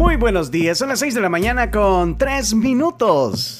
[0.00, 3.58] Muy buenos días, son las 6 de la mañana con 3 minutos.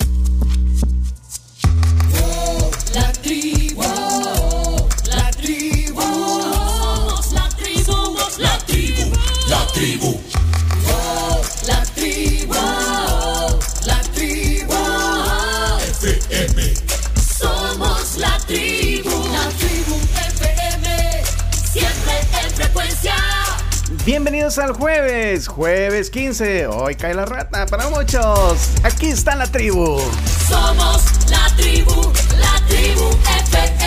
[24.10, 26.66] Bienvenidos al jueves, jueves 15.
[26.66, 28.72] Hoy cae la rata para muchos.
[28.82, 30.00] Aquí está la tribu.
[30.48, 33.08] Somos la tribu, la tribu
[33.46, 33.79] FM.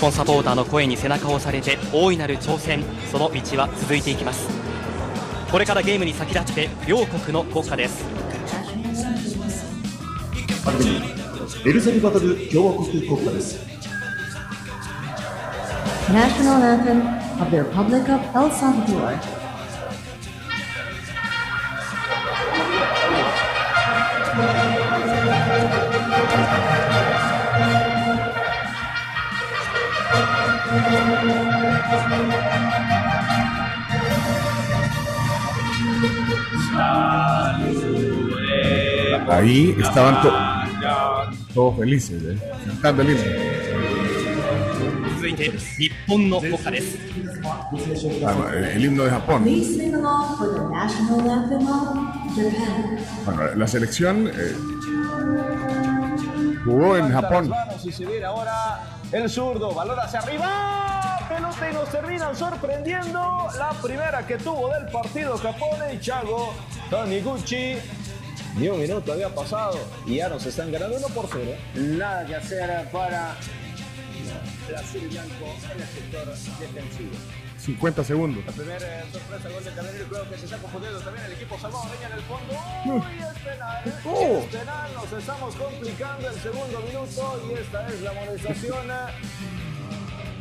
[0.00, 2.82] 本サポーターの声に背中を押されて大いなる挑戦。
[3.12, 4.48] その道は続いていきます。
[5.50, 8.02] これからゲームに先立って両国の国歌です。
[11.64, 13.58] ルサルバドル共和国国歌です。
[16.08, 19.18] National Anthem of the Republic of El Salvador.
[39.40, 40.20] 「ahí estaban
[41.54, 42.38] todos felices, ¿eh?
[42.66, 43.24] cantando ah, el himno.
[48.18, 49.44] Claro, el himno de Japón.
[53.24, 54.56] Bueno, la selección eh,
[56.64, 57.52] jugó en Japón.
[57.84, 58.80] Y se ahora
[59.12, 63.48] el zurdo, balón hacia arriba, pelota y nos terminan sorprendiendo.
[63.58, 66.54] La primera que tuvo del partido Japón y Chago
[66.90, 67.76] Taniguchi
[68.56, 71.52] ni un minuto había pasado y ya nos están ganando 1 por 0.
[71.74, 73.36] Nada que hacer para
[74.68, 76.26] Brasil Blanco en el sector
[76.60, 77.10] defensivo.
[77.58, 78.44] 50 segundos.
[78.46, 81.58] La primera eh, sorpresa, gol de Camerino, creo que se está confundiendo también el equipo
[81.58, 82.54] salvadoreño en el fondo.
[82.86, 84.38] Uy, es penal, Oh.
[84.38, 88.88] es penal, nos estamos complicando el segundo minuto y esta es la amonestación.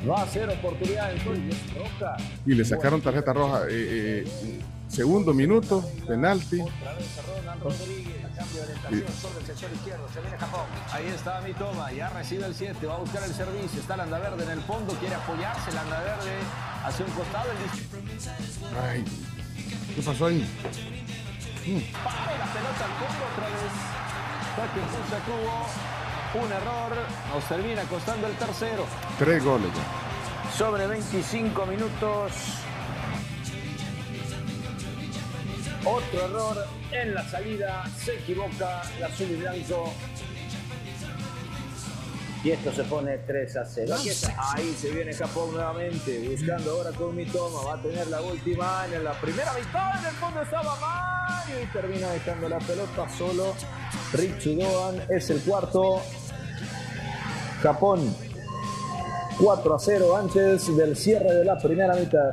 [0.09, 1.38] Va a ser oportunidad en Sol
[1.78, 2.18] Roja.
[2.46, 3.64] Y le sacaron tarjeta roja.
[3.69, 6.61] eh, eh, segundo minuto, penalti.
[6.61, 10.66] Otra vez a Ronald Rodríguez, cambio de orientación sobre el sector izquierdo, se viene Japón.
[10.91, 14.44] Ahí está mi toma, ya recibe el 7, va a buscar el servicio, está Landaverde
[14.44, 16.38] en el fondo, quiere apoyarse, Landaverde
[16.83, 17.57] hacia un costado, el.
[18.83, 19.05] Ay,
[19.95, 20.45] ¿qué pasó ahí?
[21.69, 24.00] Pape la pelota al fondo otra vez.
[24.56, 26.91] Saque Pusa tuvo un error.
[27.33, 28.85] Nos termina costando el tercero.
[29.17, 30.51] Tres goles ya.
[30.57, 32.31] Sobre 25 minutos.
[35.89, 37.83] Otro error en la salida.
[37.97, 39.91] Se equivoca la azul y blanco.
[42.44, 43.95] Y esto se pone 3 a 0.
[43.95, 44.35] Aquí está.
[44.53, 46.29] Ahí se viene Japón nuevamente.
[46.29, 47.63] Buscando ahora con Mitoma.
[47.63, 50.00] Va a tener la última en la primera mitad.
[50.00, 51.63] En el fondo estaba Mario.
[51.63, 53.56] Y termina dejando la pelota solo.
[54.13, 56.01] Ritsu Doan es el cuarto.
[57.63, 58.16] Japón
[59.39, 62.31] 4 a 0 antes del cierre de la primera mitad.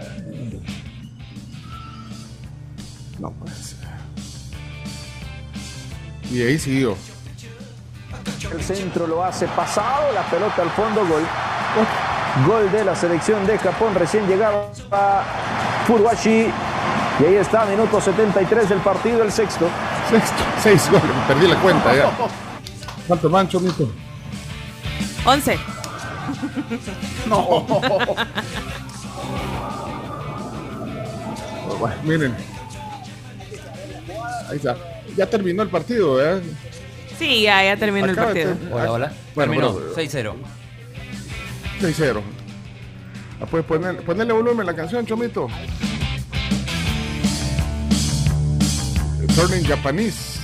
[3.19, 3.78] No puede ser.
[6.30, 6.97] Y ahí siguió.
[8.53, 11.22] El centro lo hace pasado, la pelota al fondo, gol.
[12.47, 15.22] Gol de la selección de Japón, recién llegado a
[15.86, 16.51] Furuashi.
[17.18, 19.69] Y ahí está, minuto 73 del partido, el sexto.
[20.10, 22.10] Sexto, seis goles, perdí la cuenta ya.
[23.07, 23.89] ¿Cuánto mancho, Mito?
[25.24, 25.59] 11.
[27.27, 27.65] No.
[31.78, 32.55] Bueno, miren.
[34.48, 34.77] Ahí está.
[35.16, 36.43] Ya terminó el partido, ¿verdad?
[37.19, 38.54] Sí, ya, ya terminó el partido.
[38.71, 39.13] Hola, hola.
[39.34, 40.34] Bueno, Terminó, bueno, 6-0.
[41.81, 42.21] 6-0.
[43.41, 45.48] Ah, Puedes poner, ponerle volumen a la canción, Chomito.
[49.34, 50.39] Turning Japanese.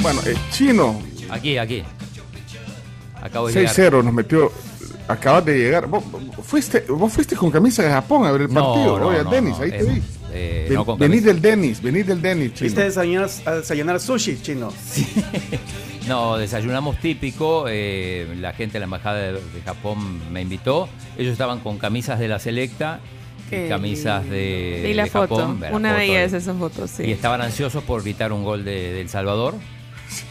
[0.00, 1.00] Bueno, eh, chino,
[1.30, 1.82] Aquí, aquí.
[3.20, 3.74] Acabo de llegar.
[3.74, 4.52] 6-0 nos metió.
[5.08, 5.86] Acabas de llegar.
[5.86, 8.98] ¿Vos, vos fuiste, vos fuiste con camisa de Japón a ver el partido.
[8.98, 10.02] no, Oye, no, Denis, no, ahí te eh, vi.
[10.32, 11.32] Eh, Ven- no con venís camisa.
[11.32, 12.66] del Denis, venís del Denis, chino.
[12.66, 14.72] ¿Viste desayunar, a desayunar sushi, chino?
[16.06, 17.66] No, desayunamos típico.
[17.68, 20.88] eh, la gente de la embajada de, de Japón me invitó.
[21.18, 23.00] Ellos estaban con camisas de la Selecta
[23.46, 25.36] y Qué camisas de, Vi la de foto.
[25.36, 25.62] Japón.
[25.72, 26.42] Una foto belleza ahí.
[26.42, 27.02] esa foto, sí.
[27.04, 29.54] Y estaban ansiosos por gritar un gol de, de El Salvador.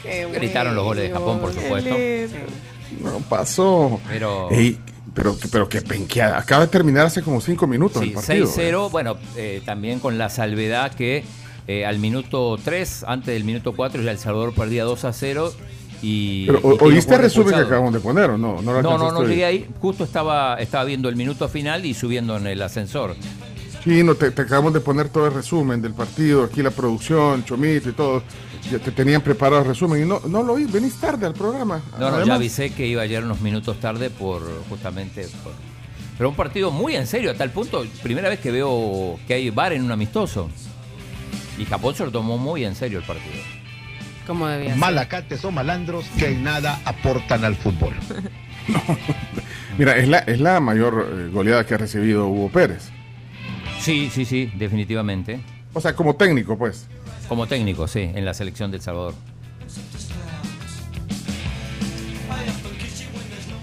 [0.02, 1.90] Qué Gritaron los goles de Japón, por supuesto.
[1.96, 2.38] lindo.
[3.02, 4.02] No pasó.
[4.10, 4.80] Pero- Ey,
[5.18, 6.38] pero, pero qué penqueada.
[6.38, 8.46] Acaba de terminar hace como 5 minutos Sí, el partido.
[8.46, 11.24] 6-0, bueno, eh, también con la salvedad que
[11.68, 15.52] eh, al minuto 3, antes del minuto 4, ya El Salvador perdía 2 a 0.
[16.04, 18.62] Y, Pero, y ¿oíste el resumen que acabamos de poner o no?
[18.62, 19.68] No, lo No, no, no llegué ahí.
[19.82, 23.16] Justo estaba, estaba viendo el minuto final y subiendo en el ascensor.
[23.84, 27.90] Chino, te, te acabamos de poner todo el resumen del partido, aquí la producción, Chomito
[27.90, 28.22] y todo.
[28.72, 31.82] Ya te tenían preparado el resumen y no, no lo oí, venís tarde al programa.
[32.00, 35.54] No, no, ya avisé que iba ayer unos minutos tarde por justamente por-
[36.18, 39.50] Pero un partido muy en serio, a tal punto, primera vez que veo que hay
[39.52, 40.50] bar en un amistoso.
[41.58, 43.36] Y Japón se lo tomó muy en serio el partido.
[44.28, 44.78] Como debía ser.
[44.78, 47.94] Malacates o malandros que en nada aportan al fútbol.
[49.78, 52.90] Mira, es la, es la mayor eh, goleada que ha recibido Hugo Pérez.
[53.80, 55.40] Sí, sí, sí, definitivamente.
[55.74, 56.88] O sea, como técnico, pues.
[57.28, 59.14] Como técnico, sí, en la selección de El Salvador.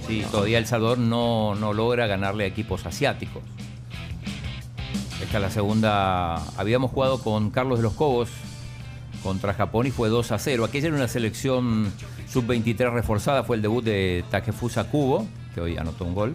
[0.07, 3.43] Sí, todavía El Salvador no, no logra ganarle a equipos asiáticos.
[5.23, 6.37] Esta es la segunda.
[6.59, 8.29] Habíamos jugado con Carlos de los Cobos
[9.23, 10.65] contra Japón y fue 2 a 0.
[10.65, 11.91] Aquella era una selección
[12.29, 16.35] sub-23 reforzada, fue el debut de Takefusa Kubo, que hoy anotó un gol.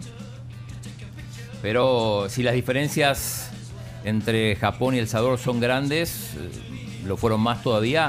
[1.62, 3.50] Pero si las diferencias
[4.04, 6.34] entre Japón y El Salvador son grandes,
[7.06, 8.08] lo fueron más todavía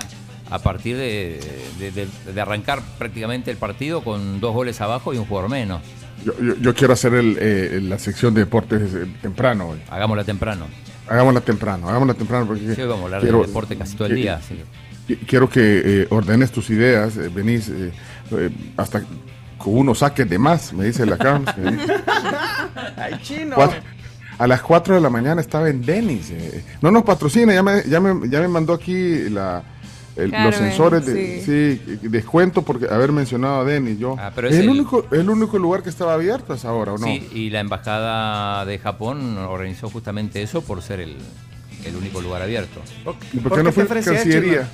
[0.50, 1.40] a partir de,
[1.80, 5.82] de- de- de arrancar prácticamente el partido con dos goles abajo y un jugador menos.
[6.26, 9.80] Yo, yo- yo quiero hacer el, eh, la sección de deportes eh, temprano hoy.
[9.90, 10.68] Hagámosla temprano.
[11.08, 14.16] Hagámosla temprano, hagámosla temprano porque Sí, vamos a hablar quiero- de deporte casi todo el
[14.16, 14.40] que- día.
[15.08, 17.92] que- Quiero que eh, ordenes tus ideas, eh, venís eh,
[18.32, 19.04] eh, hasta
[19.58, 21.50] con unos saques de más, me dice la Carms.
[21.58, 21.78] eh.
[22.98, 23.56] Ay, chino.
[23.56, 23.80] Cuatro-
[24.44, 26.32] a las 4 de la mañana estaba en Denis.
[26.32, 26.64] eh.
[26.82, 29.62] No nos patrocina, ya me, ya me, ya me mandó aquí la,
[30.16, 32.00] el- los sensores de sí.
[32.08, 34.00] descuento porque haber mencionado a Denis.
[34.00, 34.16] Yo.
[34.20, 36.94] Ah, pero es es el, el- único, el único lugar que estaba abierto hasta ahora,
[36.94, 37.06] ¿o no?
[37.06, 41.18] Sí, y la embajada de Japón organizó justamente eso por ser el,
[41.86, 42.82] el único lugar abierto.
[43.34, 44.68] ¿Y por qué no fuiste a Cancillería?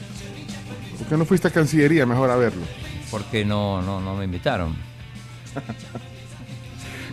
[0.97, 2.63] ¿Por qué no fuiste a Cancillería mejor a verlo?
[3.11, 4.75] Porque no, no, no me invitaron.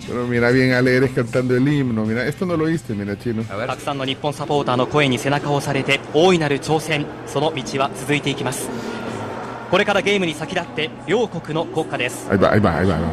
[0.07, 2.03] Pero mira bien alegres cantando el himno.
[2.05, 3.43] Mira, esto no lo oíste, mira, chino.
[3.43, 8.69] たくさんの日本サポーターの声に背中を押されて大いなる挑戦その道は続いていきます
[9.69, 12.95] これからゲームに先立って両国の国歌です Ahí va, ahí va, ahí va.
[12.95, 13.07] ahí va.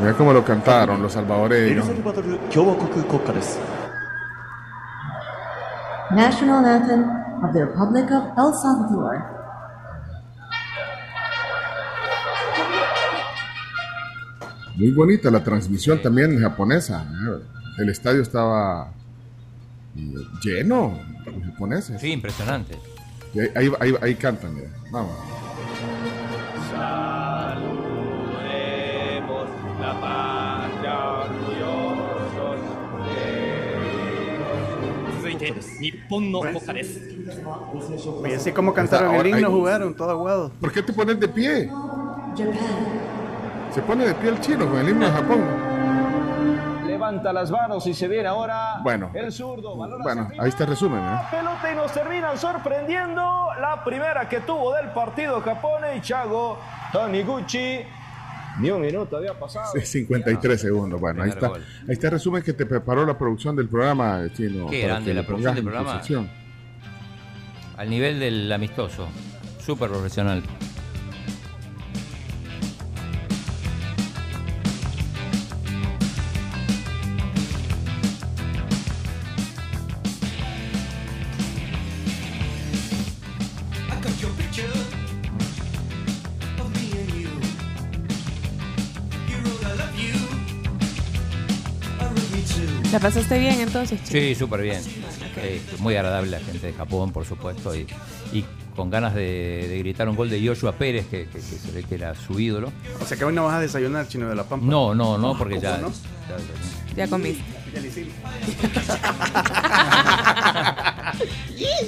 [0.00, 1.86] Mira cómo lo cantaron los エル salvadoreños.
[1.86, 3.58] サルバドル共和国国歌です
[6.12, 7.04] National Anthem
[7.44, 9.33] of the Republic of El Salvador.
[14.75, 16.03] Muy bonita la transmisión sí.
[16.03, 17.07] también japonesa.
[17.77, 18.91] El estadio estaba
[19.95, 20.13] eh,
[20.43, 22.01] lleno de japoneses.
[22.01, 22.77] Sí, impresionante.
[23.33, 24.69] Y ahí, ahí, ahí, ahí, cantan, mira.
[24.91, 25.15] Vamos.
[26.71, 27.79] Saludemos
[29.79, 32.59] la patria orgullosos.
[35.23, 35.67] Oye, pues,
[38.21, 40.51] pues, así como cantaron el himno, jugaron todo aguado.
[40.59, 41.69] ¿Por qué te pones de pie?
[42.37, 43.14] Japan.
[43.75, 45.43] Se pone de pie el chino con el himno de Japón.
[46.87, 49.11] Levanta las manos y se viene ahora Bueno.
[49.13, 49.75] el zurdo.
[49.75, 50.99] valora Bueno, ahí está el resumen.
[51.03, 51.17] ¿eh?
[51.29, 53.49] pelota y nos terminan sorprendiendo.
[53.59, 56.57] La primera que tuvo del partido Japón y Chago
[56.93, 57.79] Taniguchi.
[58.59, 59.73] Ni un minuto había pasado.
[59.73, 61.01] Sí, 53 segundos.
[61.01, 61.49] Bueno, ahí está.
[61.49, 61.61] gol.
[61.81, 64.67] Ahí está el resumen que te preparó la producción del programa, chino.
[64.67, 66.01] Qué grande la producción del programa.
[67.75, 69.09] Al nivel del amistoso.
[69.59, 70.41] Súper profesional.
[93.05, 94.17] Pasaste bien entonces, chico?
[94.19, 94.81] Sí, súper bien.
[95.37, 97.75] Eh, muy agradable la gente de Japón, por supuesto.
[97.75, 97.85] Y,
[98.33, 98.43] y
[98.75, 101.83] con ganas de, de gritar un gol de Joshua Pérez, que, que- que se ve
[101.83, 102.71] que era su ídolo.
[102.99, 104.65] O sea que hoy no vas a desayunar, chino de la pampa.
[104.65, 105.75] No, no, no, porque ya.
[105.75, 105.93] ¿Cómo no?
[106.95, 107.43] ya- Ya comiste.
[107.75, 108.13] Ya le hicimos.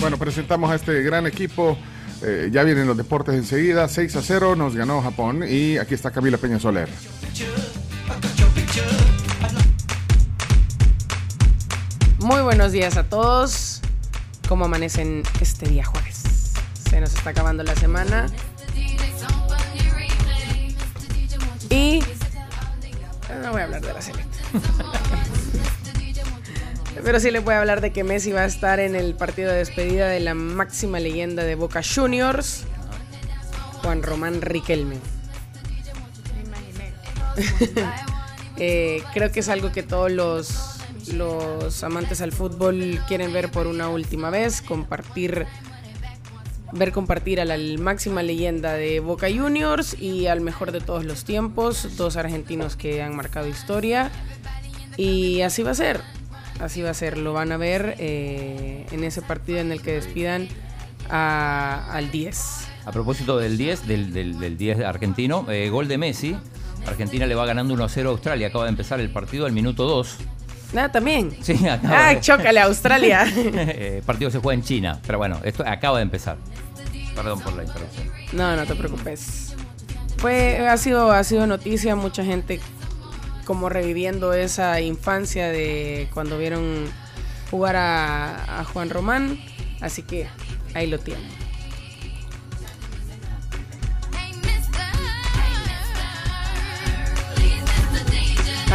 [0.00, 1.76] Bueno, presentamos a este gran equipo.
[2.22, 3.88] Eh, ya vienen los deportes enseguida.
[3.88, 5.42] 6 a 0 nos ganó Japón.
[5.48, 6.88] Y aquí está Camila Peña Soler.
[12.26, 13.80] Muy buenos días a todos.
[14.48, 16.54] ¿Cómo amanecen este día jueves?
[16.90, 18.26] Se nos está acabando la semana.
[21.70, 22.02] Y
[23.44, 24.38] no voy a hablar de la selecta.
[27.04, 29.52] Pero sí les voy a hablar de que Messi va a estar en el partido
[29.52, 32.64] de despedida de la máxima leyenda de Boca Juniors,
[33.82, 34.96] Juan Román Riquelme.
[38.58, 40.75] Eh, creo que es algo que todos los,
[41.12, 45.46] los amantes al fútbol quieren ver por una última vez, compartir
[46.72, 51.24] ver compartir a la máxima leyenda de Boca Juniors y al mejor de todos los
[51.24, 54.10] tiempos, dos argentinos que han marcado historia.
[54.96, 56.00] Y así va a ser,
[56.60, 59.92] así va a ser, lo van a ver eh, en ese partido en el que
[59.92, 60.48] despidan
[61.08, 62.68] al 10.
[62.86, 66.36] A propósito del 10, del, del, del 10 argentino, eh, gol de Messi.
[66.86, 68.46] Argentina le va ganando 1-0 a Australia.
[68.48, 70.18] Acaba de empezar el partido al minuto 2.
[70.72, 71.36] Nada, también.
[71.42, 73.24] Sí, acaba ¡Ay, de- chócale Australia!
[73.36, 75.00] Eh, el partido se juega en China.
[75.06, 76.36] Pero bueno, esto acaba de empezar.
[77.14, 78.10] Perdón por la interrupción.
[78.32, 79.54] No, no te preocupes.
[80.18, 82.60] Fue, ha sido, ha sido noticia, mucha gente
[83.44, 86.86] como reviviendo esa infancia de cuando vieron
[87.50, 89.38] jugar a, a Juan Román.
[89.80, 90.26] Así que
[90.74, 91.24] ahí lo tienen.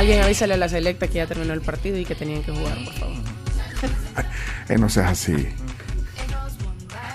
[0.01, 2.75] Alguien avísale a la selecta que ya terminó el partido y que tenían que jugar,
[2.83, 3.17] por favor.
[4.67, 5.47] Eh, no seas así.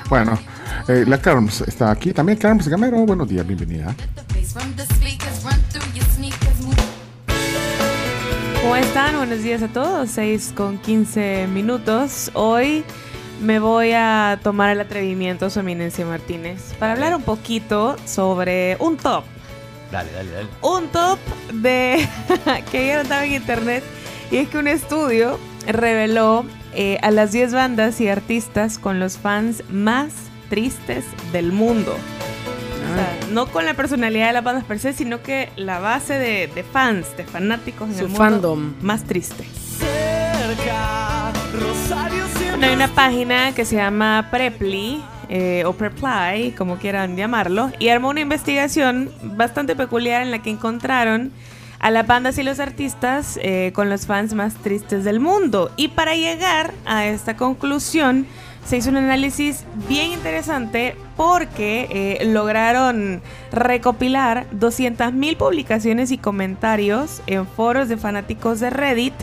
[0.08, 0.38] Bueno,
[0.86, 2.12] eh, la Carms está aquí.
[2.12, 2.98] También Carms Gamero.
[2.98, 3.92] Buenos días, bienvenida.
[8.60, 9.16] ¿Cómo están?
[9.16, 10.10] Buenos días a todos.
[10.10, 12.30] 6 con 15 minutos.
[12.34, 12.84] Hoy
[13.40, 18.96] me voy a tomar el atrevimiento, su eminencia Martínez, para hablar un poquito sobre un
[18.96, 19.24] top.
[19.90, 20.48] Dale, dale, dale.
[20.62, 21.18] Un top
[21.52, 22.06] de
[22.70, 23.84] que ayer estaba en internet.
[24.30, 29.18] Y es que un estudio reveló eh, a las 10 bandas y artistas con los
[29.18, 30.12] fans más
[30.50, 31.92] tristes del mundo.
[31.92, 36.14] O sea, no con la personalidad de las bandas per se, sino que la base
[36.14, 38.74] de, de fans, de fanáticos en Su el mundo fandom.
[38.80, 39.44] más triste.
[42.50, 47.88] Bueno, hay una página que se llama Preply eh, o Preply, como quieran llamarlo, y
[47.88, 51.32] armó una investigación bastante peculiar en la que encontraron
[51.78, 55.70] a las bandas y los artistas eh, con los fans más tristes del mundo.
[55.76, 58.26] Y para llegar a esta conclusión,
[58.66, 67.46] se hizo un análisis bien interesante porque eh, lograron recopilar 200.000 publicaciones y comentarios en
[67.46, 69.14] foros de fanáticos de Reddit.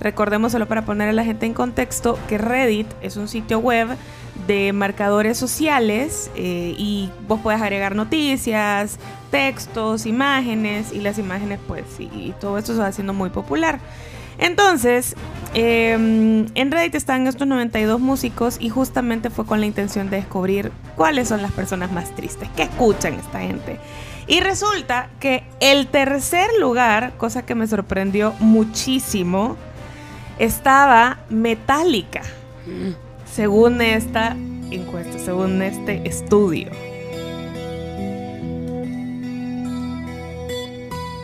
[0.00, 3.88] Recordemos solo para poner a la gente en contexto que Reddit es un sitio web
[4.46, 8.98] de marcadores sociales eh, y vos puedes agregar noticias,
[9.30, 13.78] textos, imágenes y las imágenes pues y, todo esto se va haciendo muy popular.
[14.38, 15.16] Entonces,
[15.52, 20.72] eh, en Reddit están estos 92 músicos y justamente fue con la intención de descubrir
[20.96, 23.78] cuáles son las personas más tristes, qué escuchan esta gente.
[24.26, 29.58] Y resulta que el tercer lugar, cosa que me sorprendió muchísimo,
[30.40, 32.22] estaba Metallica,
[33.32, 34.34] según esta
[34.70, 36.70] encuesta, según este estudio.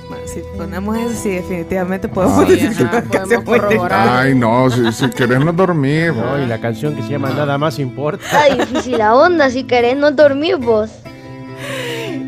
[0.09, 4.09] Bueno, si ponemos eso, sí, definitivamente podemos Ah, decir que una podemos canción muy corroborar.
[4.09, 6.13] Ay, no, si, si querés no dormir.
[6.15, 8.25] No, y la canción que se llama Nada más importa.
[8.25, 10.91] Está difícil la onda, si querés no dormir vos.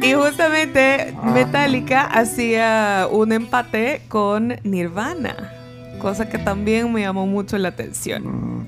[0.01, 5.53] Y justamente Metallica hacía un empate con Nirvana,
[5.99, 8.67] cosa que también me llamó mucho la atención.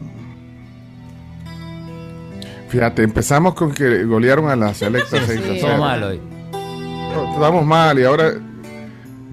[2.69, 5.79] Fíjate, empezamos con que golearon a la selecta 6 a Todo 0.
[5.79, 6.21] mal hoy.
[7.35, 8.33] Estamos mal y ahora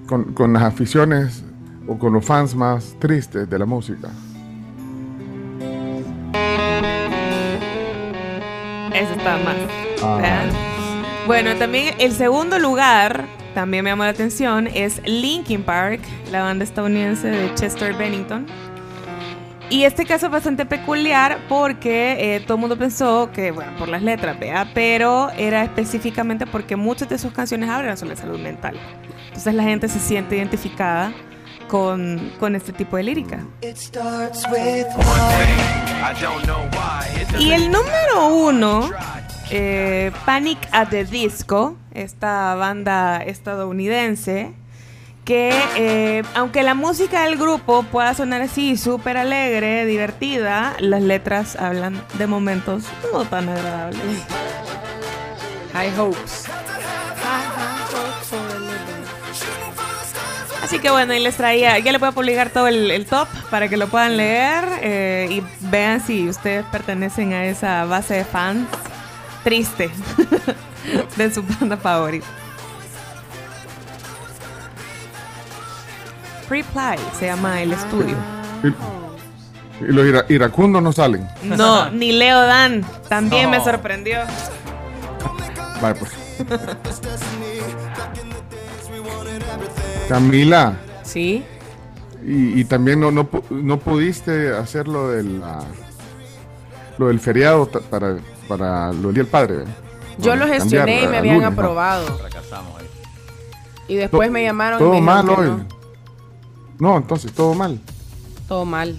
[0.06, 1.44] con, con las aficiones
[1.86, 4.08] o con los fans más tristes de la música.
[8.92, 9.56] Eso está más.
[10.02, 10.42] Ah.
[11.26, 16.00] Bueno, también el segundo lugar, también me llamó la atención, es Linkin Park,
[16.30, 18.46] la banda estadounidense de Chester Bennington.
[19.70, 23.88] Y este caso es bastante peculiar porque eh, todo el mundo pensó que, bueno, por
[23.88, 24.70] las letras, ¿vea?
[24.72, 28.78] pero era específicamente porque muchas de sus canciones hablan sobre salud mental.
[29.26, 31.12] Entonces la gente se siente identificada
[31.68, 33.44] con, con este tipo de lírica.
[37.38, 38.90] Y el número uno,
[39.50, 44.52] eh, Panic at the Disco, esta banda estadounidense,
[45.24, 51.56] que eh, aunque la música del grupo pueda sonar así súper alegre, divertida, las letras
[51.56, 54.24] hablan de momentos no tan agradables.
[55.74, 56.44] High hopes.
[60.62, 63.68] Así que bueno, y les traía, ya les voy a publicar todo el, top para
[63.68, 68.68] que lo puedan leer eh, y vean si ustedes pertenecen a esa base de fans
[69.44, 69.90] triste
[71.16, 72.26] de su banda favorita.
[76.48, 78.16] Reply se llama el estudio.
[78.62, 78.68] Y,
[79.84, 81.28] y los ira- iracundos no salen.
[81.42, 82.84] No, ni Leo Dan.
[83.08, 84.20] También me sorprendió.
[85.82, 86.12] Vale, pues.
[90.08, 90.76] Camila.
[91.02, 91.44] Sí.
[92.24, 95.64] Y, y también no, no, pu- no pudiste hacer lo del, ah,
[96.98, 98.16] lo del feriado para,
[98.48, 99.54] para lo del Día del Padre.
[99.62, 99.66] ¿eh?
[100.18, 101.54] Yo lo Cambiar gestioné y me habían lunes, ¿no?
[101.56, 102.18] aprobado.
[102.18, 102.86] Fracasamos ahí.
[103.88, 105.46] Y después me llamaron y Todo me mal hoy.
[105.48, 105.66] no.
[106.78, 107.80] No, entonces todo mal.
[108.46, 108.98] Todo mal.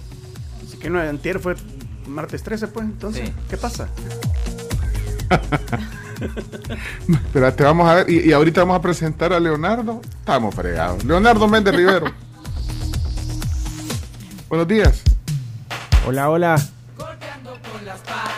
[0.66, 1.54] Así que no, antier fue
[2.06, 3.88] martes 13, pues, entonces, ¿qué pasa?
[7.08, 8.10] Espérate, vamos a ver.
[8.10, 10.00] Y, y ahorita vamos a presentar a Leonardo.
[10.18, 11.04] Estamos fregados.
[11.04, 12.06] Leonardo Méndez Rivero.
[14.48, 15.02] Buenos días.
[16.06, 16.56] Hola, hola.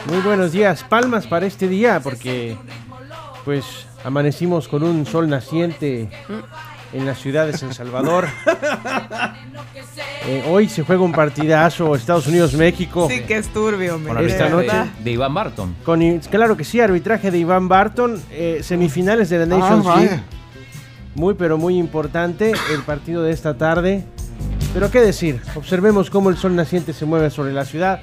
[0.07, 0.85] Muy buenos días.
[0.89, 2.57] Palmas para este día porque
[3.45, 3.65] pues
[4.05, 6.09] amanecimos con un sol naciente
[6.93, 8.27] en la ciudad de San Salvador.
[10.27, 13.09] Eh, hoy se juega un partidazo Estados Unidos-México.
[13.11, 14.15] Sí, que es turbio, hombre.
[14.15, 14.69] Con Esta noche.
[14.77, 15.77] de, de Iván Barton.
[15.85, 20.01] Con, claro que sí, arbitraje de Iván Barton, eh, semifinales de la Nations vaya.
[20.01, 20.23] League.
[21.15, 24.05] Muy, pero muy importante el partido de esta tarde.
[24.73, 28.01] Pero qué decir, observemos cómo el sol naciente se mueve sobre la ciudad.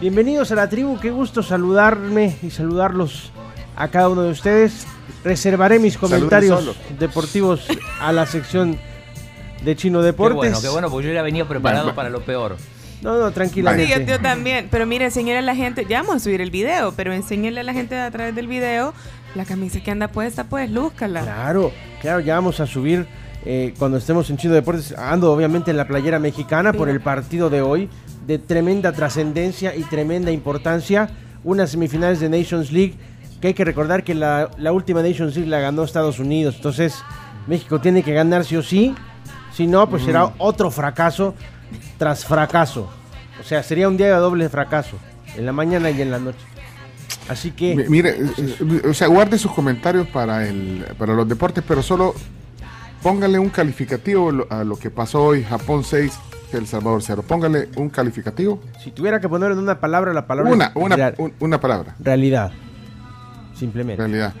[0.00, 3.30] Bienvenidos a la tribu, qué gusto saludarme y saludarlos
[3.76, 4.86] a cada uno de ustedes.
[5.22, 7.66] Reservaré mis comentarios deportivos
[8.00, 8.76] a la sección
[9.64, 10.36] de Chino Qué Deportes.
[10.36, 12.56] bueno, qué bueno, porque yo ya venía preparado para lo peor.
[13.00, 13.88] No, no, Sí, tranquilamente.
[14.00, 14.68] yo, yo también.
[14.70, 17.62] Pero mire, enseñale a la gente, ya vamos a subir el video, pero enseñale a
[17.62, 18.94] la gente a través del video
[19.34, 21.22] la camisa que anda puesta, pues, lúzcala.
[21.22, 23.06] Claro, claro, ya vamos a subir
[23.44, 24.92] eh, cuando estemos en Chino Deportes.
[24.96, 27.90] Ando obviamente en la playera mexicana por el partido de hoy,
[28.26, 31.10] de tremenda trascendencia y tremenda importancia.
[31.44, 32.94] Unas semifinales de Nations League,
[33.40, 36.54] que hay que recordar que la, la última Nations League la ganó Estados Unidos.
[36.56, 37.02] Entonces,
[37.46, 38.94] México tiene que ganar sí o sí.
[39.52, 41.34] Si no, pues será otro fracaso
[41.98, 42.88] tras fracaso.
[43.40, 44.96] O sea, sería un día de doble fracaso,
[45.36, 46.38] en la mañana y en la noche.
[47.28, 47.74] Así que...
[47.76, 52.14] Mi- Mire, eh, o sea, guarde sus comentarios para, el, para los deportes, pero solo
[53.02, 56.12] póngale un calificativo a lo que pasó hoy, Japón 6,
[56.56, 57.24] El Salvador 0.
[57.26, 58.60] Póngale un calificativo.
[58.82, 61.60] Si tuviera que poner en una palabra, la palabra Una, es una, real- un- una
[61.60, 61.94] palabra.
[62.00, 62.52] realidad.
[63.54, 64.02] Simplemente.
[64.02, 64.32] Realidad.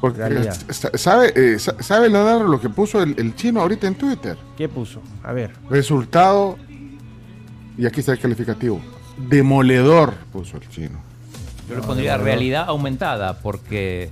[0.00, 0.56] Porque Realidad.
[0.68, 3.94] eh, sa- sabe, eh, sa- sabe Leonardo lo que puso el, el chino ahorita en
[3.96, 4.36] Twitter.
[4.56, 5.02] ¿Qué puso?
[5.24, 5.50] A ver.
[5.68, 6.56] Resultado,
[7.76, 8.80] y aquí está el calificativo,
[9.28, 10.98] demoledor puso el chino.
[11.68, 14.10] Yo le pondría realidad aumentada, porque,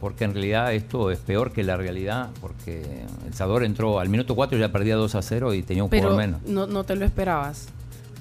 [0.00, 2.82] porque en realidad esto es peor que la realidad, porque
[3.26, 6.10] El Salvador entró al minuto 4 ya perdía 2 a 0 y tenía un Pero
[6.10, 6.42] jugador menos.
[6.46, 7.68] no, no te lo esperabas.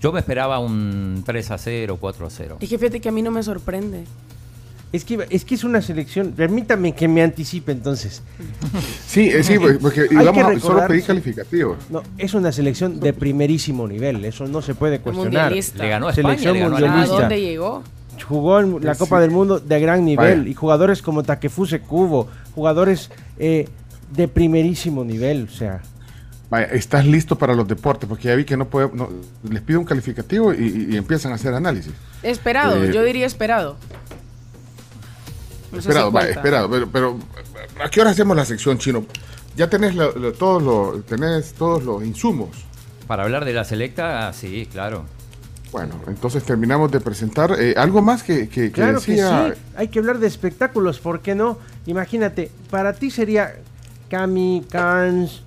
[0.01, 2.57] Yo me esperaba un 3 a 0, 4 a 0.
[2.61, 4.03] Es que fíjate que a mí no me sorprende.
[4.93, 6.31] Es que, es que es una selección.
[6.31, 8.21] Permítame que me anticipe entonces.
[9.07, 11.77] Sí, eh, sí, porque- a- solo pedí calificativos.
[11.89, 14.23] No, es una selección de primerísimo nivel.
[14.25, 15.45] Eso no se puede cuestionar.
[15.45, 15.83] Mundialista.
[15.83, 17.19] Le ganó a España, Selección le ganó a ¿A mundialista.
[17.19, 17.83] dónde llegó?
[18.23, 18.99] Jugó en la Sí.
[18.99, 20.39] Copa del Mundo de gran nivel.
[20.39, 20.49] Vaya.
[20.49, 22.27] Y jugadores como Takefuse Kubo.
[22.55, 23.67] Jugadores eh,
[24.11, 25.47] de primerísimo nivel.
[25.51, 25.81] O sea,
[26.49, 29.09] Vaya, estás listo para los deportes, porque ya vi que no puede, no-
[29.49, 31.91] les pido un calificativo y, empiezan a hacer análisis.
[32.23, 33.75] Esperado, Eh, yo diría esperado.
[35.71, 37.17] No esperado, vaya, esperado, pero, pero
[37.83, 39.05] ¿a qué hora hacemos la sección chino?
[39.57, 42.49] Ya tenés lo- lo- todos, los, tenés todos los insumos.
[43.07, 45.05] Para hablar de la selecta, sí, claro.
[45.71, 47.55] Bueno, entonces terminamos de presentar.
[47.59, 49.53] eh, ¿Algo más que, que, que claro que decía?
[49.55, 49.61] sí.
[49.75, 50.99] Hay que hablar de espectáculos.
[50.99, 51.57] ¿Por qué no?
[51.85, 53.55] Imagínate, para ti sería
[54.09, 55.41] Cami, Carnes,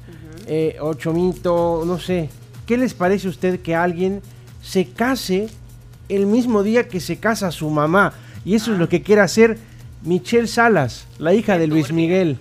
[0.47, 2.29] eh, Ochomito, no sé.
[2.67, 4.21] ¿Qué les parece a usted que alguien
[4.63, 5.49] se case
[6.09, 8.13] el mismo día que se casa su mamá?
[8.45, 9.59] Y eso es lo que quiere hacer
[10.05, 12.39] Michelle Salas, la hija de Luis Miguel.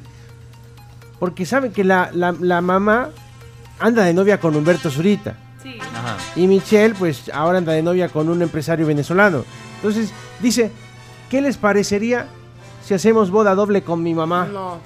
[1.19, 3.09] Porque saben que la, la- la mamá
[3.79, 5.35] anda de novia con Humberto Zurita.
[5.93, 6.17] Ajá.
[6.35, 9.43] Y Michelle, pues ahora anda de novia con un empresario venezolano.
[9.75, 10.71] Entonces, dice,
[11.29, 12.27] ¿qué les parecería
[12.85, 14.45] si hacemos boda doble con mi mamá?
[14.45, 14.79] No.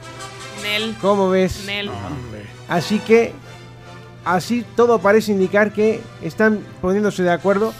[0.62, 0.96] Nel.
[1.02, 1.64] ¿Cómo ves?
[1.66, 1.90] Nel.
[2.70, 3.34] Así que,
[4.26, 7.74] así todo parece indicar que están poniéndose de acuerdo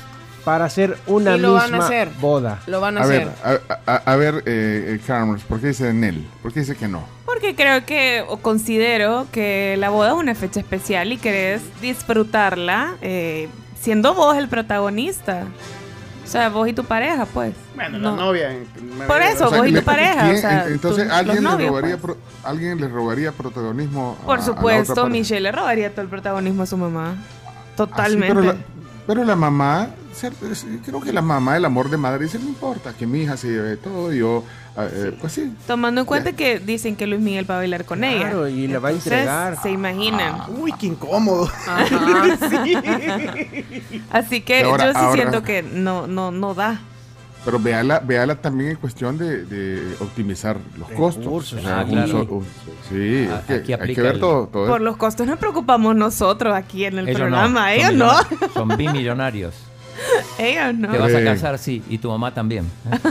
[0.44, 2.10] para hacer una Y lo van a misma hacer.
[2.20, 2.60] boda.
[2.68, 3.28] Lo van a, A hacer.
[3.44, 6.28] ver, a, a- a ver, eh, eh, Carmen, ¿por qué dice Nel?
[6.42, 7.04] ¿Por qué dice que no?
[7.26, 12.96] Porque creo que, o considero que la boda es una fecha especial y querés disfrutarla
[13.02, 13.48] eh,
[13.80, 15.46] siendo vos el protagonista.
[16.24, 17.54] O sea, vos y tu pareja, pues.
[17.76, 18.12] Bueno, No.
[18.12, 18.50] la novia.
[18.98, 20.22] me- Por eso, O sea, vos y le- tu pareja.
[20.24, 22.16] ¿quién- o sea, entonces, ¿alguien, los le novios, robaría, pues.
[22.16, 25.08] pro- ¿alguien le robaría protagonismo a- Por a la otra supuesto?
[25.10, 27.16] Michelle le robaría todo el protagonismo a su mamá.
[27.18, 28.28] Ah, sí, Totalmente.
[28.34, 28.56] pero, la,
[29.06, 30.34] pero la mamá, ser-
[30.86, 33.48] creo que la mamá, el amor de madre, dice, no importa, que mi hija se
[33.50, 34.44] lleve todo, yo,
[34.76, 35.54] ah, eh, pues sí.
[35.68, 38.22] Tomando en cuenta que dicen que Luis Miguel va a bailar con ella.
[38.30, 39.62] Claro, y le va a entregar.
[39.62, 40.36] Se imaginan.
[40.42, 40.50] Ah.
[40.58, 41.50] Uy, qué incómodo.
[44.12, 46.80] Así que Ahora- yo sí ahora- siento que no, no, no da.
[47.46, 51.26] Pero véala, véala también en cuestión de, de optimizar los costos.
[51.26, 52.08] Recursos, O sea, ah, un claro.
[52.08, 52.46] so- un-
[52.88, 55.38] sí, A- es que aquí hay que ver el- todo, todo Por los costos nos
[55.40, 57.50] preocupamos nosotros aquí en el Ellos programa.
[57.64, 57.68] no.
[57.68, 58.06] Ellos son no.
[58.06, 59.54] millonarios, Son bimillonarios.
[60.38, 60.92] Ellos no.
[60.92, 61.24] Te vas a Eh.
[61.26, 62.66] casar, sí, y tu mamá también.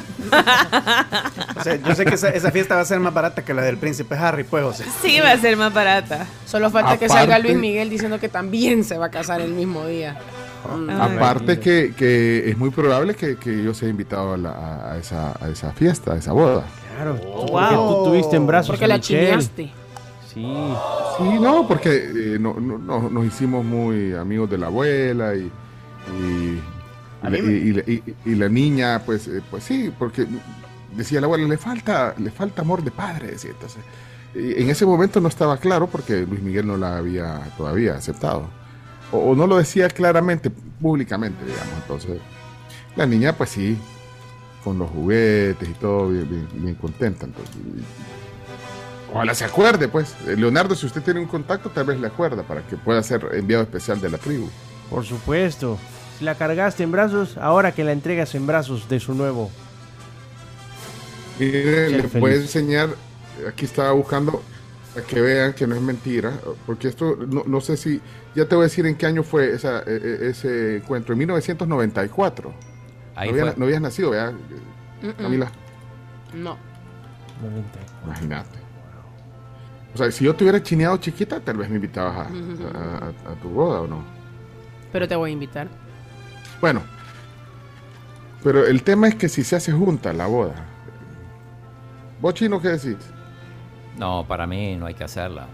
[1.57, 3.63] O sea, yo sé que esa, esa fiesta va a ser más barata que la
[3.63, 4.85] del príncipe Harry, pues, José.
[5.03, 6.27] Sí, va a ser más barata.
[6.47, 9.87] Solo falta que salga Luis Miguel diciendo que también se va a casar el mismo
[9.87, 10.19] día.
[10.77, 10.91] Mm.
[10.91, 14.99] Aparte que, que es muy probable que, que yo sea invitado a, la- a- a
[14.99, 16.65] esa, a esa fiesta, a esa boda.
[16.97, 17.51] Claro, Wow.
[17.51, 19.71] porque tú tuviste en brazos Porque a la chineaste.
[20.33, 20.43] Sí,
[21.19, 25.51] Sí, no, porque eh, no, no- no- nos hicimos muy amigos de la abuela y,
[27.23, 30.27] y la- me- y- y la- y- y la niña, pues, eh, pues sí, porque
[30.97, 33.51] decía la abuela, le falta, le falta amor de padre, decía.
[33.51, 33.83] Entonces,
[34.35, 38.49] y en ese momento no estaba claro porque Luis Miguel no la había todavía aceptado.
[39.13, 41.75] O, o no lo decía claramente, públicamente, digamos.
[41.83, 42.19] Entonces,
[42.97, 43.77] la niña, pues sí,
[44.65, 47.27] con los juguetes y todo, bien, bien- bien contenta.
[47.27, 47.55] Entonces,
[49.13, 50.15] Ojalá se acuerde, pues.
[50.27, 53.29] Eh, Leonardo, si usted tiene un contacto, tal vez le acuerda para que pueda ser
[53.35, 54.49] enviado especial de la tribu.
[54.89, 55.79] por supuesto.
[56.23, 59.51] La cargaste en brazos, ahora que la entregas en brazos de su nuevo.
[61.39, 62.91] Mire, le a enseñar,
[63.49, 64.41] aquí estaba buscando
[64.95, 66.33] para que vean que no es mentira,
[66.65, 68.01] porque esto, no, no sé si,
[68.37, 71.19] ya te voy a decir en qué año fue esa, eh, eh, ese encuentro, en
[71.21, 72.53] 1994.
[73.17, 74.35] Ahí no, había- no habías nacido, ¿verdad?
[75.03, 75.15] Mm-mm.
[75.17, 75.51] Camila,
[76.35, 76.57] No.
[77.43, 78.05] 94.
[78.07, 78.59] imagínate.
[79.95, 83.33] O sea, si yo te hubiera chineado chiquita, tal vez me invitabas a, a- a-
[83.33, 84.05] a tu boda o no.
[84.93, 85.69] Pero te voy a invitar.
[86.63, 86.81] Bueno,
[88.43, 90.55] pero el tema es que si se hace junta la boda,
[92.21, 92.97] ¿vos chino qué decís?
[93.99, 95.49] No, para mí no hay que hacerla.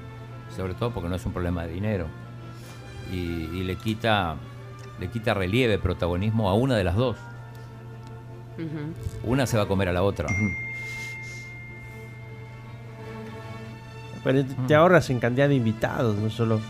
[0.54, 2.06] Sobre todo porque no es un problema de dinero.
[3.10, 4.36] Y, y le quita
[5.00, 7.16] le quita relieve, protagonismo a una de las dos.
[9.22, 10.28] Una se va a comer a la otra.
[14.24, 16.60] Pero te ahorras en cantidad de invitados, no solo.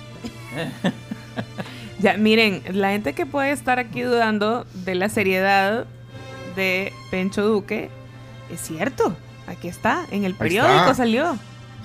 [2.00, 5.86] Ya, miren, la gente que puede estar aquí dudando de la seriedad
[6.54, 7.90] de Pencho Duque,
[8.52, 9.16] es cierto.
[9.46, 11.38] Aquí está, en el periódico salió.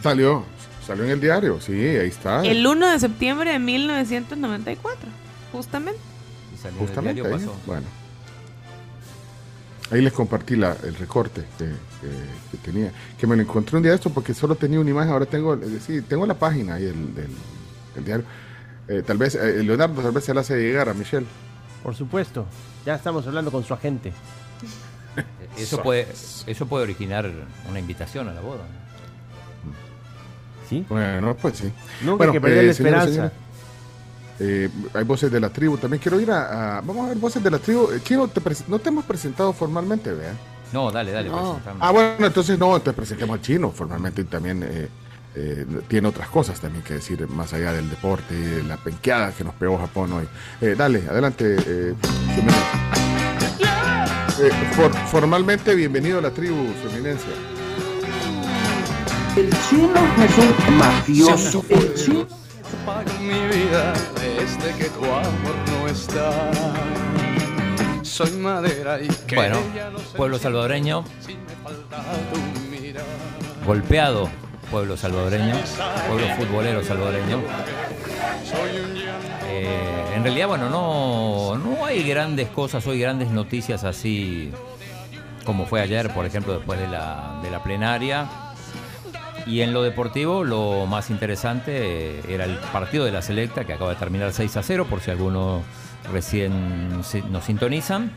[0.03, 0.43] Salió,
[0.85, 2.43] salió en el diario, sí, ahí está.
[2.43, 5.09] El 1 de septiembre de 1994,
[5.51, 5.99] justamente.
[6.53, 7.57] Y salió en el Justamente diario, ahí, pasó.
[7.65, 7.87] bueno.
[9.91, 12.91] Ahí les compartí la, el recorte que, que- que tenía.
[13.17, 15.11] Que me lo encontré un día de esto porque solo tenía una imagen.
[15.11, 17.27] Ahora tengo, eh, sí, tengo la página ahí del, del-
[17.95, 18.25] del diario.
[18.87, 21.25] Eh, tal vez, eh, Leonardo, tal vez se la hace llegar a Michelle.
[21.83, 22.45] Por supuesto.
[22.85, 24.11] Ya estamos hablando con su agente.
[25.57, 26.07] Eso puede,
[26.47, 27.29] eso puede originar
[27.69, 28.63] una invitación a la boda.
[30.69, 30.85] ¿Sí?
[30.89, 31.71] Bueno, pues sí.
[32.03, 33.33] Nunca hay que perder la señores, esperanza.
[34.39, 35.77] eh, hay voces de la tribu.
[35.77, 37.91] También quiero ir a, a- Vamos a ver voces de la tribu.
[37.91, 40.33] Eh, Chino, te no te hemos presentado formalmente, ¿vea?
[40.71, 41.29] No, dale, dale.
[41.29, 41.53] No.
[41.53, 41.77] presentame.
[41.81, 44.87] Ah, bueno, entonces no, entonces presentemos al chino formalmente y también eh,
[45.35, 49.31] eh, tiene otras cosas también que decir más allá del deporte y de la penqueada
[49.31, 50.27] que nos pegó Japón hoy.
[50.61, 51.93] Eh, dale, adelante, eh.
[54.39, 57.29] Eh, for- formalmente, bienvenido a la tribu, su eminencia.
[59.35, 59.93] El chino
[60.23, 60.37] es
[60.69, 61.65] un mafioso.
[61.69, 62.27] El chino.
[63.21, 66.51] mi vida desde que tu amor no está.
[68.03, 69.57] Soy madera y que Bueno,
[70.15, 71.03] pueblo salvadoreño,
[73.65, 74.29] golpeado
[74.73, 75.53] pueblo salvadoreño,
[76.07, 77.43] pueblo futbolero salvadoreño.
[79.45, 84.51] Eh, en realidad, bueno, no, no hay grandes cosas hoy, grandes noticias así
[85.45, 88.27] como fue ayer, por ejemplo, después de la, de la plenaria.
[89.45, 93.73] Y en lo deportivo, lo más interesante eh, era el partido de la selecta que
[93.73, 95.61] acaba de terminar 6 a 0, por si algunos
[96.11, 98.11] recién nos sintonizan.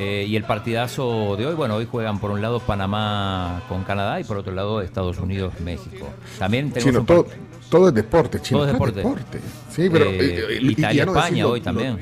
[0.00, 4.20] Eh, y el partidazo de hoy, bueno, hoy juegan por un lado Panamá con Canadá
[4.20, 6.08] y por otro lado Estados Unidos, México.
[6.38, 7.26] También tenemos Chino, un todo,
[7.68, 8.60] todo es deporte, chino.
[8.60, 9.40] Todo es deporte.
[9.70, 10.04] Sí, pero.
[10.04, 11.98] Eh, eh, eh, y Italia, no España hoy lo- también.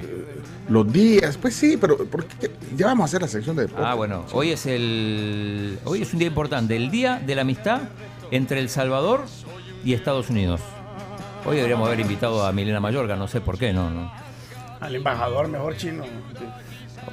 [0.68, 2.50] Los días, pues sí, pero ¿por qué?
[2.76, 3.84] ya vamos a hacer la sección de deporte.
[3.86, 7.82] Ah, bueno, hoy es el hoy es un día importante, el día de la amistad
[8.30, 9.24] entre El Salvador
[9.84, 10.60] y Estados Unidos.
[11.46, 14.10] Hoy deberíamos haber invitado a Milena Mayorga, no sé por qué, no, no.
[14.80, 16.02] Al embajador mejor chino.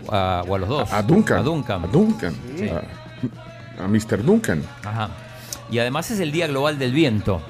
[0.09, 0.91] A- o a los dos.
[0.93, 1.39] A Duncan.
[1.39, 1.83] A Duncan.
[1.83, 2.35] A Duncan.
[2.57, 2.69] Sí.
[2.69, 4.23] A, a Mr.
[4.23, 4.61] Duncan.
[4.83, 5.09] Ajá.
[5.71, 7.41] Y además es el Día Global del Viento.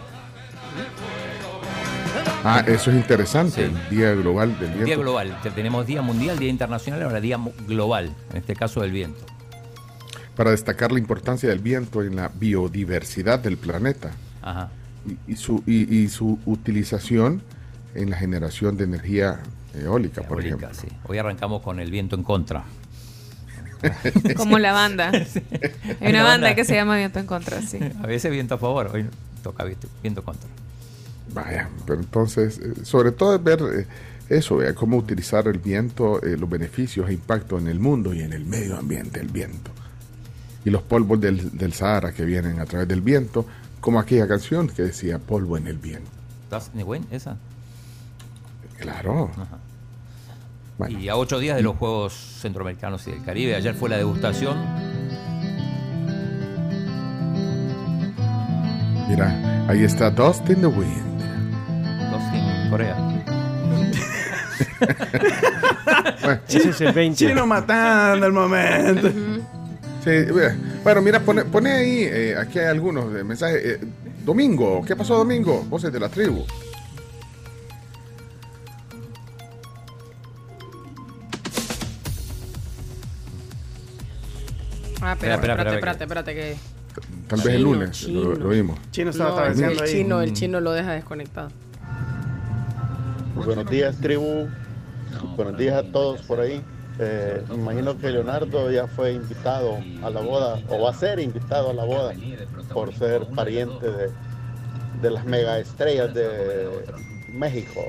[2.45, 3.65] Ah, eso es interesante.
[3.65, 4.85] El Día Global del Viento.
[4.85, 5.39] Día global.
[5.41, 9.19] Te- Tenemos Día Mundial, Día Internacional, ahora Día Global, en este caso del viento.
[10.35, 14.11] Para destacar la importancia del viento en la biodiversidad del planeta.
[14.41, 14.69] Ajá.
[15.27, 17.41] Y, y su, y, y su utilización
[17.95, 19.39] en la generación de energía
[19.73, 20.89] eólica, por Eólica, ejemplo.
[20.89, 20.95] sí.
[21.07, 22.63] Hoy arrancamos con el viento en contra.
[24.37, 25.09] Como la banda.
[25.13, 25.31] Hay
[26.01, 27.79] Hay una banda que se llama Viento en Contra, sí.
[28.03, 29.05] A veces viento a favor, hoy
[29.41, 30.49] toca viento, viento contra.
[31.33, 33.87] Vaya, pero entonces, eh, sobre todo es ver eh,
[34.29, 38.21] eso, vea, cómo utilizar el viento, eh, los beneficios e impacto en el mundo y
[38.21, 39.71] en el medio ambiente, el viento.
[40.65, 43.45] Y los polvos del, del Sahara que vienen a través del viento,
[43.81, 46.09] como aquella canción que decía polvo en el viento.
[46.45, 46.83] ¿Estás ni
[48.83, 49.31] Claro.
[50.89, 54.57] Y a ocho días de los Juegos Centroamericanos y del Caribe, ayer fue la degustación.
[59.07, 61.21] Mira, ahí está Dust in the Wind.
[62.11, 62.95] Dos en Corea.
[66.21, 66.39] Bueno.
[66.47, 67.17] Ese es el 20.
[67.27, 69.09] Chino matando el momento.
[70.03, 70.11] Sí,
[70.83, 73.63] bueno, mira, pone, pone ahí, eh, aquí hay algunos eh, mensajes.
[73.63, 73.79] eh,
[74.25, 75.63] Domingo, ¿qué pasó Domingo?
[75.69, 76.43] Voces de la tribu.
[85.05, 87.27] Ah, pero Espera, espera, espérate, espera, espérate, espérate, que...
[87.27, 88.21] Tal vez el lunes, chino.
[88.21, 88.79] Lo, lo vimos.
[88.91, 89.91] Chino estaba el ahí.
[89.91, 91.49] chino, el chino lo deja desconectado.
[93.35, 94.47] Buenos días, tribu.
[95.35, 96.61] Buenos días a todos por ahí.
[96.99, 101.19] Eh, me imagino que Leonardo ya fue invitado a la boda, o va a ser
[101.19, 102.13] invitado a la boda,
[102.71, 104.09] por ser pariente de,
[105.01, 106.69] de las mega estrellas de
[107.33, 107.81] México.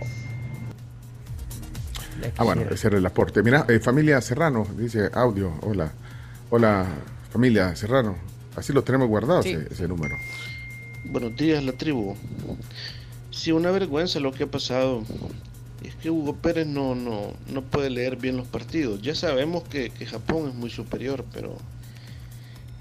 [2.39, 3.43] Ah, bueno, ese era el aporte.
[3.43, 5.53] Mira, eh, familia Serrano, dice audio.
[5.61, 5.93] Hola.
[6.57, 6.87] Hola,
[7.33, 8.17] familia Serrano.
[8.55, 9.51] Así lo tenemos guardado Sí.
[9.51, 10.15] ese, ese número.
[11.05, 12.15] Buenos días, la tribu.
[13.33, 15.03] Sí, una vergüenza lo que ha pasado.
[15.83, 19.03] Es que Hugo Pérez no, no, no puede leer bien los partidos.
[19.03, 21.57] Ya sabemos que, que Japón es muy superior, pero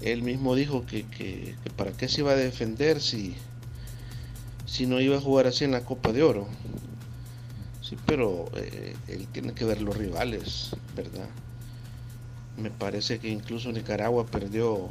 [0.02, 3.34] él mismo dijo que, que- que para qué se iba a defender si,
[4.66, 6.46] si no iba a jugar así en la Copa de Oro.
[7.82, 11.26] Sí, pero eh, él tiene que ver los rivales, ¿verdad?
[12.56, 14.88] Me parece que incluso Nicaragua perdió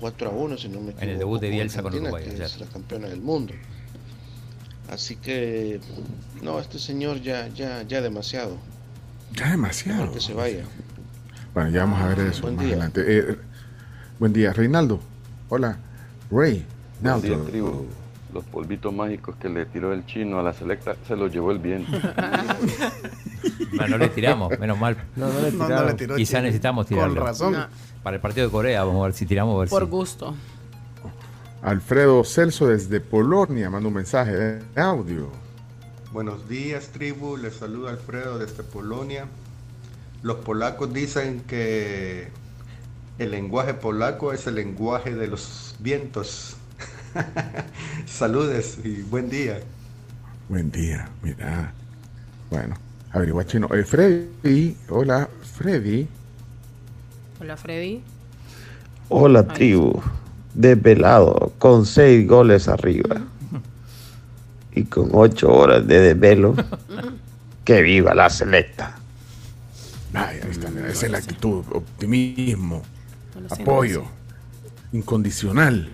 [0.00, 1.02] 4 a 1, si no me equivoco.
[1.04, 3.54] En el debut de Bielsa con Uruguay que es la campeona del mundo.
[4.90, 5.80] Así que,
[6.42, 8.56] no, este señor ya, ya, ya demasiado.
[9.34, 10.00] Ya demasiado.
[10.00, 10.64] Mejor que se vaya.
[11.54, 12.74] Bueno, ya vamos a ver eso Buen más día.
[12.74, 13.04] adelante.
[13.06, 13.36] Eh,
[14.18, 15.00] buen día, Reinaldo.
[15.50, 15.78] Hola.
[16.30, 16.64] Ray.
[17.00, 17.44] Buen día, Naldo.
[17.44, 17.86] tribu.
[18.38, 21.58] Los polvitos mágicos que le tiró el chino a la selecta se los llevó el
[21.58, 21.90] viento.
[23.72, 24.96] No, no le tiramos, menos mal.
[25.16, 27.24] No, no le No, no le tiró Quizá necesitamos Con tirarlo.
[27.24, 27.52] razón.
[27.52, 27.66] No.
[28.02, 29.54] Para el partido de Corea, vamos a ver si tiramos.
[29.56, 30.34] A ver Por si- gusto.
[31.62, 35.30] Alfredo Celso desde Polonia manda un mensaje de audio.
[36.12, 37.36] Buenos días, tribu.
[37.36, 39.26] Les saluda Alfredo desde Polonia.
[40.22, 42.28] Los polacos dicen que
[43.18, 46.56] el lenguaje polaco es el lenguaje de los vientos.
[48.06, 49.60] Saludes y buen día.
[50.48, 51.72] Buen día, mira.
[52.50, 52.76] Bueno,
[53.12, 53.68] averigua chino.
[53.74, 56.08] Eh, Freddy, hola, Freddy.
[57.40, 58.02] Hola, Freddy.
[59.10, 60.02] Hola tribu,
[60.54, 63.22] desvelado, con seis goles arriba
[64.74, 66.54] y con ocho horas de desvelo.
[67.64, 68.96] Que viva la selecta.
[70.10, 72.82] Vaya, ahí está, mira, esa es la actitud, optimismo,
[73.50, 74.04] apoyo,
[74.90, 75.90] incondicional.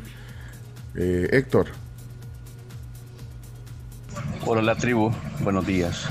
[0.97, 1.67] Eh, Héctor,
[4.47, 6.05] Hola la tribu, buenos días.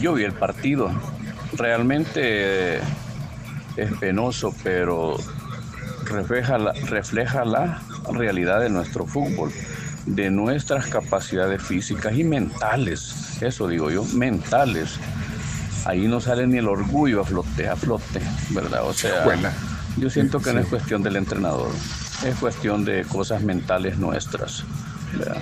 [0.00, 0.90] Yo vi el partido.
[1.52, 2.80] Realmente eh,
[3.76, 5.18] es penoso, pero
[6.06, 9.52] refleja la, refleja la realidad de nuestro fútbol,
[10.06, 13.40] de nuestras capacidades físicas y mentales.
[13.42, 14.98] Eso digo yo, mentales.
[15.84, 18.88] Ahí no sale ni el orgullo a flote, a flote, ¿verdad?
[18.88, 19.52] O sea, Buena.
[19.98, 21.70] yo siento que no es cuestión del entrenador,
[22.26, 24.64] es cuestión de cosas mentales nuestras.
[25.18, 25.36] ¿verdad?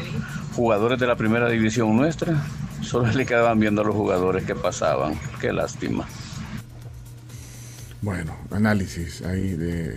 [0.55, 2.43] Jugadores de la primera división nuestra,
[2.83, 5.15] solo le quedaban viendo a los jugadores que pasaban.
[5.41, 6.07] Qué lástima.
[8.03, 9.97] bueno, análisis ahí de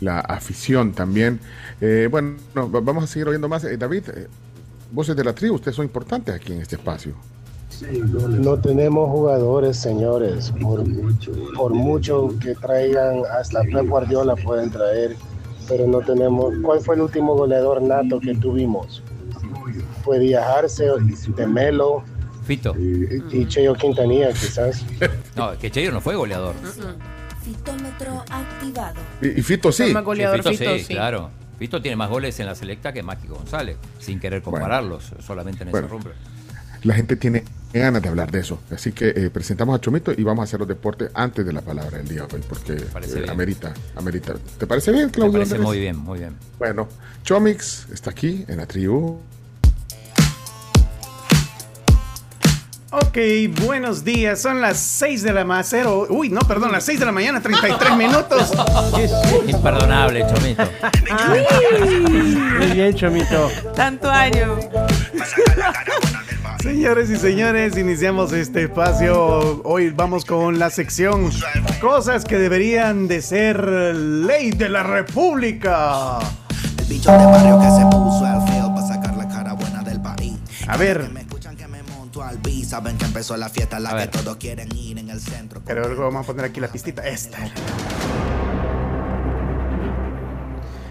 [0.00, 1.40] la afición también.
[1.80, 3.64] Eh, bueno, no, va- vamos a seguir oyendo más.
[3.64, 4.28] Eh, David, eh,
[4.92, 7.14] voces de la tribu, ustedes son importantes aquí en este espacio.
[8.40, 10.52] No tenemos jugadores, señores.
[10.60, 10.84] Por,
[11.54, 15.16] por mucho que traigan, hasta Pep Guardiola pueden traer,
[15.68, 16.54] pero no tenemos.
[16.62, 19.02] ¿Cuál fue el último goleador nato que tuvimos?
[20.04, 20.86] Fue Díaz Arce,
[21.36, 22.02] de Melo
[22.44, 22.74] Fito.
[22.78, 24.84] y Cheo Quintanilla, quizás.
[25.36, 26.54] No, que Cheyo no fue goleador.
[27.42, 28.96] Fitómetro activado.
[29.22, 29.84] Y, y Fito sí.
[29.84, 31.30] Sí, Fito, sí, claro.
[31.58, 35.70] Fito tiene más goles en la selecta que Maki González, sin querer compararlos, solamente en
[35.70, 35.86] Bueno.
[35.86, 36.12] ese rubro.
[36.84, 38.58] La gente tiene ganas de hablar de eso.
[38.72, 41.60] Así que eh, presentamos a Chomito y vamos a hacer los deportes antes de la
[41.60, 44.34] palabra del día hoy, porque Parece eh, amerita, amerita.
[44.58, 45.32] ¿Te parece bien, Me Claudio?
[45.32, 45.66] parece Andrés?
[45.68, 46.36] muy bien, muy bien.
[46.58, 46.88] Bueno,
[47.24, 49.20] Chomix está aquí en la tribu.
[52.90, 53.18] Ok,
[53.66, 54.40] buenos días.
[54.40, 55.90] Son las 6 de la mañana.
[56.08, 58.50] Uy, no, perdón, las 6 de la mañana, 33 minutos.
[59.46, 60.62] Imperdonable, Chomito.
[62.58, 63.50] Muy bien, Chomito.
[63.76, 64.56] Tanto año.
[66.62, 69.62] Señores y señores, iniciamos este espacio.
[69.64, 71.30] Hoy vamos con la sección
[71.80, 76.18] Cosas que deberían de ser ley de la República.
[76.78, 80.00] El bicho de barrio que se puso al feo para sacar la cara buena del
[80.00, 80.34] país.
[80.66, 81.08] A ver,
[81.96, 85.20] Monto al beat, saben que empezó la fiesta, la que todos quieren ir en el
[85.20, 85.62] centro.
[85.64, 87.06] pero luego vamos a poner aquí la pistita.
[87.06, 87.38] Esta.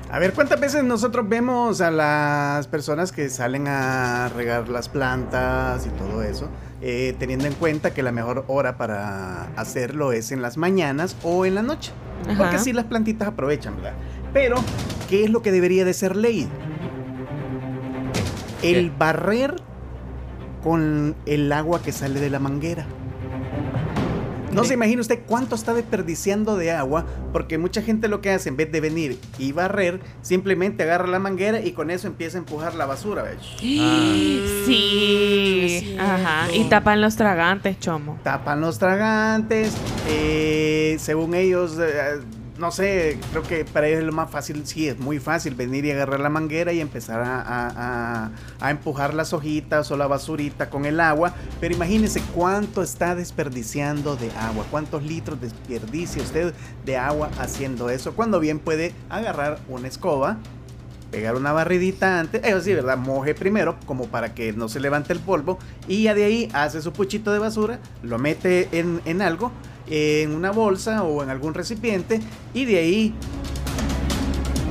[0.09, 5.85] A ver, ¿cuántas veces nosotros vemos a las personas que salen a regar las plantas
[5.85, 6.49] y todo eso?
[6.81, 11.45] eh, teniendo en cuenta que la mejor hora para hacerlo es en las mañanas o
[11.45, 11.91] en la noche.
[12.37, 13.93] Porque así las plantitas aprovechan, ¿verdad?
[14.33, 14.57] Pero,
[15.09, 16.47] ¿qué es lo que debería de ser ley?
[18.61, 19.55] El barrer
[20.63, 22.85] con el agua que sale de la manguera.
[24.51, 28.49] No se imagina usted cuánto está desperdiciando de agua, porque mucha gente lo que hace,
[28.49, 32.39] en vez de venir y barrer, simplemente agarra la manguera y con eso empieza a
[32.39, 33.23] empujar la basura.
[33.23, 33.37] ¿ves?
[34.65, 35.95] Sí.
[35.99, 36.47] Ajá.
[36.53, 38.19] Y tapan los tragantes, chomo.
[38.23, 39.75] Tapan los tragantes,
[40.07, 42.21] eh, según ellos, eh,
[42.57, 45.85] no sé, creo que para ellos es lo más fácil, sí, es muy fácil venir
[45.85, 48.31] y agarrar la manguera y empezar a,
[48.69, 54.31] empujar las hojitas o la basurita con el agua, pero imagínense cuánto está desperdiciando de
[54.31, 56.53] agua, cuántos litros desperdicia usted
[56.85, 60.37] de agua haciendo eso, cuando bien puede agarrar una escoba,
[61.11, 62.97] pegar una barridita antes, eso sí, ¿verdad?
[62.97, 66.81] Moje primero, como para que no se levante el polvo, y ya de ahí hace
[66.81, 69.51] su puchito de basura, lo mete en algo,
[69.89, 72.19] en una bolsa o en algún recipiente,
[72.53, 73.13] y de ahí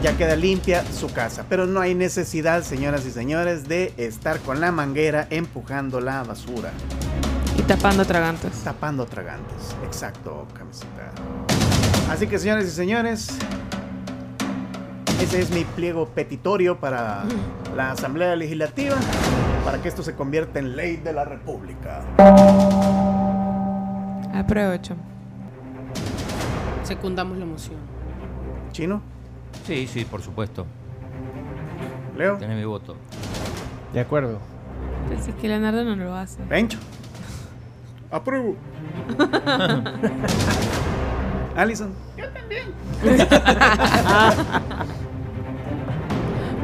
[0.03, 1.45] ya queda limpia su casa.
[1.49, 6.71] Pero no hay necesidad, señoras y señores, de estar con la manguera empujando la basura.
[7.59, 8.53] Y tapando tragantes.
[8.63, 11.11] Tapando tragantes, exacto, camiseta.
[12.11, 13.39] Así que, señores y señores,
[15.21, 17.25] ese es mi pliego petitorio para
[17.75, 18.97] la Asamblea Legislativa,
[19.65, 22.05] para que esto se convierta en ley de la República.
[24.39, 25.01] Apruebo, chomo.
[26.83, 27.79] Secundamos la moción.
[28.71, 29.01] ¿Chino?
[29.65, 30.67] Sí, sí, por supuesto.
[32.17, 32.37] ¿Leo?
[32.37, 32.97] Tiene mi voto.
[33.95, 34.39] De acuerdo.
[35.09, 36.43] Pensé que Leonardo no lo hace.
[36.43, 36.79] Pencho.
[38.11, 38.57] Apruebo.
[41.57, 41.95] Alison.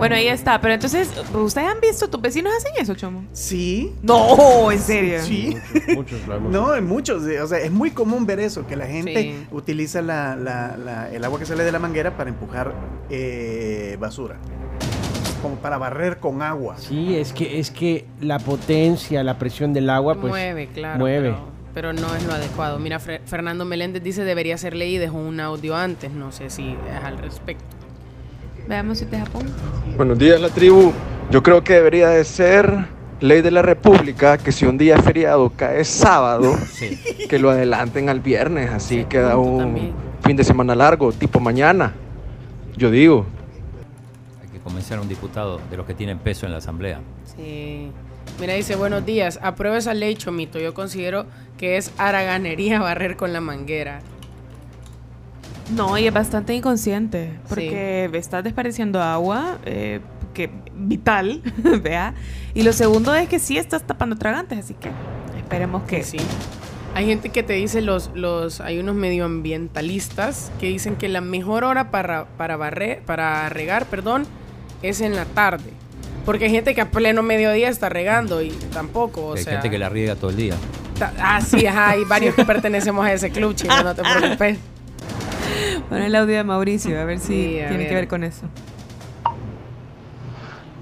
[0.03, 0.61] Bueno, ahí está.
[0.61, 2.09] Pero entonces, ¿ustedes han visto?
[2.09, 3.25] ¿Tus vecinos hacen eso, chomo?
[3.33, 3.93] Sí.
[4.03, 5.23] No, en serio.
[5.23, 5.57] Sí.
[5.95, 7.23] Muchos lo hemos No, en muchos.
[7.23, 9.47] O sea, es muy común ver eso, que la gente Sí.
[9.53, 12.73] utiliza la- la- la- el agua que sale de la manguera para empujar
[13.11, 14.37] eh, basura.
[15.41, 16.77] Como para barrer con agua.
[16.79, 20.31] Sí, es que, es que la potencia, la presión del agua, pues.
[20.31, 20.99] mueve, claro.
[20.99, 21.31] Mueve.
[21.31, 22.79] Pero, pero no es lo adecuado.
[22.79, 26.11] Mira, Fre- Fernando Meléndez dice debería ser ley y dejó un audio antes.
[26.12, 27.65] No sé si es al respecto.
[28.68, 29.46] Veamos si te Japón.
[29.96, 30.92] Buenos días, la tribu.
[31.31, 32.87] Yo creo que debería de ser
[33.20, 36.55] ley de la República que si un día es feriado cae sábado,
[37.29, 41.92] que lo adelanten al viernes, así queda un fin de semana largo, tipo mañana.
[42.77, 43.27] Yo digo.
[44.42, 47.01] Hay que convencer a un diputado de los que tienen peso en la asamblea.
[47.37, 47.90] Sí.
[48.40, 49.38] Mira, dice, buenos días.
[49.42, 50.59] Apruebo esa ley, Chomito.
[50.59, 51.27] Yo considero
[51.59, 54.01] que es haraganería barrer con la manguera.
[55.70, 60.01] No, y es bastante inconsciente, porque estás desperdiciando agua, eh,
[60.35, 61.42] que vital,
[61.83, 62.14] vea.
[62.55, 64.90] Y lo segundo es que sí estás tapando tragantes, así que
[65.37, 66.19] esperemos que sí.
[66.94, 71.65] Hay gente que te dice, los, los, hay unos medioambientalistas que dicen que la mejor
[71.65, 74.27] hora para, para barrer, para regar, perdón,
[74.83, 75.71] es en la tarde.
[76.27, 79.54] Porque hay gente que a pleno mediodía está regando y tampoco, o hay sea.
[79.54, 80.54] gente que la riega todo el día.
[81.19, 84.58] Ah, sí, ajá, hay varios que pertenecemos a ese club, chino, no te preocupes.
[85.90, 88.09] Bueno, el audio de Mauricio, a ver si Sí, a tiene que ver.
[88.09, 88.46] con eso.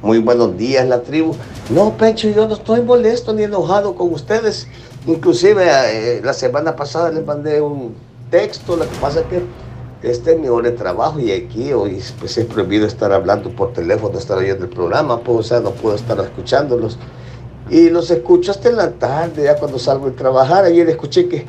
[0.03, 1.35] Muy buenos días, la tribu.
[1.71, 4.67] No, Pencho, yo no estoy molesto ni enojado con ustedes.
[5.07, 7.95] Inclusive eh, la semana pasada les mandé un
[8.31, 8.77] texto.
[8.77, 9.43] Lo que pasa es que
[10.09, 13.73] este es mi hora de trabajo y aquí hoy pues es prohibido estar hablando por
[13.75, 16.99] teléfono, estar oyendo el programa, pues, o sea, no puedo estar escuchándolos.
[17.69, 20.65] Y los escucho hasta en la tarde, ya cuando salgo de trabajar.
[20.65, 21.45] Ayer escuché que,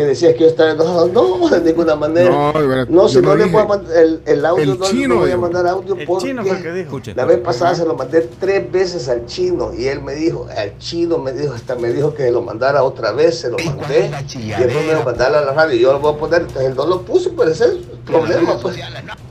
[0.00, 1.08] que que decías que yo estaba enojado.
[1.08, 2.52] No, de ninguna manera.
[2.88, 3.54] No, si no le dije.
[3.56, 5.94] voy a mandar el, el audio, El no, le- chino no voy a mandar audio
[5.94, 6.80] El porque chino fue el que dijo.
[6.86, 10.46] Escuche, la vez pasada se lo mandé tres veces al chino y él me dijo,
[10.56, 14.10] al chino me dijo, hasta me dijo que lo mandara otra vez, se lo mandé
[14.34, 16.64] y después me lo mandaron a la radio y yo lo voy a poner, entonces
[16.70, 18.58] él no lo puso, pero ese es el problema.
[18.60, 18.76] Pues.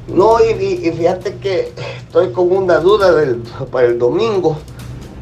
[0.07, 1.71] No, y, y- y fíjate que
[2.05, 3.41] estoy con una duda del,
[3.71, 4.57] para el domingo.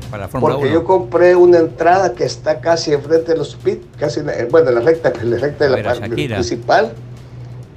[0.10, 0.74] Para la Fórmula Porque 1.
[0.74, 4.82] yo compré una entrada que está casi enfrente de los pit, casi bueno, en la
[4.82, 6.94] recta, en la recta de la parte principal.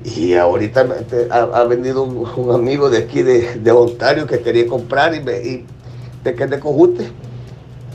[0.05, 0.87] Y ahorita
[1.31, 5.21] ha, ha venido un, un amigo de aquí de, de Ontario que quería comprar y
[5.21, 5.67] me y
[6.25, 7.11] de que es de Cojute.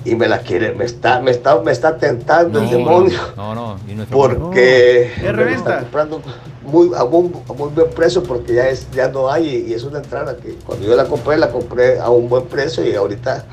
[0.03, 3.19] Y me la quiere, me está, me está, me está tentando el demonio.
[3.35, 6.21] No, no, y Porque Es me está comprando
[6.63, 9.73] muy, a, un, a muy buen precio porque ya es ya no hay y, y
[9.73, 12.93] es una entrada que cuando yo la compré la compré a un buen precio y
[12.93, 13.45] ahorita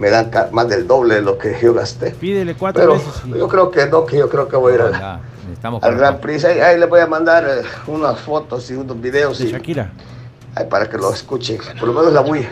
[0.00, 2.10] me dan más del doble de lo que yo gasté.
[2.12, 3.22] Pídele cuatro Pero veces.
[3.26, 5.20] y- yo creo que no, que yo creo que voy a ir al,
[5.82, 6.44] al Gran Prix.
[6.46, 9.92] Ahí, ahí les voy a mandar eh, unas fotos y unos videos y, Shakira.
[10.56, 11.58] ahí para que lo escuchen.
[11.78, 12.48] Por lo menos la bulla.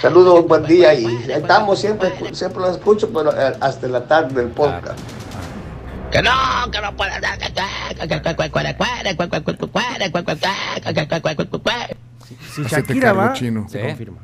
[0.00, 4.50] Saludos, buen día y estamos siempre, siempre los escucho, pero eh, hasta la tarde del
[4.50, 4.98] podcast.
[6.10, 6.30] Que no,
[6.70, 7.12] que no puede
[12.54, 13.78] Si Shakira va, se Sí.
[13.78, 14.18] confirma.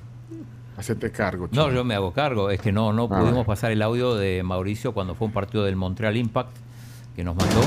[0.79, 1.67] Hacete cargo, chino.
[1.69, 2.51] No, yo me hago cargo.
[2.51, 3.21] Es que no, no Ah.
[3.21, 6.51] pudimos pasar el audio de Mauricio cuando fue un partido del Montreal Impact
[7.17, 7.61] que nos mandó.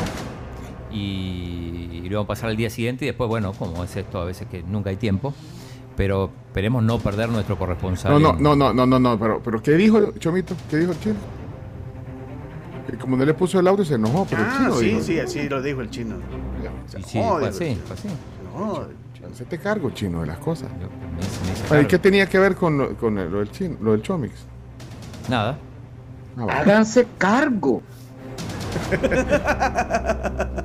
[0.91, 3.05] Y, y lo vamos a pasar al día siguiente.
[3.05, 5.34] Y después, bueno, como es esto, a veces que nunca hay tiempo.
[5.97, 8.14] Pero esperemos no perder nuestro corresponsal.
[8.14, 10.55] No, no, no, no, no, no, no, pero, pero ¿qué dijo Chomito?
[10.70, 11.16] ¿Qué dijo el chino?
[12.89, 15.01] Que como no le puso el audio se enojó, pero el Ah, chino sí, dijo.
[15.01, 16.16] sí, así lo dijo el chino.
[16.88, 18.07] Sí, sí, fue así, fue así.
[18.57, 18.86] no,
[19.30, 20.69] Hacete cargo, chino, de las cosas.
[21.69, 21.88] Cargo.
[21.88, 24.34] ¿Qué tenía que ver con, lo, con el- lo del chino, lo del Chomix?
[25.30, 25.57] Nada.
[26.38, 26.51] Ah, bueno.
[26.59, 27.82] Háganse cargo.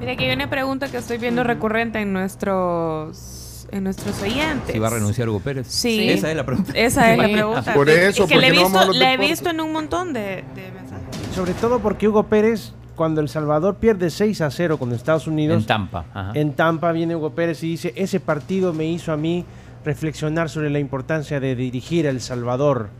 [0.00, 4.72] Mira que hay una pregunta que estoy viendo recurrente en nuestros en nuestros oyentes.
[4.72, 5.66] Si va a renunciar Hugo Pérez.
[5.68, 6.08] Sí.
[6.10, 6.72] Esa es la pregunta.
[6.74, 7.72] Esa es la pregunta.
[7.74, 10.44] Por eso, es que le he no visto, la he visto en un montón de,
[10.54, 11.06] de mensajes.
[11.34, 15.62] Sobre todo porque Hugo Pérez, cuando El Salvador pierde 6 a 0 con Estados Unidos,
[15.62, 16.04] En Tampa.
[16.14, 16.30] ajá.
[16.34, 19.44] en Tampa viene Hugo Pérez y dice, ese partido me hizo a mí
[19.84, 22.90] reflexionar sobre la importancia de dirigir a El Salvador.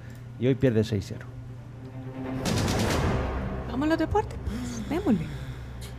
[0.40, 1.18] Y hoy pierde 6-0.
[3.70, 4.36] Vamos a los deportes.
[4.44, 5.24] pues, Démosle.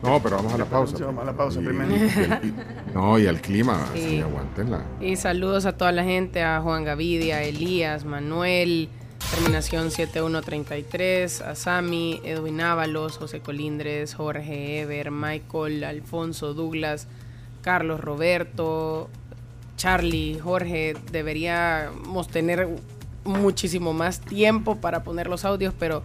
[0.04, 0.98] No, pero vamos a la pausa.
[0.98, 1.96] Sí, vamos a la pausa Y- primero.
[1.96, 2.54] y- y-
[2.94, 4.02] no, y al clima, Sí.
[4.02, 4.82] sí, aguantenla.
[5.00, 8.90] Y saludos a toda la gente, a Juan Gavidia, a Elías, Manuel,
[9.34, 17.08] terminación 7133, a Sami, Edwin Ábalos, José Colindres, Jorge Ever, Michael, Alfonso, Douglas,
[17.62, 19.10] Carlos Roberto,
[19.78, 20.96] Charlie, Jorge.
[21.12, 22.68] Deberíamos tener
[23.24, 26.04] muchísimo más tiempo para poner los audios, pero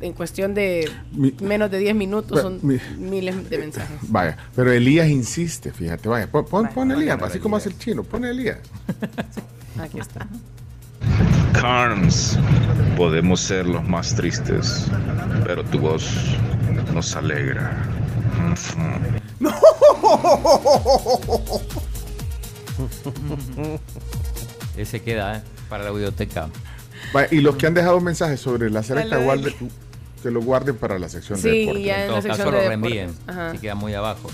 [0.00, 3.98] en cuestión de Mi- menos de 10 minutos son mi- miles de mensajes.
[4.02, 8.04] Vaya, pero Elías insiste, fíjate, vaya, pon, pon, pon Elías, así como hace el chino,
[8.04, 8.58] pon Elías.
[9.80, 10.26] Aquí está.
[11.52, 12.38] Carms,
[12.96, 14.86] podemos ser los más tristes,
[15.44, 16.04] pero tu voz
[16.94, 17.72] nos alegra.
[18.52, 19.40] Ujú.
[24.76, 25.42] Ese queda ¿eh?
[25.68, 26.48] para la biblioteca.
[27.30, 29.54] Y los que han dejado mensajes sobre la selecta, Dale, guarden-
[30.22, 31.84] que lo guarden para la sección de Sí, deportes.
[31.84, 33.10] ya En en la sección caso de lo reenvíen.
[33.52, 34.30] Si queda muy abajo.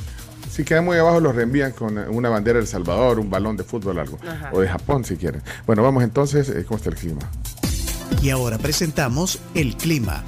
[0.55, 3.65] Si quedan muy abajo, los reenvían con una bandera de El Salvador, un balón de
[3.65, 4.21] fútbol, algo.
[4.25, 4.51] Ajá.
[4.53, 5.43] O de Japón, si quieren.
[5.67, 7.29] Bueno, vamos entonces, eh, ¿cómo está el clima?
[8.23, 10.23] Y ahora presentamos el clima.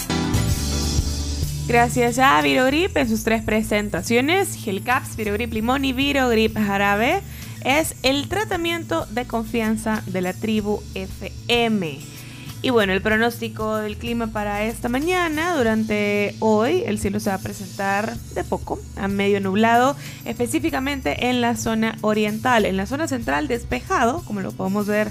[1.68, 7.22] Gracias a Virogrip en sus tres presentaciones, Gelcaps, Virogrip Limón y Virogrip Jarabe,
[7.64, 12.15] es el tratamiento de confianza de la tribu FM.
[12.62, 17.36] Y bueno, el pronóstico del clima para esta mañana, durante hoy, el cielo se va
[17.36, 19.94] a presentar de poco, a medio nublado,
[20.24, 22.64] específicamente en la zona oriental.
[22.64, 25.11] En la zona central despejado, como lo podemos ver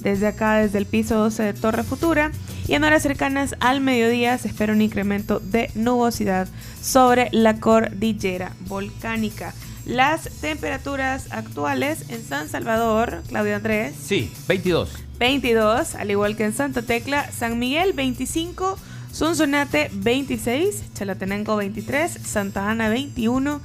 [0.00, 2.32] desde acá, desde el piso 12 de Torre Futura.
[2.66, 6.48] Y en horas cercanas al mediodía se espera un incremento de nubosidad
[6.82, 9.54] sobre la cordillera volcánica.
[9.86, 14.90] Las temperaturas actuales en San Salvador, Claudio Andrés, Sí, 22.
[15.20, 18.76] 22, al igual que en Santa Tecla, San Miguel 25,
[19.12, 23.60] Sonsonate 26, Chalatenango 23, Santa Ana 21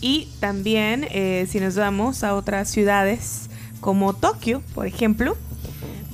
[0.00, 3.50] y también eh, si nos vamos a otras ciudades
[3.80, 5.36] como Tokio, por ejemplo,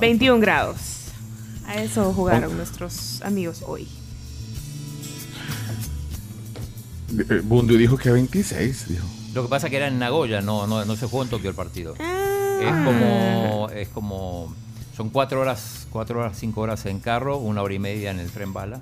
[0.00, 0.78] 21 grados.
[1.66, 3.86] A eso jugaron nuestros amigos hoy.
[7.28, 9.06] Eh, Bundio dijo que 26, dijo.
[9.34, 11.50] Lo que pasa es que era en Nagoya, no, no, no se jugó en Tokio
[11.50, 11.94] el partido.
[12.00, 12.58] Ah.
[12.60, 14.54] Es como, es como,
[14.96, 18.30] son cuatro horas, cuatro horas, cinco horas en carro, una hora y media en el
[18.30, 18.80] tren bala.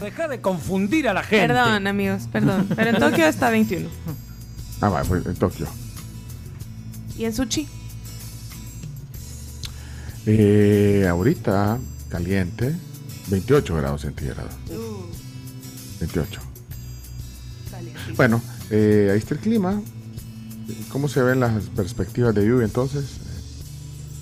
[0.00, 1.48] Deja de confundir a la gente.
[1.48, 2.68] Perdón, amigos, perdón.
[2.74, 3.88] Pero en Tokio está 21.
[4.80, 5.66] Ah, va, pues en Tokio.
[7.16, 7.66] ¿Y en Sushi?
[10.26, 11.78] Eh, ahorita,
[12.08, 12.74] caliente,
[13.28, 14.52] 28 grados centígrados.
[16.00, 16.40] 28.
[18.16, 18.40] Bueno,
[18.70, 19.80] eh, ahí está el clima.
[20.90, 23.04] ¿Cómo se ven las perspectivas de lluvia entonces?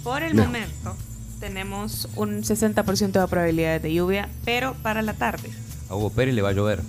[0.03, 0.47] Por el Lejos.
[0.47, 0.97] momento
[1.38, 5.51] tenemos un 60% de probabilidades de lluvia, pero para la tarde.
[5.88, 6.80] A Hugo Pérez le va a llover.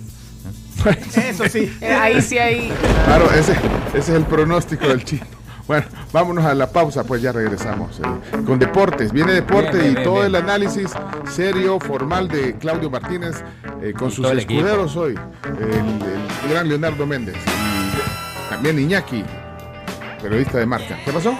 [1.16, 1.70] Eso sí.
[1.80, 2.70] Eh, ahí sí hay...
[3.04, 5.26] Claro, ese, ese es el pronóstico del chino.
[5.66, 7.98] Bueno, vámonos a la pausa, pues ya regresamos.
[8.00, 8.02] eh,
[8.44, 10.26] con deportes, viene deporte Bien, y bien, todo bien.
[10.26, 10.90] el análisis
[11.30, 13.42] serio, formal de Claudio Martínez
[13.80, 14.52] eh, con sus equipo.
[14.60, 15.14] escuderos hoy.
[15.44, 17.36] El, el gran Leonardo Méndez.
[17.36, 19.24] Y también Iñaki,
[20.22, 20.98] periodista de marca.
[21.02, 21.34] ¿Qué pasó?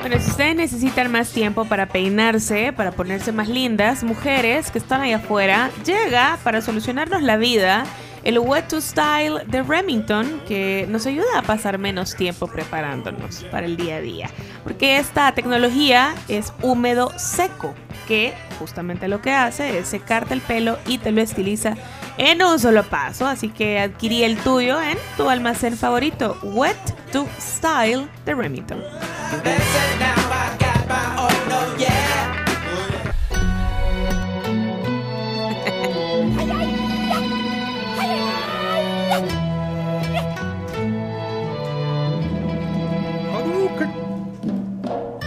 [0.00, 5.00] Bueno, si ustedes necesitan más tiempo para peinarse, para ponerse más lindas, mujeres que están
[5.00, 7.84] ahí afuera, llega para solucionarnos la vida
[8.26, 13.66] el Wet to Style de Remington, que nos ayuda a pasar menos tiempo preparándonos para
[13.66, 14.30] el día a día.
[14.64, 17.72] Porque esta tecnología es húmedo seco,
[18.08, 21.76] que justamente lo que hace es secarte el pelo y te lo estiliza
[22.18, 23.28] en un solo paso.
[23.28, 26.76] Así que adquirí el tuyo en tu almacén favorito, Wet
[27.12, 28.82] to Style de Remington.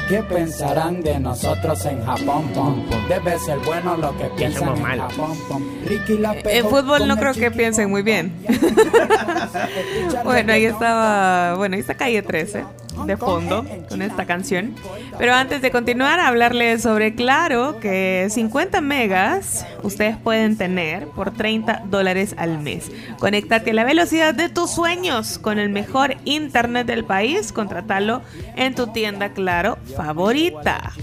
[0.09, 2.49] ¿Qué pensarán de nosotros en Japón?
[2.55, 2.83] Pom?
[3.07, 5.37] Debe ser bueno lo que piensan en Japón.
[5.47, 5.63] Pom.
[5.85, 8.33] Ricky la En pegó fútbol no creo que piensen muy bien.
[10.23, 12.65] bueno, ahí estaba, bueno, ahí está calle 13
[13.05, 14.75] de fondo con esta canción.
[15.17, 21.83] Pero antes de continuar, hablarles sobre Claro, que 50 megas ustedes pueden tener por 30
[21.85, 22.91] dólares al mes.
[23.19, 27.51] Conéctate a la velocidad de tus sueños con el mejor internet del país.
[27.51, 28.21] Contratalo
[28.55, 30.93] en tu tienda Claro favorita.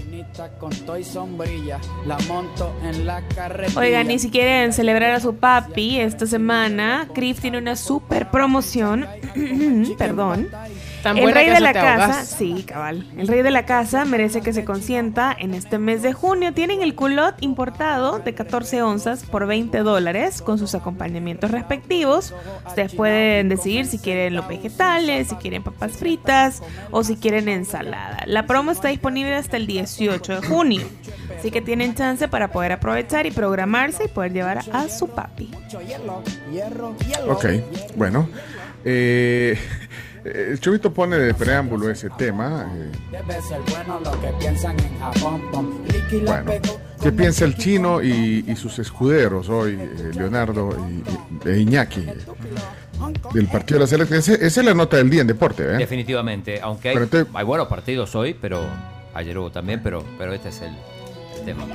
[3.75, 9.05] Oigan, y si quieren celebrar a su papi esta semana, Crif tiene una super promoción.
[9.97, 10.47] Perdón.
[11.07, 12.27] Tan el buena rey que de la te casa, ahogas.
[12.37, 13.07] sí, cabal.
[13.17, 16.53] El rey de la casa merece que se consienta en este mes de junio.
[16.53, 22.33] Tienen el culot importado de 14 onzas por 20 dólares con sus acompañamientos respectivos.
[22.67, 28.23] Ustedes pueden decidir si quieren los vegetales, si quieren papas fritas o si quieren ensalada.
[28.25, 30.81] La promo está disponible hasta el 18 de junio.
[31.39, 35.51] Así que tienen chance para poder aprovechar y programarse y poder llevar a su papi.
[37.29, 37.45] Ok,
[37.95, 38.27] bueno.
[38.83, 39.57] Eh,
[40.33, 42.71] el Chubito pone de preámbulo ese tema.
[42.75, 42.91] eh,
[46.25, 46.51] bueno bueno,
[47.01, 52.01] ¿qué piensa el chino y, y sus escuderos hoy, eh, Leonardo y, y- e Iñaki,
[52.01, 52.15] eh,
[53.33, 54.19] del partido de la selección?
[54.19, 55.77] Esa es la nota del día en deporte, ¿eh?
[55.77, 56.59] Definitivamente.
[56.61, 58.61] Aunque hay, Pero entonces- hay buenos partidos hoy, pero
[59.13, 60.75] ayer hubo también, pero, pero este es el,
[61.39, 61.65] el tema.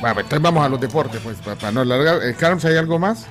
[0.00, 2.22] Bueno, entonces vamos a los deportes, pues, para, para no alargar.
[2.24, 3.26] Eh, Carms, ¿hay algo más?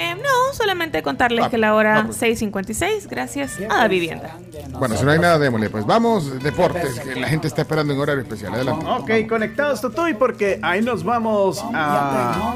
[0.00, 2.22] Eh, no, solamente contarles que la hora ah, pues.
[2.22, 4.38] 6.56, gracias a la vivienda.
[4.78, 5.70] Bueno, si no hay nada, démosle.
[5.70, 8.54] Pues vamos, deportes, que la gente está esperando en horario especial.
[8.54, 8.86] Adelante.
[8.86, 12.54] Ok, conectados Totoy porque ahí nos vamos a.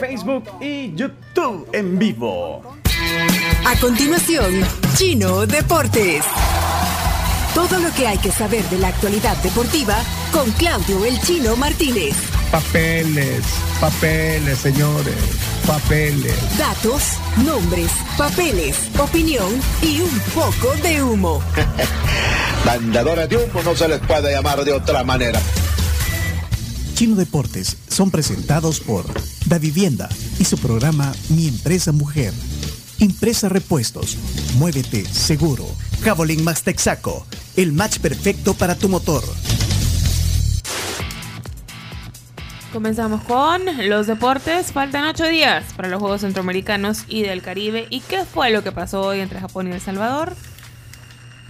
[0.00, 2.62] Facebook y YouTube en vivo.
[3.66, 4.62] A continuación,
[4.94, 6.24] Chino Deportes.
[7.54, 9.96] Todo lo que hay que saber de la actualidad deportiva
[10.32, 12.14] con Claudio El Chino Martínez.
[12.50, 13.44] Papeles,
[13.78, 15.14] papeles, señores,
[15.66, 16.34] papeles.
[16.56, 21.42] Datos, nombres, papeles, opinión y un poco de humo.
[22.64, 25.38] Vendedores de humo no se les puede llamar de otra manera.
[26.94, 29.04] Chino Deportes son presentados por
[29.44, 32.32] Da Vivienda y su programa Mi Empresa Mujer.
[32.98, 34.16] Impresa Repuestos.
[34.56, 35.66] Muévete seguro.
[36.04, 37.26] Javelin Max Texaco.
[37.56, 39.22] El match perfecto para tu motor.
[42.72, 44.72] Comenzamos con los deportes.
[44.72, 47.86] Faltan ocho días para los Juegos Centroamericanos y del Caribe.
[47.90, 50.34] ¿Y qué fue lo que pasó hoy entre Japón y El Salvador?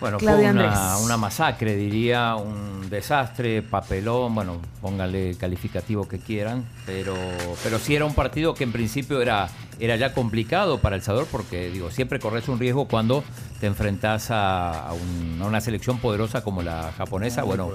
[0.02, 6.18] Bueno, Claudia fue una, una masacre, diría, un desastre, papelón, bueno, pónganle el calificativo que
[6.18, 7.14] quieran, pero,
[7.62, 9.48] pero sí era un partido que en principio era,
[9.78, 13.22] era ya complicado para El Salvador porque, digo, siempre corres un riesgo cuando
[13.60, 17.42] te enfrentas a, a un- a una selección poderosa como la japonesa.
[17.42, 17.70] Muy bueno,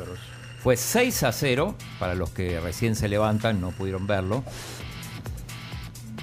[0.61, 4.43] fue 6 a 0 para los que recién se levantan, no pudieron verlo.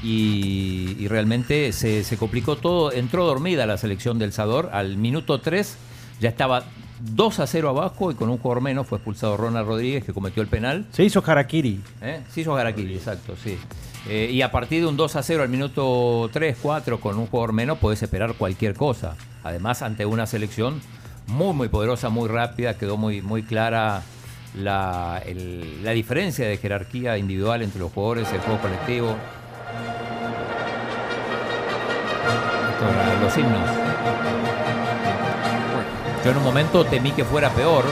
[0.02, 2.92] Y, y realmente se, se complicó todo.
[2.92, 4.68] Entró dormida la selección del Salvador.
[4.74, 5.78] Al minuto 3
[6.20, 6.64] ya estaba
[7.00, 10.42] 2 a 0 abajo y con un jugador menos fue expulsado Ronald Rodríguez que cometió
[10.42, 10.86] el penal.
[10.92, 11.80] Se hizo Harakiri.
[12.00, 12.20] ¿Eh?
[12.32, 13.58] Se hizo Harakiri, exacto, sí.
[14.08, 17.26] Eh, y a partir de un 2 a 0 al minuto 3, 4 con un
[17.26, 19.16] jugador menos podés esperar cualquier cosa.
[19.42, 20.80] Además, ante una selección
[21.26, 24.02] muy, muy poderosa, muy rápida, quedó muy, muy clara
[24.54, 29.16] la, el- la diferencia de jerarquía individual entre los jugadores, el juego colectivo.
[32.70, 34.53] Esto los himnos.
[36.24, 37.84] Yo en un momento temí que fuera peor,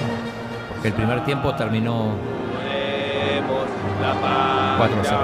[0.73, 2.15] porque el primer tiempo terminó
[4.79, 5.19] 4 a 0.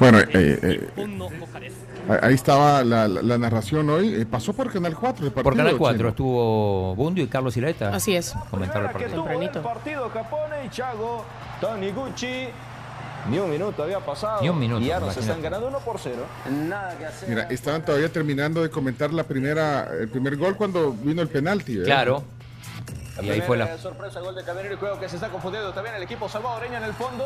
[0.00, 0.88] Bueno, eh, eh,
[2.08, 4.14] ahí- ahí estaba la, la- la narración hoy.
[4.14, 6.08] Eh, pasó por Canal 4 el Por Canal 4 Chino.
[6.10, 7.90] estuvo Bundio y Carlos Ilaeta.
[7.94, 8.34] Así es.
[8.50, 10.10] Comentaron el partido.
[10.10, 11.24] Japón y Chago,
[11.60, 12.48] Taniguchi.
[13.30, 14.40] Ni un minuto había pasado.
[14.42, 16.16] Ni un minuto, Y ya nos están ganando 1 por 0.
[16.68, 17.28] Nada que hacer.
[17.28, 21.76] Mira, estaban todavía terminando de comentar la primera, el primer gol cuando vino el penalti.
[21.76, 21.86] ¿verdad?
[21.86, 22.24] Claro.
[23.18, 23.76] La Y ahí fue la.
[23.78, 26.84] sorpresa, gol de Camerino y creo que se está confundiendo también el equipo salvadoreño en
[26.84, 27.24] el fondo.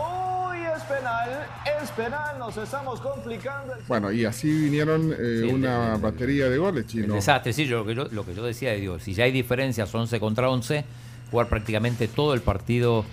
[0.49, 1.47] Uy, es penal,
[1.83, 3.75] es penal, nos estamos complicando.
[3.87, 7.15] Bueno, y así vinieron eh, Sí, el- una el- batería de goles, El chino.
[7.15, 9.95] desastre, sí, yo, lo, que yo, lo que yo decía, digo, si ya hay diferencias
[9.95, 10.85] 11 contra 11,
[11.31, 13.05] jugar prácticamente todo el partido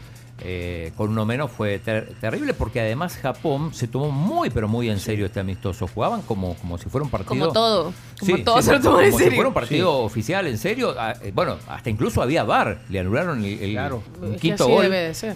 [0.41, 4.89] eh, con uno menos fue ter- terrible porque además Japón se tomó muy pero muy
[4.89, 5.87] en serio este amistoso.
[5.87, 7.29] Jugaban como, como si fuera un partido...
[7.29, 7.83] Como todo.
[8.19, 10.57] Como Sí, todo sí, se lo toman en como si fuera un partido oficial, en
[10.57, 10.95] serio.
[10.97, 13.91] Ah, eh, Bueno, hasta incluso había VAR, le anularon el, el-
[14.33, 14.83] que quinto así gol.
[14.83, 15.35] debe de ser.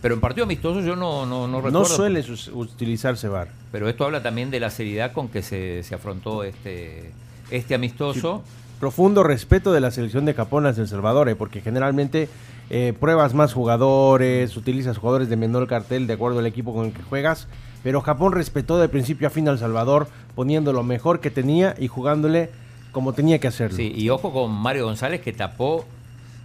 [0.00, 1.78] Pero en partido amistoso yo no, no, no recuerdo.
[1.78, 2.24] No suele
[2.54, 3.48] utilizarse VAR.
[3.70, 7.10] Pero esto habla también de la seriedad con que se, se afrontó este,
[7.50, 8.42] este amistoso.
[8.80, 12.28] Profundo respeto de la selección de Japón hacia El Salvador, eh, porque generalmente
[12.74, 16.92] eh, pruebas más jugadores, utilizas jugadores de menor cartel de acuerdo al equipo con el
[16.94, 17.46] que juegas,
[17.82, 21.88] pero Japón respetó de principio a fin al Salvador, poniendo lo mejor que tenía y
[21.88, 22.48] jugándole
[22.90, 23.76] como tenía que hacerlo.
[23.76, 25.84] Sí, y ojo con Mario González que tapó,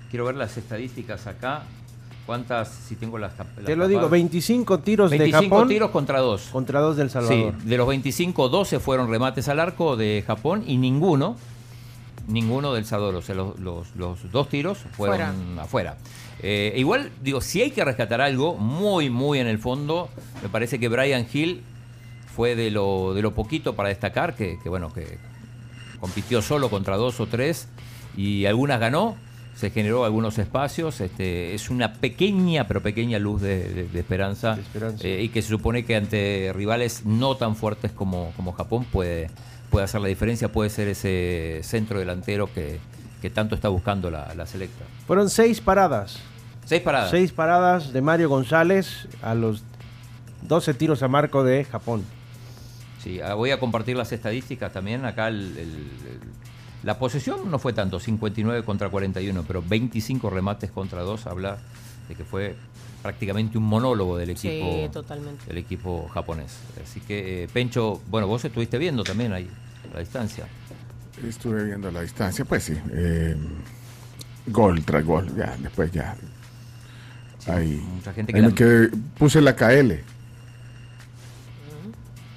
[0.09, 1.63] quiero ver las estadísticas acá,
[2.25, 4.11] cuántas, si tengo las, tap- Te las lo digo, tapadas.
[4.11, 6.49] 25 tiros 25 de Japón tiros contra 2.
[6.51, 7.53] contra 2 del Salvador.
[7.61, 11.37] Sí, de los 25, 12 fueron remates al arco de Japón y ninguno,
[12.27, 13.15] ninguno del Salvador.
[13.15, 15.63] O sea, los, los- los dos tiros fueron Fuera.
[15.63, 15.97] afuera.
[16.43, 20.09] Eh, igual, digo, si hay que rescatar algo muy, muy en el fondo,
[20.43, 21.63] me parece que Brian Hill
[22.35, 25.17] fue de lo, de lo poquito para destacar, que, que, bueno, que
[25.99, 27.67] compitió solo contra dos o tres
[28.15, 29.15] y algunas ganó,
[29.55, 34.59] se generó algunos espacios, este, es una pequeña, pero pequeña luz de, de- de esperanza,
[35.01, 39.31] eh, y que se supone que ante rivales no tan fuertes como, como Japón puede,
[39.69, 42.79] puede hacer la diferencia, puede ser ese centro delantero que,
[43.21, 44.85] que tanto está buscando la, la selecta.
[45.05, 46.19] Fueron seis paradas.
[46.65, 47.09] Seis paradas.
[47.11, 49.63] Seis paradas de Mario González a los
[50.43, 52.03] 12 tiros a marco de Japón.
[53.03, 55.05] Sí, ah, voy a compartir las estadísticas también.
[55.05, 56.19] Acá el- el- el-
[56.83, 61.57] la posesión no fue tanto, 59 contra 41, pero 25 remates contra 2 habla
[62.07, 62.55] de que fue
[63.11, 65.45] prácticamente un monólogo del Sí, equipo, totalmente.
[65.45, 66.57] del equipo japonés.
[66.83, 69.49] Así que, eh, Pencho, bueno, vos estuviste viendo también ahí
[69.89, 70.45] a la distancia.
[71.25, 72.73] Estuve viendo la distancia, pues sí.
[72.91, 73.33] eh,
[74.47, 76.17] gol tras gol, ya, después ya.
[77.47, 80.03] ahí, mucha gente que ahí la- quedé- puse la KL.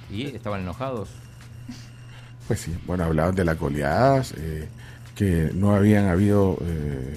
[0.09, 1.09] Y estaban enojados.
[2.47, 4.69] Pues sí, bueno, hablaban de las goleadas, eh,
[5.15, 7.13] que no habían habido, eh,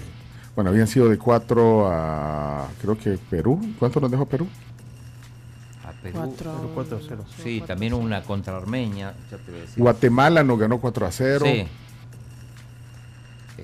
[0.55, 3.61] bueno, habían sido de 4 a, creo que Perú.
[3.79, 4.47] ¿Cuánto nos dejó Perú?
[5.85, 6.15] A Perú.
[6.19, 7.25] Cuatro- Cuatro a cero.
[7.43, 9.15] Sí, también una contra Armenia.
[9.31, 9.79] ya te voy a decir.
[9.83, 11.45] Guatemala nos ganó 4 a 0.
[11.47, 11.67] Sí.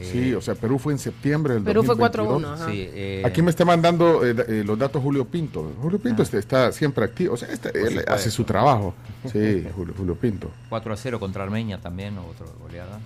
[0.02, 2.42] Sí, o sea, Perú fue en septiembre del Perú fue 2022.
[2.42, 2.70] 4-1, ajá.
[2.70, 5.72] Sí, eh, Aquí me está mandando eh, eh, los datos Julio Pinto.
[5.82, 7.34] Julio Pinto este, está siempre activo.
[7.34, 8.94] O sea, este- él hace su trabajo.
[9.30, 10.50] Sí, Julio, Julio Pinto.
[10.70, 12.98] 4 a 0 contra Armenia también, otra goleada.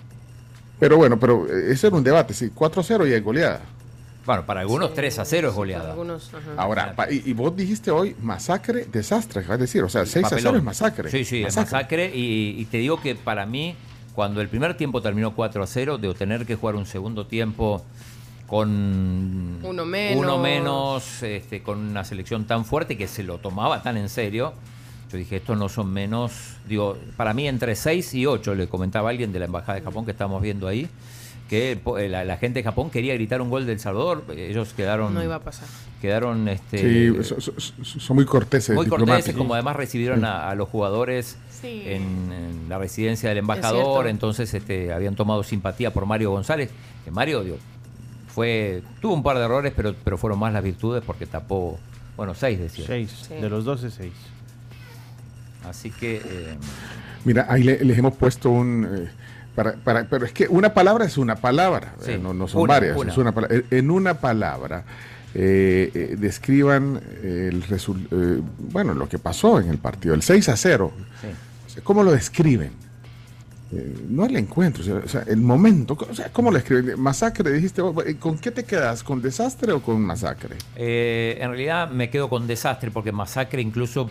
[0.79, 2.33] Pero bueno, pero eh, ese era un debate.
[2.35, 3.63] Sí, 4 a 0 y hay goleada.
[4.27, 5.91] Bueno, para algunos 3 a 0 es goleada.
[5.91, 6.31] Algunos.
[6.57, 10.25] Ahora, pa- y, y vos dijiste hoy masacre, desastre, vas a decir, o sea, 6
[10.25, 10.57] a 0 Papelón.
[10.57, 11.11] es masacre.
[11.11, 12.11] Sí, sí, es masacre.
[12.15, 13.75] Y, y te digo que para mí,
[14.15, 17.85] cuando el primer tiempo terminó 4 a 0, de tener que jugar un segundo tiempo
[18.47, 20.19] con Uno menos.
[20.23, 24.53] uno menos, este, con una selección tan fuerte que se lo tomaba tan en serio.
[25.11, 26.33] Yo dije, estos no son menos,
[26.69, 30.05] digo, para mí entre 6 y 8, le comentaba alguien de la Embajada de Japón
[30.05, 30.89] que estamos viendo ahí,
[31.49, 35.13] que eh, la, la gente de Japón quería gritar un gol del Salvador, ellos quedaron...
[35.15, 35.69] No iba a pasar.
[36.01, 37.35] Quedaron este, Sí,
[37.83, 40.25] son, muy corteses, muy corteses, como además recibieron Sí.
[40.27, 41.83] a, a los jugadores Sí.
[41.87, 46.71] en, en la residencia del embajador, entonces este, habían tomado simpatía por Mario González,
[47.05, 47.57] que Mario digo,
[48.29, 51.79] fue, tuvo un par de errores, pero, pero fueron más las virtudes porque tapó,
[52.17, 52.85] bueno, seis decía.
[52.87, 53.35] Seis, Sí.
[53.35, 54.13] de los 12, seis.
[55.69, 56.57] Así que eh,
[57.25, 58.85] Mira, ahí le- les hemos puesto un...
[58.91, 59.09] eh,
[59.55, 62.63] para, para- pero es que una palabra es una palabra, Sí, eh, no, no son
[62.63, 62.97] una, varias.
[62.97, 63.13] una.
[63.13, 64.85] es una pala- en- en una palabra,
[65.35, 70.57] eh, eh, describan el resul- bueno, lo que pasó en el partido, el 6 a
[70.57, 70.93] 0.
[71.21, 71.29] sí.
[71.67, 72.71] O sea, ¿Cómo lo describen?
[74.09, 75.97] No el encuentro, o sea, el momento.
[76.09, 77.01] O sea, ¿Cómo lo escriben?
[77.01, 77.83] Masacre, dijiste,
[78.21, 79.03] ¿con qué te quedas?
[79.03, 80.55] ¿Con desastre o con masacre?
[80.77, 84.09] eh, en realidad me quedo con desastre porque masacre incluso,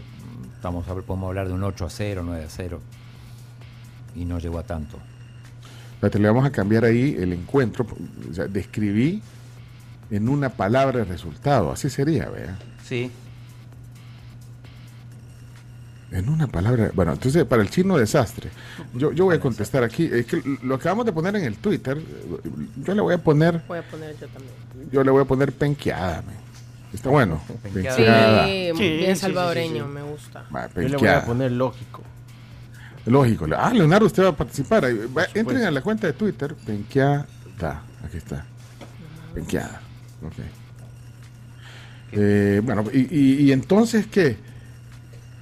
[0.56, 2.82] estamos, podemos hablar de un 8 a 0, 9 a 0,
[4.16, 4.98] y no llegó a tanto.
[6.04, 7.88] Espérate, le vamos a cambiar ahí el encuentro.
[8.30, 9.22] O sea, describí
[10.12, 11.72] en una palabra el resultado.
[11.72, 12.60] Así sería, vea.
[12.84, 13.10] Sí,
[16.12, 16.92] En una palabra.
[16.94, 18.50] Bueno, entonces, para el chino, desastre.
[18.94, 20.10] Yo, yo voy a contestar aquí.
[20.12, 21.98] Es que lo acabamos de poner en el Twitter.
[22.84, 23.62] Yo le voy a poner.
[23.66, 24.90] Voy a poner yo también.
[24.92, 26.22] Yo le voy a poner penqueada.
[26.94, 27.42] Está bueno.
[27.64, 27.96] Penqueada.
[27.96, 28.46] Penqueada.
[28.48, 29.94] Sí, Sí, bien sí, salvadoreño, sí, sí.
[29.96, 30.46] me gusta.
[30.54, 32.04] Va, Yo le voy a poner lógico.
[33.06, 33.46] Lógico.
[33.58, 34.84] Ah, Leonardo, usted va a participar.
[34.86, 36.56] Va, entren a la cuenta de Twitter.
[36.66, 37.26] Penqueada.
[38.06, 38.46] Aquí está.
[39.34, 39.82] Penqueada.
[40.26, 40.34] Ok.
[42.14, 44.38] Eh, bueno, y, y- y entonces, ¿qué?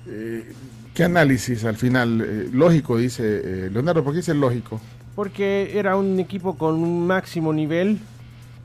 [0.07, 0.53] Eh,
[0.93, 2.22] ¿Qué análisis al final?
[2.26, 4.03] Eh, lógico, dice eh, Leonardo.
[4.03, 4.80] ¿Por qué dice lógico?
[5.16, 7.99] Porque era un equipo con un máximo nivel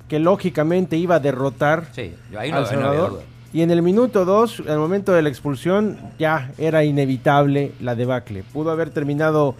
[0.08, 3.10] que lógicamente iba a derrotar sí, yo ahí no, al no Salvador.
[3.10, 3.22] duda.
[3.56, 8.42] Y en el minuto 2, al momento de la expulsión, ya era inevitable la debacle.
[8.52, 9.54] Pudo haber terminado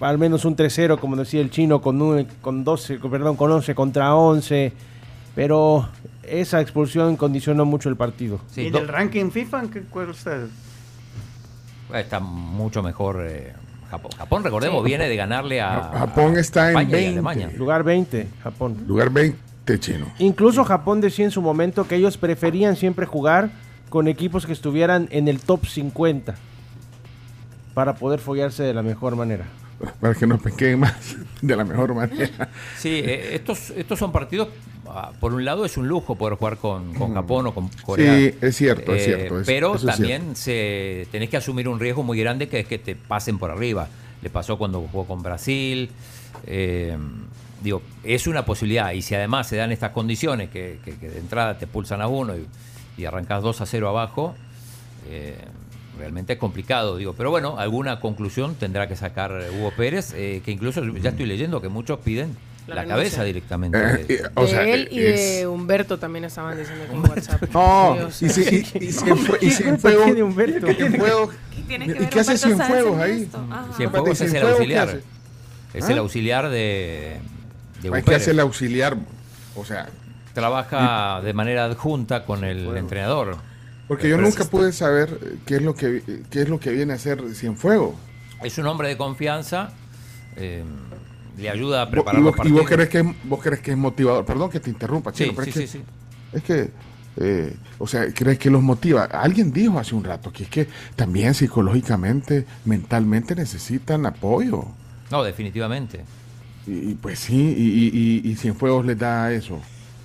[0.00, 3.52] al menos un 3-0, como decía el chino, con, un- con 12, con- perdón, con
[3.52, 4.72] 11 contra 11,
[5.36, 5.88] pero
[6.24, 8.40] esa expulsión condicionó mucho el partido.
[8.50, 9.62] Sí, ¿Y del ranking FIFA?
[9.72, 10.46] ¿Qué cuál usted?
[11.94, 13.52] Está mucho mejor eh,
[13.90, 14.10] Japón.
[14.18, 14.86] Japón, recordemos, Sí.
[14.88, 17.08] viene de ganarle a Japón está en España y 20.
[17.12, 17.50] Alemania.
[17.56, 18.76] Lugar 20, Japón.
[18.88, 19.38] Lugar 20
[19.76, 20.06] chino.
[20.18, 23.50] Incluso Japón decía en su momento que ellos preferían siempre jugar
[23.88, 26.34] con equipos que estuvieran en el top 50
[27.74, 29.44] para poder follarse de la mejor manera.
[30.00, 32.48] Para que nos penqueen más de la mejor manera.
[32.76, 34.48] Sí, eh, estos, estos son partidos,
[34.88, 38.16] ah, por un lado es un lujo poder jugar con, con Japón o con Corea.
[38.16, 41.78] Sí, es cierto, es Eh, cierto, es- pero es también se, tenés que asumir un
[41.78, 43.88] riesgo muy grande que es que te pasen por arriba.
[44.20, 45.90] Le pasó cuando jugó con Brasil.
[46.46, 46.96] eh,
[47.62, 48.92] digo, es una posibilidad.
[48.92, 52.08] Y si además se dan estas condiciones que, que- que de entrada te pulsan a
[52.08, 52.46] uno y,
[53.00, 54.34] y arrancás 2 a 0 abajo,
[55.08, 55.36] eh,
[55.98, 56.96] realmente es complicado.
[56.96, 61.10] Digo, pero bueno, alguna conclusión tendrá que sacar eh, Hugo Pérez, eh, que incluso ya
[61.10, 62.36] estoy leyendo que muchos piden
[62.68, 63.78] La cabeza directamente.
[63.78, 67.00] Eh, de- o de sea, él y es- de Humberto también estaban diciendo que en
[67.00, 67.42] WhatsApp.
[67.54, 70.66] No, y si, y, y si fue- y si en fuego, Humberto?
[70.66, 70.74] ¿Qué
[71.66, 73.28] tiene que ¿Y qué hace Cienfuegos ahí?
[73.76, 74.88] Cienfuegos es el ¿qué auxiliar.
[74.88, 75.02] hace?
[75.74, 75.92] Es ¿Ah?
[75.92, 77.18] el auxiliar de,
[77.84, 78.22] hay que Pérez.
[78.22, 78.96] hacer el auxiliar.
[79.56, 79.88] O sea,
[80.34, 83.36] Trabaja de manera adjunta con el entrenador.
[83.88, 86.96] porque yo nunca pude saber qué es lo que qué es lo que viene a
[86.96, 87.94] hacer Cienfuegos.
[88.44, 89.72] Es un hombre de confianza.
[90.36, 90.62] eh,
[91.36, 92.66] le ayuda a preparar los vos, y vos partidos.
[92.66, 94.24] crees que es, vos crees que es motivador.
[94.24, 95.84] Perdón que te interrumpa, Sí, Chino, pero sí, es que, sí, sí.
[96.32, 96.70] es que
[97.20, 99.04] eh, o sea, crees que los motiva.
[99.04, 104.64] Alguien dijo hace un rato que es que también psicológicamente, mentalmente necesitan apoyo.
[105.10, 106.04] No, definitivamente.
[106.68, 109.58] Y, y pues sí, y, y, y, y Cienfuegos les da eso.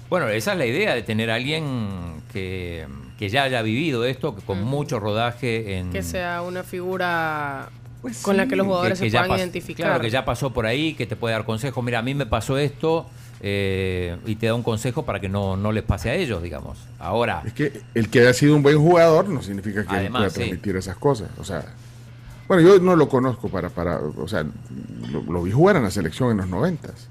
[0.09, 2.85] Bueno, esa es la idea de tener a alguien que,
[3.17, 5.91] que ya haya vivido esto, que con mucho rodaje en...
[5.91, 7.69] que sea una figura
[8.01, 9.87] Pues con la que los jugadores que se ya puedan identificar.
[9.87, 11.83] Claro, que ya pasó por ahí, que te puede dar consejos.
[11.83, 13.07] Mira, a mí me pasó esto
[13.41, 16.77] eh, y te da un consejo para que no, no les pase a ellos, digamos.
[16.99, 20.19] Ahora, Es que el que haya sido un buen jugador no significa que él Además,
[20.21, 20.35] pueda sí.
[20.41, 21.29] transmitir esas cosas.
[21.39, 21.65] O sea,
[22.47, 24.45] bueno, yo no lo conozco para, para o sea,
[25.11, 27.07] lo, vi jugar en la selección en los noventas.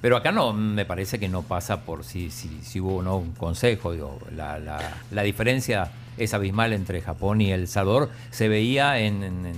[0.00, 3.16] Pero acá no, me parece que no pasa por si, si, si hubo o no
[3.16, 3.92] un consejo.
[3.92, 4.80] Digo, la, la,
[5.12, 8.10] la diferencia es abismal entre Japón y El Salvador.
[8.30, 9.52] Se veía en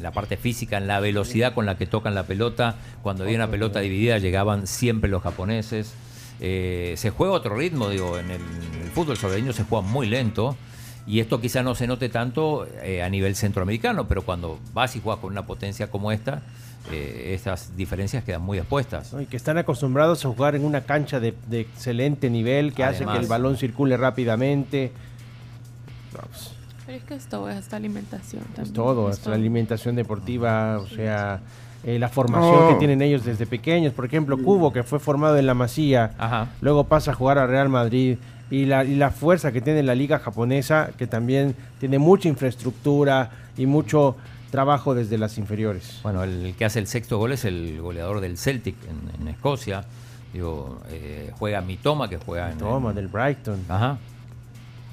[0.00, 2.76] la parte física, en la velocidad con la que tocan la pelota.
[3.02, 5.92] Cuando había una pelota dividida llegaban siempre los japoneses.
[6.40, 10.06] eh, se juega otro ritmo, digo, en el, en el fútbol salvadoreño se juega muy
[10.06, 10.56] lento.
[11.06, 15.00] Y esto quizá no se note tanto eh, a nivel centroamericano, pero cuando vas y
[15.00, 16.42] juegas con una potencia como esta,
[16.92, 19.14] eh, estas diferencias quedan muy expuestas.
[19.20, 23.04] Y que están acostumbrados a jugar en una cancha de, de excelente nivel, que hace
[23.04, 24.92] que el balón circule rápidamente.
[26.12, 26.52] Pues,
[26.86, 28.66] Pero es que esto es hasta alimentación también.
[28.66, 31.40] es todo, Es hasta la alimentación deportiva, o sea,
[31.84, 33.92] eh, la formación que tienen ellos desde pequeños.
[33.92, 36.12] Por ejemplo, Cubo, que fue formado en la Masía,
[36.60, 38.18] luego pasa a jugar a Real Madrid.
[38.50, 43.30] Y la, y la fuerza que tiene la liga japonesa, que también tiene mucha infraestructura
[43.56, 44.16] y mucho
[44.50, 46.00] trabajo desde las inferiores.
[46.02, 49.84] Bueno, el que hace el sexto gol es el goleador del Celtic en, en Escocia.
[50.32, 52.56] Digo, eh, juega Mitoma, que juega en.
[52.56, 53.64] Mitoma, del Brighton.
[53.68, 53.98] Ajá.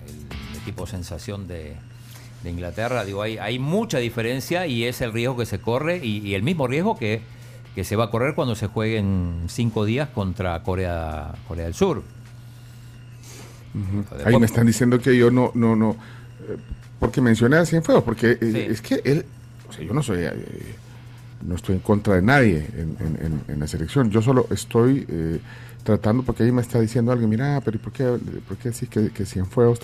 [0.06, 1.76] El equipo sensación de,
[2.48, 3.06] de Inglaterra.
[3.06, 6.44] Digo, hay, hay mucha diferencia y es el riesgo que se corre y, y el
[6.44, 7.22] mismo riesgo que,
[7.76, 11.74] que se va a correr cuando se juegue en cinco días contra Corea, Corea del
[11.74, 12.04] Sur.
[14.26, 16.58] Ahí me están diciendo que yo no, no, no, eh,
[17.00, 19.26] porque mencioné a Cienfuegos, porque eh, es que él,
[19.70, 20.76] o sea, yo no soy, eh,
[21.46, 25.06] no estoy en contra de nadie en, en- en- en la selección, yo solo estoy
[25.08, 25.40] eh,
[25.84, 28.04] tratando, porque ahí me está diciendo alguien, mira, pero ¿y ¿por qué,
[28.48, 29.80] por qué decís que, que Cienfuegos?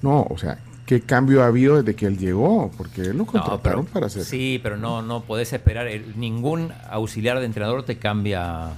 [0.00, 2.70] No, o sea, ¿qué cambio ha habido desde que él llegó?
[2.76, 4.24] Porque él lo No, contrataron pero- para hacer...
[4.24, 5.86] Sí, pero no, no podés esperar.
[5.88, 8.70] el- ningún auxiliar de entrenador te cambia.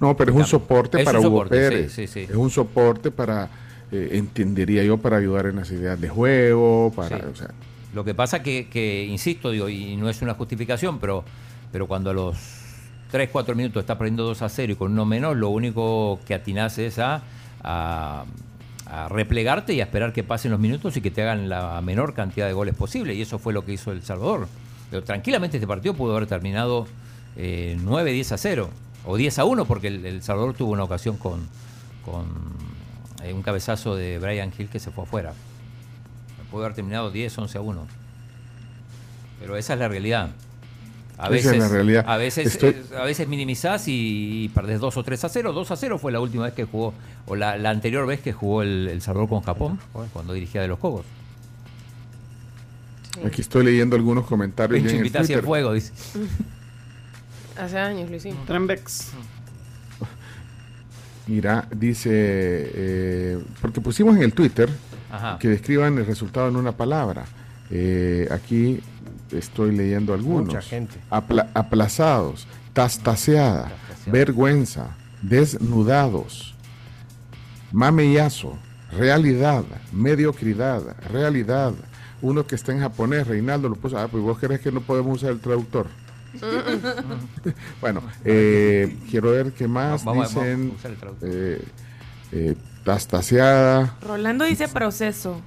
[0.00, 1.92] No, pero es un soporte Es para un Hugo soporte, Pérez.
[1.92, 2.30] sí, sí, sí.
[2.30, 3.48] Es un soporte para,
[3.90, 7.24] eh, entendería yo, para ayudar en las ideas de juego, para, Sí.
[7.32, 7.48] o sea,
[7.94, 11.24] Lo que pasa que, que insisto, digo, y no es una justificación, pero,
[11.70, 12.36] pero cuando a los
[13.12, 16.34] 3, 4 minutos está perdiendo 2 a 0 y con uno menos, lo único que
[16.34, 17.22] atinás es a,
[17.62, 18.24] a,
[18.86, 22.14] a replegarte y a esperar que pasen los minutos y que te hagan la menor
[22.14, 23.14] cantidad de goles posible.
[23.14, 24.48] Y eso fue lo que hizo El Salvador.
[24.90, 26.86] Pero tranquilamente este partido pudo haber terminado
[27.36, 28.70] eh, 9, 10 a 0
[29.06, 31.46] o 10 a 1 porque el, El Salvador tuvo una ocasión con,
[32.04, 32.26] con
[33.22, 35.32] eh, un cabezazo de Brian Hill que se fue afuera.
[36.50, 37.86] Pudo haber terminado 10, 11 a 1.
[39.40, 40.30] Pero esa es la realidad.
[41.16, 42.04] A Esa veces, es la realidad.
[42.08, 45.52] A veces, Estoy- eh, a veces minimizás y, y perdés 2 o 3 a 0.
[45.52, 46.92] 2 a 0 fue la última vez que jugó,
[47.26, 49.78] o la, la anterior vez que jugó el, el Salvador con Japón,
[50.12, 51.04] cuando dirigía de los Cobos.
[53.24, 54.74] aquí estoy leyendo algunos comentarios.
[54.76, 55.44] Pinche ya en el invitación Twitter.
[55.44, 55.92] fuego, dice.
[57.58, 58.44] Hace años lo hicimos.
[58.46, 59.12] Trembex.
[61.26, 64.68] Mira, dice, eh, porque pusimos en el Twitter
[65.10, 65.38] Ajá.
[65.38, 67.24] que describan el resultado en una palabra.
[67.70, 68.80] Eh, aquí
[69.32, 70.46] estoy leyendo algunos.
[70.46, 70.96] Mucha gente.
[71.10, 73.72] Apla- aplazados, tastaseada,
[74.06, 76.54] vergüenza, desnudados,
[77.72, 78.56] mamellazo,
[78.92, 81.72] realidad, mediocridad, realidad.
[82.22, 85.16] Uno que está en japonés, Reinaldo lo puso, ah, pues vos crees que no podemos
[85.18, 85.86] usar el traductor.
[87.80, 90.72] bueno, eh, quiero ver qué más Vamos vamos dicen.
[90.98, 91.28] traductor.
[91.30, 91.62] eh,
[92.32, 92.54] eh,
[92.84, 95.40] tastaseada, Rolando dice proceso.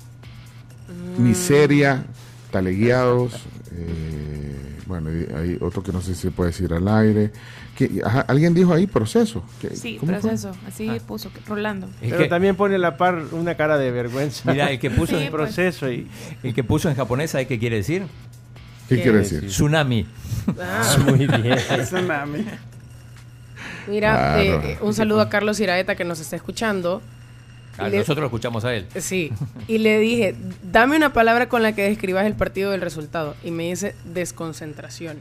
[1.17, 2.05] miseria,
[2.51, 3.33] talegueados.
[3.77, 4.55] Eh,
[4.85, 7.31] bueno, y hay otro que no sé si se puede decir al aire.
[7.75, 9.43] que ajá, Alguien dijo ahí proceso.
[9.61, 10.07] ¿Qué- Sí, fue?
[10.07, 10.51] proceso.
[10.67, 11.87] Así puso que- Rolando.
[11.99, 14.51] Pero también pone a la par una cara de vergüenza.
[14.51, 15.43] Mira, el que puso Sí, en pues.
[15.43, 16.07] proceso y
[16.43, 18.03] El que puso en japonés, ¿sabe qué quiere decir?
[18.89, 19.45] ¿Qué ¿Qué quiere decir?
[19.47, 20.07] Tsunami.
[20.59, 20.95] Ah.
[21.05, 21.57] Muy bien.
[21.83, 22.45] Tsunami.
[23.87, 24.61] Mira, Claro.
[24.63, 27.01] eh, un saludo a Carlos Iraeta que nos está escuchando.
[27.89, 28.85] Le- nosotros lo escuchamos a él.
[28.99, 29.31] Sí,
[29.67, 33.35] y le dije, dame una palabra con la que describas el partido del resultado.
[33.43, 35.17] Y me dice desconcentración.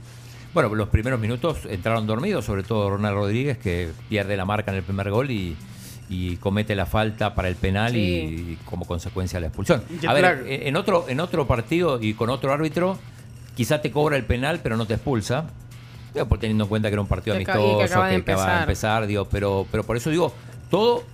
[0.55, 4.79] Bueno, los primeros minutos entraron dormidos, sobre todo Ronald Rodríguez, que pierde la marca en
[4.79, 5.55] el primer gol y,
[6.09, 9.83] y comete la falta para el penal y, y como consecuencia la expulsión.
[10.09, 12.99] A ver, eh, en otro, en otro partido y con otro árbitro,
[13.55, 15.47] quizá te cobra el penal, pero no te expulsa.
[16.41, 18.61] Teniendo en cuenta que era un partido Que amistoso, que acaba de acaba de empezar.
[18.63, 20.33] empezar, digo, pero, pero por eso digo,
[20.71, 21.05] todo,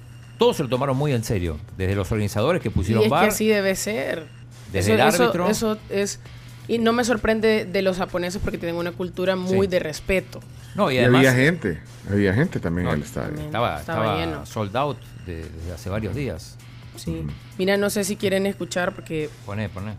[0.42, 1.58] todo se lo tomaron muy en serio.
[1.76, 4.26] Desde los organizadores que Y pusieron es bar, que así debe ser.
[4.72, 5.48] Desde Eso- el árbitro.
[5.48, 6.20] Eso, es...
[6.68, 9.70] Y no me sorprende de los japoneses porque tienen una cultura muy Sí.
[9.72, 10.40] de respeto.
[10.74, 11.80] No, y Y había gente,
[12.10, 13.34] había gente también en el estadio.
[13.40, 14.46] estaba, Estaba estaba lleno.
[14.46, 16.56] sold out de- desde hace varios días.
[16.96, 17.24] Sí.
[17.58, 19.94] Mira, no sé si quieren escuchar porque Poné, poné.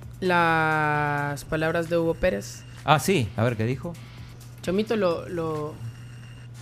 [0.58, 2.64] las palabras de Hugo Pérez.
[2.86, 3.94] Ah, sí, a ver qué dijo.
[4.62, 5.74] Chomito, ¿lo, lo,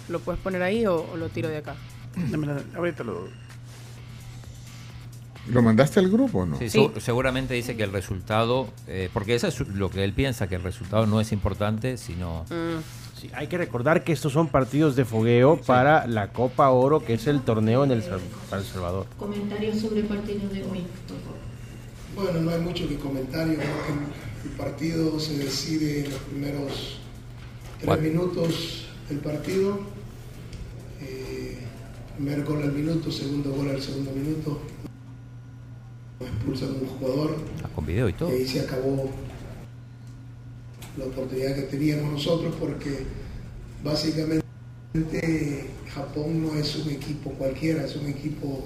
[0.09, 1.75] lo puedes poner ahí o, o lo tiro de acá?
[2.15, 3.29] Dámela, Ahorita lo.
[5.47, 6.57] ¿Lo mandaste al grupo o no?
[6.57, 10.47] Sí, segu- seguramente dice que el resultado, eh, porque eso es lo que él piensa,
[10.47, 12.45] que el resultado no es importante, sino...
[13.19, 17.13] Sí, hay que recordar que estos son partidos de fogueo para la Copa Oro, que
[17.13, 18.19] es el torneo en el, Sal-
[18.49, 19.05] para El Salvador.
[19.17, 20.83] Comentarios sobre el partido de hoy.
[22.15, 23.47] Bueno, no hay mucho que comentar.
[23.47, 26.99] Yo creo que el, partido se decide en los primeros
[27.79, 29.79] tres minutos del partido.
[31.01, 31.57] Eh,
[32.17, 34.59] primer gol al minuto, segundo gol al segundo minuto.
[36.25, 37.37] Expulsan un jugador.
[37.63, 38.29] Ah, con video y todo.
[38.29, 39.09] Y ahí se acabó
[40.97, 43.05] la oportunidad que teníamos nosotros porque
[43.83, 44.41] básicamente
[45.93, 48.65] Japón no es un equipo cualquiera, es un equipo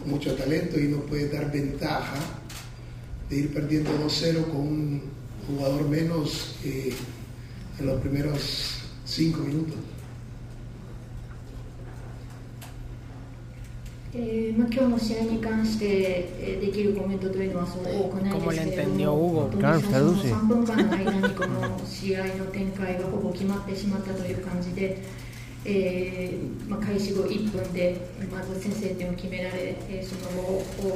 [0.00, 2.18] con mucho talento y no puede dar ventaja
[3.28, 5.02] de ir perdiendo 2-0 con un
[5.46, 6.92] jugador menos eh,
[7.78, 9.76] en los primeros 5 minutos.
[14.12, 14.52] Eh,
[18.62, 19.48] entendió Hugo?
[19.56, 20.34] Claro, traduce.
[25.62, 28.00] えーまあ、開始後1分で
[28.32, 30.42] まず先制点を決められ、その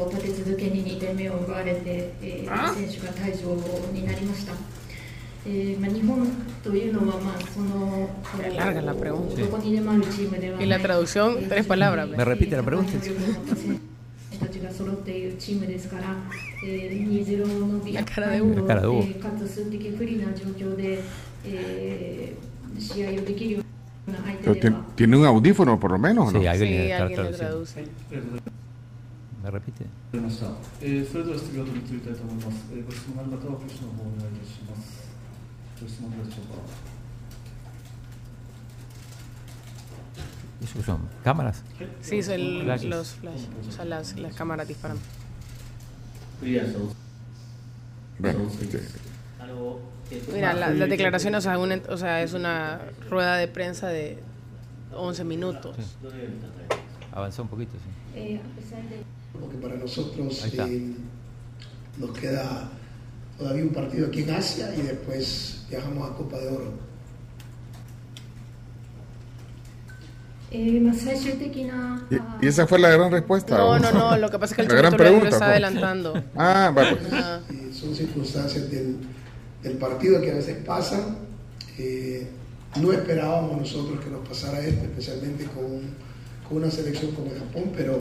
[0.06, 3.54] 後立て続けに2点目を奪われて、え、選手が退場
[3.92, 4.83] になりました。
[5.45, 6.27] えーまあ、日本
[6.63, 9.35] というのは、まあ、その Larga la pregunta.
[9.41, 12.07] どこにでもあるチームでは Y la traducción, tres palabras.
[12.09, 12.91] ¿Me repite la pregunta?
[12.99, 13.79] 選
[14.31, 16.03] 手たちが揃っているチームですから、
[16.65, 19.07] えー、2-0のビハイ cara de ンド La cara de を、 Hugo.
[19.07, 21.01] えーかつ数的不利な状況で、
[21.45, 23.59] えー試合をできるよ
[24.07, 26.39] うな相 Pero 手で tien- は tiene un audífono por lo menos, ¿o ¿no?
[26.39, 27.65] Sí, alguien Sí, le está alguien le traduciendo.
[27.65, 27.87] traduce.
[29.43, 29.85] ¿Me repite?
[30.13, 30.47] りました、
[30.81, 35.02] えーそれでは質疑応答に移りたいと思います、えーご質問がある方は挙手の方をお願いいたします
[35.84, 36.00] First
[40.62, 41.62] ¿Eso son cámaras?
[42.00, 42.88] Sí, es el, flashes.
[42.88, 43.42] los flash.
[43.68, 44.96] O sea, las, las cámaras disparan.
[48.18, 48.80] Bueno, este.
[50.32, 52.80] Mira, la, la declaración, o sea, un, o sea, es una
[53.10, 54.18] rueda de prensa de
[54.94, 55.76] 11 minutos.
[55.76, 55.84] Sí.
[57.12, 57.72] Avanzó un poquito,
[58.14, 58.40] sí.
[59.38, 60.94] Porque para nosotros eh,
[61.98, 62.70] nos queda
[63.38, 66.84] todavía un partido aquí en Asia y después viajamos a Copa de Oro.
[72.40, 73.58] ¿Y esa fue la gran respuesta?
[73.58, 75.50] No, no, no, lo que pasa es que el la gran pregunta, está pues.
[75.50, 76.22] adelantando.
[76.36, 76.98] ah, vale.
[77.12, 77.40] Ah.
[77.72, 78.96] Son circunstancias del,
[79.62, 81.16] del, partido que a veces pasan.
[81.76, 82.28] Eh,
[82.80, 85.80] no esperábamos nosotros que nos pasara esto, especialmente con,
[86.48, 88.00] con una selección como Japón, pero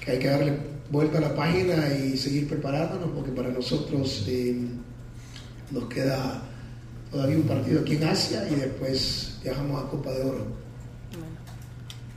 [0.00, 0.58] que hay que darle
[0.90, 4.56] vuelta a la página y seguir preparándonos porque para nosotros eh,
[5.70, 6.42] nos queda
[7.10, 10.46] todavía un partido aquí en Asia y después viajamos a Copa de Oro.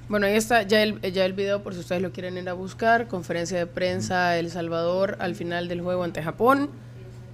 [0.08, 2.54] Bueno, ahí está ya el, ya el video por si ustedes lo quieren ir a
[2.54, 3.08] buscar.
[3.08, 6.70] Conferencia de prensa El Salvador al final del juego ante Japón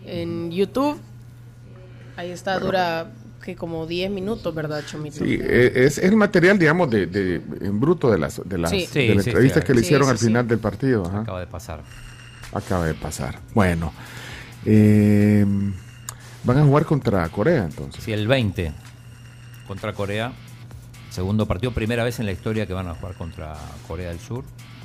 [0.06, 1.00] en YouTube.
[2.18, 3.12] Ahí está, dura
[3.46, 5.18] que como 10 minutos, ¿verdad, Chomito?
[5.24, 8.80] Sí, eh, es el material, digamos, de, de- en bruto de las, de las Sí.
[8.80, 9.66] de Sí, la sí, entrevista sí.
[9.68, 10.26] que le hicieron sí, al sí.
[10.26, 11.06] final del partido.
[11.06, 11.82] Acaba de pasar.
[12.52, 13.40] Acaba de pasar.
[13.54, 13.94] Bueno,
[14.66, 15.46] eh,
[16.44, 18.04] van a jugar contra Corea entonces.
[18.04, 18.72] Sí, el 20
[19.68, 20.34] contra Corea.
[21.12, 23.56] Segundo partido, primera vez en la historia que van a jugar contra
[23.88, 24.44] Corea del Sur.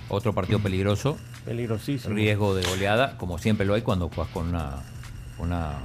[0.09, 1.17] Otro partido peligroso.
[1.45, 2.15] Peligrosísimo.
[2.15, 4.77] Riesgo de goleada, como siempre lo hay cuando juegas con una,
[5.39, 5.79] una,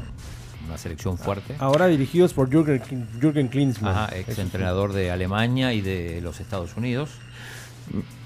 [0.68, 1.56] una selección fuerte.
[1.60, 3.96] Ahora dirigidos por Jürgen, Jürgen Klinsmann.
[3.96, 7.12] Ajá, ex entrenador de Alemania y de los Estados Unidos.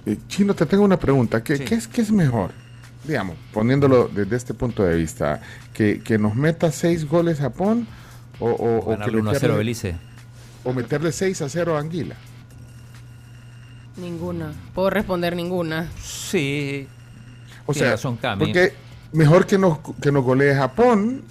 [0.05, 1.43] Eh, Chino, te tengo una pregunta.
[1.43, 1.65] ¿Qué, Sí.
[1.65, 2.51] qué es, qué es mejor?
[3.03, 5.41] Digamos, poniéndolo desde este punto de vista,
[5.73, 7.87] que, que nos meta seis goles Japón
[8.39, 9.95] o, o, o que Ganarle 1 a 0 a meterle- Belice.
[10.63, 12.15] o meterle 6 a 0 a Anguila.
[13.97, 14.53] Ninguna.
[14.73, 15.87] Puedo responder ninguna.
[16.01, 16.87] Sí.
[17.65, 18.45] O sea, razón, Cami.
[18.45, 18.73] porque
[19.11, 21.23] mejor que nos, que nos golee Japón.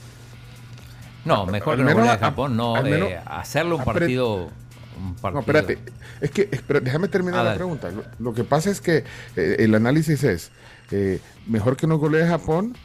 [1.24, 2.76] No, mejor al que no menos golee a- Japón, no.
[2.78, 4.50] eh, menos hacerle un partido,
[4.98, 5.78] un No, espérate.
[6.20, 7.90] Es que, espera, déjame terminar la pregunta.
[7.90, 9.04] Lo, lo que pasa es que
[9.36, 10.50] eh, el análisis es,
[10.90, 12.76] eh, mejor que nos golee Japón,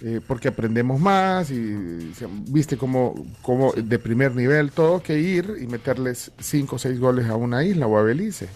[0.00, 2.12] eh, porque aprendemos más y
[2.48, 7.26] viste como, como de primer nivel todo que ir y meterles 5 o 6 goles
[7.28, 8.48] a una isla o a Belice.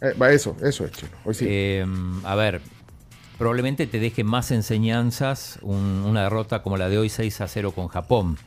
[0.00, 1.10] Eh, va, eso, eso es chino.
[1.24, 1.46] Hoy sí.
[1.48, 1.84] Eh,
[2.24, 2.60] a ver,
[3.38, 7.72] probablemente te deje más enseñanzas un- una derrota como la de hoy 6 a 0
[7.72, 8.38] con Japón.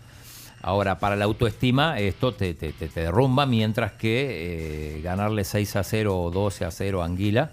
[0.62, 5.76] Ahora, para la autoestima, esto te, te- te- te derrumba, mientras que eh, ganarle 6
[5.78, 7.52] a 0 o 12 a 0 a Anguila,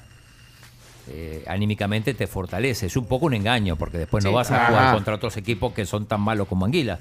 [1.09, 2.87] eh, anímicamente te fortalece.
[2.87, 5.87] Es un poco un engaño, porque después no vas a jugar contra otros equipos que
[5.87, 6.99] son tan malos como Anguila.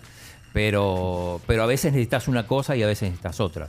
[0.54, 3.68] Pero, pero a veces necesitas una cosa y a veces necesitas otra.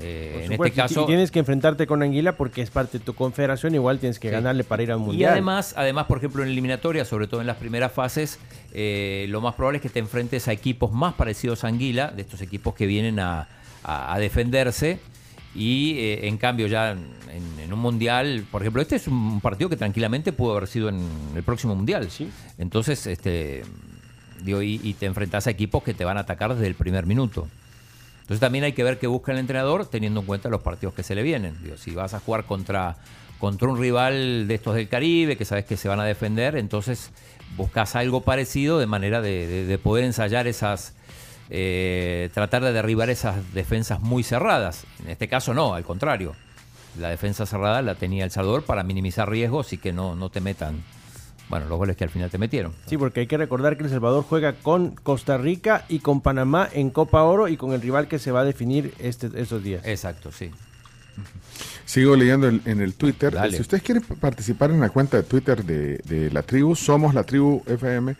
[0.00, 3.04] Eh, en este supuesto, y caso, tienes que enfrentarte con Anguila porque es parte de
[3.04, 4.32] tu confederación, igual tienes que Sí.
[4.32, 5.32] ganarle para ir a un Y mundial.
[5.32, 8.38] además, además, por ejemplo, en eliminatoria, sobre todo en las primeras fases,
[8.72, 12.22] eh, lo más probable es que te enfrentes a equipos más parecidos a Anguila, de
[12.22, 13.48] estos equipos que vienen a,
[13.82, 14.98] a- a defenderse.
[15.54, 17.06] Y eh, en cambio, ya en,
[17.64, 21.00] en un mundial, por ejemplo, este es un partido que tranquilamente pudo haber sido en
[21.34, 22.06] el próximo mundial.
[22.58, 23.62] Entonces, este,
[24.44, 27.06] digo, y, y te enfrentas a equipos que te van a atacar desde el primer
[27.06, 27.48] minuto.
[28.28, 31.02] Entonces también hay que ver qué busca el entrenador teniendo en cuenta los partidos que
[31.02, 31.56] se le vienen.
[31.78, 32.96] Si vas a jugar contra,
[33.38, 37.10] contra un rival de estos del Caribe, que sabes que se van a defender, entonces
[37.56, 40.92] buscas algo parecido de manera de poder ensayar esas,
[41.48, 44.84] eh, tratar de derribar esas defensas muy cerradas.
[45.02, 46.34] En este caso no, al contrario.
[46.98, 50.40] La defensa cerrada la tenía El Salvador para minimizar riesgos y que no, no te
[50.42, 50.82] metan,
[51.48, 52.72] bueno, los goles que al final te metieron.
[52.86, 56.68] Sí, porque hay que recordar que El Salvador juega con Costa Rica y con Panamá
[56.72, 59.84] en Copa Oro y con el rival que se va a definir este, estos días.
[59.86, 60.50] Exacto, sí.
[61.84, 63.32] Sigo leyendo en, en el Twitter.
[63.32, 63.56] Dale.
[63.56, 67.24] Si ustedes quieren participar en la cuenta de Twitter de, de la tribu, somos la
[67.24, 68.14] tribu FM.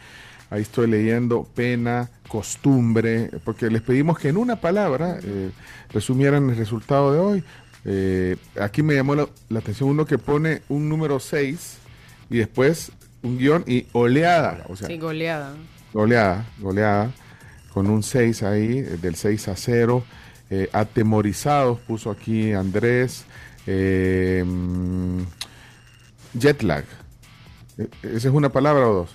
[0.50, 5.50] Ahí estoy leyendo pena, costumbre, porque les pedimos que en una palabra eh,
[5.90, 7.44] resumieran el resultado de hoy.
[7.84, 11.78] Eh, aquí me llamó la, la atención uno que pone un número 6
[12.30, 12.92] y después
[13.22, 14.64] un guion y oleada.
[14.68, 15.52] O sea, Sí, goleada.
[15.92, 17.10] Goleada, goleada,
[17.72, 20.04] con un 6 ahí, eh, del 6 a 0.
[20.50, 23.24] Eh, atemorizados, puso aquí Andrés.
[23.66, 25.20] Eh, mm,
[26.34, 26.84] jet lag.
[27.76, 29.10] Eh, ¿Esa es una palabra o dos?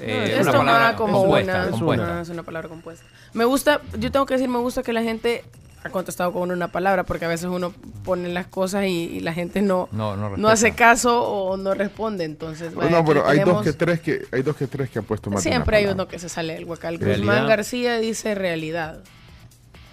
[0.00, 2.04] Eh, es una palabra como compuesta, una, compuesta.
[2.12, 3.04] una- es una palabra compuesta.
[3.32, 5.44] Me gusta, yo tengo que decir, me gusta que la gente
[5.84, 7.72] ha contestado con una palabra, porque a veces uno
[8.04, 11.74] pone las cosas y, y la gente no, No, no no hace caso o no
[11.74, 12.24] responde.
[12.24, 15.04] Entonces, vaya, no, pero hay dos que tres que hay dos que tres que han
[15.04, 16.02] puesto más de una Siempre hay palabra.
[16.04, 16.98] uno que se sale del huacal.
[16.98, 19.00] Guzmán García dice realidad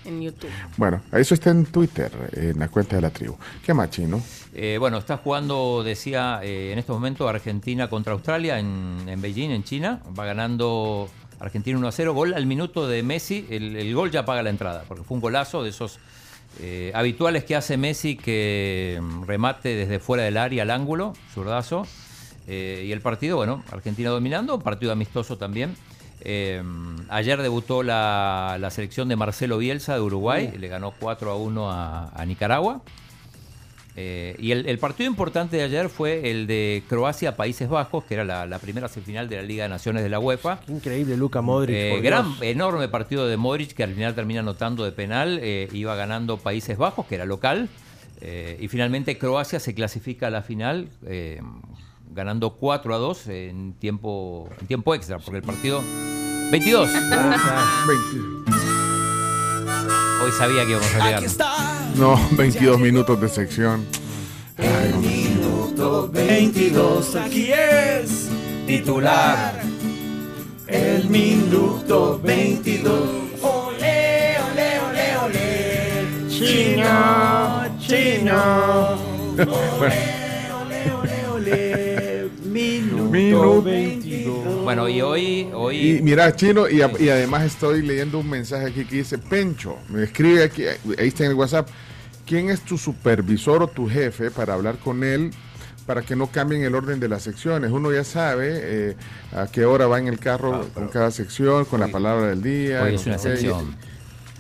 [0.06, 0.50] en YouTube.
[0.78, 3.36] Bueno, eso está en Twitter, en la cuenta de la tribu.
[3.66, 4.22] ¿Qué más, chino?
[4.54, 9.50] Eh, bueno, está jugando, decía, eh, en estos momentos Argentina contra Australia en, en Beijing,
[9.50, 10.02] en China.
[10.18, 11.10] Va ganando
[11.40, 12.14] Argentina 1 a 0.
[12.14, 13.46] Gol al minuto de Messi.
[13.50, 16.00] El, el gol ya paga la entrada, porque fue un golazo de esos
[16.62, 21.86] eh, habituales que hace Messi que mm, remate desde fuera del área al ángulo, zurdazo.
[22.48, 25.76] Eh, y el partido, bueno, Argentina dominando, partido amistoso también.
[26.22, 26.64] Eh,
[27.10, 31.72] ayer debutó la, la selección de Marcelo Bielsa de Uruguay, le ganó 4 a 1
[31.72, 32.82] a, a Nicaragua.
[33.98, 38.26] Eh, y el, el partido importante de ayer fue el de Croacia-Países Bajos, que era
[38.26, 40.60] la, la primera semifinal de la Liga de Naciones de la UEFA.
[40.68, 41.76] Increíble, Luca Modric.
[41.76, 45.40] Eh, gran, enorme partido de Modric que al final termina anotando de penal.
[45.42, 47.70] eh, iba ganando Países Bajos, que era local.
[48.22, 51.40] eh, y finalmente Croacia se clasifica a la final, eh,
[52.12, 55.82] ganando 4 a 2 en tiempo, en tiempo extra, porque el partido.
[56.52, 56.90] 22.
[60.24, 61.24] Hoy sabía que íbamos a llegar.
[61.96, 63.86] No, 22 minutos de sección.
[65.00, 68.28] Minuto 22, aquí es
[68.66, 69.62] titular.
[70.68, 72.94] El minuto 22.
[73.42, 76.30] Ole, ole, ole, ole.
[76.30, 78.98] Chino, chino.
[83.16, 84.64] Minuto 22.
[84.64, 85.50] Bueno, y hoy.
[85.54, 89.18] hoy Y mira, Chino, y, a- y además estoy leyendo un mensaje aquí que dice,
[89.18, 91.68] Pencho, me escribe aquí, ahí está en el WhatsApp,
[92.26, 95.32] ¿quién es tu supervisor o tu jefe para hablar con él
[95.86, 97.72] para que no cambien el orden de las secciones?
[97.72, 98.96] Uno ya sabe eh,
[99.36, 102.82] a qué hora va en el carro con cada sección, con la palabra del día.
[102.84, 103.76] hoy es una sección.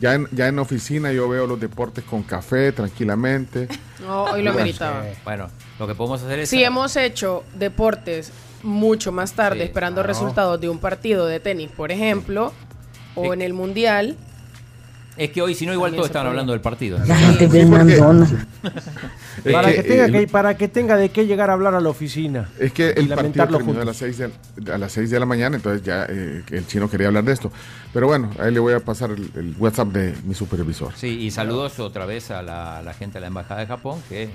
[0.01, 3.69] Ya en, ya en oficina yo veo los deportes con café tranquilamente.
[4.01, 5.05] No, hoy lo ameritaba.
[5.23, 5.47] Bueno,
[5.79, 6.49] lo que podemos hacer es.
[6.49, 8.29] Si hemos hecho deportes
[8.65, 10.07] mucho más tarde, Sí, esperando claro.
[10.13, 12.51] resultados de un partido de tenis, por ejemplo,
[13.15, 14.17] o en el mundial,
[15.17, 16.31] Es que hoy, si no, igual todos estaban puede.
[16.31, 16.99] hablando del partido.
[17.05, 18.45] La gente bien mandona.
[19.49, 21.79] Para Es que, que, tenga que, para que tenga de qué llegar a hablar a
[21.79, 22.49] la oficina.
[22.59, 25.55] Es que el partido terminó a las, 6 de, a las 6 de la mañana,
[25.55, 27.49] entonces ya eh, el chino quería hablar de esto.
[27.93, 30.91] Pero bueno, ahí le voy a pasar el, el WhatsApp de mi supervisor.
[30.97, 34.29] Sí, y saludos otra vez a la, la gente de la Embajada de Japón que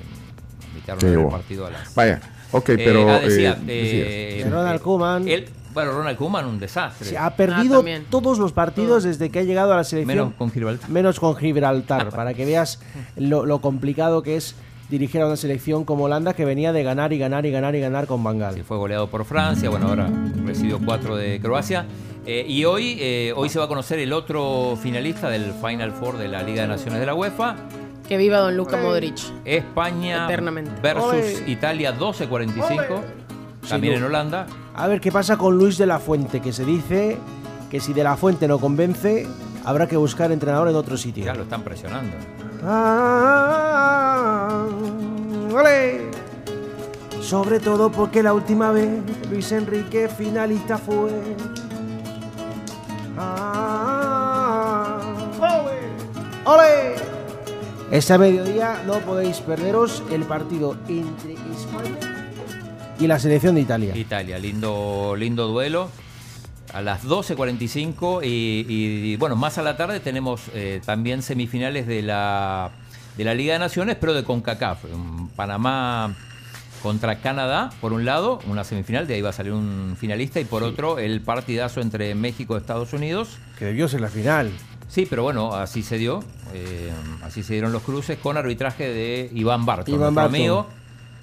[0.69, 1.37] invitaron Sí, a ver el bueno.
[1.37, 1.95] partido a las.
[1.95, 2.21] Vaya,
[2.53, 4.51] ok, Eh, pero, ah, decía, eh, eh.
[4.51, 5.29] Ronald Koeman.
[5.29, 7.09] él- bueno, Ronald Koeman, un desastre.
[7.11, 10.17] Sí, ha perdido todos los partidos desde que ha llegado a la selección.
[10.19, 10.91] Menos con Gibraltar.
[10.91, 12.81] Menos con Gibraltar, para que veas
[13.17, 14.57] lo, lo complicado que es
[14.89, 17.81] dirigir a una selección como Holanda que venía de ganar y ganar y ganar y
[17.81, 18.55] ganar con Bangal.
[18.57, 20.11] Sí, fue goleado por Francia, bueno, ahora
[20.45, 21.87] recibió cuatro de Croacia.
[22.27, 26.19] Eh, y hoy, eh, hoy se va a conocer el otro finalista del Final Four
[26.19, 27.55] de la Liga de Naciones de la UEFA.
[28.11, 29.19] Que viva Don Luca Modric.
[29.45, 30.73] España Eternamente.
[30.82, 31.45] versus Ole.
[31.47, 33.01] Italia 12-45.
[33.69, 34.05] También Sí, en.
[34.05, 34.47] Holanda.
[34.74, 37.19] A ver qué pasa con Luis de la Fuente, que se dice
[37.70, 39.28] que si de la Fuente no convence,
[39.65, 41.24] habrá que buscar entrenador en otro sitio.
[41.24, 42.16] Ya lo están presionando.
[42.66, 44.65] Ah,
[45.55, 46.11] ¡ole!
[47.20, 48.89] Sobre todo porque la última vez
[49.31, 51.12] Luis Enrique finalista fue.
[53.16, 54.99] Ah,
[56.45, 57.20] ¡Ole!
[57.91, 61.99] Este mediodía no podéis perderos el partido entre España
[63.01, 63.97] y la selección de Italia.
[63.97, 65.91] Italia, lindo, lindo duelo.
[66.73, 72.03] a las 12.45 y, y, bueno, más a la tarde tenemos eh, también semifinales de
[72.03, 72.71] la,
[73.17, 74.85] de la Liga de Naciones, pero de CONCACAF.
[74.85, 76.15] Un Panamá
[76.85, 80.45] contra Canadá, por un lado, una semifinal, de ahí va a salir un finalista, y
[80.45, 83.39] por otro, el partidazo entre México y Estados Unidos.
[83.59, 84.53] Que debió ser la final.
[84.91, 86.21] Sí, pero bueno, así se dio.
[86.53, 86.91] eh,
[87.23, 90.35] así se dieron los cruces con arbitraje de Iván Barton, Iván Barton.
[90.35, 90.67] amigo.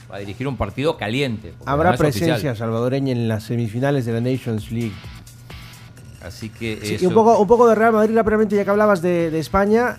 [0.09, 1.53] Va a dirigir un partido caliente.
[1.65, 2.55] Habrá no presencia oficial.
[2.55, 4.93] salvadoreña en las semifinales de la Nations League.
[6.23, 8.69] Así que Sí, eso- y un poco, un poco de Real Madrid rápidamente, ya que
[8.69, 9.97] hablabas de, de España.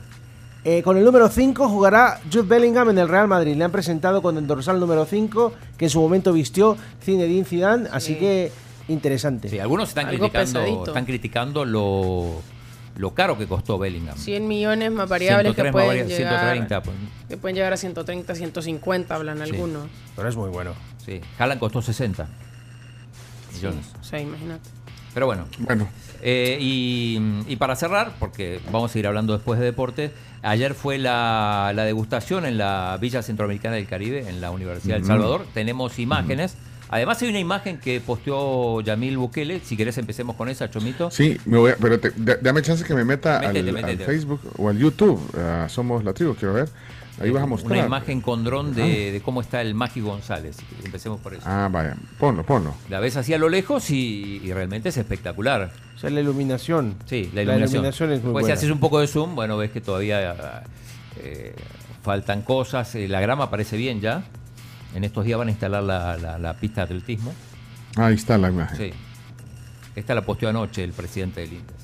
[0.65, 3.55] Eh, con el número 5 jugará Jude Bellingham en el Real Madrid.
[3.55, 7.89] Le han presentado con el dorsal número 5, que en su momento vistió Zinedine Zidane,
[7.93, 8.51] así que
[8.89, 9.49] interesante.
[9.49, 10.85] Sí, algunos están Algo criticando, pesadito.
[10.86, 12.43] están criticando lo,
[12.99, 14.16] lo caro que costó Bellingham.
[14.19, 16.97] 100 millones más variables 103 que más pueden, variables, llegar, 130, pues.
[17.29, 19.43] que pueden llegar a 130, 150, hablan Sí.
[19.45, 19.89] algunos.
[20.15, 20.73] Pero es muy bueno.
[21.05, 22.29] Sí, Haaland costó 60
[23.55, 23.87] millones.
[24.01, 24.69] O sea, imagínate.
[25.15, 25.47] Pero bueno.
[25.59, 25.89] Bueno.
[26.23, 30.12] Eh, y, y para cerrar, porque vamos a ir hablando después de deporte,
[30.43, 35.05] ayer fue la, la degustación en la Villa Centroamericana del Caribe, en la Universidad del.
[35.05, 35.47] Salvador.
[35.55, 36.57] Tenemos imágenes.
[36.90, 39.60] Además hay una imagen que posteó Yamil Bukele.
[39.60, 41.10] Si querés empecemos con esa, Chomito.
[41.10, 43.98] Sí, me voy a- pero te- da- dame chance que me meta al- Métete, al.
[43.98, 45.20] Facebook o al YouTube.
[45.36, 46.69] Ah, Somos la tribu, quiero ver.
[47.20, 47.73] Ahí vas a mostrar.
[47.77, 50.56] Una imagen con dron de, de cómo está el Magi González.
[50.85, 51.43] Empecemos por eso.
[51.47, 51.97] Ah, vaya.
[52.16, 52.74] Ponlo, ponlo.
[52.89, 55.73] La ves así a lo lejos y, y realmente es espectacular.
[55.97, 56.94] O sea, la iluminación.
[57.06, 57.70] Sí, la La iluminación.
[57.74, 60.62] iluminación es muy Pues si haces un poco de zoom, bueno, ves que todavía
[61.20, 61.55] eh,
[62.05, 62.94] faltan cosas.
[62.94, 64.23] Eh, la grama parece bien ya.
[64.94, 67.35] En estos días van a instalar la, la- la pista de atletismo.
[67.97, 68.77] Ahí está la imagen.
[68.77, 68.90] Sí.
[69.97, 71.77] Esta la posteó anoche el presidente del INDES.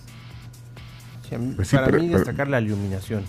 [1.29, 3.23] Sí, Pues sí, para pero- mí pero- destacar la iluminación.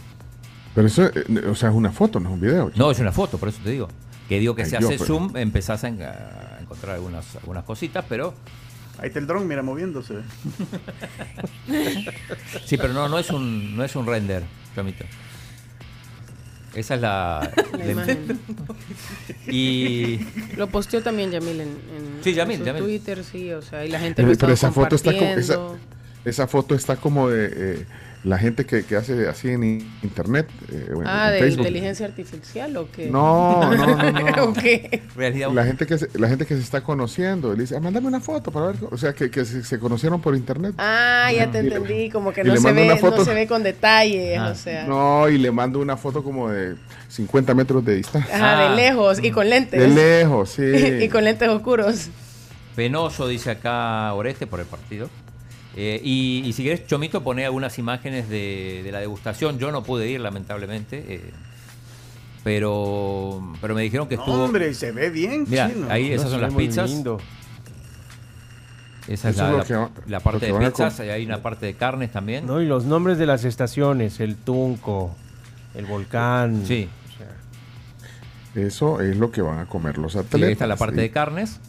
[0.73, 2.71] Pero eso, eh, o sea, es una foto, no es un video.
[2.75, 3.87] No, es una foto, por eso te digo.
[4.29, 7.35] Que digo que Ay, se yo, hace pero- zoom, empezás a, en- a encontrar algunas,
[7.37, 8.33] algunas cositas, pero
[8.97, 10.15] Ahí está el dron, mira, moviéndose.
[12.65, 14.43] Sí, pero no, no es un, no es un render,
[14.73, 15.03] Chomito.
[16.75, 18.39] Esa es la, La imagen.
[19.47, 20.19] Y
[20.57, 22.83] Lo posteó también Yamil en, en- Sí, Yamil, en su Yamil.
[22.83, 25.77] Twitter, sí, o sea, y la gente lo pero está esa foto está como
[26.25, 27.49] esa foto está como de
[27.81, 27.85] eh,
[28.25, 29.63] la gente que, que hace así en
[30.01, 31.67] internet eh, Ah, en de Facebook.
[31.67, 33.07] inteligencia artificial o qué?
[33.09, 34.43] No, no, no, no.
[34.45, 35.03] ¿O qué?
[35.53, 38.19] La gente que se, la gente que se está conociendo le dice, ah, mándame una
[38.19, 40.73] foto para ver, o sea, que, que se, se conocieron por internet.
[40.79, 43.17] Ah, ya te Y le- entendí, como que no se, ve, foto.
[43.17, 44.49] no se ve con detalles, Ah.
[44.51, 44.85] o sea.
[44.87, 46.75] No, y le mando una foto como de
[47.09, 48.35] 50 metros de distancia.
[48.35, 49.79] Ajá, de lejos y con lentes.
[49.79, 50.63] De lejos, sí.
[51.03, 52.09] y con lentes oscuros.
[52.75, 55.09] Penoso, dice acá Oreste, por el partido.
[55.77, 59.59] Eh, y, y si querés, Chomito, pone algunas imágenes de, de la degustación.
[59.59, 61.03] Yo no pude ir, lamentablemente.
[61.07, 61.31] eh,
[62.43, 64.43] pero, pero me dijeron que estuvo.
[64.43, 65.87] hombre, se ve bien, Mira, chino.
[65.89, 66.89] ahí esas son las muy pizzas.
[66.89, 67.19] lindo.
[69.07, 70.99] Esa es Eso la, es la- que la parte de pizzas.
[70.99, 72.45] y hay una parte de carnes también.
[72.47, 75.15] No, y los nombres de las estaciones, el Tunco,
[75.73, 76.63] el volcán.
[76.65, 76.87] Sí.
[78.55, 80.47] Eso es lo que van a comer los Sí, atletas.
[80.47, 81.01] ahí está la parte sí.
[81.01, 81.59] de carnes.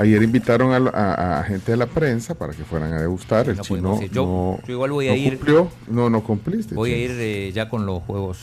[0.00, 3.48] Ayer invitaron a, la- a- a gente de la prensa para que fueran a degustar.
[3.48, 4.00] El No chino.
[4.10, 4.24] Yo-
[4.60, 5.36] no, yo igual voy a no ir.
[5.36, 5.70] Cumplió.
[5.88, 6.74] No, no cumpliste.
[6.74, 8.38] Voy a ir eh, ya con los juegos.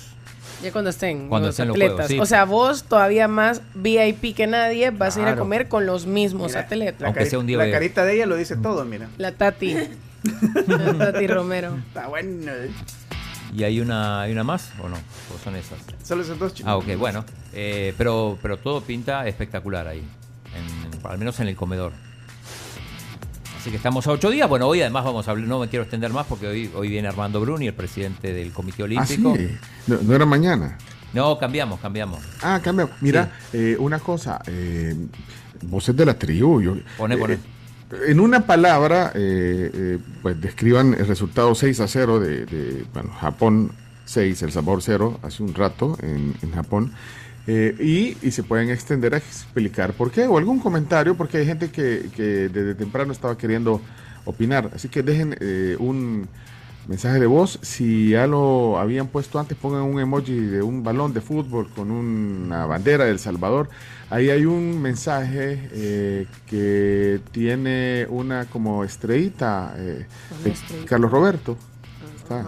[0.63, 1.95] Ya cuando estén Cuando los estén los atletas.
[2.07, 2.19] juegos, sí.
[2.19, 6.05] O sea, vos todavía más VIP que nadie vas a ir a comer con los
[6.07, 7.01] mismos atletas.
[7.01, 9.07] La, cari- la carita de ella lo dice todo, mira.
[9.17, 9.75] La Tati.
[10.67, 11.75] La Tati Romero.
[11.87, 12.51] Está bueno.
[13.55, 14.95] ¿Y hay una, hay una más o no?
[14.95, 15.79] ¿O son esas?
[16.03, 16.69] Solo esos dos chicos.
[16.71, 17.23] Ah, ok, bueno.
[17.53, 20.03] Eh, pero, pero todo pinta espectacular ahí.
[21.07, 21.91] Al menos en el comedor.
[23.59, 24.47] Así que estamos a ocho días.
[24.47, 27.07] Bueno, hoy además vamos a hablar, no me quiero extender más porque hoy, hoy viene
[27.07, 29.15] Armando Bruni, el presidente del Comité Ah, sí.
[29.23, 29.59] Olímpico.
[29.87, 30.77] No, no era mañana.
[31.13, 32.19] No, cambiamos, cambiamos.
[32.41, 32.87] Ah, cambia.
[33.01, 34.41] Mira, eh, una cosa.
[34.47, 34.95] Eh,
[35.63, 36.61] vos es de la tribu.
[36.61, 37.37] Yo, Pone, eh, pone.
[38.07, 43.11] En una palabra, eh, eh, pues describan el resultado 6 a 0 de, de, bueno,
[43.19, 43.71] Japón
[44.05, 46.93] 6, El Sabor 0, hace un rato en, en Japón.
[47.47, 51.45] Eh, y, y se pueden extender a explicar por qué o algún comentario, porque hay
[51.45, 53.81] gente que, que desde temprano estaba queriendo
[54.25, 54.71] opinar.
[54.75, 56.27] Así que dejen eh, un
[56.87, 57.59] mensaje de voz.
[57.61, 61.91] Si ya lo habían puesto antes, pongan un emoji de un balón de fútbol con
[61.91, 63.69] una bandera de El Salvador.
[64.09, 70.05] Ahí hay un mensaje eh, que tiene una como estrellita eh,
[70.43, 70.53] de
[70.85, 71.57] Carlos Roberto.
[72.17, 72.45] Está.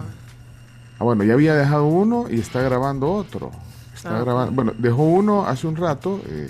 [0.98, 3.50] Ah, bueno, ya había dejado uno y está grabando otro.
[4.00, 6.48] Está Ah, grabando, bueno, dejó uno hace un rato, eh,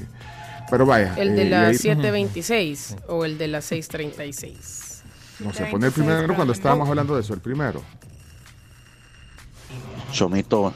[0.71, 1.15] pero vaya.
[1.17, 5.03] El de eh, la ahí- 726 o el de la 636.
[5.41, 7.83] No se pone el primero cuando estábamos hablando de eso, el primero.
[10.13, 10.73] Chomito,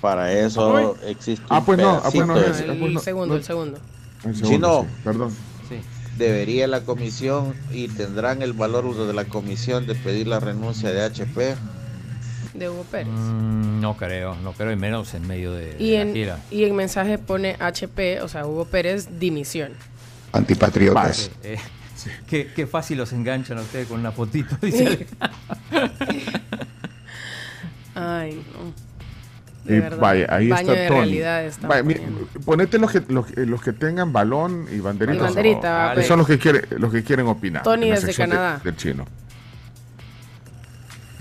[0.00, 3.00] para eso existe Ah, un pues no, ah, pues no, es- ah, pues El no,
[3.00, 3.36] segundo, no.
[3.36, 3.78] el segundo.
[4.24, 4.82] El segundo, Chino.
[4.82, 5.34] sí, perdón.
[6.18, 10.90] debería la comisión y tendrán el valor uso de la comisión de pedir la renuncia
[10.92, 11.56] de HP.
[12.54, 13.06] De Hugo Pérez.
[13.08, 16.38] Mm, no creo, no creo, y menos en medio de, y, de la gira.
[16.50, 19.72] y en mensaje pone HP, o sea, Hugo Pérez, dimisión.
[20.32, 21.30] Antipatriotas.
[21.44, 21.58] Eh,
[22.28, 24.56] qué, qué fácil los enganchan a ustedes con una fotito.
[24.62, 25.06] Dice.
[27.94, 28.90] Ay, no.
[29.64, 29.98] De verdad.
[30.00, 30.98] vaya, ahí Baño está de Tony.
[31.00, 31.94] realidad está Vaya, mi-
[32.44, 35.18] ponete los que, los, que- los que tengan balón y banderita.
[35.18, 36.06] Y banderita, son- va, pues.
[36.06, 37.62] son los que quieren, los que quieren opinar.
[37.62, 38.60] Tony desde de- Canadá.
[38.64, 39.04] del chino.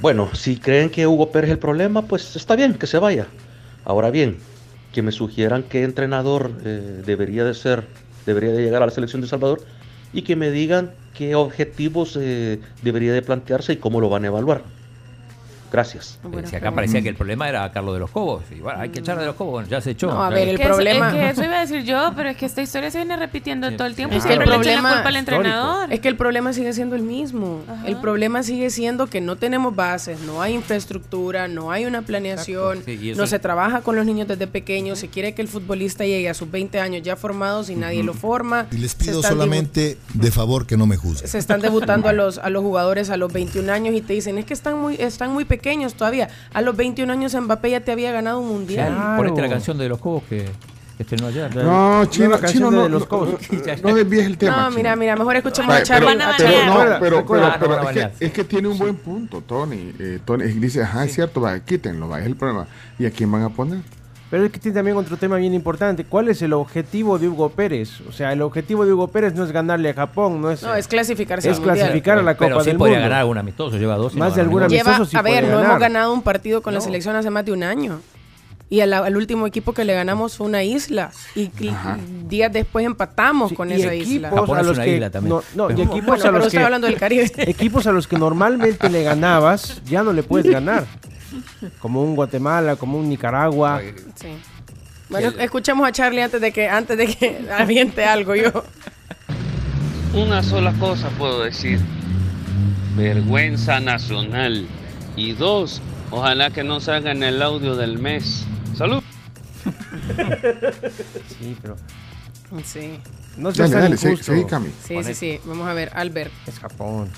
[0.02, 3.28] Bueno, si creen que Hugo Pérez es el problema, pues está bien, que se vaya.
[3.84, 4.38] Ahora bien,
[4.94, 7.86] que me sugieran qué entrenador eh, debería de ser,
[8.26, 9.66] debería de llegar a la selección de Salvador
[10.14, 14.28] y que me digan qué objetivos eh, debería de plantearse y cómo lo van a
[14.28, 14.64] evaluar.
[15.72, 16.20] Gracias.
[16.34, 18.44] Eh, si acá parecía que el problema era Carlos de los Cobos.
[18.52, 19.52] Y bueno, hay que echar de los Cobos.
[19.54, 20.08] Bueno, ya se echó.
[20.08, 22.30] No, a ver, el Que eso- problema- Es que eso iba a decir yo, pero
[22.30, 24.16] es que esta historia se viene repitiendo todo el tiempo.
[24.16, 25.94] Es que el siempre le echan problema la culpa al entrenador.
[25.94, 27.62] Es que el problema sigue siendo el mismo.
[27.86, 32.84] El problema sigue siendo que no tenemos bases, no hay infraestructura, no hay una planeación,
[32.86, 35.48] sí, y eso- no se trabaja con los niños desde pequeños, se quiere que el
[35.48, 38.68] futbolista llegue a sus 20 años ya formados y nadie lo forma.
[38.72, 41.28] Y les pido solamente de favor que no me juzguen.
[41.30, 44.38] se están debutando a los a los jugadores a los 21 años y te dicen
[44.38, 45.59] es que están muy están muy pequeños
[45.96, 46.30] todavía.
[46.54, 49.16] A los 21 años Mbappé ya te había ganado un mundial.
[49.18, 50.46] Ponete la canción de los Cobos que,
[50.98, 51.56] estrenó ayer.
[51.56, 53.30] No, chino, canción chino, de no, los no, Cobos.
[53.52, 54.56] no, no desvíes el tema.
[54.56, 54.78] No, chino.
[54.78, 56.18] mira, mira, mejor escuchemos a Charlie.
[57.00, 57.26] pero, pero no,
[57.60, 59.94] pero, no que, es que tiene un buen punto, Tony.
[60.00, 62.68] Eh, Tony dice, ajá, es cierto, va, quítenlo, va, es el problema.
[62.98, 63.80] ¿Y a quién van a poner?
[64.30, 66.04] Pero es que tiene también otro tema bien importante.
[66.06, 68.02] ¿Cuál es el objetivo de Hugo Pérez?
[68.08, 70.76] O sea, el objetivo de Hugo Pérez no es ganarle a Japón, no es, No,
[70.76, 71.78] es clasificarse es al mundial.
[71.88, 73.06] clasificar a la Pero Copa sí del podía Mundo.
[73.10, 74.14] ganar algún amistoso, lleva dos.
[74.14, 76.82] no Más de algún amistoso sí a ver, no hemos ganado un partido con la
[76.82, 78.02] selección hace más de un año.
[78.72, 81.10] Y al, al último equipo que le ganamos fue una isla.
[81.34, 81.76] Y, y
[82.28, 84.28] días después empatamos con y esa isla.
[84.28, 86.66] equipos a los que no, no, y Pero- equipos Bueno, a pero los estoy que
[86.66, 87.32] hablando del Caribe.
[87.38, 90.86] equipos a los que normalmente le ganabas ya no le puedes ganar
[91.80, 93.82] como un Guatemala como un Nicaragua
[94.16, 94.28] Sí.
[95.10, 98.64] Bueno, escuchemos a Charlie antes de que antes de que aviente algo yo.
[100.14, 101.80] Una sola cosa puedo decir.
[102.96, 104.68] Vergüenza nacional.
[105.16, 105.82] Y dos,
[106.12, 108.46] ojalá que no salgan el audio del mes.
[108.76, 109.02] Salud.
[111.40, 111.76] sí pero
[112.64, 113.00] Sí.
[113.38, 114.34] no dale, sí, injusto.
[114.34, 114.70] sí, Cami.
[114.88, 115.40] Sí, sí, sí.
[115.46, 116.32] Vamos a ver, Albert.
[116.48, 117.10] es Japón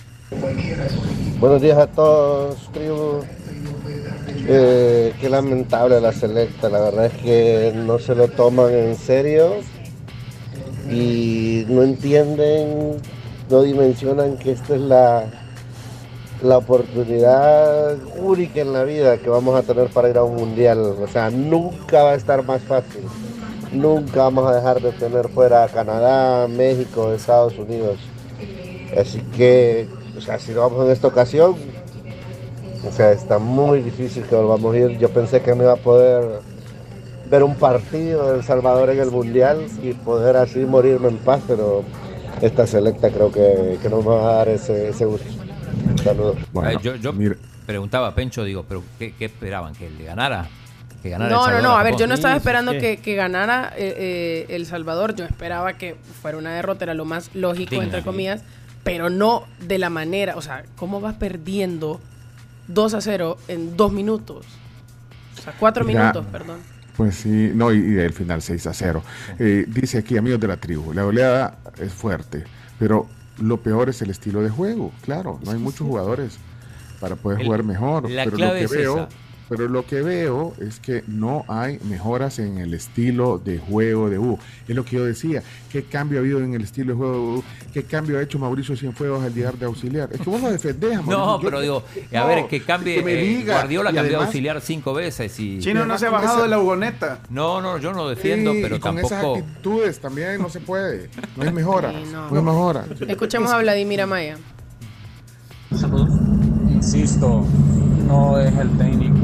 [1.39, 3.19] Buenos días a todos, tribu.
[4.47, 9.55] Eh, qué lamentable la selecta, la verdad es que no se lo toman en serio
[10.89, 12.95] y no entienden,
[13.49, 15.25] no dimensionan que esta es la,
[16.41, 20.79] la oportunidad única en la vida que vamos a tener para ir a un mundial.
[20.79, 23.01] O sea, nunca va a estar más fácil.
[23.73, 27.99] Nunca vamos a dejar de tener fuera a Canadá, México, Estados Unidos.
[28.97, 29.87] Así que,
[30.21, 31.55] o sea, si lo vamos en esta ocasión,
[32.87, 34.97] o sea, está muy difícil que volvamos a ir.
[34.99, 36.41] Yo pensé que no iba a poder
[37.29, 41.41] ver un partido de El Salvador en el Mundial y poder así morirme en paz,
[41.47, 41.83] pero
[42.41, 45.27] esta selecta creo que, que nos va a dar ese, ese gusto.
[46.03, 46.37] Saludos.
[46.65, 47.13] Eh, yo yo
[47.65, 49.73] preguntaba a Pencho, digo, ¿pero qué, qué esperaban?
[49.73, 50.47] ¿Que le ganara?
[51.01, 51.77] ¿Que ganara El No, no, Salvador no.
[51.77, 52.79] a A ver, yo no estaba esperando Sí.
[52.79, 55.15] que, que ganara eh, eh, El Salvador.
[55.15, 58.05] Yo esperaba que fuera una derrota, era lo más lógico, Digna, entre sí.
[58.83, 60.35] Pero no de la manera.
[60.37, 61.99] O sea, ¿cómo vas perdiendo
[62.67, 64.45] 2 a 0 en dos minutos?
[65.37, 66.59] O sea, cuatro Mira, minutos, perdón.
[66.97, 69.03] Pues sí, no, y, y el final 6 a 0.
[69.39, 72.43] Eh, dice aquí, amigos de la tribu, la goleada es fuerte,
[72.77, 73.07] pero
[73.39, 74.91] lo peor es el estilo de juego.
[75.01, 76.37] Claro, no hay muchos jugadores
[76.99, 78.09] para poder El- jugar mejor.
[78.09, 79.09] la pero clave lo es que veo, esa.
[79.51, 84.17] Pero lo que veo es que no hay mejoras en el estilo de juego de
[84.17, 84.39] Hugo.
[84.65, 85.43] Es lo que yo decía.
[85.69, 87.43] ¿Qué cambio ha habido en el estilo de juego de Hugo?
[87.73, 90.07] ¿Qué cambio ha hecho Mauricio Cienfuegos al llegar de auxiliar?
[90.13, 91.37] Es que vos lo defendés, No, Mauricio.
[91.37, 91.83] Yo- pero digo,
[92.13, 92.95] a No, ver, que cambie.
[92.95, 93.55] que me eh, diga.
[93.55, 95.59] Guardiola Y cambió de auxiliar cinco veces y.
[95.59, 97.19] Chino no se ha bajado de la ugoneta.
[97.29, 101.09] No, no, yo no defiendo, Sí, pero y con esas actitudes también no se puede.
[101.35, 101.91] No hay mejora.
[101.91, 102.29] Sí, no.
[102.29, 102.37] no.
[102.37, 102.85] hay mejora.
[103.05, 104.37] Escuchemos a Vladimir Amaya.
[106.73, 107.45] Insisto,
[108.07, 109.20] no es el técnico,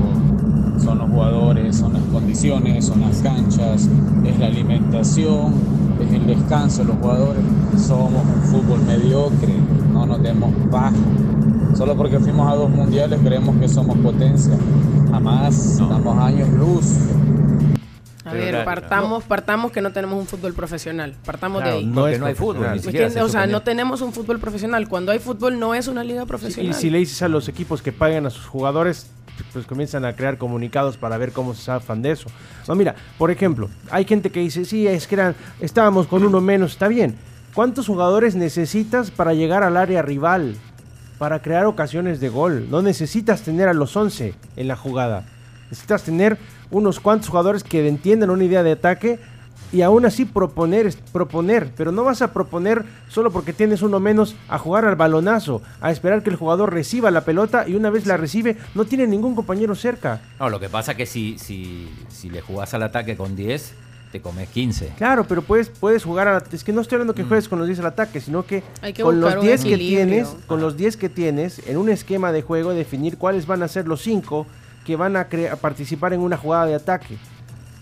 [0.88, 3.90] son los jugadores, son las condiciones, son las canchas,
[4.26, 5.54] es la alimentación,
[6.02, 7.42] es el descanso de los jugadores.
[7.78, 9.54] Somos un fútbol mediocre,
[9.92, 10.96] no nos demos bajo.
[11.76, 14.58] Solo porque fuimos a dos mundiales creemos que somos potencia.
[15.12, 16.86] Jamás, estamos años luz.
[18.24, 21.16] A ver, partamos, partamos que no tenemos un fútbol profesional.
[21.26, 21.86] Partamos Claro, de ahí.
[21.86, 24.40] no Porque es no hay fútbol, ni siquiera se o sea, no tenemos un fútbol
[24.40, 24.88] profesional.
[24.88, 26.74] Cuando hay fútbol no es una liga Y profesional.
[26.74, 29.10] si le dices a los equipos que paguen a sus jugadores,
[29.54, 32.30] pues comienzan a crear comunicados para ver cómo se zafan de eso.
[32.68, 36.42] No, mira, por ejemplo, hay gente que dice, sí, es que eran, estábamos con uno
[36.42, 37.16] menos, está bien.
[37.54, 40.56] ¿Cuántos jugadores necesitas para llegar al área rival?
[41.18, 42.68] Para crear ocasiones de gol.
[42.70, 45.26] No necesitas tener a los 11 en la jugada.
[45.70, 46.38] Necesitas tener
[46.70, 49.20] unos cuantos jugadores que entiendan una idea de ataque
[49.72, 54.36] y aún así proponer, proponer, pero no vas a proponer solo porque tienes uno menos
[54.48, 58.06] a jugar al balonazo, a esperar que el jugador reciba la pelota y una vez
[58.06, 60.22] la recibe no tiene ningún compañero cerca.
[60.40, 63.74] No, lo que pasa que si, si, si le jugás al ataque con 10,
[64.12, 64.94] te comes 15.
[64.98, 67.68] Claro, pero puedes, puedes jugar a Es que no estoy hablando que juegues con los
[67.68, 70.78] 10 al ataque, sino que, Hay que con los un 10 que tienes, con los
[70.78, 74.46] 10 que tienes, en un esquema de juego, definir cuáles van a ser los 5
[74.86, 77.18] que van a, a participar en una jugada de ataque.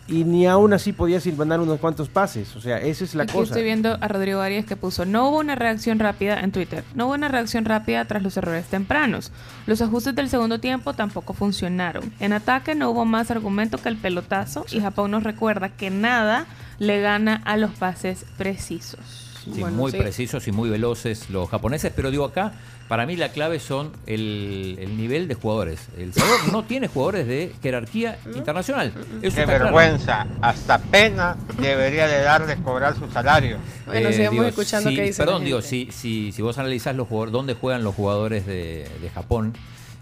[0.07, 2.55] Y ni aún así podías ir mandar unos cuantos pases.
[2.55, 3.45] O sea, esa es la Aquí cosa.
[3.45, 7.07] estoy viendo a Rodrigo Arias que puso, no hubo una reacción rápida en Twitter, no
[7.07, 9.31] hubo una reacción rápida tras los errores tempranos.
[9.65, 12.13] Los ajustes del segundo tiempo tampoco funcionaron.
[12.19, 16.45] En ataque no hubo más argumento que el pelotazo y Japón nos recuerda que nada
[16.77, 19.24] le gana a los pases precisos.
[19.53, 22.53] Sí, muy precisos y muy veloces los japoneses, pero digo acá,
[22.87, 25.87] para mí la clave son el, el nivel de jugadores.
[25.97, 28.87] El Salvador no tiene jugadores de jerarquía internacional.
[28.87, 29.65] Eso Qué está claro.
[29.65, 33.57] vergüenza, hasta pena debería de dar de cobrar su salario.
[33.85, 37.07] Bueno, sigamos escuchando sí, qué dice Perdón, la digo, si, si, si vos analizás los
[37.07, 39.53] jugadores, dónde juegan los jugadores de, de Japón,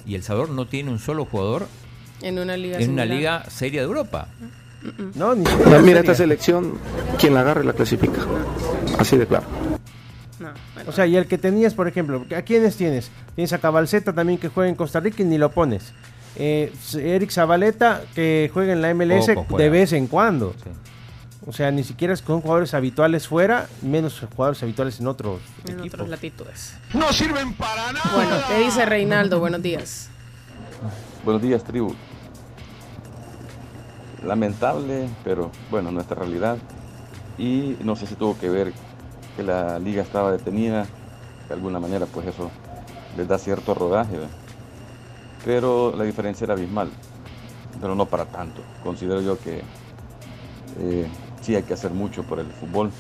[0.06, 1.68] y El Salvador no tiene un solo jugador
[2.22, 4.28] En una liga en una liga seria de Europa.
[5.16, 6.74] No, ni No, mira, esta selección,
[7.20, 8.22] quien la agarre la clasifica.
[9.00, 9.46] Así de claro.
[10.88, 13.10] O sea, y el que tenías, por ejemplo, ¿a quiénes tienes?
[13.36, 15.94] Tienes a Cabalceta también que juega en Costa Rica y ni lo pones.
[16.36, 19.28] Eh, Eric Zabaleta que juega en la MLS
[19.58, 20.54] de vez en cuando.
[21.46, 25.74] O sea, ni siquiera es con jugadores habituales fuera, menos jugadores habituales en otros En
[25.80, 25.94] equipos.
[25.96, 26.74] otras latitudes.
[26.94, 28.10] No sirven para nada.
[28.16, 29.40] Bueno, ¿qué dice Reinaldo?
[29.40, 30.10] Buenos días.
[31.24, 31.94] Buenos días, tribu.
[34.24, 36.58] Lamentable, pero bueno, nuestra realidad.
[37.38, 38.74] Y no sé si tuvo que ver
[39.36, 40.86] que la liga estaba detenida.
[41.48, 42.50] De alguna manera, pues eso
[43.18, 44.18] les da cierto rodaje.
[45.44, 46.90] Pero la diferencia era abismal.
[47.82, 48.62] Pero no para tanto.
[48.82, 49.62] Considero yo que
[50.80, 51.08] eh,
[51.42, 52.92] sí hay que hacer mucho por el fútbol.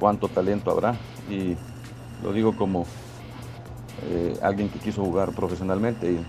[0.00, 0.94] Cuánto talento habrá.
[1.28, 1.54] Y
[2.22, 2.86] lo digo como
[4.04, 6.24] eh, alguien que quiso jugar profesionalmente y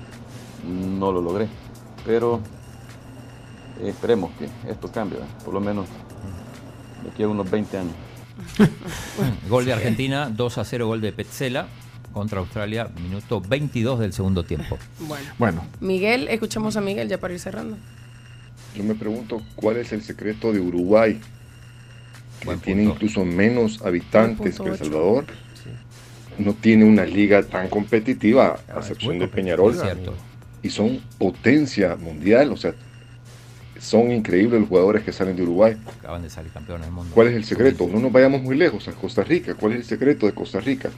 [0.68, 1.48] no lo logré.
[2.06, 2.42] Pero
[3.82, 5.34] eh, esperemos que esto cambie, ¿verdad?
[5.44, 5.88] por lo menos
[7.04, 7.94] de aquí a unos 20 años.
[9.50, 11.68] Gol de Argentina, 2 a 0 gol de Petzela
[12.14, 14.78] contra Australia, minuto 22 del segundo tiempo.
[15.00, 15.26] Bueno.
[15.38, 17.78] Bueno, Miguel, escuchamos a Miguel ya para ir cerrando.
[18.76, 21.20] Yo me pregunto cuál es el secreto de Uruguay,
[22.42, 25.26] que tiene incluso menos habitantes que El Salvador.
[26.38, 29.76] No tiene una liga tan competitiva, a excepción de Peñarol.
[30.62, 32.74] Y son potencia mundial, o sea,
[33.80, 35.78] son increíbles los jugadores que salen de Uruguay.
[36.00, 37.12] Acaban de salir campeones del mundo.
[37.14, 37.88] ¿Cuál es el secreto?
[37.92, 39.56] No nos vayamos muy lejos, a Costa Rica.
[39.56, 40.90] ¿Cuál es el secreto de Costa Rica?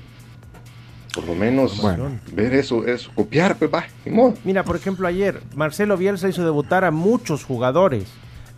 [1.13, 1.81] Por lo menos
[2.31, 3.85] ver eso, eso, copiar, pues va.
[4.43, 8.05] Mira, por ejemplo, ayer Marcelo Bielsa hizo debutar a muchos jugadores,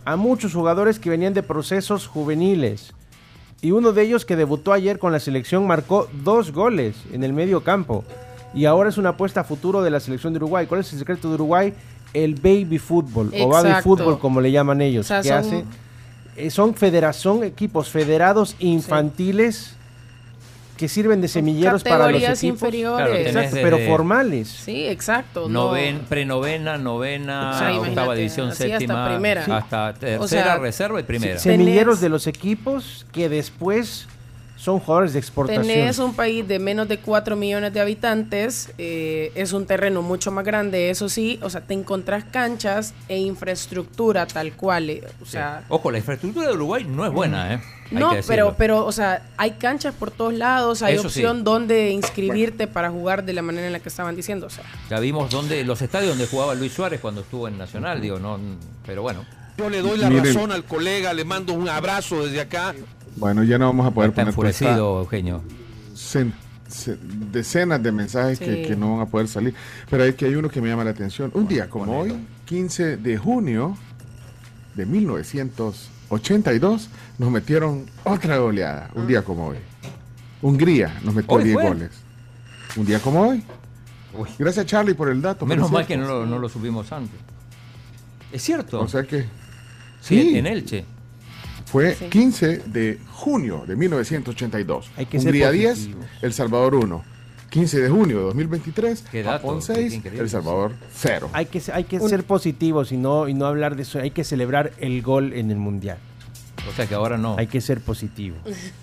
[0.04, 2.92] a muchos jugadores que venían de procesos juveniles.
[3.62, 7.32] Y uno de ellos que debutó ayer con la selección marcó dos goles en el
[7.32, 8.04] medio campo.
[8.54, 10.66] Y ahora es una apuesta a futuro de la selección de Uruguay.
[10.66, 11.72] ¿Cuál es el secreto de Uruguay?
[12.14, 15.06] El baby fútbol o baby fútbol como le llaman ellos.
[15.06, 15.64] O sea, que son- hace,
[16.36, 19.76] eh, son federación, equipos federados infantiles
[20.76, 22.42] que sirven de semilleros para los equipos.
[22.42, 23.06] inferiores.
[23.06, 24.48] Claro, Exacto, pero formales.
[24.48, 25.42] Sí, exacto.
[25.48, 25.66] no.
[25.68, 29.42] Noven, prenovena, novena, O sea, octava división así hasta séptima, primera.
[29.56, 31.38] hasta tercera, O sea, reserva y primera.
[31.38, 34.08] semilleros de los equipos que después
[34.62, 35.66] son jugadores de exportación.
[35.66, 40.30] Tenés un país de menos de 4 millones de habitantes, eh, es un terreno mucho
[40.30, 45.26] más grande, eso sí, o sea, te encontrás canchas e infraestructura tal cual, eh, o
[45.26, 47.60] sea, Ojo, la infraestructura de Uruguay no es buena, ¿eh?
[47.90, 51.18] Hay no, pero, pero, o sea, hay canchas por todos lados, hay Eso sí.
[51.18, 54.62] opción donde inscribirte para jugar de la manera en la que estaban diciendo, o sea,
[54.88, 58.38] Ya vimos dónde, los estadios donde jugaba Luis Suárez cuando estuvo en Nacional, digo, no,
[58.86, 59.26] pero bueno.
[59.58, 60.24] Yo le doy la Miren.
[60.24, 62.74] razón al colega, le mando un abrazo desde acá.
[63.16, 65.42] Bueno, ya no vamos a poder Está poner esta- enfurecido, Eugenio.
[65.94, 66.32] cen-
[66.68, 66.98] ce-
[67.30, 68.68] decenas de mensajes que, Sí.
[68.68, 69.54] que no van a poder salir.
[69.90, 71.30] Pero hay que hay uno que me llama la atención.
[71.34, 72.14] Un día como hoy,
[72.46, 73.76] 15 de junio
[74.74, 78.90] de 1982, nos metieron otra goleada.
[78.94, 79.58] Un día como hoy.
[80.40, 81.68] Hungría nos metió ¿Hoy 10 fue?
[81.68, 81.90] goles.
[82.76, 83.42] Un día como hoy.
[84.38, 85.46] Gracias Charlie por el dato.
[85.46, 87.18] Menos mal es que no lo, no lo supimos antes.
[88.32, 88.80] Es cierto.
[88.80, 89.22] O sea que
[90.00, 90.36] Sí, sí.
[90.38, 90.84] en Elche.
[91.72, 92.04] Fue Sí.
[92.10, 94.90] 15 de junio de 1982.
[94.96, 96.06] Hay que ser Hungría 10, positivos.
[96.20, 97.04] El Salvador 1.
[97.48, 100.22] 15 de junio de 2023, Qué dato, Japón qué 6, increíble.
[100.22, 101.30] El Salvador 0.
[101.32, 103.98] Hay que, hay que ser positivos y no, y no hablar de eso.
[103.98, 105.98] Hay que celebrar el gol en el mundial.
[106.70, 107.36] O sea que ahora no.
[107.38, 108.36] Hay que ser positivo.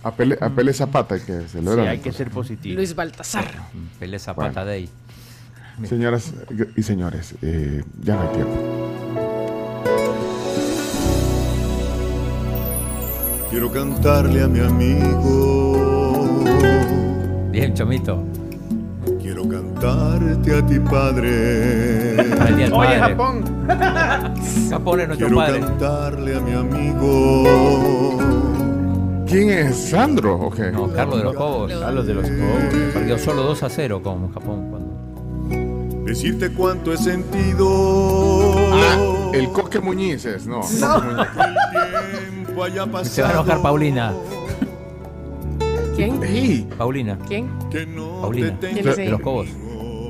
[0.04, 1.88] A Pele, a Pele Zapata hay que Sí, celebrar.
[1.88, 2.76] hay que ser positivo.
[2.76, 3.50] Luis Baltasar.
[4.00, 4.66] Pelé Zapata Bueno.
[4.66, 4.90] Day.
[5.88, 6.34] Señoras
[6.76, 9.29] y señores, eh, ya no hay tiempo.
[13.50, 16.44] Quiero cantarle a mi amigo.
[17.52, 18.24] Bien, Chomito.
[19.22, 22.16] Quiero cantarte a ti, padre.
[22.20, 23.00] Oye, Padre.
[23.00, 23.44] Japón.
[24.70, 25.60] Japón es nuestro Quiero padre.
[25.62, 28.18] cantarle a mi amigo.
[29.28, 30.36] ¿Quién es Sandro?
[30.36, 30.72] ¿O qué?
[30.72, 31.72] No, Carlos de los Cobos.
[31.74, 32.64] Carlos de los Cobos.
[32.94, 34.70] Perdió solo 2 a 0 con Japón.
[34.70, 34.90] cuando-
[36.06, 37.68] Decirte cuánto he sentido.
[38.74, 38.98] Ah,
[39.34, 40.62] el Coque Muñiz es, no.
[40.62, 41.28] Coque Muñiz.
[42.60, 43.16] Tiempo haya pasado.
[43.16, 44.14] Se va a enojar Paulina.
[45.96, 46.24] ¿Quién?
[46.24, 47.18] Ey, Paulina.
[47.28, 47.50] ¿Quién?
[47.70, 48.58] Que no Paulina.
[48.60, 49.48] ¿Quién es De los Cobos.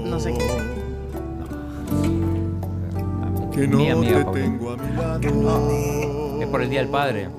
[0.06, 0.58] No sé quién es.
[3.56, 4.50] Que no Mi amiga te Paulina.
[4.58, 6.42] tengo a mi lado.
[6.42, 7.30] Es por el Día del Padre.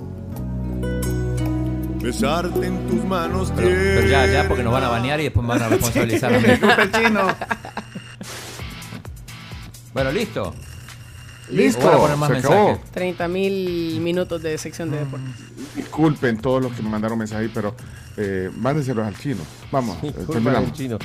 [2.02, 5.42] Besarte en tus manos Pero, pero ya, ya, porque nos van a banear y después
[5.46, 6.46] me van a responsabilizar a mí.
[9.92, 10.54] Bueno, listo.
[11.52, 12.80] Listo, se acabó.
[12.92, 15.30] 30 mil minutos de sección de deportes.
[15.76, 17.74] Disculpen todos los que me mandaron mensajes pero
[18.16, 19.40] eh, mándenselos al chino.
[19.70, 20.72] Vamos, eh, terminamos.
[20.72, 20.98] chino.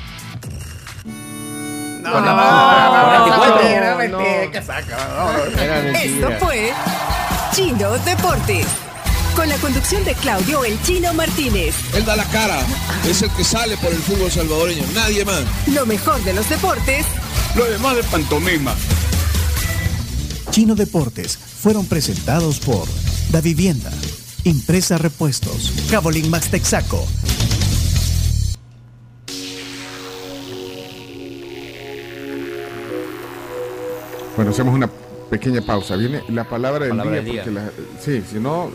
[2.01, 3.55] No, no, no, con no, 24.
[3.55, 4.51] mentira, No, mentira, no.
[4.51, 5.59] que saca, no.
[5.61, 6.71] Era Esto fue
[7.53, 8.67] Chino Deportes.
[9.35, 11.75] Con la conducción de Claudio El Chino Martínez.
[11.93, 12.59] Él da la cara,
[13.05, 15.43] es el que sale por el fútbol salvadoreño, nadie más.
[15.67, 17.05] Lo mejor de los deportes
[17.55, 18.73] Lo demás de pantomima.
[20.55, 22.87] Chino Deportes fueron presentados por
[23.29, 23.91] Da Vivienda,
[24.45, 27.05] Impresa Repuestos, Cabolín Max Texaco.
[34.35, 34.89] Bueno, hacemos una
[35.29, 35.95] pequeña pausa.
[35.95, 37.21] Viene la palabra del Palabra día.
[37.21, 37.43] del día.
[37.43, 37.71] porque la-
[38.01, 38.69] sí, si no,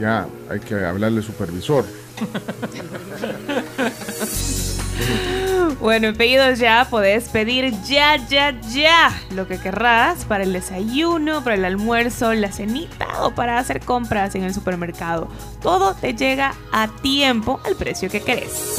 [0.00, 1.84] ya hay que hablarle al supervisor.
[5.80, 11.44] Bueno, en pedidos ya podés pedir ya, ya, ya lo que querrás para el desayuno,
[11.44, 15.28] para el almuerzo, la cenita o para hacer compras en el supermercado.
[15.62, 18.74] Todo te llega a tiempo al precio que querés.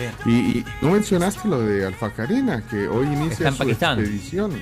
[0.00, 0.10] ¿eh?
[0.26, 3.98] Y, y no mencionaste lo de Alfa Karina, que hoy Está inicia en su Pakistán.
[4.00, 4.52] expedición.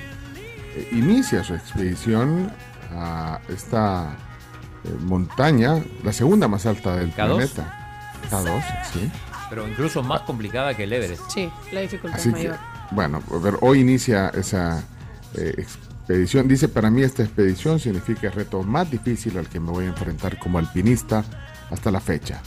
[0.75, 2.51] Eh, inicia su expedición
[2.93, 4.15] a esta
[4.83, 7.25] eh, montaña, la segunda más alta del K2.
[7.25, 8.09] planeta.
[8.29, 9.11] K2, sí.
[9.49, 11.29] Pero incluso más complicada que el Everest.
[11.29, 12.57] Sí, la dificultad Así es que, mayor.
[12.91, 14.83] bueno, a ver, hoy inicia esa
[15.35, 16.47] eh, expedición.
[16.47, 19.89] Dice, para mí esta expedición significa el reto más difícil al que me voy a
[19.89, 21.23] enfrentar como alpinista
[21.71, 22.41] hasta la fecha.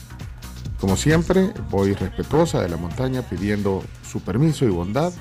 [0.81, 5.13] Como siempre, voy respetuosa de la montaña pidiendo su permiso y bondad,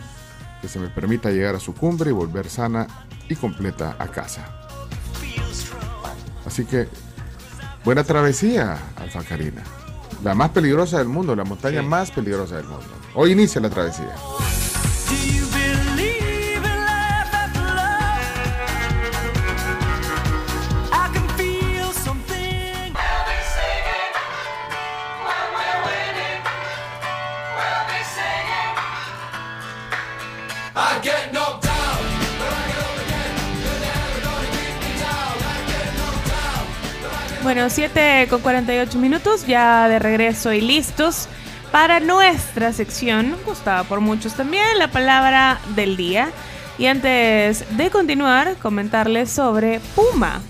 [0.62, 2.88] que se me permita llegar a su cumbre y volver sana
[3.28, 4.59] y completa a casa.
[6.50, 6.88] Así que,
[7.86, 9.62] buena travesía, Alfa Karina.
[10.24, 12.88] La más peligrosa del mundo, la montaña más peligrosa del mundo.
[13.14, 14.16] Hoy inicia la travesía.
[37.50, 41.28] Bueno, 7 con 48 minutos, ya de regreso y listos
[41.72, 46.30] para nuestra sección, gustada por muchos también, la palabra del día.
[46.78, 50.44] Y antes de continuar, comentarles sobre Puma.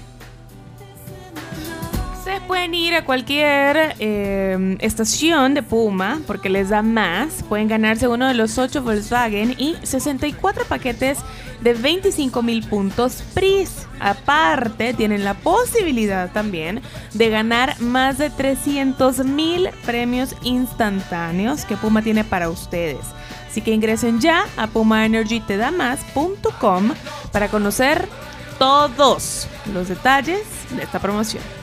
[2.60, 7.42] Pueden ir a cualquier eh, estación de Puma porque les da más.
[7.48, 11.20] Pueden ganarse uno de los 8 Volkswagen y 64 paquetes
[11.62, 13.88] de 25 mil puntos PRIS.
[14.02, 16.82] Aparte, tienen la posibilidad también
[17.14, 23.06] de ganar más de 300 mil premios instantáneos que Puma tiene para ustedes.
[23.50, 26.92] Así que ingresen ya a pumaenergytedamas.com
[27.32, 28.10] para conocer
[28.58, 30.42] todos los detalles
[30.76, 31.59] de esta promoción.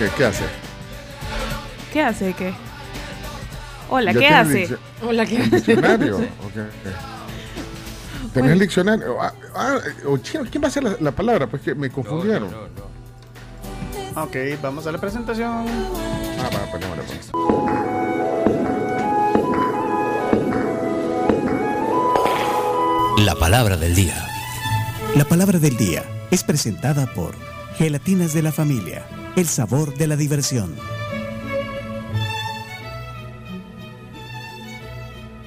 [0.00, 0.44] ¿Qué, qué hace?
[1.92, 2.32] ¿Qué hace?
[2.32, 2.54] ¿Qué?
[3.90, 4.78] Hola, ¿Ya ¿qué hace?
[5.06, 6.26] Hola, ¿qué el diccionario?
[8.32, 9.20] ¿Tenés el diccionario?
[9.20, 9.78] Ah, ah,
[10.22, 11.48] chino, ¿quién va a hacer la, la palabra?
[11.48, 12.48] Pues que me confundieron.
[14.16, 15.66] Ok, vamos a la presentación.
[15.68, 17.30] Ah, va, ponémosle, pues.
[23.18, 24.16] La palabra del día.
[25.14, 27.34] La palabra del día es presentada por
[27.76, 29.04] Gelatinas de la Familia,
[29.36, 30.74] el sabor de la diversión.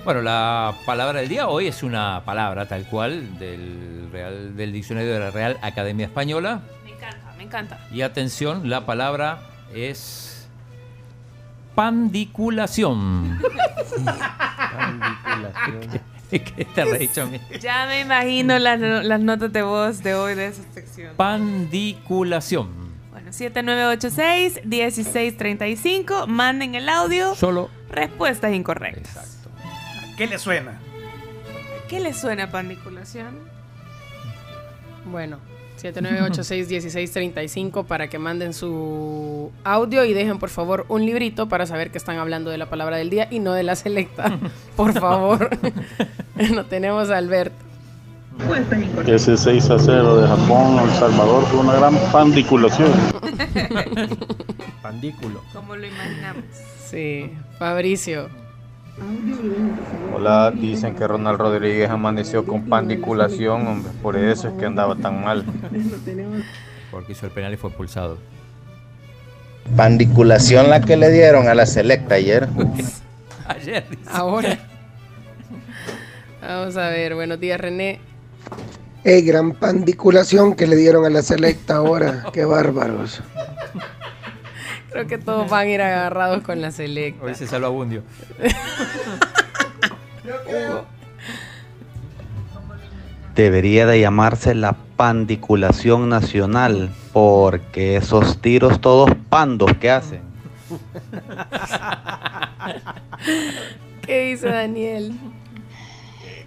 [0.05, 5.13] Bueno, la palabra del día hoy es una palabra tal cual del, Real, del diccionario
[5.13, 6.61] de la Real Academia Española.
[6.83, 7.79] Me encanta, me encanta.
[7.91, 9.39] Y atención, la palabra
[9.73, 10.47] es
[11.73, 13.39] pandiculación.
[16.29, 17.39] ¿Qué te has dicho a mí?
[17.61, 21.15] Ya me imagino las, las notas de voz de hoy de esa sección.
[21.15, 22.82] Pandiculación.
[23.23, 26.27] Bueno, 7986-1635.
[26.27, 27.33] Manden el audio.
[27.35, 29.39] Solo Respuestas incorrectas.
[30.17, 30.81] ¿Qué le suena?
[31.87, 33.39] ¿Qué le suena pandiculación?
[35.05, 35.39] Bueno,
[35.81, 41.97] 7986-1635 para que manden su audio y dejen por favor un librito para saber que
[41.97, 44.37] están hablando de la palabra del día y no de la selecta.
[44.75, 45.49] Por favor.
[46.53, 47.72] no tenemos a Alberto.
[49.07, 52.91] Ese 6 a 0 de Japón a El Salvador fue una gran pandiculación.
[54.81, 55.41] Pandículo.
[55.53, 56.43] Como lo imaginamos.
[56.85, 58.29] Sí, Fabricio.
[60.15, 65.23] Hola, dicen que Ronald Rodríguez amaneció con pandiculación, hombre, por eso es que andaba tan
[65.23, 65.43] mal.
[66.91, 68.17] Porque hizo el penal y fue expulsado.
[69.75, 72.47] Pandiculación la que le dieron a la selecta ayer.
[73.47, 73.83] Ayer.
[74.07, 74.57] Ahora.
[76.41, 77.99] Vamos a ver, buenos días René.
[79.05, 82.25] Ey, gran pandiculación que le dieron a la selecta ahora.
[82.31, 83.21] Qué bárbaros.
[84.91, 87.25] Creo que todos van a ir agarrados con la selecta.
[87.25, 88.03] Hoy se salva Bundio.
[93.35, 100.21] Debería de llamarse la pandiculación nacional, porque esos tiros todos pandos que hacen.
[104.05, 105.13] ¿Qué dice Daniel?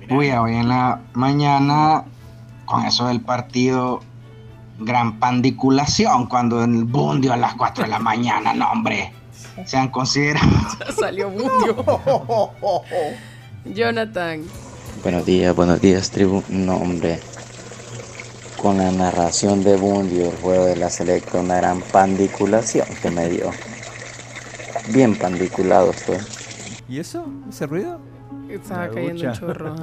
[0.09, 2.05] Uy, hoy en la mañana,
[2.67, 4.01] con eso del partido,
[4.79, 9.13] gran pandiculación cuando en el bundio a las 4 de la mañana, no hombre.
[9.65, 10.47] Se han considerado.
[10.87, 12.53] Ya salió Bundio.
[13.75, 14.43] Jonathan.
[15.03, 16.43] Buenos días, buenos días, tribu.
[16.49, 17.21] No, hombre.
[18.61, 23.29] Con la narración de Bundio, el juego de la selecta, una gran pandiculación que me
[23.29, 23.51] dio.
[24.89, 26.19] Bien pandiculado estoy.
[26.89, 27.27] ¿Y eso?
[27.49, 28.01] ¿Ese ruido?
[28.49, 29.75] Estaba cayendo un chorro.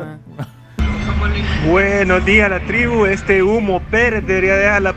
[1.65, 3.05] Buenos días, la tribu.
[3.05, 4.95] Este humo Pérez debería dejar la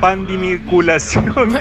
[0.00, 1.58] pandimiculación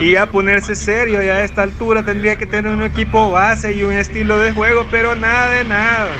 [0.00, 1.22] y ya ponerse serio.
[1.22, 4.86] Ya a esta altura tendría que tener un equipo base y un estilo de juego,
[4.90, 6.10] pero nada de nada.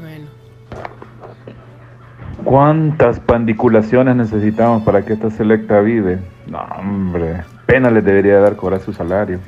[0.00, 0.26] Bueno.
[2.42, 6.18] ¿Cuántas pandiculaciones necesitamos para que esta selecta vive?
[6.46, 7.42] No, hombre.
[7.66, 9.38] Pena les debería dar cobrar su salario.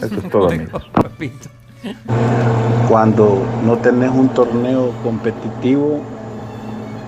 [0.00, 0.88] Eso es todo, amigos.
[2.88, 6.00] Cuando no tenés un torneo competitivo,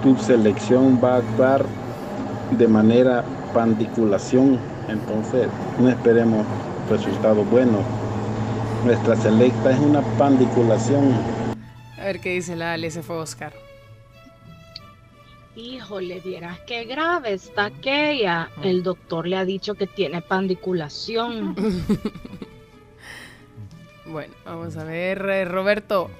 [0.03, 1.65] tu selección va a actuar
[2.53, 4.59] de manera pandiculación.
[4.89, 5.49] Entonces,
[5.79, 6.47] no esperemos
[6.89, 7.83] resultados buenos.
[8.85, 11.13] Nuestra selecta es una pandiculación.
[11.99, 13.53] A ver qué dice la Ale, ese fue Oscar.
[15.57, 18.49] Híjole, vieras qué grave está aquella.
[18.63, 21.57] El doctor le ha dicho que tiene pandiculación.
[24.11, 26.11] Bueno, vamos a ver, eh, Roberto.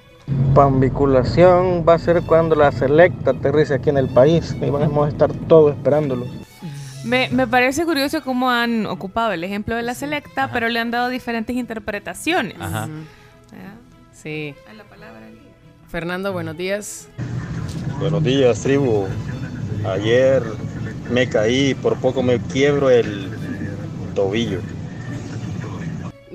[0.55, 5.09] Pambiculación va a ser cuando la selecta aterrice aquí en el país y vamos a
[5.09, 6.25] estar todos esperándolo.
[7.03, 10.91] Me, me parece curioso cómo han ocupado el ejemplo de la selecta, pero le han
[10.91, 12.55] dado diferentes interpretaciones.
[12.59, 12.87] Ajá.
[14.13, 14.53] Sí.
[14.69, 15.27] A la palabra.
[15.89, 17.09] Fernando, buenos días.
[17.99, 19.07] Buenos días, tribu.
[19.85, 20.43] Ayer
[21.09, 23.31] me caí, por poco me quiebro el
[24.13, 24.59] tobillo.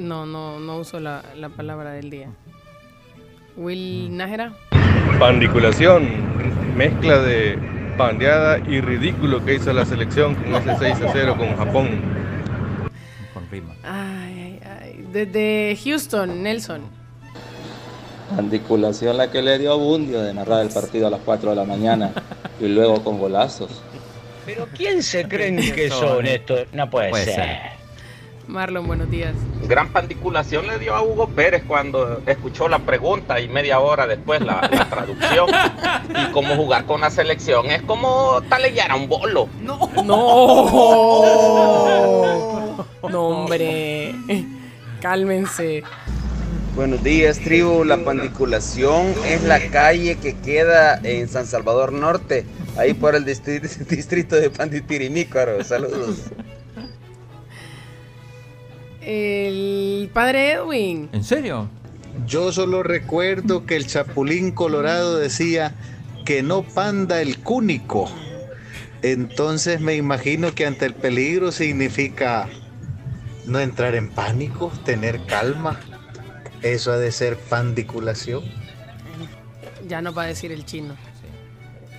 [0.06, 2.28] No, no, no uso la, la palabra del día.
[3.56, 4.52] Will Nájera.
[5.18, 6.06] Pandiculación,
[6.76, 7.58] mezcla de
[7.98, 11.88] pandeada y ridículo que hizo la selección con ese 6 a 0 con Japón.
[13.34, 13.74] Con rima.
[13.82, 15.06] Ay, ay, ay.
[15.12, 16.82] Desde Houston, Nelson.
[18.36, 21.56] Pandiculación la que le dio a Bundio de narrar el partido a las 4 de
[21.56, 22.12] la mañana
[22.60, 23.82] y luego con golazos.
[24.44, 26.66] Pero ¿quién se creen que son estos?
[26.72, 27.34] No puede, Puede ser.
[27.34, 27.85] ser.
[28.48, 29.34] Marlon, buenos días.
[29.68, 34.40] Gran pandiculación le dio a Hugo Pérez cuando escuchó la pregunta y media hora después
[34.40, 35.48] la, la traducción.
[36.10, 39.48] Y cómo jugar con la selección es como talellar a un bolo.
[39.62, 39.76] No.
[43.08, 44.14] No, hombre.
[45.00, 45.84] Cálmense.
[46.74, 47.84] Buenos días, tribu.
[47.84, 52.44] La pandiculación es la calle que queda en San Salvador Norte,
[52.76, 55.62] ahí por el distri- distrito de Panditirimícaro.
[55.62, 56.24] Saludos.
[59.06, 61.08] El padre Edwin.
[61.12, 61.68] ¿En serio?
[62.26, 65.74] Yo solo recuerdo que el Chapulín Colorado decía
[66.24, 68.10] que no panda el cúnico.
[69.02, 72.48] Entonces me imagino que ante el peligro significa
[73.46, 75.78] no entrar en pánico, tener calma.
[76.62, 78.42] Eso ha de ser pandiculación.
[79.86, 80.96] Ya nos va a decir el chino.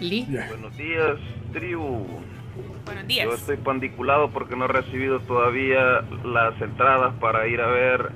[0.02, 0.28] Lee.
[0.50, 1.18] Buenos días,
[1.54, 2.06] tribu.
[2.86, 3.26] Buenos días.
[3.26, 8.12] Yo estoy pandiculado porque no he recibido todavía las entradas para ir a ver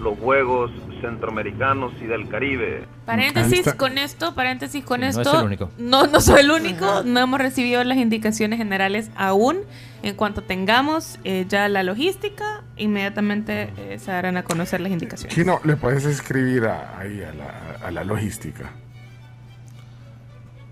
[0.00, 0.70] los Juegos
[1.00, 2.84] Centroamericanos y del Caribe.
[3.06, 5.40] Paréntesis con esto, paréntesis con Sí, no es esto.
[5.40, 5.70] el único.
[5.78, 7.02] No, no soy el único.
[7.04, 9.58] No hemos recibido las indicaciones generales aún.
[10.02, 15.34] En cuanto tengamos eh, ya la logística, inmediatamente eh, se darán a conocer las indicaciones.
[15.34, 18.70] Chino, le puedes escribir a- ahí a la, a la logística.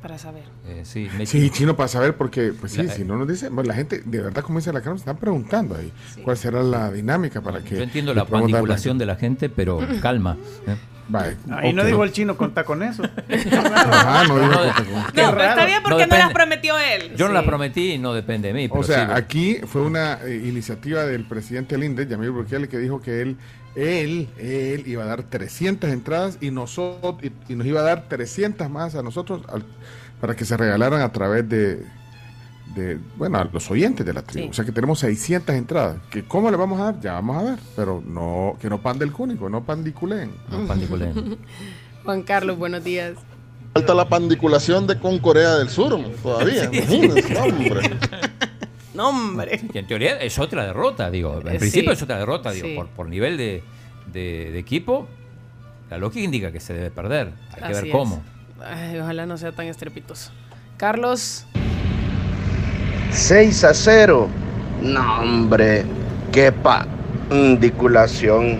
[0.02, 0.44] Para saber.
[0.66, 3.48] Eh, sí, me- Sí, chino, para saber, porque, pues sí, La- si no nos dice,
[3.48, 5.92] bueno, la gente, de verdad, como dice la cara, nos están preguntando ahí
[6.22, 7.76] cuál será la dinámica para que.
[7.76, 10.36] Yo entiendo la pandiculación de la gente, pero calma.
[10.66, 10.76] ¿eh?
[11.08, 13.02] Vale, Ahí no dijo el chino, conta con eso.
[13.04, 17.14] Ajá, no dijo conta con- No, pero está bien porque no, las prometió él.
[17.16, 17.46] Yo no la Sí.
[17.46, 18.68] prometí y no depende de mí.
[18.70, 23.00] O sea, sí, aquí fue una eh, iniciativa del presidente Linde, Yamil Bukele, que dijo
[23.00, 23.36] que él,
[23.76, 28.08] él, él iba a dar 300 entradas y nosotros y, y nos iba a dar
[28.08, 29.64] 300 más a nosotros al-
[30.20, 31.84] para que se regalaran a través de,
[32.76, 34.44] de, bueno, a los oyentes de la tribu.
[34.46, 34.50] Sí.
[34.50, 35.96] O sea que tenemos 600 entradas.
[36.10, 37.00] Que ¿Cómo le vamos a dar?
[37.00, 37.58] Ya vamos a ver.
[37.74, 40.30] Pero no, que no pan del cúnico, no pandiculen.
[40.50, 41.38] No pandiculen.
[42.04, 43.14] Juan Carlos, buenos días.
[43.74, 46.70] Falta la pandiculación de con Corea del Sur todavía.
[46.70, 46.76] Sí.
[46.78, 47.90] imagínense, no, hombre.
[48.94, 49.60] No, hombre.
[49.74, 51.40] En teoría es otra derrota, digo.
[51.40, 52.66] En Eh, principio es otra derrota, digo.
[52.68, 52.74] Sí.
[52.74, 53.62] Por, por nivel de,
[54.12, 55.06] de- de equipo,
[55.90, 57.32] la lógica indica que se debe perder.
[57.60, 58.22] Hay que ver cómo.
[58.64, 60.30] Ay, ojalá no sea tan estrepitoso.
[60.78, 61.44] Carlos.
[63.12, 64.28] 6 a 0.
[64.82, 65.84] No, hombre.
[66.32, 68.58] Qué pandiculación.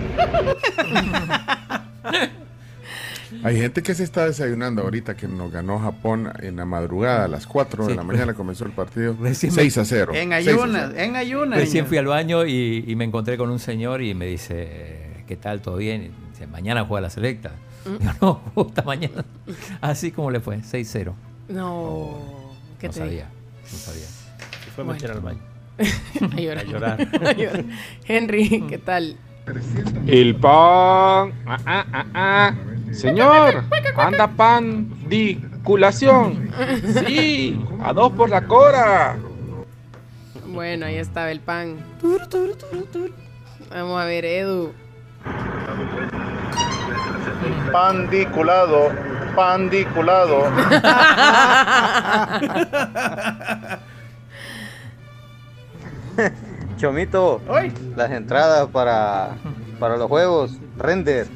[3.43, 7.27] Hay gente que se está desayunando ahorita que nos ganó Japón en la madrugada a
[7.27, 7.97] las 4 de Sí.
[7.97, 9.15] la mañana comenzó el partido.
[9.21, 10.13] Recién 6 a 0.
[10.15, 11.03] En 6 a ayunas, 0.
[11.03, 11.59] en ayunas.
[11.59, 15.35] Recién fui al baño y, y me encontré con un señor y me dice, ¿qué
[15.35, 15.61] tal?
[15.61, 16.01] ¿Todo bien?
[16.03, 17.51] Y dice, mañana juega la selecta.
[17.85, 17.97] Mm.
[17.99, 19.23] Digo, no, puta mañana.
[19.81, 21.13] Así como le fue, 6-0.
[21.49, 22.17] No.
[22.79, 23.29] ¿Qué no te sabía,
[23.71, 24.05] no sabía.
[24.77, 24.93] Fue a Bueno.
[24.93, 25.39] meter al baño.
[26.35, 26.65] A llorar.
[26.65, 26.99] A llorar.
[27.25, 27.63] A llorar.
[28.05, 29.17] Henry, ¿qué tal?
[30.05, 31.33] El pan.
[31.47, 32.53] Ah, ah, ah, ah.
[32.91, 33.63] Señor,
[33.97, 36.51] anda pandiculación.
[37.07, 39.17] Sí, a dos por la cora.
[40.45, 41.77] Bueno, ahí estaba el pan.
[43.71, 44.73] Vamos a ver, Edu.
[47.71, 48.91] Pandiculado,
[49.35, 50.43] pandiculado.
[56.77, 57.41] Chomito,
[57.95, 59.35] las entradas para,
[59.79, 61.27] para los juegos, render.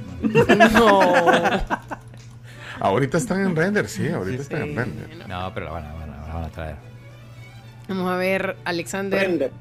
[0.73, 1.01] No.
[2.79, 5.27] Ahorita están en render, sí, ahorita están en render.
[5.27, 6.75] No, pero la van a, van a- la van a traer.
[7.87, 9.51] Vamos a ver, Alexander.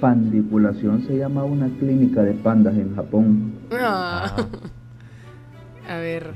[0.00, 3.52] Pandiculación se llama una clínica de pandas en Japón.
[3.72, 4.34] Ah.
[5.88, 6.30] A ver.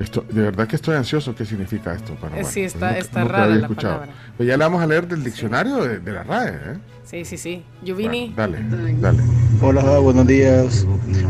[0.00, 1.34] Esto, de verdad que estoy ansioso.
[1.34, 2.14] ¿Qué significa esto?
[2.14, 3.94] Eh, bueno, sí, pues está- nunca- está nunca rara había la escuchado.
[4.00, 4.14] palabra.
[4.38, 6.48] Pero ya le vamos a leer del diccionario de, de la RAE.
[6.48, 6.78] ¿eh?
[7.04, 7.62] Sí, sí, sí.
[7.82, 8.32] Yuvini.
[8.36, 8.58] Dale,
[9.00, 9.22] dale.
[9.60, 10.86] Hola, buenos días.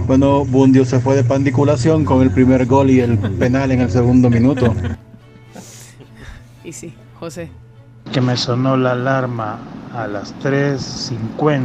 [0.07, 3.91] Bueno, Bundio se fue de pandiculación con el primer gol y el penal en el
[3.91, 4.75] segundo minuto.
[6.63, 7.49] Y sí, José.
[8.13, 9.59] Que me sonó la alarma
[9.95, 11.59] a las 3.50.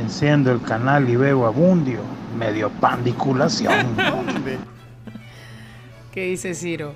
[0.00, 2.00] Enciendo el canal y veo a Bundio.
[2.38, 3.86] Medio pandiculación.
[6.16, 6.94] ¿Qué dice Ciro?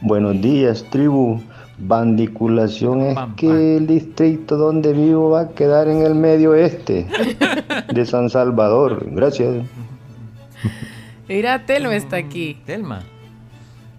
[0.00, 1.38] Buenos días, tribu.
[1.76, 7.06] Bandiculación es que el distrito donde vivo va a quedar en el medio este
[7.92, 9.06] de San Salvador.
[9.10, 9.66] Gracias.
[11.28, 12.58] Mira, Telma está aquí.
[12.64, 13.02] Telma.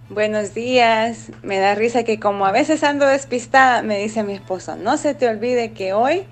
[0.10, 1.32] Buenos días.
[1.44, 5.14] Me da risa que como a veces ando despistada, me dice mi esposo, no se
[5.14, 6.24] te olvide que hoy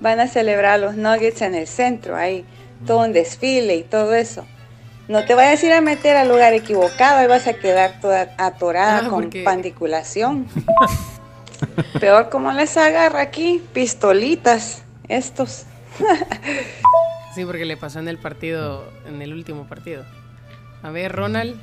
[0.00, 2.46] van a celebrar los Nuggets en el centro, hay
[2.86, 4.46] todo un desfile y todo eso.
[5.08, 8.34] No te vayas a ir a meter al lugar equivocado y vas a quedar toda
[8.36, 10.46] atorada Ah, con porque- pandiculación.
[12.00, 15.64] Peor como les agarra aquí, pistolitas, estos.
[17.34, 20.04] Sí, porque le pasó en el partido, en el último partido.
[20.82, 21.54] A ver, Ronald.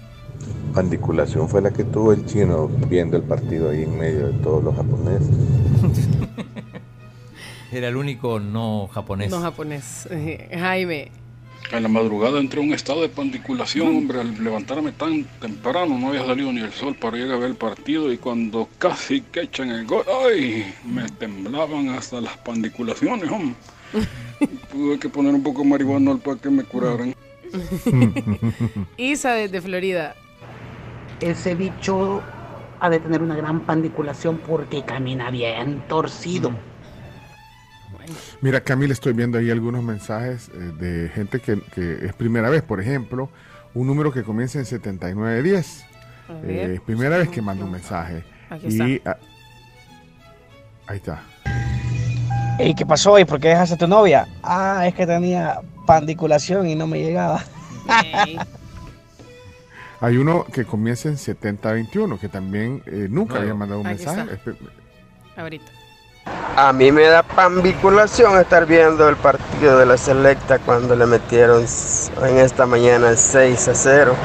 [0.74, 4.64] Pandiculación fue la que tuvo el chino viendo el partido ahí en medio de todos
[4.64, 5.28] los japoneses.
[7.74, 9.32] Era el único no japonés.
[9.32, 10.08] No japonés.
[10.58, 11.12] Jaime.
[11.72, 16.10] En la madrugada entré en un estado de pandiculación, hombre, al levantarme tan temprano no
[16.10, 19.42] había salido ni el sol para ir a ver el partido y cuando casi que
[19.42, 20.74] echan el gol, ¡ay!
[20.86, 23.56] Me temblaban hasta las pandiculaciones, hombre.
[24.72, 27.16] Tuve que poner un poco de marihuana para que me curaran.
[28.98, 30.16] Isa desde Florida.
[31.20, 32.22] Ese bicho
[32.80, 36.52] ha de tener una gran pandiculación porque camina bien torcido.
[38.42, 42.64] Mira, Camila, estoy viendo ahí algunos mensajes eh, de gente que, que es primera vez.
[42.64, 43.30] Por ejemplo,
[43.74, 45.86] un número que comienza en 7910.
[46.28, 46.50] A ver.
[46.50, 48.24] Eh, es primera vez que manda un mensaje.
[48.50, 49.12] Aquí y está.
[49.12, 49.18] ah,
[50.88, 51.22] ahí está.
[52.60, 53.20] ¿Y qué pasó?
[53.20, 54.28] ¿Y por qué dejaste a tu novia?
[54.42, 57.44] Ah, es que tenía pandiculación y no me llegaba.
[60.02, 64.22] Hay uno que comienza en 7021, que también eh, nunca había mandado un mensaje.
[64.34, 64.52] está.
[65.42, 65.72] Ahorita.
[66.26, 71.66] A mí me da pambiculación estar viendo el partido de la selecta cuando le metieron
[72.24, 74.16] en esta mañana 6 a 0.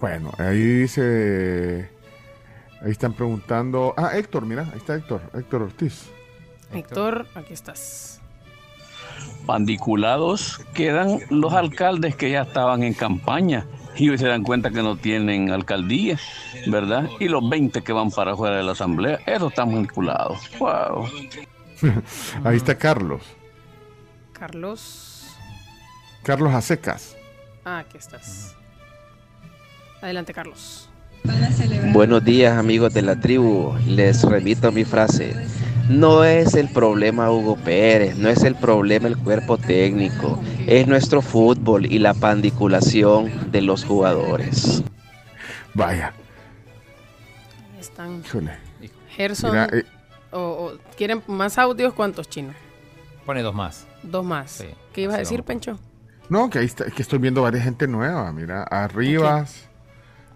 [0.00, 1.90] Bueno, ahí dice.
[2.82, 3.92] Ahí están preguntando.
[3.96, 6.10] Ah, Héctor, mira, ahí está Héctor, Héctor Ortiz.
[6.72, 8.20] Héctor, aquí estás.
[9.44, 13.66] Pandiculados quedan los alcaldes que ya estaban en campaña
[13.98, 16.18] y hoy se dan cuenta que no tienen alcaldía,
[16.66, 17.08] ¿verdad?
[17.18, 20.50] Y los 20 que van para afuera de la asamblea, esos están vinculados.
[20.58, 21.08] ¡Wow!
[22.44, 23.22] ahí está Carlos.
[24.32, 25.36] Carlos.
[26.22, 27.16] Carlos Acecas.
[27.64, 28.54] Ah, aquí estás.
[30.02, 30.88] Adelante, Carlos.
[31.92, 35.34] Buenos días amigos de la tribu, les remito a mi frase.
[35.88, 41.22] No es el problema Hugo Pérez, no es el problema el cuerpo técnico, es nuestro
[41.22, 44.82] fútbol y la pandiculación de los jugadores.
[45.74, 46.12] Vaya.
[47.74, 48.22] Ahí están.
[48.26, 48.52] Híjole.
[49.10, 49.50] Gerson.
[49.52, 49.84] Mira, eh,
[50.32, 51.94] o, o- ¿Quieren más audios?
[51.94, 52.56] ¿Cuántos chinos?
[53.24, 53.86] Pone dos más.
[54.02, 54.50] Dos más.
[54.50, 55.46] Sí, ¿Qué ibas a decir, vamos.
[55.46, 55.78] Pencho?
[56.28, 58.32] No, que ahí está, que estoy viendo varias gente nueva.
[58.32, 59.68] Mira, Arribas.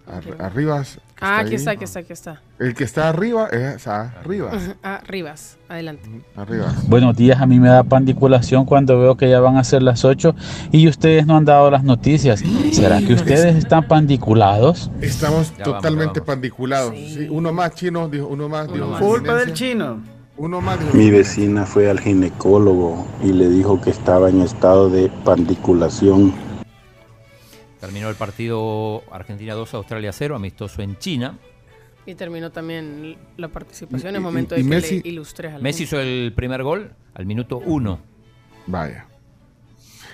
[0.07, 1.01] Ar- Arribas.
[1.21, 1.55] Que Ah, aquí ahí.
[1.57, 2.41] está, aquí está, aquí está.
[2.59, 4.51] El que está arriba es arriba.
[4.83, 5.59] Ah, Rivas.
[5.69, 6.09] Adelante.
[6.35, 6.75] Arriba.
[6.89, 10.05] Buenos días, a mí me da pandiculación cuando veo que ya van a ser las
[10.05, 10.35] 8
[10.73, 12.43] y ustedes no han dado las noticias.
[12.73, 14.91] ¿Será que ustedes están pandiculados?
[15.01, 16.27] Estamos Ya totalmente vamos.
[16.27, 16.95] pandiculados.
[16.97, 18.73] Sí, uno más chino, dijo, uno más.
[18.73, 19.99] dijo Culpa del chino.
[20.37, 20.81] Uno más.
[20.81, 26.33] dijo- Mi vecina fue al ginecólogo y le dijo que estaba en estado de pandiculación.
[27.81, 31.39] Terminó el partido Argentina 2, Australia 0, amistoso en China.
[32.07, 34.13] Y terminó también la participación.
[34.15, 35.63] Y- Es y- momento y de que Messi- le ilustres algo.
[35.63, 38.01] Messi hizo el primer gol al minuto 1.
[38.67, 39.07] Vaya.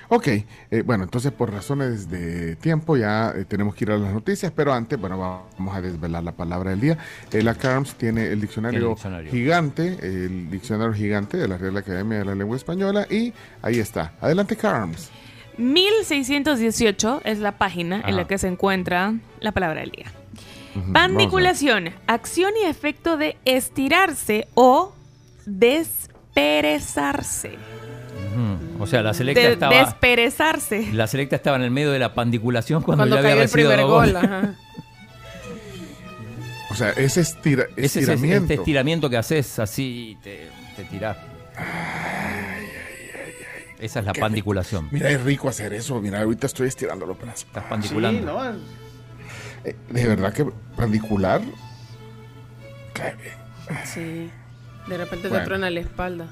[0.09, 0.45] Ok, eh,
[0.85, 4.73] bueno, entonces por razones de tiempo ya eh, tenemos que ir a las noticias, pero
[4.73, 5.19] antes, bueno,
[5.59, 6.99] vamos a desvelar la palabra del día.
[7.33, 9.31] Eh, la CARMS tiene el diccionario, El diccionario.
[9.33, 13.33] gigante, el diccionario gigante de la Real Academia de la Lengua Española y
[13.63, 14.13] ahí está.
[14.21, 15.11] Adelante, CARMS.
[15.59, 20.07] 1618 es la página en la que se encuentra la palabra del día.
[20.93, 24.93] Pandiculación, acción y efecto de estirarse o
[25.47, 27.53] desperezarse.
[28.79, 29.75] O sea, la selecta De- estaba.
[29.75, 30.89] desperezarse.
[30.93, 33.49] La selecta estaba en el medio de la pandiculación cuando, Cuando ya había cayó el
[33.51, 34.15] primer gol.
[34.17, 34.55] ajá.
[36.69, 38.43] O sea, ese estira, Ese es ese- estiramiento.
[38.45, 41.17] este estiramiento que haces así te, te tirás.
[43.87, 44.89] Esa es la Qué pandiculación.
[44.91, 46.01] Mira, es rico hacer eso.
[46.01, 47.45] Mira, ahorita estoy estirando los brazos.
[47.45, 48.21] Estás pandiculando.
[48.21, 48.55] Sí, ¿no?
[49.65, 50.45] Eh, de verdad que
[50.77, 51.41] pandicular.
[52.93, 53.35] cae bien.
[53.85, 54.31] Sí.
[54.89, 56.27] De repente te truena la espalda.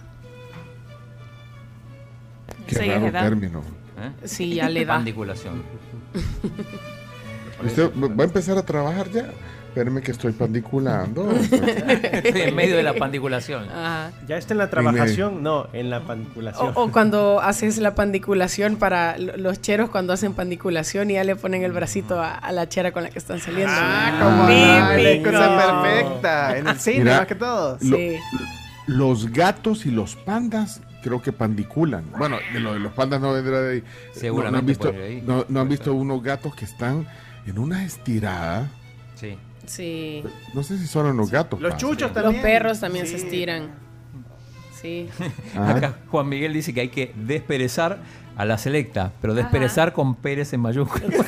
[2.67, 3.23] Qué Sí, raro es edad.
[3.23, 3.61] término.
[3.61, 4.27] ¿Eh?
[4.27, 4.95] Sí, ya le da.
[4.95, 5.63] Pandiculación.
[7.65, 9.31] ¿Usted va a empezar a trabajar ya?
[9.75, 11.29] Espérame que estoy pandiculando.
[12.25, 13.65] En medio de la pandiculación.
[13.71, 14.13] Ajá.
[14.29, 16.73] Ya está en la trabajación, no, en la pandiculación.
[16.77, 21.25] O, o cuando haces la pandiculación para lo- los cheros cuando hacen pandiculación y ya
[21.25, 23.73] le ponen el bracito a, a la chera con la que están saliendo.
[23.77, 26.59] Ah, como la cosa perfecta.
[26.59, 27.79] En el cine, Mira, más que todo.
[27.81, 28.17] lo- Sí.
[28.87, 32.05] Los gatos y los pandas creo que pandiculan.
[32.17, 33.83] Bueno, de lo de los pandas no vendrá de ahí.
[34.13, 37.07] Seguramente No, no han visto, no, no han visto unos gatos que están
[37.47, 38.69] en una estirada.
[39.17, 39.37] Sí.
[39.67, 40.23] Sí.
[40.53, 41.61] No sé si son los gatos.
[41.61, 42.43] Los chuchos Los también.
[42.43, 43.69] perros también se estiran.
[44.81, 45.09] Sí.
[45.57, 45.71] Ah.
[45.71, 47.99] Acá Juan Miguel dice que hay que desperezar
[48.37, 51.11] a la selecta, pero desperezar con Pérez en mayúsculas.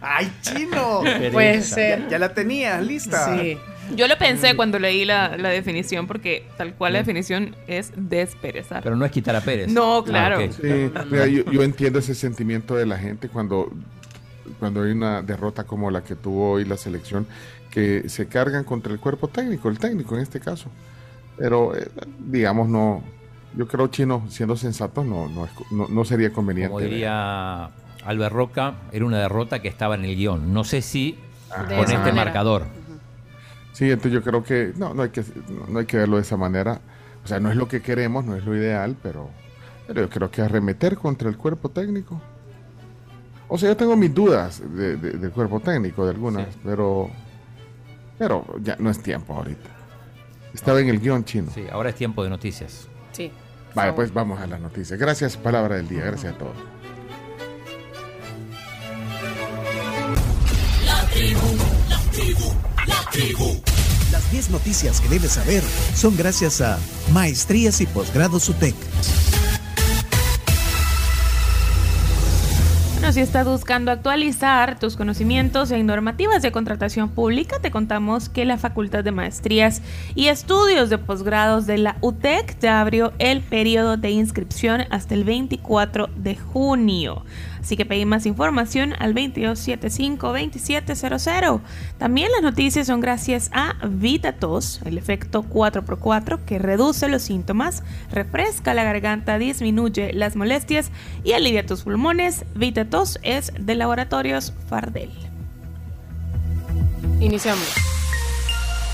[0.00, 1.02] ¡Ay, chino!
[1.32, 2.04] Puede ser.
[2.04, 3.36] Ya, ya la tenías lista.
[3.38, 3.58] Sí.
[3.94, 8.82] Yo lo pensé cuando leí la, la definición porque tal cual la definición es desperezar.
[8.82, 9.68] Pero no es quitar a Pérez.
[9.68, 10.38] No, claro.
[10.40, 10.52] Ah.
[10.52, 13.70] Sí, mira, yo, yo entiendo ese sentimiento de la gente cuando
[14.64, 17.26] cuando hay una derrota como la que tuvo hoy la selección,
[17.70, 20.70] que se cargan contra el cuerpo técnico, el técnico en este caso.
[21.36, 21.86] Pero, eh,
[22.18, 23.02] digamos, no,
[23.54, 26.70] yo creo, Chino, siendo sensato, no, no, es- no- no sería conveniente.
[26.72, 27.66] Como diría
[28.06, 30.54] Albert Roca, era una derrota que estaba en el guion.
[30.54, 31.18] No sé si
[31.68, 32.14] De con esa este manera.
[32.14, 32.64] marcador.
[33.74, 35.22] Sí, entonces yo creo que no, no hay que
[35.68, 36.80] no hay que verlo de esa manera.
[37.22, 39.28] O sea, no es lo que queremos, no es lo ideal, pero,
[39.86, 42.18] pero yo creo que arremeter contra el cuerpo técnico.
[43.48, 47.10] O sea, yo tengo mis dudas de- de- del cuerpo técnico, de algunas, pero
[48.18, 49.68] pero ya no es tiempo ahorita.
[50.54, 51.50] Estaba en el guion chino.
[51.52, 52.86] Sí, ahora es tiempo de noticias.
[53.12, 53.30] Sí.
[53.74, 54.98] Vale, pues vamos a las noticias.
[54.98, 56.04] Gracias, palabra del día.
[56.04, 56.54] Gracias a todos.
[60.86, 61.40] La tribu,
[61.88, 62.52] la tribu,
[62.86, 63.60] la tribu.
[64.12, 65.62] Las 10 noticias que debes saber
[65.94, 66.78] son gracias a
[67.12, 68.74] Maestrías y Posgrados UTEC.
[73.14, 78.58] Si estás buscando actualizar tus conocimientos en normativas de contratación pública, te contamos que la
[78.58, 79.82] Facultad de Maestrías
[80.16, 85.22] y Estudios de Posgrados de la UTEC ya abrió el periodo de inscripción hasta el
[85.22, 87.22] 24 de junio.
[87.64, 91.62] Así que pedí más información al 2275-2700.
[91.96, 97.82] También las noticias son gracias a VitaTos, el efecto 4x4 que reduce los síntomas,
[98.12, 100.90] refresca la garganta, disminuye las molestias
[101.24, 102.44] y alivia tus pulmones.
[102.54, 105.10] VitaTos es de Laboratorios Fardel.
[107.20, 107.68] Iniciamos.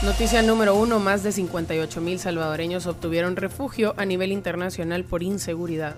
[0.03, 5.95] Noticia número uno, más de 58 mil salvadoreños obtuvieron refugio a nivel internacional por inseguridad.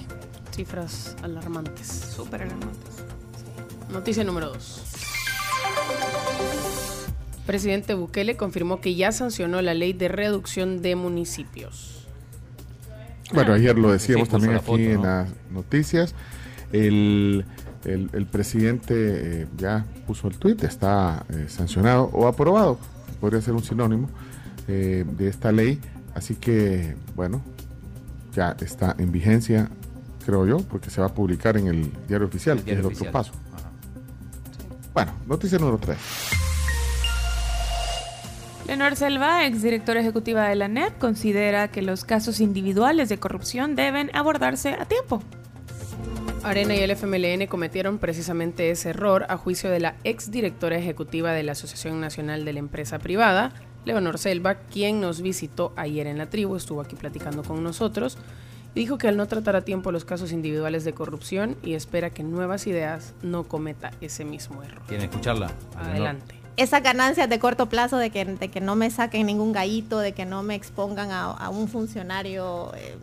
[0.55, 1.87] Cifras alarmantes.
[1.87, 3.03] Súper alarmantes.
[3.91, 4.83] Noticia número 2.
[7.45, 12.07] Presidente Bukele confirmó que ya sancionó la ley de reducción de municipios.
[13.33, 16.13] Bueno, ayer lo decíamos Sí, también la aquí foto, en las noticias.
[16.71, 17.45] El,
[17.85, 18.93] el- el presidente
[19.41, 22.77] eh, ya puso el tuit, está eh, sancionado o aprobado,
[23.19, 24.09] podría ser un sinónimo
[24.67, 25.79] eh, de esta ley.
[26.15, 27.41] Así que, bueno,
[28.33, 29.69] ya está en vigencia,
[30.25, 33.11] creo yo, porque se va a publicar en el diario oficial, que es el otro
[33.11, 33.31] paso.
[34.93, 35.97] Bueno, noticia número 3.
[38.67, 44.09] Leonor Selva, exdirectora ejecutiva de la NEP, considera que los casos individuales de corrupción deben
[44.13, 45.21] abordarse a tiempo.
[46.43, 51.43] Arena y el FMLN cometieron precisamente ese error a juicio de la exdirectora ejecutiva de
[51.43, 53.51] la Asociación Nacional de la Empresa Privada,
[53.85, 58.17] Leonor Selva, quien nos visitó ayer en la tribu, estuvo aquí platicando con nosotros,
[58.75, 62.23] dijo que al no tratar a tiempo los casos individuales de corrupción y espera que
[62.23, 64.81] Nuevas Ideas no cometa ese mismo error.
[64.87, 65.51] ¿Quieren escucharla?
[65.75, 66.35] Adelante.
[66.57, 70.11] esas ganancias de corto plazo de que, de que no me saquen ningún gallito, de
[70.13, 72.95] que no me expongan a, a un funcionario eh,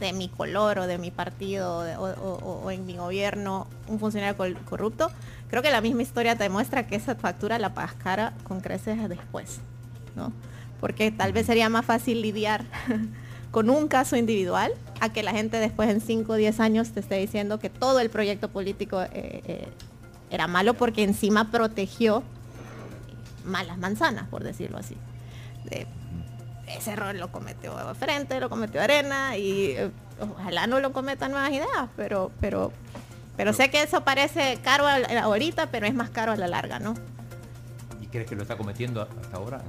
[0.00, 3.98] de mi color o de mi partido de- o, o- o en mi gobierno, un
[3.98, 5.10] funcionario col- corrupto,
[5.50, 9.08] creo que la misma historia te demuestra que esa factura la pagas cara con creces
[9.08, 9.60] después,
[10.80, 12.64] Porque tal vez sería más fácil lidiar
[13.50, 17.00] con un caso individual a que la gente después en 5 o 10 años te
[17.00, 19.68] esté diciendo que todo el proyecto político eh, eh,
[20.30, 22.22] era malo porque encima protegió
[23.44, 24.96] malas manzanas, por decirlo así.
[26.66, 29.90] Ese error lo cometió Frente, lo cometió Arena y eh,
[30.20, 32.72] ojalá no lo cometan nuevas ideas, pero, pero,
[33.36, 34.84] pero sé que eso parece caro
[35.22, 36.94] ahorita, pero es más caro a la larga, ¿no?
[38.00, 39.62] ¿Y crees que lo está cometiendo hasta ahora,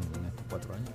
[0.50, 0.90] cuatro años?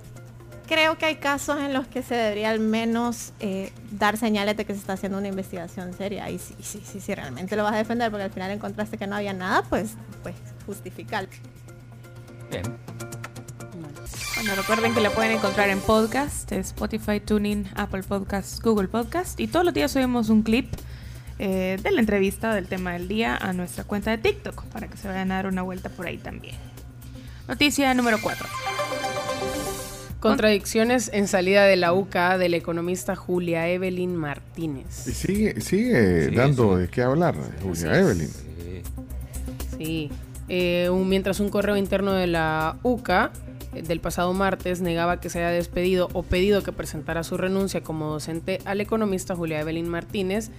[0.67, 4.65] Creo que hay casos en los que se debería al menos eh, dar señales de
[4.65, 6.29] que se está haciendo una investigación seria.
[6.29, 9.05] Y si, si, si, si realmente lo vas a defender porque al final encontraste que
[9.05, 9.91] no había nada, pues,
[10.23, 10.35] pues
[10.65, 11.27] justificar.
[12.49, 12.63] Bien.
[14.35, 19.39] Bueno, recuerden que la pueden encontrar en podcast, Spotify, Tuning, Apple Podcasts, Google Podcast.
[19.39, 20.73] Y todos los días subimos un clip
[21.39, 24.97] eh, de la entrevista del tema del día a nuestra cuenta de TikTok para que
[24.97, 26.55] se vayan a dar una vuelta por ahí también.
[27.47, 28.47] Noticia número 4.
[30.29, 35.07] Contradicciones en salida de la UCA del economista Julia Evelyn Martínez.
[35.07, 36.81] Y sigue, sigue Sí, dando sí.
[36.81, 38.29] de qué hablar, Julia Evelyn.
[39.77, 40.09] Sí.
[40.49, 43.31] Eh, un- mientras un correo interno de la UCA
[43.73, 47.81] eh, del pasado martes negaba que se haya despedido o pedido que presentara su renuncia
[47.81, 50.51] como docente al economista Julia Evelyn Martínez,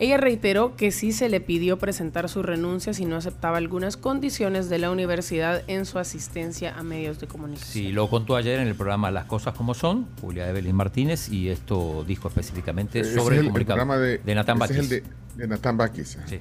[0.00, 4.68] Ella reiteró que sí se le pidió presentar su renuncia si no aceptaba algunas condiciones
[4.68, 7.72] de la universidad en su asistencia a medios de comunicación.
[7.72, 11.48] Sí, lo contó ayer en el programa Las Cosas Como Son, Julia Evelyn Martínez, y
[11.48, 14.78] esto dijo específicamente sobre es el, el, el comunicado programa de, de Natán ese es
[14.78, 14.92] Baquis.
[14.92, 15.04] el de,
[15.42, 16.18] de Natán Baquis.
[16.26, 16.40] Sí.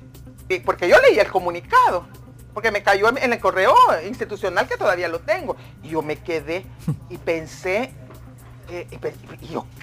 [0.49, 2.05] Sí, porque yo leí el comunicado,
[2.53, 3.73] porque me cayó en, en el correo
[4.07, 5.57] institucional que todavía lo tengo.
[5.83, 6.63] Y yo me quedé
[7.09, 7.91] y pensé,
[8.69, 8.87] eh,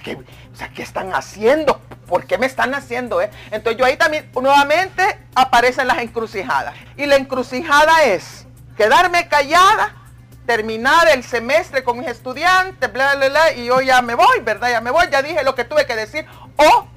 [0.03, 1.79] ¿qué, o sea, ¿qué están haciendo?
[2.07, 3.21] ¿Por qué me están haciendo?
[3.21, 3.29] eh?
[3.51, 5.03] Entonces yo ahí también nuevamente
[5.33, 6.75] aparecen las encrucijadas.
[6.97, 8.45] Y la encrucijada es
[8.77, 9.95] quedarme callada,
[10.45, 14.69] terminar el semestre con mis estudiantes, bla, bla, bla, y yo ya me voy, ¿verdad?
[14.69, 16.25] Ya me voy, ya dije lo que tuve que decir.
[16.57, 16.87] O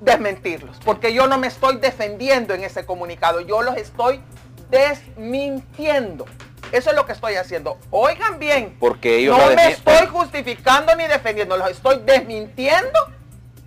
[0.00, 4.22] desmentirlos, porque yo no me estoy defendiendo en ese comunicado, yo los estoy
[4.70, 6.24] desmintiendo.
[6.72, 7.78] Eso es lo que estoy haciendo.
[7.90, 12.98] Oigan bien, Porque ellos no me estoy justificando ni defendiendo, los estoy desmintiendo,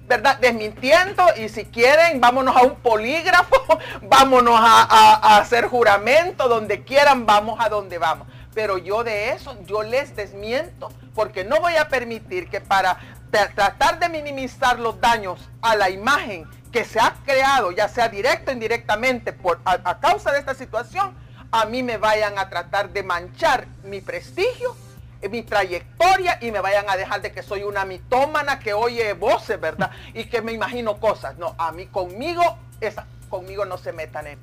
[0.08, 0.38] ¿verdad?
[0.40, 3.56] Desmintiendo y si quieren, vámonos a un polígrafo,
[4.04, 8.28] vámonos a, a- a hacer juramento, donde quieran, vamos a donde vamos.
[8.54, 12.98] Pero yo de eso, yo les desmiento, porque no voy a permitir que para
[13.32, 18.10] tra- tratar de minimizar los daños a la imagen que se ha creado, ya sea
[18.10, 21.16] directo o indirectamente, por, a, a causa de esta situación,
[21.54, 24.76] a mí me vayan a tratar de manchar mi prestigio,
[25.22, 29.14] eh, mi trayectoria y me vayan a dejar de que soy una mitómana que oye
[29.14, 29.92] voces, ¿verdad?
[30.16, 31.38] Y que me imagino cosas.
[31.38, 32.42] No, a mí conmigo,
[32.82, 34.40] esa, conmigo no se metan en.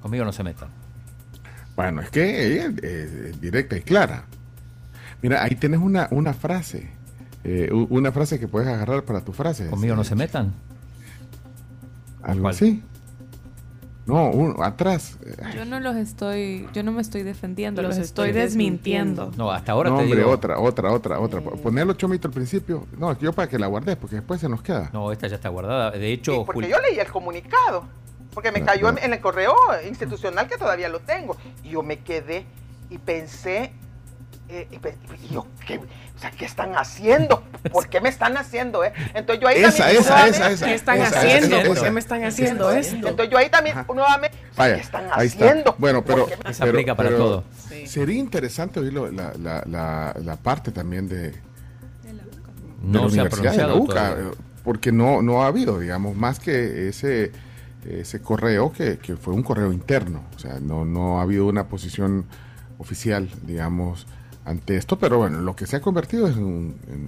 [0.00, 0.68] Conmigo no se metan.
[1.74, 4.24] Bueno, es que ella es directa y clara.
[5.22, 6.88] Mira, ahí tienes una, una frase.
[7.42, 9.68] eh, una frase que puedes agarrar para tu frase.
[9.68, 10.54] Conmigo no se metan.
[12.22, 12.54] Algo ¿Cuál?
[12.54, 12.82] así.
[14.08, 15.18] No, uno, atrás.
[15.54, 19.30] Yo no los estoy, yo no me estoy defendiendo, los, Los estoy, estoy desmintiendo.
[19.36, 20.30] No, hasta ahora no, te hombre, digo.
[20.30, 21.40] otra, otra, otra, otra.
[21.42, 22.86] Ponerlo chomito al principio.
[22.98, 24.90] No, yo para que la guardes, porque después se nos queda.
[24.92, 25.90] No, esta ya está guardada.
[25.90, 27.84] De hecho, Porque Jul- yo leí el comunicado,
[28.32, 28.98] porque me No, cayó no.
[28.98, 29.54] en el correo
[29.86, 31.36] institucional que todavía lo tengo.
[31.62, 32.46] Y yo me quedé
[32.90, 33.72] y pensé,
[34.48, 34.66] eh,
[35.28, 37.42] y, yo, ¿qué, o sea, ¿qué están haciendo?
[37.72, 38.82] ¿Por qué me están haciendo?
[38.84, 38.92] Eh?
[39.14, 41.56] Entonces yo ahí Esa, también esa, nuevamente- esa, esa, ¿Qué están esa, haciendo?
[41.56, 42.94] esa, ¿Por qué me están haciendo esto?
[42.96, 45.58] Entonces yo ahí también nuevamente, Vaya, ¿qué están ahí haciendo?
[45.70, 45.74] está.
[45.78, 46.26] Bueno, pero.
[46.28, 47.44] Esa pero- aplica para pero todo.
[47.86, 51.32] Sería interesante oír la, la, la, la parte también de,
[52.82, 54.24] No de la se ha Universidad de la pronunciado UCA, todavía.
[54.32, 54.34] eh,
[54.64, 57.32] porque no, no ha habido, digamos, más que ese,
[57.88, 60.22] ese correo que, que fue un correo interno.
[60.36, 62.26] O sea, no, no ha habido una posición
[62.78, 64.06] oficial, digamos,
[64.48, 67.06] ante esto, pero bueno, lo que se ha convertido es en un, en,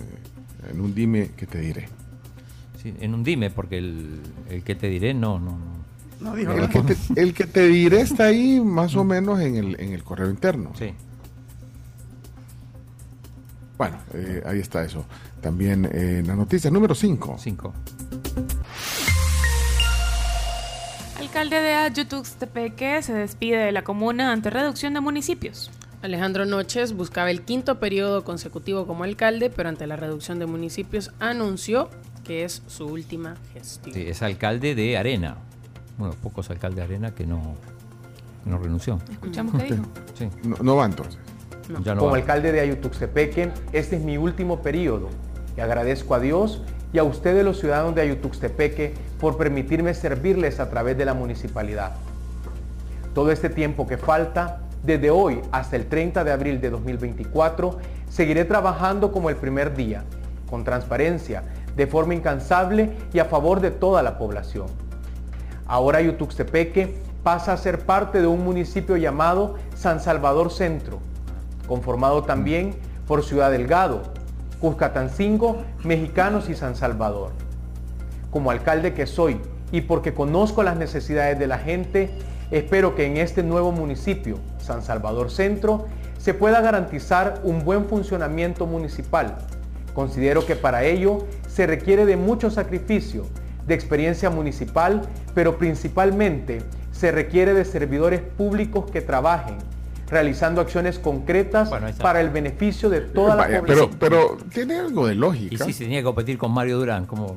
[0.71, 1.89] en un dime que te diré.
[2.83, 5.81] sí, en un dime, porque el, el que te diré no, no, no.
[6.21, 9.57] No dijo El que, te, el que te diré está ahí más o menos en
[9.57, 10.73] el, en el correo interno.
[10.79, 10.93] Sí.
[13.79, 15.07] Bueno, eh, ahí está eso.
[15.41, 17.37] También eh, en la noticia número 5.
[17.39, 17.73] 5.
[21.21, 25.71] Alcalde de Ayutuxtepeque se despide de la comuna ante reducción de municipios.
[26.03, 31.13] Alejandro Noches buscaba el quinto periodo consecutivo como alcalde, pero ante la reducción de municipios
[31.21, 31.91] anunció
[32.25, 33.95] que es su última gestión.
[33.95, 35.37] Sí, es alcalde de Arena.
[35.99, 37.55] Bueno, pocos alcaldes de Arena que no,
[38.47, 38.99] no renunció.
[39.11, 39.85] Escuchamos qué dijo.
[40.15, 40.29] Sí.
[40.43, 41.19] No, no va entonces.
[41.83, 42.19] Ya no Como va.
[42.19, 45.09] alcalde de Ayutuxtepeque, este es mi último periodo
[45.57, 46.63] y agradezco a Dios
[46.93, 51.95] y a ustedes los ciudadanos de Ayutuxtepeque por permitirme servirles a través de la municipalidad.
[53.15, 57.79] Todo este tiempo que falta, desde hoy hasta el 30 de abril de 2024,
[58.09, 60.05] seguiré trabajando como el primer día,
[60.49, 61.45] con transparencia,
[61.77, 64.67] de forma incansable y a favor de toda la población.
[65.67, 70.99] Ahora Ayutuxtepeque pasa a ser parte de un municipio llamado San Salvador Centro,
[71.69, 72.75] conformado también
[73.07, 74.03] por Ciudad Delgado,
[74.61, 77.31] Cuscatancingo, Mexicanos y San Salvador.
[78.31, 79.41] Como alcalde que soy
[79.73, 82.11] y porque conozco las necesidades de la gente,
[82.51, 85.87] espero que en este nuevo municipio, San Salvador Centro,
[86.19, 89.39] se pueda garantizar un buen funcionamiento municipal.
[89.95, 93.27] Considero que para ello se requiere de mucho sacrificio,
[93.67, 95.03] de experiencia municipal,
[95.35, 96.63] pero principalmente
[96.93, 99.57] se requiere de servidores públicos que trabajen,
[100.09, 101.71] realizando acciones concretas
[102.01, 103.91] para el beneficio de toda la Vaya, población.
[103.99, 105.65] pero, pero tiene algo de Y lógica.
[105.65, 107.37] sí, se tenía que competir con Mario Durán, como...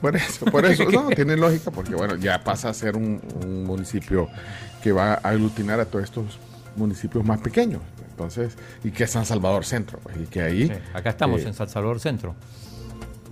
[0.00, 3.64] Por eso, por eso, no, tiene lógica, porque bueno, ya pasa a ser un, un
[3.64, 4.28] municipio
[4.82, 6.38] que va a aglutinar a todos estos
[6.76, 7.80] municipios más pequeños.
[8.10, 10.66] Entonces, y que es San Salvador Centro, pues, y que ahí.
[10.68, 12.34] Sí, Acá estamos eh, en San Salvador Centro.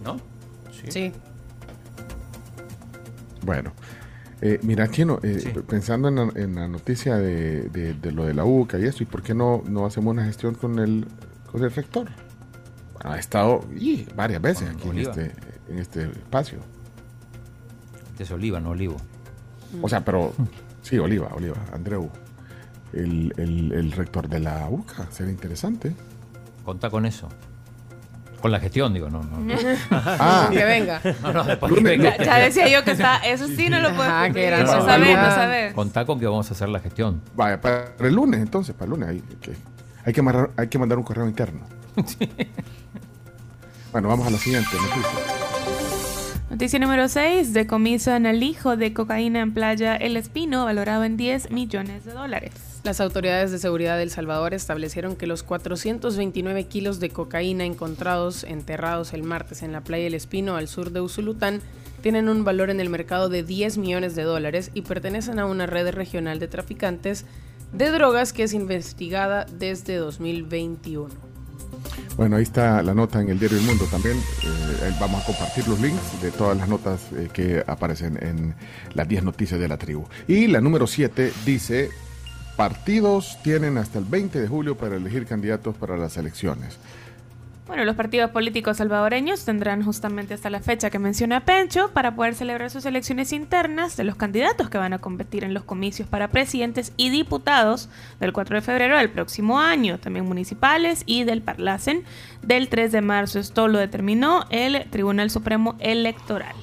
[0.04, 0.16] ¿No?
[0.88, 1.12] Sí.
[3.42, 3.72] Bueno,
[4.40, 8.34] eh, mira, Chino, eh, pensando en la, en la noticia de, de- de lo de
[8.34, 11.06] la UCA y eso, ¿y por qué no, no hacemos una gestión con el,
[11.50, 12.08] con el rector?
[12.94, 15.32] Bueno, ha estado y varias veces Con aquí en este,
[15.70, 16.58] en este espacio.
[18.10, 18.96] Este es Oliva, no Olivo.
[19.82, 20.32] O sea, pero
[20.82, 22.10] sí, Oliva, Oliva, Andreu,
[22.92, 25.94] el, el- el rector de la UCA, sería interesante.
[26.64, 27.28] Contá con eso.
[28.42, 29.22] Con la gestión, digo, no.
[29.22, 29.54] no.
[29.90, 30.48] Ah.
[30.52, 31.00] Que venga.
[31.22, 32.16] No, no, después que venga.
[32.16, 34.32] Ya, ya decía yo que está, eso sí no lo puedo cumplir.
[34.34, 35.22] que era- No no, sabes, no.
[35.30, 35.74] sabes.
[35.74, 37.20] Contá con que vamos a hacer la gestión.
[37.36, 39.08] Vaya, para el lunes entonces, para el lunes.
[39.10, 39.52] Hay que,
[40.04, 41.60] hay que, mandar, hay que mandar un correo interno.
[43.92, 45.49] Bueno, vamos a la siguiente noticia.
[46.50, 47.52] Noticia número 6.
[47.52, 52.50] Decomisan al hijo de cocaína en Playa El Espino, valorado en 10 millones de dólares.
[52.82, 58.42] Las autoridades de seguridad de El Salvador establecieron que los 429 kilos de cocaína encontrados
[58.42, 61.60] enterrados el martes en la playa El Espino al sur de Usulután
[62.02, 65.66] tienen un valor en el mercado de 10 millones de dólares y pertenecen a una
[65.66, 67.26] red regional de traficantes
[67.72, 71.29] de drogas que es investigada desde 2021.
[72.20, 74.18] Bueno, ahí está la nota en el diario El Mundo también.
[74.18, 78.54] Eh, vamos a compartir los links de todas las notas eh, que aparecen en
[78.92, 80.04] las 10 noticias de la tribu.
[80.28, 81.88] Y la número 7 dice,
[82.58, 86.76] partidos tienen hasta el 20 de julio para elegir candidatos para las elecciones.
[87.70, 92.34] Bueno, los partidos políticos salvadoreños tendrán justamente hasta la fecha que menciona Pencho para poder
[92.34, 96.26] celebrar sus elecciones internas de los candidatos que van a competir en los comicios para
[96.26, 97.88] presidentes y diputados
[98.18, 102.02] del 4 de febrero del próximo año, también municipales y del Parlacen
[102.42, 103.38] del 3 de marzo.
[103.38, 106.56] Esto lo determinó el Tribunal Supremo Electoral.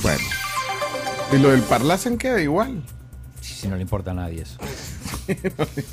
[0.00, 0.24] Bueno.
[1.30, 2.82] Y lo del Parlacen queda igual.
[3.42, 4.56] Si no le importa a nadie eso.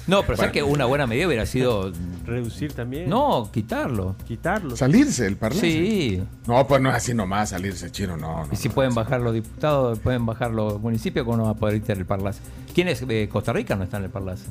[0.07, 1.91] No, pero sabes que una buena medida hubiera sido.
[2.26, 3.10] Reducir también.
[3.10, 4.15] No, quitarlo.
[4.27, 4.76] Quitarlo.
[4.76, 5.69] Salirse del Parlacen.
[5.69, 6.23] Sí.
[6.47, 8.45] No, pues no es así nomás salirse, chino, no.
[8.45, 11.56] no Y si pueden bajar los diputados, pueden bajar los municipios, ¿cómo no va a
[11.56, 12.41] poder quitar el Parlace?
[12.73, 13.03] ¿Quién es?
[13.07, 14.45] Eh, Costa Rica no está en el Parlace.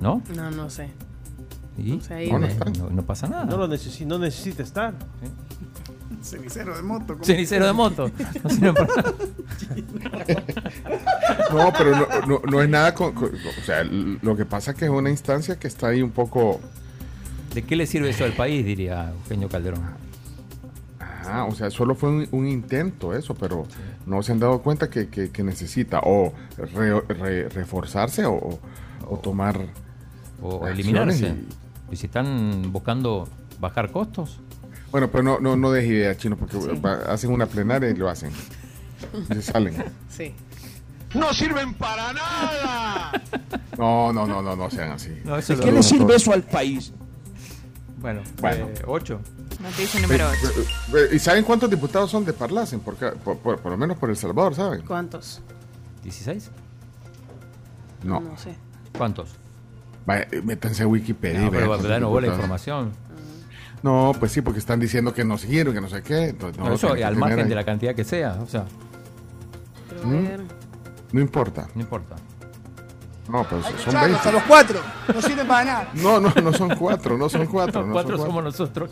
[0.00, 0.22] ¿No?
[0.34, 0.90] No, no sé.
[1.78, 2.00] ¿Y?
[2.00, 3.44] sé, ahí no, me- no- no pasa nada.
[3.44, 4.94] No, lo necesi- no necesita estar.
[6.22, 7.14] Cenicero de moto.
[7.14, 7.24] ¿cómo?
[7.24, 8.10] Cenicero de moto.
[8.42, 9.14] No sirve para nada.
[11.52, 14.76] No, pero no, no- no es nada con, con- O sea, lo que pasa es
[14.76, 16.60] que es una instancia que está ahí un poco...
[17.54, 18.64] ¿De qué le sirve eso al país?
[18.64, 19.80] Diría Eugenio Calderón.
[21.00, 23.66] Ah, o sea, solo fue un, un intento eso, pero
[24.06, 28.58] no se han dado cuenta que, que- que necesita o re- re- reforzarse o,
[29.08, 29.60] o tomar...
[30.42, 31.28] O eliminarse.
[31.28, 33.28] y- Y si están buscando
[33.60, 34.40] bajar costos.
[34.90, 38.08] Bueno, pero no, no, no des idea, chino, porque va- hacen una plenaria y lo
[38.08, 38.30] hacen.
[39.30, 39.74] Y se salen.
[40.08, 40.34] Sí.
[41.14, 43.12] ¡No sirven para nada!
[43.76, 45.10] No, no, no, no, no sean así.
[45.24, 46.92] No, ¿De qué le sirve eso al país?
[47.98, 48.66] Bueno, Bueno.
[48.68, 49.20] eh, ocho.
[49.60, 50.38] Noticia número 8.
[50.56, 50.64] Eh,
[51.12, 52.80] eh, ¿Y saben cuántos diputados son de Parlacen?
[52.80, 54.82] Por, por, por- por lo menos por El Salvador, ¿saben?
[54.86, 55.40] ¿Cuántos?
[56.04, 56.48] ¿16?
[58.04, 58.20] No.
[58.20, 58.54] No sé.
[58.96, 59.30] ¿Cuántos?
[60.06, 61.40] Vaya, eh, métanse a Wikipedia.
[61.40, 62.92] No, pero danos vos la información.
[63.82, 66.28] No, pues sí, porque están diciendo que no siguieron, que no sé qué.
[66.28, 67.48] Entonces, no, Pero eso al margen ahí.
[67.48, 68.38] de la cantidad que sea.
[68.42, 68.64] O sea,
[70.04, 70.24] ¿Mm?
[71.12, 71.68] No importa.
[71.74, 72.16] no importa.
[73.28, 74.28] No, pues son Charlos, 20.
[74.28, 74.80] a los cuatro.
[75.14, 75.88] No sirven para nada.
[76.02, 77.86] No, no, no son cuatro, no son cuatro.
[77.86, 78.90] no Cuatro son somos nosotros.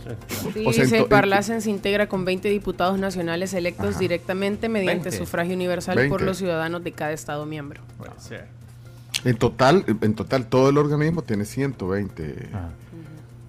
[0.55, 5.19] Sí, O sea, dice, Parlacen se integra con 20 diputados nacionales electos directamente mediente 20.
[5.19, 6.25] sufragio universal por 20.
[6.25, 7.83] los ciudadanos de cada estado miembro.
[9.25, 12.51] En total, en total, todo el organismo tiene 120.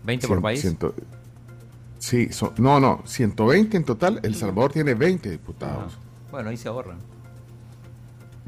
[0.07, 0.61] ¿20 por país?
[0.61, 0.95] ciento-
[1.99, 4.19] sí, son- no, no, 120 en total.
[4.23, 5.97] El Salvador tiene 20 diputados.
[6.31, 6.97] Bueno, ahí se ahorran.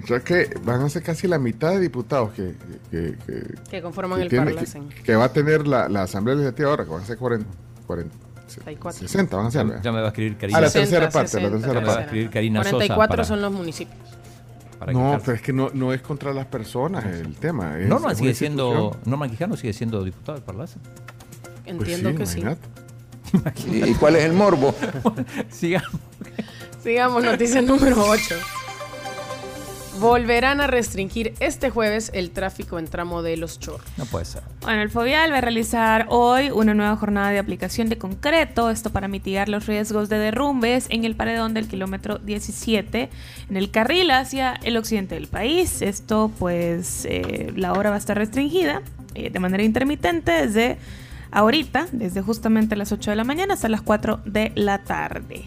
[0.03, 2.55] O sea que van a ser casi la mitad de diputados que,
[2.89, 4.89] que, que- Que conforman que el tiene- Parlacen.
[4.89, 7.45] que- que va a tener la, la Asamblea Legislativa ahora, que van a ser 40,
[7.85, 8.15] 40,
[8.47, 8.99] 64.
[8.99, 9.81] 60, van a ser.
[9.81, 10.57] Ya me va a escribir Karina.
[10.57, 12.05] A la 60, tercera parte, la 60, tercera Ya me va a parte.
[12.07, 13.97] escribir Karina Sosa 44 para- son los municipios.
[14.79, 15.25] No, quitarse.
[15.25, 17.77] pero es que no, no es contra las personas el tema.
[17.79, 18.97] es- Norman es sigue siendo.
[19.05, 20.79] Norman Quijano sigue siendo diputado del Parlace.
[21.65, 22.45] Entiendo Pues que sí.
[23.65, 24.75] ¿Y cuál es el morbo?
[25.49, 25.99] Sigamos.
[26.83, 28.35] Sigamos, noticia número 8.
[29.99, 33.85] Volverán a restringir este jueves el tráfico en tramo de Los Chorros.
[33.97, 34.41] No puede ser.
[34.61, 38.89] Bueno, el Fovial va a realizar hoy una nueva jornada de aplicación de concreto, esto
[38.89, 43.09] para mitigar los riesgos de derrumbes en el paredón del kilómetro 17
[43.49, 45.83] en el carril hacia el occidente del país.
[45.83, 48.81] Esto pues eh, la hora va a estar restringida
[49.13, 50.79] eh, de manera intermitente desde
[51.31, 55.45] ahorita, desde justamente las 8 de la mañana hasta las 4 de la tarde.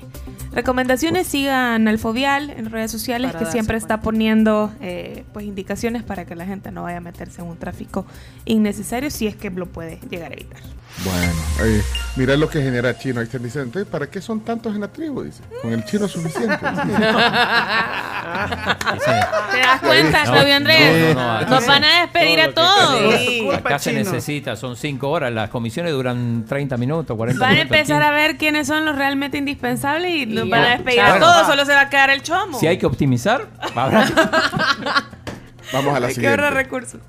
[0.53, 6.05] Recomendaciones, sigan al Fovial en redes sociales Para que siempre está poniendo eh, pues indicaciones
[6.05, 8.07] para que la gente no vaya a meterse en un tráfico
[8.45, 10.61] innecesario si es que lo puede llegar a evitar.
[11.03, 11.33] Bueno,
[11.65, 11.83] eh,
[12.17, 13.19] mira lo que genera chino.
[13.21, 15.23] Ahí están diciendo, entonces, ¿para qué son tantos en la tribu?
[15.25, 16.57] Dice, con el chino es suficiente.
[16.57, 16.65] ¿Te
[19.59, 21.15] das cuenta, No, Flavio Andrés?
[21.15, 23.15] no, no, no, Nos van a despedir a todos.
[23.21, 23.49] Sí.
[23.53, 25.33] Acá se necesita, son 5 horas.
[25.33, 27.77] Las comisiones duran 30 minutos, 40 Van a minutos.
[27.77, 31.27] empezar a ver quiénes son los realmente indispensables y, Nos van a despedir a Bueno.
[31.27, 32.59] todos, solo se va a quedar el chomo.
[32.59, 34.15] Si hay que optimizar, habrá que-
[35.73, 36.29] Vamos a la Hay que siguiente.
[36.41, 37.01] ahorrar recursos.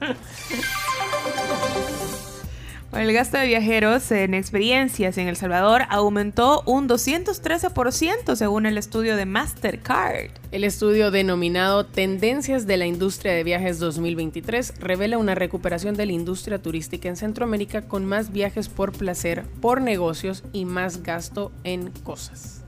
[2.96, 9.18] El gasto de viajeros en experiencias en El Salvador aumentó un 213% según el estudio
[9.18, 10.30] de Mastercard.
[10.54, 16.14] El estudio denominado Tendencias de la Industria de Viajes 2023 revela una recuperación de la
[16.14, 21.92] industria turística en Centroamérica con más viajes por placer, por negocios y más gasto en
[21.92, 22.62] cosas.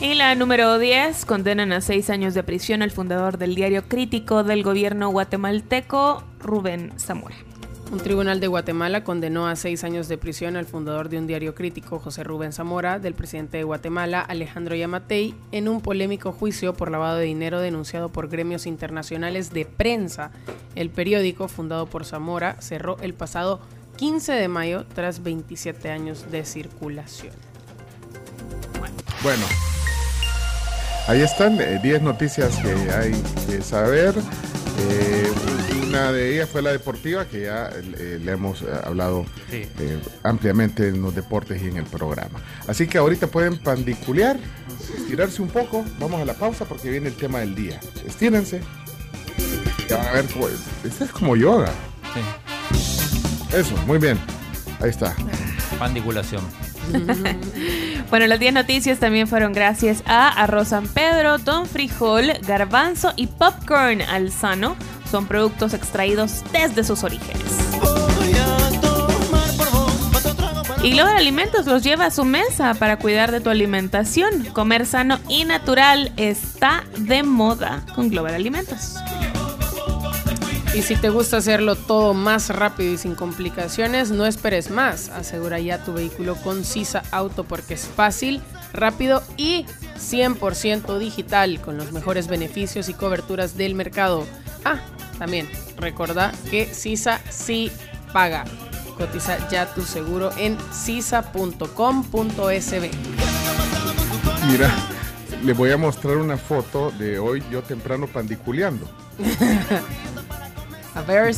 [0.00, 4.44] Y la número 10 condenan a seis años de prisión al fundador del diario crítico
[4.44, 7.34] del gobierno guatemalteco, Rubén Zamora.
[7.90, 11.54] Un tribunal de Guatemala condenó a seis años de prisión al fundador de un diario
[11.54, 16.90] crítico, José Rubén Zamora, del presidente de Guatemala, Alejandro Yamatei, en un polémico juicio por
[16.90, 20.30] lavado de dinero denunciado por gremios internacionales de prensa.
[20.74, 23.60] El periódico, fundado por Zamora, cerró el pasado
[23.96, 27.32] 15 de mayo tras 27 años de circulación.
[29.22, 29.46] Bueno,
[31.08, 33.12] ahí están eh, 10 noticias que hay
[33.46, 34.14] que saber.
[34.78, 35.30] Eh,
[35.88, 39.66] una de ellas fue la deportiva, que ya eh, le hemos eh, hablado Sí.
[39.78, 42.40] eh, ampliamente en los deportes y en el programa.
[42.66, 44.36] Así que ahorita pueden pandiculear,
[44.98, 45.84] estirarse un poco.
[45.98, 47.80] Vamos a la pausa porque viene el tema del día.
[48.06, 48.60] Estírense.
[49.88, 50.24] Ya van a ver,
[50.84, 51.70] este es como yoga.
[53.54, 54.18] Eso, muy bien.
[54.80, 55.14] Ahí está.
[55.78, 56.42] Pandiculación.
[58.10, 63.26] Bueno, las 10 noticias también fueron gracias a Arroz San Pedro, Don Frijol, Garbanzo y
[63.26, 64.76] Popcorn Alzano.
[65.10, 67.42] Son productos extraídos desde sus orígenes.
[70.82, 74.44] Y Global Alimentos los lleva a su mesa para cuidar de tu alimentación.
[74.52, 78.94] Comer sano y natural está de moda con Global Alimentos.
[80.76, 85.08] Y si te gusta hacerlo todo más rápido y sin complicaciones, no esperes más.
[85.08, 88.42] Asegura ya tu vehículo con Sisa Auto porque es fácil,
[88.74, 89.64] rápido y
[89.96, 94.26] 100% digital con los mejores beneficios y coberturas del mercado.
[94.66, 94.80] Ah,
[95.18, 95.48] también
[95.78, 97.72] recordá que Sisa sí
[98.12, 98.44] paga.
[98.98, 101.70] Cotiza ya tu seguro en sisa.com.sb.
[104.50, 104.70] Mira,
[105.42, 108.86] les voy a mostrar una foto de hoy yo temprano pandiculeando.
[110.96, 111.34] A ver.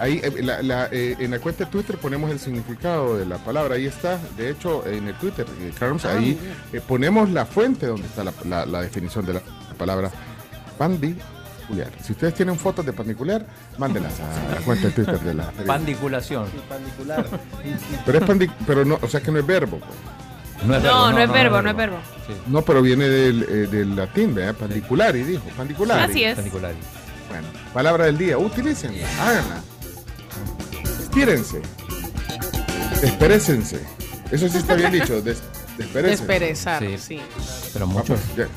[0.00, 3.38] Ahí eh, la- la, eh, en la cuenta de Twitter ponemos el significado de la
[3.38, 3.76] palabra.
[3.76, 4.18] Ahí está.
[4.36, 6.38] De hecho, en el Twitter, eh, Carlos, Ah, ahí
[6.72, 9.40] eh, ponemos la fuente donde está la, la- la definición de la
[9.78, 10.10] palabra
[10.76, 11.90] pandiculear.
[12.02, 13.46] Si ustedes tienen fotos de pandiculear,
[13.76, 16.46] mándenlas a la cuenta de Twitter de la Pandiculación.
[18.06, 19.78] Pero es pandi- pero no, o sea que no es verbo.
[19.78, 20.66] pues.
[20.66, 21.96] No es verbo, No, no es verbo, no es verbo.
[22.48, 24.54] No, pero viene del, eh, del latín, ¿verdad?
[24.56, 25.44] Pandiculari, dijo.
[25.56, 26.10] Pandiculari.
[26.10, 26.34] Así es.
[26.36, 26.76] Pandiculari.
[27.28, 29.60] Bueno, palabra del día, utilícenla, háganla.
[31.00, 31.60] Estírense.
[33.00, 33.80] Desperécense.
[34.30, 35.38] Eso sí está bien dicho, des.
[35.78, 36.98] Desperezar, Sí.
[36.98, 37.20] sí.
[37.72, 38.18] Pero Ah, muchos.
[38.34, 38.48] pues, ya.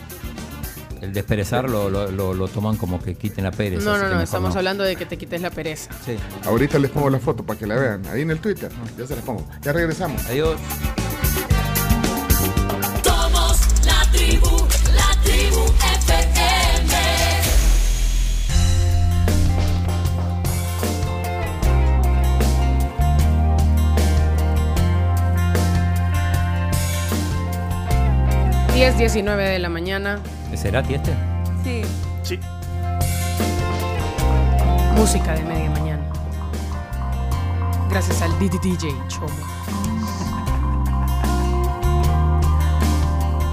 [1.02, 3.84] El desperezar lo, lo, lo- lo toman como que quiten la pereza.
[3.86, 4.60] No, no, no, estamos no.
[4.60, 5.90] hablando de que te quites la pereza.
[6.06, 6.16] Sí.
[6.46, 8.06] Ahorita les pongo la foto para que la vean.
[8.08, 8.72] Ahí en el Twitter.
[8.98, 9.48] Ya se las pongo.
[9.64, 10.24] Ya regresamos.
[10.28, 10.58] Adiós.
[28.82, 30.20] 10.19 de la mañana.
[30.56, 31.14] ¿Será este?
[31.64, 31.84] Sí.
[32.24, 32.40] Sí.
[34.96, 36.04] Música de media mañana.
[37.92, 39.28] Gracias al DJ Chomo.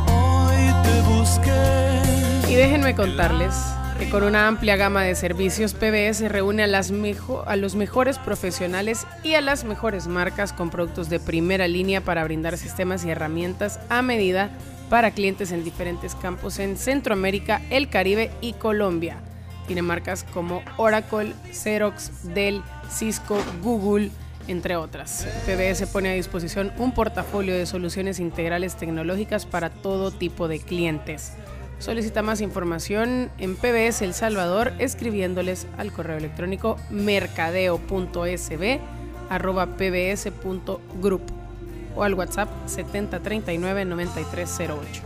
[0.07, 2.51] Hoy te busqué.
[2.51, 3.55] Y déjenme contarles
[3.99, 6.69] que con una amplia gama de servicios, PBS reúne a,
[7.47, 12.25] a los mejores profesionales y a las mejores marcas con productos de primera línea para
[12.25, 14.53] brindar sistemas y herramientas a medida
[14.89, 19.19] para clientes en diferentes campos en Centroamérica, el Caribe y Colombia.
[19.67, 24.11] Tiene marcas como Oracle, Xerox, Dell, Cisco, Google,
[24.47, 25.27] entre otras.
[25.45, 31.35] PBS pone a disposición un portafolio de soluciones integrales tecnológicas para todo tipo de clientes.
[31.79, 38.81] Solicita más información en PBS El Salvador escribiéndoles al correo electrónico mercadeo.sb
[39.29, 41.38] arroba pbs.group
[41.95, 45.03] o al WhatsApp 7039 9308.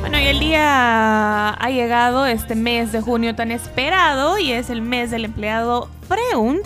[0.00, 4.82] Bueno, y el día ha llegado este mes de junio tan esperado y es el
[4.82, 6.62] mes del empleado Freund.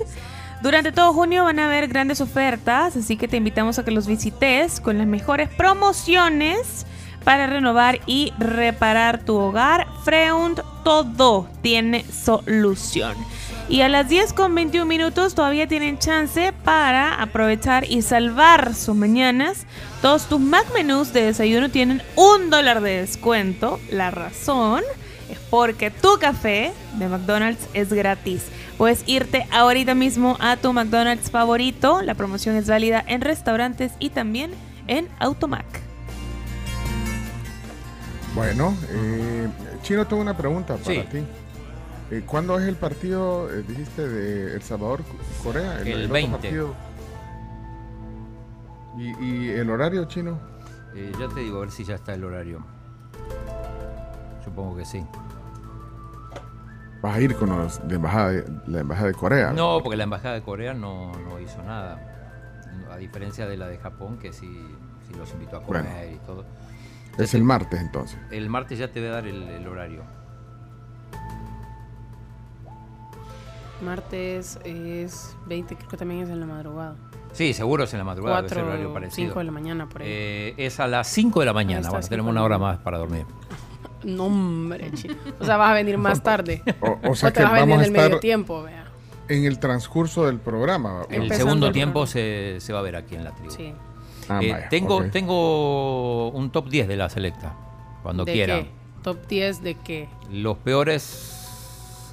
[0.63, 4.07] Durante todo junio van a haber grandes ofertas, así que te invitamos a que los
[4.07, 6.87] visites con las mejores promociones
[7.25, 9.87] para renovar y reparar tu hogar.
[10.03, 13.17] Freund todo tiene solución.
[13.69, 18.95] Y a las 10 con 21 minutos todavía tienen chance para aprovechar y salvar sus
[18.95, 19.67] mañanas.
[20.03, 23.81] Todos tus Mac menús de desayuno tienen un dólar de descuento.
[23.91, 24.83] La razón
[25.29, 28.45] es porque tu café de McDonald's es gratis.
[28.79, 32.03] Puedes irte ahorita mismo a tu McDonald's favorito.
[32.03, 34.53] La promoción es válida en restaurantes y también
[34.87, 35.65] en Automac.
[38.33, 39.49] Bueno, eh,
[39.83, 41.05] Chino, tengo una pregunta para Sí.
[41.11, 41.19] ti.
[42.11, 45.01] Eh, ¿Cuándo es el partido, eh, dijiste, de El Salvador,
[45.43, 45.81] Corea?
[45.81, 46.31] El otro 20.
[46.39, 46.75] partido?
[48.97, 50.39] ¿Y, y el horario, Chino?
[50.95, 52.65] Eh, ya te digo, a ver si ya está el horario.
[54.45, 55.05] Supongo que sí.
[57.03, 59.53] Vas a ir con los de embajada de, la embajada de Corea.
[59.53, 62.01] No, porque la embajada de Corea no, no hizo nada.
[62.91, 64.47] A diferencia de la de Japón, que sí,
[65.07, 66.13] sí los invitó a comer Bueno.
[66.15, 66.45] y todo.
[67.19, 68.19] Es el martes entonces.
[68.31, 70.03] El martes ya te voy a dar el, el horario.
[73.83, 76.97] Martes es 20, creo que también es en la madrugada.
[77.33, 79.27] Sí, seguro es en la madrugada, debe ser Cuatro, horario parecido.
[79.29, 80.09] cinco de la mañana, por ahí.
[80.11, 81.81] Eh, es a las 5 de la mañana.
[81.81, 83.27] está, Bueno, cinco tenemos una hora más para dormir.
[84.05, 85.09] No, hombre, chi-
[85.41, 86.63] O sea, vas a venir más tarde.
[86.81, 88.85] O, o sea te que vas a venir en el medio tiempo, vea.
[89.27, 91.03] en el transcurso del programa.
[91.09, 93.51] El Empezando segundo el tiempo se, se va a ver aquí en la tribu.
[93.51, 93.73] Sí.
[94.29, 97.57] Ah, Eh, vaya, tengo, tengo un top 10 de la selecta,
[98.03, 98.55] cuando ¿De quiera.
[98.61, 98.71] qué?
[99.03, 100.09] ¿Top 10 de qué?
[100.31, 101.36] Los peores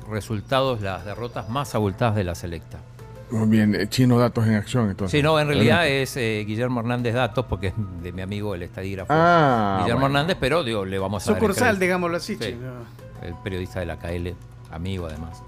[0.10, 2.80] resultados, las derrotas más abultadas de la selecta.
[3.32, 5.18] Muy bien, eh, Chino Datos en Acción entonces.
[5.18, 6.04] Sí, no, en realidad Adelante.
[6.04, 7.74] es eh, Guillermo Hernández Datos, porque es
[8.04, 9.12] de mi amigo el estadígrafo.
[9.12, 10.18] Ah, Guillermo bueno.
[10.20, 11.84] Hernández, pero digo, le vamos a dar el Sucursal, crédito.
[11.86, 12.72] digámoslo así, Sí, chino.
[13.24, 14.36] el periodista de la KL,
[14.72, 15.42] amigo además.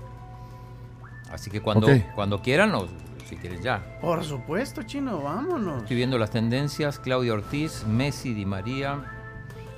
[1.32, 2.88] Así que cuando, cuando quieran, o
[3.30, 4.00] si quieren ya.
[4.02, 5.84] Por supuesto, chino, vámonos.
[5.84, 9.04] Estoy viendo las tendencias, Claudio Ortiz, Messi, Di María,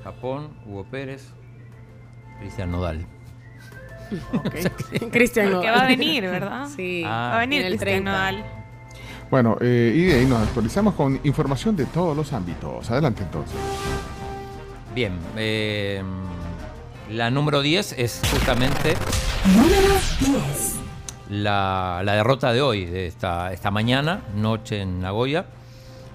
[0.05, 1.33] Japón, Hugo Pérez,
[2.39, 3.05] Cristian Nodal.
[5.11, 5.79] Cristian Porque Nodal.
[5.79, 6.67] va a venir, ¿verdad?
[6.75, 7.03] Sí.
[7.05, 7.29] Ah.
[7.31, 8.11] Va a venir En el Cristian 30.
[8.11, 8.45] Nodal.
[9.29, 12.89] Bueno, eh, y de ahí nos actualizamos con información de todos los ámbitos.
[12.89, 13.57] Adelante entonces.
[14.95, 16.01] Bien, eh,
[17.11, 18.95] la número 10 es justamente
[19.55, 20.75] Número 10.
[21.29, 25.45] la, la derrota de hoy, de esta, esta mañana, noche en Nagoya.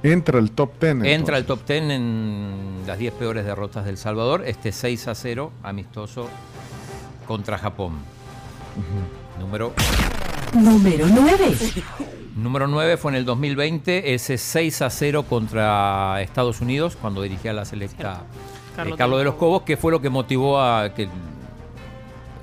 [0.02, 1.05] Entra el top 10.
[1.05, 5.52] Entra el top 10 en las 10 peores derrotas del Salvador, este 6 a 0
[5.62, 6.28] amistoso
[7.27, 7.94] contra Japón.
[9.39, 9.73] Número,
[10.55, 11.57] Número 9.
[12.36, 17.53] número 9 fue en el 2020, ese 6 a 0 contra Estados Unidos cuando dirigía
[17.53, 21.09] la selecta eh, Carlos Carlos, de los Cobos, que fue lo que motivó a que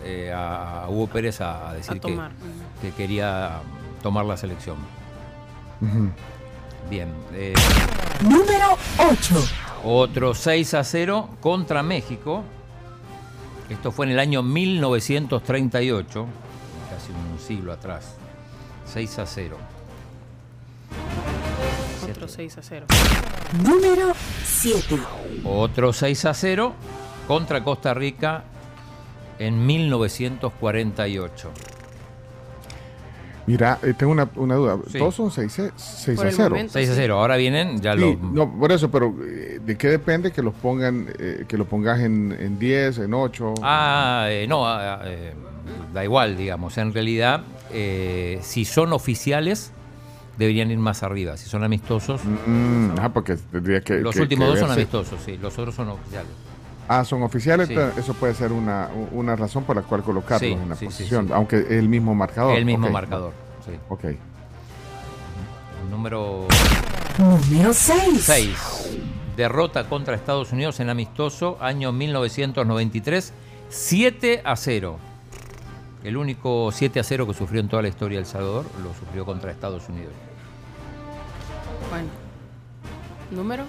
[0.04, 2.32] eh, a Hugo Pérez a, a decir A
[2.82, 3.60] que, quería
[4.02, 4.78] tomar la selección.
[6.90, 7.54] Bien, eh,
[8.22, 9.48] Número 8.
[9.84, 12.44] Otro 6 a 0 contra México.
[13.70, 16.26] Esto fue en el año 1938,
[16.90, 18.16] casi un siglo atrás.
[18.86, 19.58] 6 a 0.
[22.10, 22.86] Otro 6 a 0.
[23.64, 24.14] Número
[24.44, 25.00] 7.
[25.46, 26.74] Otro 6 a 0
[27.28, 28.44] contra Costa Rica
[29.38, 31.52] en 1948.
[33.48, 34.78] Mira, eh, tengo una, una duda.
[34.92, 34.98] Sí.
[35.00, 36.50] Todos son 6, a- 6 Por a el 0.
[36.52, 36.74] momento.
[36.74, 37.20] 6 a 0.
[37.20, 38.20] Ahora vienen ya Sí, los.
[38.32, 42.00] no, por eso, pero eh, ¿de qué depende que los pongan, eh, que lo pongas
[42.02, 43.56] en, en 10, en 8?
[43.64, 45.34] Ah, eh, no, ah, eh,
[45.94, 46.78] da igual, digamos.
[46.78, 47.42] En realidad,
[47.72, 49.72] eh, si son oficiales,
[50.38, 51.36] deberían ir más arriba.
[51.36, 53.96] Si son amistosos, Mm, ah, porque tendría que.
[54.00, 55.38] los que- últimos que dos son amistosos, sí.
[55.42, 56.30] Los otros son oficiales.
[56.92, 57.76] Ah, son oficiales, Sí.
[57.98, 61.28] eso puede ser una, una razón por la cual colocarlos Sí, en la sí, posición,
[61.28, 61.34] sí.
[61.36, 62.58] aunque es el mismo marcador.
[62.58, 62.92] El mismo Ok.
[62.94, 63.32] marcador.
[63.64, 63.72] Sí.
[63.90, 64.06] Ok.
[65.92, 66.48] Número
[67.20, 68.24] Número 6.
[68.24, 68.98] 6.
[69.38, 73.34] Derrota contra Estados Unidos en amistoso, año 1993,
[73.70, 74.98] 7 a 0.
[76.04, 79.26] El único 7 a 0 que sufrió en toda la historia El Salvador lo sufrió
[79.26, 80.14] contra Estados Unidos.
[81.90, 82.08] Bueno.
[83.32, 83.64] Número.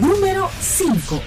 [0.00, 1.20] Número 5.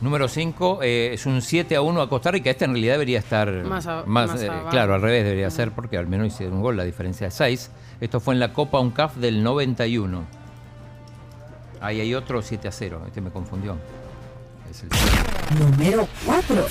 [0.00, 2.50] Número 5 es un 7 a 1 a Costa Rica.
[2.50, 4.68] Este en realidad debería estar Más a- más, más eh, abajo.
[4.68, 7.70] claro, al revés debería ser porque al menos hicieron un gol, la diferencia es 6.
[8.00, 10.24] Esto fue en la Copa UNCAF del 91.
[11.80, 13.76] Ahí hay otro 7 a 0, este me confundió.
[14.70, 14.90] Es el.
[15.58, 16.66] Número 4.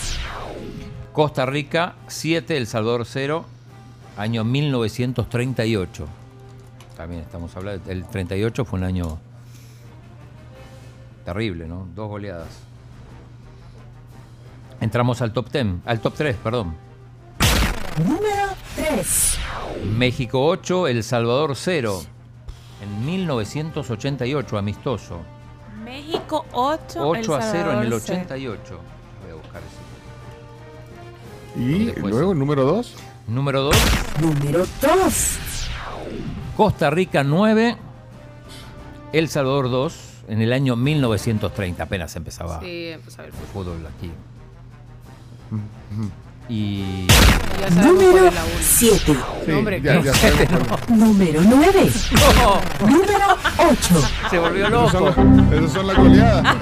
[1.12, 3.46] Costa Rica 7, El Salvador 0,
[4.18, 6.08] año 1938.
[6.96, 9.18] También estamos hablando, el 38 fue un año
[11.26, 11.88] terrible, ¿no?
[11.96, 12.65] Dos goleadas.
[14.86, 16.76] Entramos al top 10, al top 3, perdón.
[18.06, 19.38] Número 3.
[19.98, 22.04] México 8, El Salvador 0.
[22.84, 25.22] En 1988, amistoso.
[25.84, 27.00] México 8.
[27.00, 28.02] 8 El a 0 en el 0.
[28.04, 28.80] 88.
[29.24, 29.62] Voy a buscar
[31.56, 31.60] ese.
[31.60, 32.94] Y luego el número 2.
[33.26, 33.76] Número 2.
[34.22, 35.40] Número 2.
[36.56, 37.76] Costa Rica 9.
[39.14, 40.00] El Salvador 2.
[40.28, 43.66] En el año 1930 apenas empezaba Sí, empezaba el el fútbol.
[43.78, 44.12] fútbol aquí.
[46.48, 47.08] Y.
[47.76, 48.62] Número es la última.
[48.62, 49.18] 7.
[49.48, 50.04] No, hombre, ya- ¿qué?
[50.06, 51.92] ya sabemos cuál Número 9.
[52.82, 54.08] Número 8.
[54.30, 55.16] Se volvió son, loco.
[55.56, 56.56] esos son las goleadas.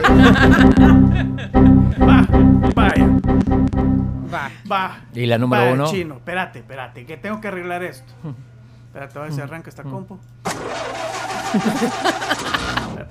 [2.76, 3.08] Vaya.
[4.34, 4.50] Va.
[4.72, 4.98] Va.
[5.14, 5.92] Y la número Va, uno.
[5.92, 8.14] Chino, espérate, espérate, que tengo que arreglar esto.
[8.88, 10.18] Espérate, a ver si arranca esta compu.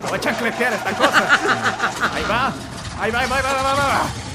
[0.01, 1.29] Te voy a chancletear esta cosa.
[2.15, 2.53] Ahí va.
[3.01, 4.32] Ahí va, ahí va, ahí va, ahí va, ahí va.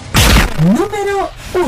[0.63, 1.65] Número 1.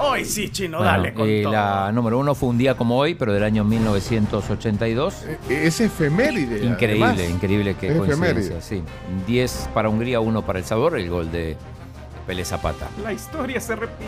[0.00, 1.52] Hoy sí, Chino, Bueno, dale con eh, todo.
[1.52, 5.14] la número uno fue un día como hoy, pero del año 1982.
[5.48, 6.64] Es efeméride.
[6.64, 7.30] Increíble, además.
[7.30, 8.82] increíble que Es coincidencia, sí.
[9.26, 11.56] 10 para Hungría, 1 para El Salvador, el gol de
[12.26, 12.86] Pele Zapata.
[13.02, 14.04] La historia se repite.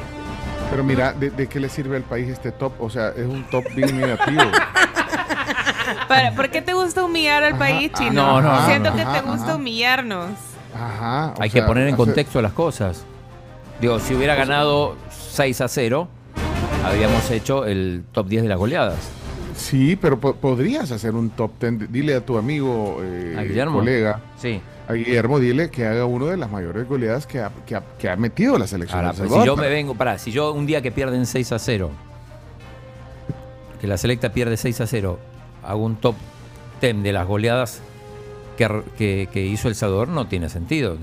[0.70, 2.72] Pero mira, ¿de, de qué le sirve al país este top?
[2.80, 4.42] O sea, es un top bien negativo.
[6.08, 8.12] Para- ¿Por qué te gusta humillar al país, ah, chino?
[8.12, 9.56] no, no, Siento que ajá, te gusta ajá.
[9.56, 10.30] humillarnos.
[10.74, 11.34] Ajá.
[11.38, 13.04] Hay sea, que poner en hace- contexto las cosas.
[13.80, 16.08] Digo, si hubiera ganado 6 a 0,
[16.84, 18.96] habríamos hecho el top 10 de las goleadas.
[19.56, 21.90] Sí, pero po- podrías hacer un top 10.
[21.92, 23.78] Dile a tu amigo, eh, ¿A Guillermo?
[23.78, 24.60] colega, Sí.
[24.88, 28.08] a Guillermo, dile que haga uno de las mayores goleadas que ha, que ha- que
[28.08, 28.98] ha metido la selección.
[29.04, 31.58] Ahora, pues, si yo me vengo, pará, si yo un día que pierden 6 a
[31.58, 31.90] 0,
[33.80, 35.18] que la selecta pierde 6 a 0,
[35.62, 36.14] hago un top
[36.80, 37.80] 10 de las goleadas
[38.56, 40.96] que, que- que hizo El Salvador, no tiene sentido.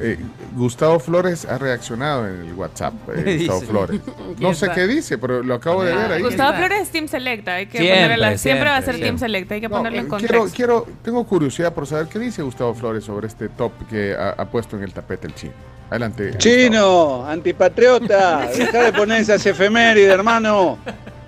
[0.00, 0.18] Eh,
[0.54, 2.94] Gustavo Flores ha reaccionado en el WhatsApp.
[3.14, 3.70] eh, ¿Qué Gustavo dice?
[3.72, 4.00] Flores.
[4.36, 6.22] ¿Quién No sé qué dice, pero lo acabo de ver ahí.
[6.22, 7.54] Gustavo Flores es Team Selecta.
[7.54, 9.26] Hay que Siempre, ponerle la- siempre, va a ser siempre, Team siempre.
[9.28, 9.54] Selecta.
[9.54, 10.44] Hay que No, ponerlo en eh, contexto.
[10.54, 14.30] quiero, quiero, tengo curiosidad por saber qué dice Gustavo Flores sobre este top que ha,
[14.30, 15.52] ha puesto en el tapete el chino.
[15.90, 16.38] Adelante.
[16.38, 20.78] Chino, antipatriota, deja de poner esas efemérides, hermano.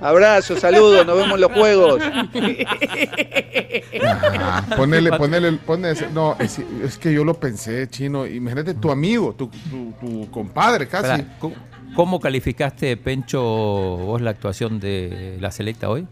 [0.03, 2.03] Abrazo, saludos, nos vemos en los juegos.
[4.03, 8.27] Ajá, ponele, ponele, ponele ese- no, es, es que yo lo pensé, chino.
[8.27, 11.25] Imagínate tu amigo, tu, tu, tu compadre casi.
[11.39, 11.55] ¿cómo-
[11.95, 16.07] ¿Cómo calificaste, Pencho, vos la actuación de la selecta hoy?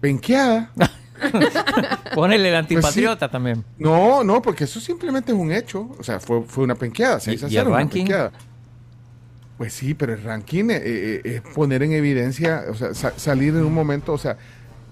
[0.00, 0.70] Penqueada.
[2.14, 3.64] Ponele el Pues antipatriota también.
[3.78, 5.88] No, no, porque eso simplemente es un hecho.
[5.98, 8.00] O sea, fue, fue una penqueada, 6 a ¿Y- y 0, el una ranking?
[8.00, 8.32] penqueada.
[9.58, 13.54] Pues sí, pero el ranking eh, eh, es poner en evidencia, o sea, sa- salir
[13.54, 14.36] en un momento, o sea,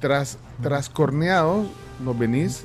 [0.00, 1.66] tras, tras corneados,
[2.02, 2.64] nos venís.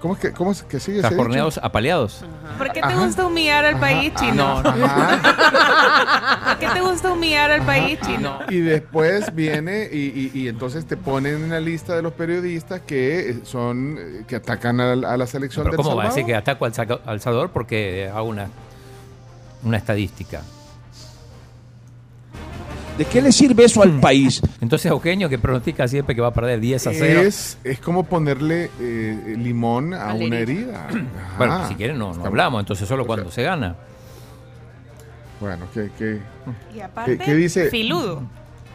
[0.00, 1.66] ¿Cómo es que, cómo es que sigue ese Trascorneados, dicho?
[1.66, 2.24] apaleados.
[2.56, 3.04] ¿Por qué te Ajá.
[3.04, 4.62] gusta humillar al país, Ajá, chino?
[4.62, 4.72] no,
[6.46, 8.38] ¿Por qué te gusta humillar al país, chino?
[8.48, 12.80] Y después viene y, y- y entonces te ponen en la lista de los periodistas
[12.80, 16.06] que eh, son que atacan a, la- a la selección Pero del ¿cómo va a
[16.08, 16.72] decir que ataco al,
[17.06, 17.50] al Salvador?
[17.52, 18.48] Porque hago una,
[19.64, 20.42] una estadística.
[22.98, 24.42] ¿De qué le sirve eso al país?
[24.60, 27.20] Entonces Eugenio que pronostica siempre que va a perder 10 a 0.
[27.22, 30.88] Es, es como ponerle eh, limón a una herida.
[31.38, 33.74] Bueno, si quieren no, no hablamos, entonces solo cuando se gana.
[35.40, 36.18] Bueno, ¿qué, qué,
[36.76, 37.70] Y aparte, qué- qué dice?
[37.70, 38.22] filudo.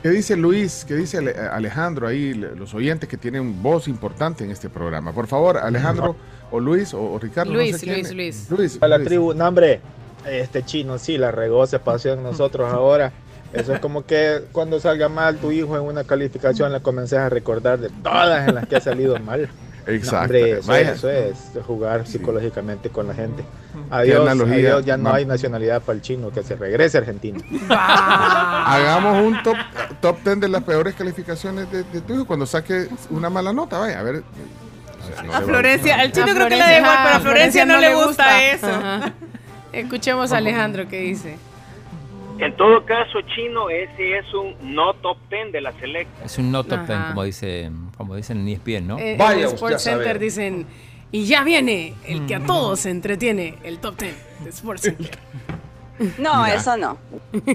[0.01, 0.83] ¿Qué dice Luis?
[0.87, 2.33] ¿Qué dice Ale- Alejandro ahí?
[2.33, 5.11] Los oyentes que tienen voz importante en este programa.
[5.11, 6.15] Por favor, Alejandro
[6.51, 7.51] o Luis o, o Ricardo.
[7.51, 7.93] no Luis, quién.
[8.01, 8.49] Luis, Luis.
[8.49, 8.77] Luis.
[8.81, 9.81] A la tribu, no hombre,
[10.29, 13.11] este chino sí la regó, se pasó en nosotros ahora.
[13.53, 17.29] Eso es como que cuando salga mal tu hijo en una calificación le comences a
[17.29, 19.49] recordar de todas en las que ha salido mal.
[19.85, 20.21] No, Exacto.
[20.23, 23.43] hombre, eso, es, eso es jugar psicológicamente con la gente.
[23.91, 24.55] Adiós, analogía.
[24.55, 27.37] adiós, ya no Ma- hay nacionalidad para el chino, que se regrese a Argentina.
[27.69, 29.55] Hagamos un top,
[30.01, 33.77] top 10 de las peores calificaciones de, de tu hijo cuando saque una mala nota.
[33.77, 34.23] Vaya, a ver.
[35.31, 37.93] A Florencia, al chino A creo que le da igual, pero a Florencia no le
[37.93, 38.65] gusta eso.
[38.67, 39.13] Ajá.
[39.79, 41.37] Escuchemos a Alejandro que dice.
[42.37, 46.25] En todo caso, Chino, ese es un no top 10 de la selecta.
[46.25, 47.07] Es un no top 10, Ajá.
[47.09, 48.99] como, dice, como dicen en ESPN, ¿no?
[48.99, 50.65] Eh, en el Sports Center dicen,
[51.11, 55.11] y ya viene el que a todos se entretiene, el top 10 de Sports Center.
[56.17, 56.55] No, Mira.
[56.55, 56.97] eso no.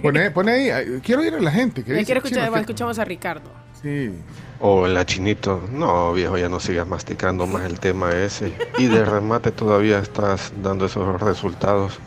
[0.01, 1.01] Pone, pone ahí.
[1.03, 1.85] Quiero ir a la gente.
[1.85, 3.51] que dice, quiero escuchar, "Chino, escuchamos a Ricardo.
[3.83, 4.13] Sí.
[4.63, 8.53] Hola chinito, no viejo, ya no sigas masticando más el tema ese.
[8.79, 11.99] Y de remate todavía estás dando esos resultados.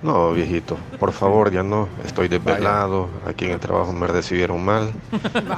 [0.00, 1.88] No, viejito, por favor, ya no.
[2.06, 4.92] Estoy desvelado, aquí en el trabajo me recibieron mal.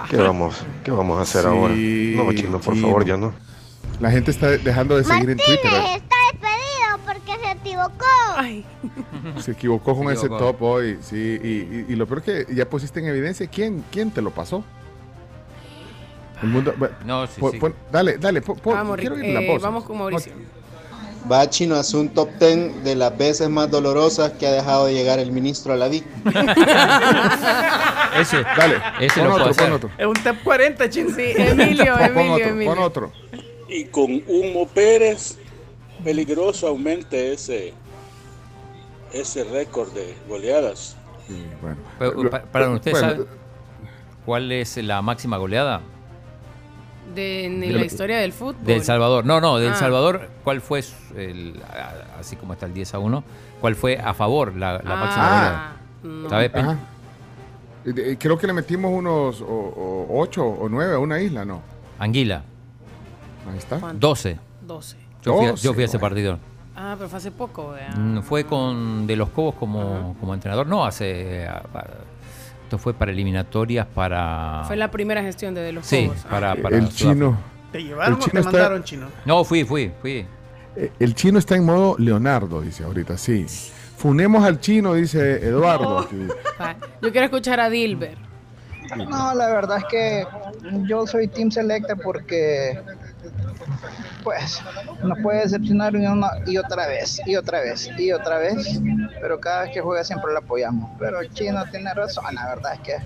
[0.08, 1.74] ¿Qué vamos, qué vamos a hacer Sí, ahora?
[2.24, 2.86] No, chino, por chino.
[2.86, 3.34] favor, ya no.
[4.00, 5.66] La gente está dejando de seguir en Twitter.
[5.74, 5.96] ¿eh?
[5.96, 9.40] está despedido porque se equivocó.
[9.42, 11.16] Se equivocó con Se ese top hoy, sí.
[11.42, 14.64] Y, y- y lo peor que ya pusiste en evidencia quién, quién te lo pasó.
[16.42, 16.74] El mundo.
[16.76, 17.58] bueno, No, sí, pon- sí.
[17.92, 20.32] dale, dale, pon- Vamos, quiero oír la eh, vamos con Mauricio.
[21.30, 24.94] Va Chino, hace un top 10 de las veces más dolorosas que ha dejado de
[24.94, 26.04] llegar el ministro a la VIC.
[28.18, 29.64] Ese, Dale, ese pon lo puedo otro, hacer.
[29.66, 29.90] pon otro.
[29.98, 31.10] Es un TEP 40, chino.
[31.14, 32.74] Sí, Emilio, Pon Emilio, otro, Emilio.
[32.74, 33.12] pon otro.
[33.68, 35.38] Y con Humo Pérez,
[36.02, 37.72] peligroso aumente ese,
[39.12, 40.96] ese récord de goleadas.
[41.60, 41.76] bueno.
[41.98, 43.08] Pero, pa- Para usted, Bueno.
[43.10, 43.24] ¿sabe
[44.26, 45.82] cuál es la máxima goleada?
[47.14, 48.64] De, en De la lo- historia del fútbol.
[48.64, 49.24] De El Salvador.
[49.26, 49.76] No, no, de El Ah.
[49.76, 50.82] Salvador, ¿cuál fue,
[51.16, 51.60] el,
[52.18, 53.24] así como está el 10 a 1,
[53.60, 56.36] cuál fue a favor la, la Ah, máxima.
[56.54, 56.78] Ajá.
[57.86, 61.44] Eh, eh, Creo que le metimos unos o- o- ocho o nueve a una isla,
[61.44, 61.62] ¿no?
[61.98, 62.42] Anguila,
[63.50, 63.78] Ahí está.
[63.94, 64.38] 12.
[64.66, 64.96] 12.
[65.22, 66.38] Yo fui, a- 12, yo fui a ese partido.
[66.76, 67.90] Ah, pero fue hace poco, vea.
[67.96, 70.66] Mm, Fue con De los Cobos como, como entrenador.
[70.66, 71.46] No, hace.
[72.70, 74.62] Esto fue para eliminatorias para.
[74.68, 76.20] Fue la primera gestión de De los Sí, Cobos.
[76.24, 76.30] Ah.
[76.30, 77.12] para, para el Sudáfrica.
[77.14, 77.38] chino.
[77.72, 79.06] ¿Te llevaron El o te chino está- mandaron, chino?
[79.24, 80.24] No, fui, fui, fui.
[80.76, 83.44] Eh, El chino está en modo Leonardo, dice ahorita, sí.
[83.96, 86.08] Funemos al chino, dice Eduardo.
[86.60, 88.16] Va, Yo quiero escuchar a Dilber.
[88.96, 90.24] No, la verdad es que
[90.86, 92.80] yo soy Team Selecta porque,
[94.22, 94.60] pues,
[95.02, 98.80] nos puede decepcionar una y otra vez, y otra vez, y otra vez,
[99.20, 100.90] pero cada vez que juega siempre lo apoyamos.
[100.98, 102.96] Pero Chino tiene razón, la verdad es que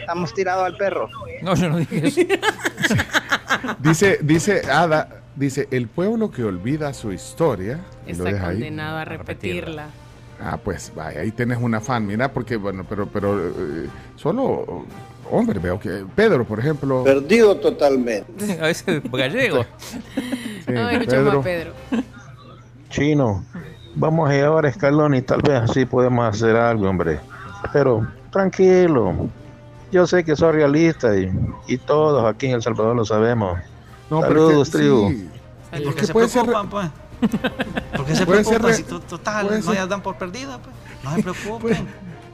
[0.00, 1.08] estamos tirados al perro.
[1.42, 2.20] No, yo no dije eso.
[3.80, 8.54] Dice, dice Ada, dice, el pueblo que olvida su historia, lo Está ahí.
[8.56, 9.86] condenado a repetirla.
[10.40, 14.84] Ah, pues vaya, ahí tenés una fan, mira, porque bueno, pero, pero eh, solo,
[15.30, 17.02] hombre, veo que Pedro, por ejemplo.
[17.02, 18.52] Perdido totalmente.
[18.62, 19.64] A veces gallego.
[20.64, 21.72] Sí, No, escuchamos a Pedro.
[22.90, 23.44] Chino,
[23.98, 27.20] vamos a llevar a escalón y tal vez así podemos hacer algo, hombre.
[27.72, 29.28] Pero tranquilo,
[29.92, 31.30] yo sé que soy realista y,
[31.66, 33.58] y todos aquí en El Salvador lo sabemos.
[34.10, 35.08] No, pero Saludos, tribu.
[35.10, 35.28] sí.
[35.84, 36.88] ¿Por qué se puede ser preocupan, pues?
[37.96, 38.62] ¿Por qué se preocupan?
[38.62, 40.74] re- Si to- total, no ser- ya dan por perdida, pues.
[41.04, 41.86] No se preocupen.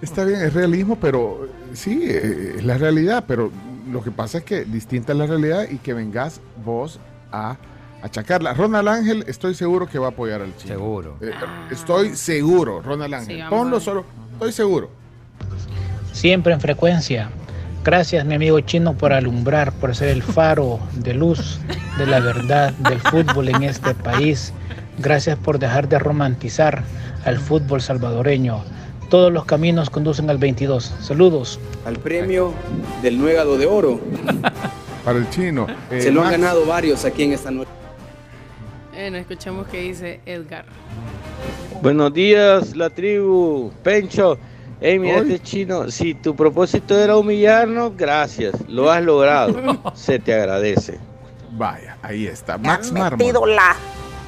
[0.02, 3.50] Está bien, es realismo, pero eh, sí, eh, es la realidad, pero
[3.90, 7.00] lo que pasa es que distinta es la realidad y que vengas vos
[7.32, 7.56] a
[8.04, 8.54] achacarla.
[8.54, 10.74] Ronald Ángel, estoy seguro que va a apoyar al chino.
[10.74, 11.16] Seguro.
[11.20, 11.30] Eh,
[11.70, 13.38] estoy seguro, Ronald Ángel.
[13.40, 14.04] vamos Ponlo solo,
[14.34, 14.90] estoy seguro.
[16.12, 17.30] Siempre en frecuencia.
[17.82, 21.58] Gracias, mi amigo chino, por alumbrar, por ser el faro de luz
[21.98, 24.52] de la verdad del fútbol en este país.
[24.98, 26.82] Gracias por dejar de romantizar
[27.24, 28.62] al fútbol salvadoreño.
[29.10, 30.94] Todos los caminos conducen al 22.
[31.00, 31.60] Saludos.
[31.84, 32.54] Al premio
[33.02, 34.00] del Nuégado de Oro.
[35.04, 35.66] Para el chino.
[35.90, 37.70] eh, Se lo han Max, ganado varios aquí en esta noche.
[38.94, 40.64] Bueno, escuchamos qué dice Edgar.
[41.82, 43.72] Buenos días, la tribu.
[43.82, 44.38] Pencho.
[44.80, 45.90] Hey, mira este chino.
[45.90, 48.54] Si tu propósito era humillarnos, gracias.
[48.68, 49.80] Lo has logrado.
[49.94, 50.98] Se te agradece.
[51.52, 52.56] Vaya, ahí está.
[52.56, 53.56] Max metido Marmol.
[53.56, 53.76] la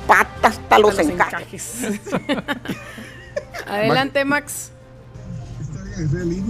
[0.07, 1.83] pata hasta los encajes.
[3.67, 4.73] Adelante, Max.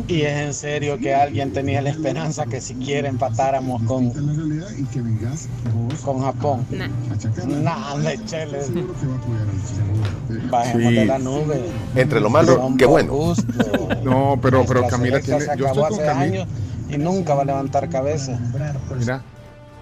[0.08, 4.10] Y es en serio que alguien tenía la esperanza que siquiera empatáramos con,
[6.04, 6.66] con Japón.
[7.62, 8.58] Nada, chele.
[10.50, 10.94] Bajemos Sí.
[10.94, 11.60] de la nube.
[11.94, 13.12] Entre lo malo, qué bueno.
[13.12, 13.44] gusto.
[14.02, 15.40] No, pero, pero Camila tiene.
[15.40, 16.42] se Yo acabó estoy con hace Camila.
[16.42, 16.48] años
[16.88, 18.38] y nunca va a levantar cabeza.
[18.98, 19.22] Mira,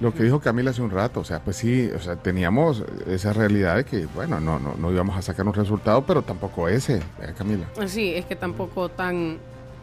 [0.00, 3.32] lo que dijo Camila hace un rato, o sea, pues sí, o sea, teníamos esa
[3.32, 6.96] realidad de que, bueno, no, no, no íbamos a sacar un resultado, pero tampoco ese,
[6.96, 7.66] ¿eh, Camila.
[7.86, 9.38] Sí, es que tampoco tan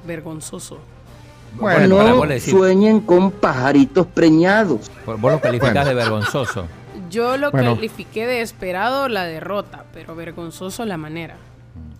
[0.06, 0.80] vergonzoso.
[1.60, 4.90] Bueno, decís, sueñen con pajaritos preñados.
[5.06, 5.90] vos lo calificás Bueno.
[5.90, 6.66] de vergonzoso.
[7.10, 7.76] Yo lo Bueno.
[7.76, 11.36] califiqué de esperado la derrota, pero vergonzoso la manera.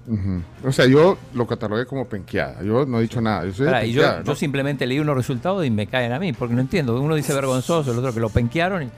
[0.08, 0.42] Ujú.
[0.68, 2.64] O sea, yo lo catalogué como penqueada.
[2.64, 3.46] Yo no he dicho nada.
[3.46, 4.36] Yo, soy de Pará, y yo, penqueada, yo ¿no?
[4.36, 7.00] simplemente leí unos resultados y me caen a mí, porque no entiendo.
[7.00, 8.84] Uno dice vergonzoso, el otro que lo penquearon.
[8.84, 8.90] y-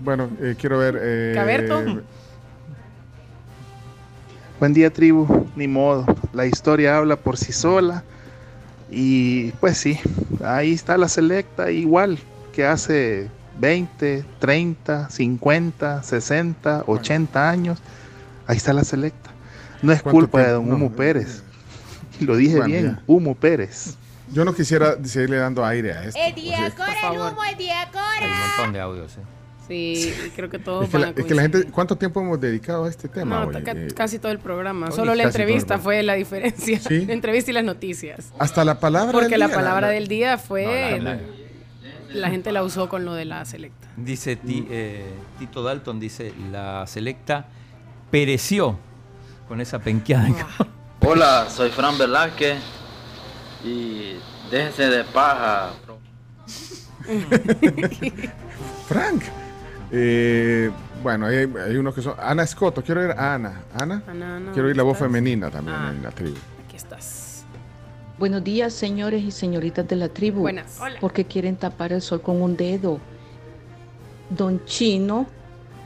[0.00, 0.98] Bueno, eh, quiero ver.
[1.00, 1.82] Eh, Caberto.
[4.58, 8.02] Buen día tribu, ni modo, la historia habla por sí sola
[8.90, 9.98] y pues sí,
[10.44, 12.18] ahí está la selecta igual
[12.52, 17.78] que hace 20, 30, 50, 60, 80 años,
[18.46, 19.30] ahí está la selecta.
[19.82, 21.42] No es ¿Cuánto culpa de don No, Humo Pérez,
[22.20, 23.02] lo dije Bueno, bien, ya.
[23.06, 23.94] Humo Pérez.
[24.32, 26.20] Yo no quisiera seguirle dando aire a esto.
[26.20, 28.36] El diacora, el humo, el Hay un diacora.
[28.56, 29.12] montón de audios.
[29.16, 29.20] ¿eh?
[29.68, 31.64] Sí, creo que todos Es que, van la, a es que la gente.
[31.72, 33.44] ¿cuánto tiempo hemos dedicado a este tema?
[33.46, 34.86] No, Eh, casi todo el programa.
[34.86, 36.78] Oye, Solo la entrevista fue la diferencia.
[36.78, 37.04] Sí.
[37.06, 38.32] La entrevista y las noticias.
[38.38, 40.98] hasta la palabra Porque del la día, palabra la- del día fue.
[40.98, 41.20] No, la- la,
[42.14, 43.88] la- gente la usó con lo de la selecta.
[43.96, 45.04] Dice Ti- eh,
[45.38, 47.46] Tito Dalton, dice, la selecta
[48.10, 48.78] pereció
[49.48, 50.28] con esa penqueada.
[51.00, 52.58] Hola, soy Fran Velázquez
[53.64, 54.14] y
[54.50, 55.70] déjense de paja.
[58.88, 59.22] Frank,
[59.92, 60.70] Eh,
[61.02, 62.14] bueno, hay, hay unos que son.
[62.18, 63.62] Ana Escoto, quiero ir a Ana.
[63.74, 64.02] Ana.
[64.08, 65.06] Ana, Ana, quiero oír la voz ¿estás?
[65.08, 65.92] femenina también Ah.
[65.94, 66.36] en la tribu.
[66.66, 67.44] Aquí estás.
[68.18, 70.40] Buenos días, señores y señoritas de la tribu.
[70.40, 70.78] Buenas.
[70.80, 70.96] Hola.
[71.00, 72.98] Porque quieren tapar el sol con un dedo.
[74.30, 75.26] Don Chino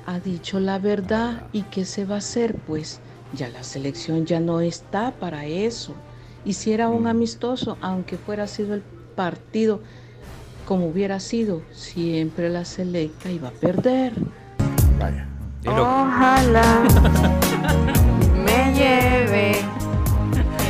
[0.07, 1.43] ha dicho la verdad.
[1.53, 2.55] ¿Y qué se va a hacer?
[2.55, 3.01] Pues
[3.35, 5.95] ya la selección ya no está para eso.
[6.45, 8.83] Hiciera un amistoso, aunque fuera sido el
[9.15, 9.83] partido
[10.70, 14.12] como hubiera sido, siempre la selecta iba a perder.
[15.00, 15.26] Vaya.
[15.66, 16.82] Ojalá
[18.36, 19.62] me lleve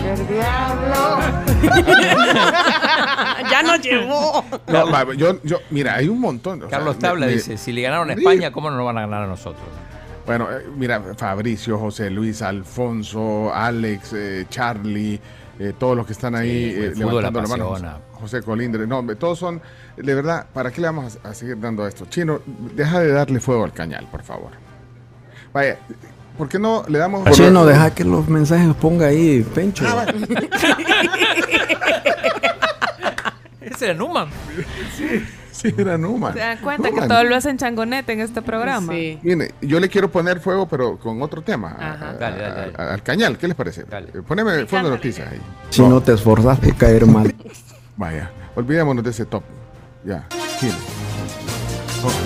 [0.08, 1.18] el diablo.
[3.50, 4.42] ya nos llevó.
[4.68, 6.60] No, yo, yo, mira, hay un montón.
[6.60, 8.14] sea, Carlos me- Tabla me- dice, si le ganaron a.
[8.14, 9.66] España, ¿cómo no nos van a ganar a nosotros?
[10.24, 15.20] Bueno, eh, mira, Fabricio, José Luis, Alfonso, Alex, eh, Charlie,
[15.58, 17.42] eh, todos los que están ahí Sí, eh, levantando
[17.78, 19.60] la José Colindre, no, todos son,
[19.97, 22.07] de verdad, ¿para qué le vamos a, a seguir dando esto?
[22.08, 22.40] Chino,
[22.74, 24.50] deja de darle fuego al cañal, por favor.
[25.52, 25.78] Vaya,
[26.39, 27.28] ¿por qué no le damos...
[27.32, 29.84] Chino, deja que los mensajes los ponga ahí, Pencho.
[33.60, 34.28] Ese era Numan.
[35.52, 36.32] Sí, era Numa.
[36.32, 37.08] ¿Se dan cuenta que Numan.
[37.08, 38.92] todo lo hacen changonete en este programa?
[38.94, 39.18] Sí.
[39.23, 41.76] Mire, yo le quiero poner fuego, pero con otro tema.
[41.78, 42.07] Ajá.
[42.07, 42.73] a- a- Dale, dale, dale.
[42.78, 43.82] a- al cañal, ¿qué les parece?
[43.82, 45.40] Eh, Poneme fondo de noticias ahí.
[45.68, 47.34] Chino, te esforzaste de caer mal.
[48.00, 49.42] Vaya, olvidémonos de ese top.
[50.06, 50.26] Ya,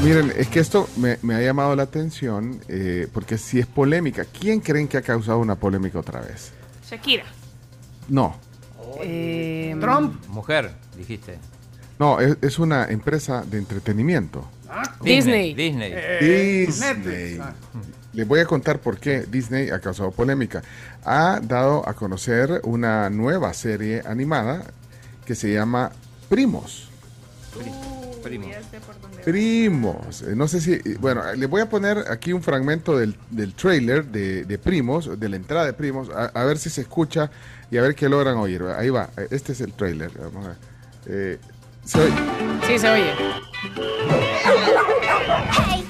[0.04, 4.24] miren, es que esto me, me ha llamado la atención eh, porque si es polémica,
[4.24, 6.52] ¿quién creen que ha causado una polémica otra vez?
[6.88, 7.24] Shakira.
[8.08, 8.36] No,
[9.02, 10.24] Eh, Trump.
[10.28, 11.38] Mujer, dijiste.
[11.98, 14.48] no, es, es una empresa de entretenimiento.
[15.02, 15.54] Disney.
[15.54, 15.90] Disney.
[15.92, 16.94] Eh, Disney.
[16.94, 17.40] Netflix.
[17.40, 17.52] Ah.
[18.12, 20.62] Les voy a contar por qué Disney ha causado polémica.
[21.04, 24.62] Ha dado a conocer una nueva serie animada
[25.24, 25.90] que se llama
[26.28, 26.88] Primos.
[28.22, 28.50] Primo.
[29.24, 30.22] Primos.
[30.22, 30.72] Eh, No sé si.
[30.72, 35.20] eh, Bueno, les voy a poner aquí un fragmento del, del trailer de, de Primos,
[35.20, 37.30] de la entrada de Primos, a, a ver si se escucha
[37.70, 38.62] y a ver qué logran oír.
[38.76, 39.10] Ahí va.
[39.18, 40.10] eh, Este es el trailer.
[40.18, 40.56] Vamos a ver.
[41.06, 41.38] Eh,
[41.84, 42.14] se oye.
[42.66, 43.12] Sí, se oye.
[45.68, 45.84] Hey,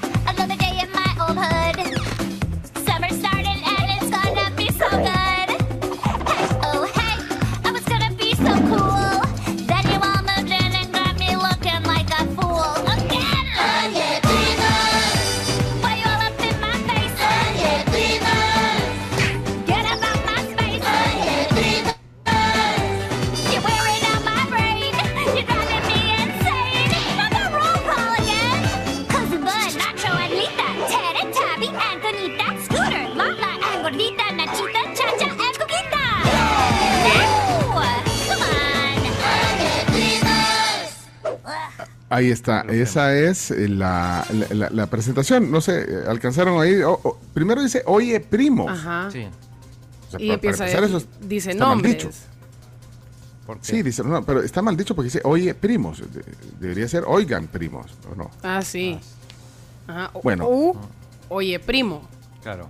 [42.09, 45.49] Ahí está, esa es eh, la, la- la- la presentación.
[45.49, 46.81] No sé, alcanzaron ahí.
[46.83, 48.69] oh, oh, primero dice, oye, primo.
[48.69, 49.09] Ajá.
[49.11, 49.25] Sí.
[50.07, 52.07] O sea, Y para- empieza para empezar, a eso es- dice nombres.
[53.47, 53.65] ¿Por qué?
[53.65, 55.99] Sí, dice, no, pero está mal dicho porque dice, oye, primos.
[56.13, 56.23] De-
[56.59, 58.31] debería ser, oigan, primos, ¿o no?
[58.43, 58.99] Ah, sí.
[59.87, 60.11] Ajá.
[60.13, 60.45] O- Bueno.
[60.47, 60.77] o,
[61.29, 62.07] oye, primo.
[62.43, 62.67] Claro.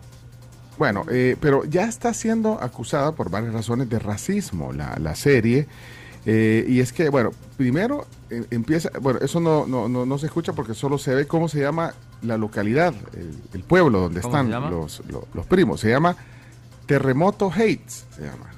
[0.77, 5.67] Bueno, eh, pero ya está siendo acusada por varias razones de racismo la, la serie.
[6.25, 10.53] eh, y es que, bueno, primero empieza, bueno, eso no, no, no, no se escucha
[10.53, 14.51] porque solo se ve cómo se llama la localidad, el, el pueblo donde ¿Cómo están
[14.71, 15.79] los, los, los primos.
[15.81, 16.15] Se llama
[16.85, 18.51] Terremoto Hates, se llama.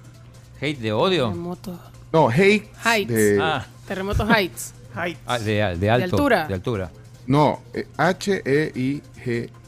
[0.61, 1.27] Hate de odio.
[1.29, 1.79] Terremoto.
[2.13, 2.63] No, Hates.
[2.85, 3.13] Heights.
[3.13, 3.65] de- Ah.
[3.87, 4.73] Terremoto Heights.
[5.27, 6.15] Ah, de, de alto.
[6.15, 6.47] altura.
[6.47, 6.91] De altura.
[7.27, 7.87] No, eh,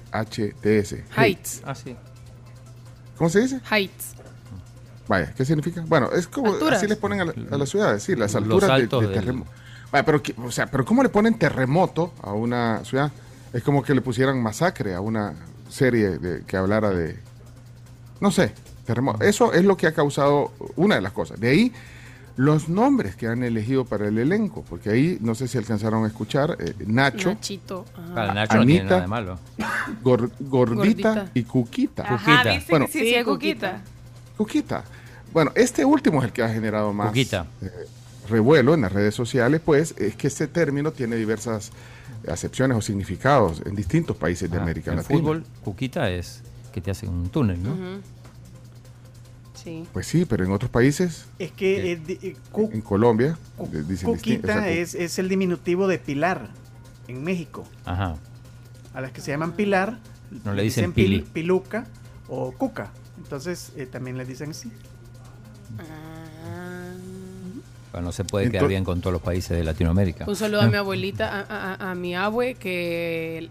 [0.02, 1.04] H-E-I-G-H-T-S.
[1.16, 1.62] Heights.
[1.66, 1.96] Ah, sí.
[3.18, 3.60] ¿Cómo se dice?
[3.70, 4.16] Heights.
[5.08, 5.84] Vaya, ¿qué significa?
[5.88, 6.78] Bueno, es como Alturas.
[6.80, 9.50] así les ponen a, la- a las ciudades, sí, las alturas de- de, terremoto.
[9.92, 13.12] Vaya, pero, o sea, pero ¿cómo le ponen terremoto a una ciudad?
[13.54, 15.34] Es como que le pusieran masacre a una
[15.70, 17.18] serie de, que hablara de,
[18.22, 18.52] no sé,
[18.86, 19.24] terremoto.
[19.24, 21.40] Eso es lo que ha causado una de las cosas.
[21.40, 21.74] De ahí
[22.36, 26.08] los nombres que han elegido para el elenco, porque ahí no sé si alcanzaron a
[26.08, 27.84] escuchar, eh, Nacho, Nachito.
[28.14, 28.90] Para Nacho no tiene Anita.
[28.96, 29.40] nada de malo.
[30.04, 31.32] Gor- gordita, Gordita.
[31.34, 32.04] y Cuquita.
[32.04, 32.54] Ajá, Cuquita.
[32.56, 32.86] ¿viste Bueno.
[32.86, 33.24] que sí, Sí, sí.
[33.26, 33.82] Cuquita.
[34.38, 34.84] Cuquita.
[35.34, 37.46] Bueno, este último es el que ha generado más Cuquita.
[37.62, 37.70] eh,
[38.30, 41.72] revuelo en las redes sociales, pues es que este término tiene diversas
[42.28, 45.20] acepciones o significados en distintos países de Ah, América en Latina.
[45.20, 46.42] fútbol, Cuquita es
[46.74, 47.76] que te hacen un túnel, ¿no?
[49.56, 49.86] Sí.
[49.92, 53.88] Pues sí, pero en otros países, Es que eh, eh, cu- en Colombia, eh, dicen
[53.88, 56.50] distin- o sea, Cuquita cu- es, es el diminutivo de Pilar
[57.10, 57.66] en México.
[57.86, 58.16] Ajá.
[58.94, 60.00] A las que se llaman Pilar,
[60.46, 61.22] No le dicen Pili.
[61.34, 61.88] Piluca
[62.30, 62.92] o Cuca.
[63.18, 64.72] Entonces eh, también le dicen así.
[67.94, 70.26] No se puede quedar bien con todos los países de Latinoamérica.
[70.28, 73.50] Un saludo a mi abuelita, a, a- a mi abue, que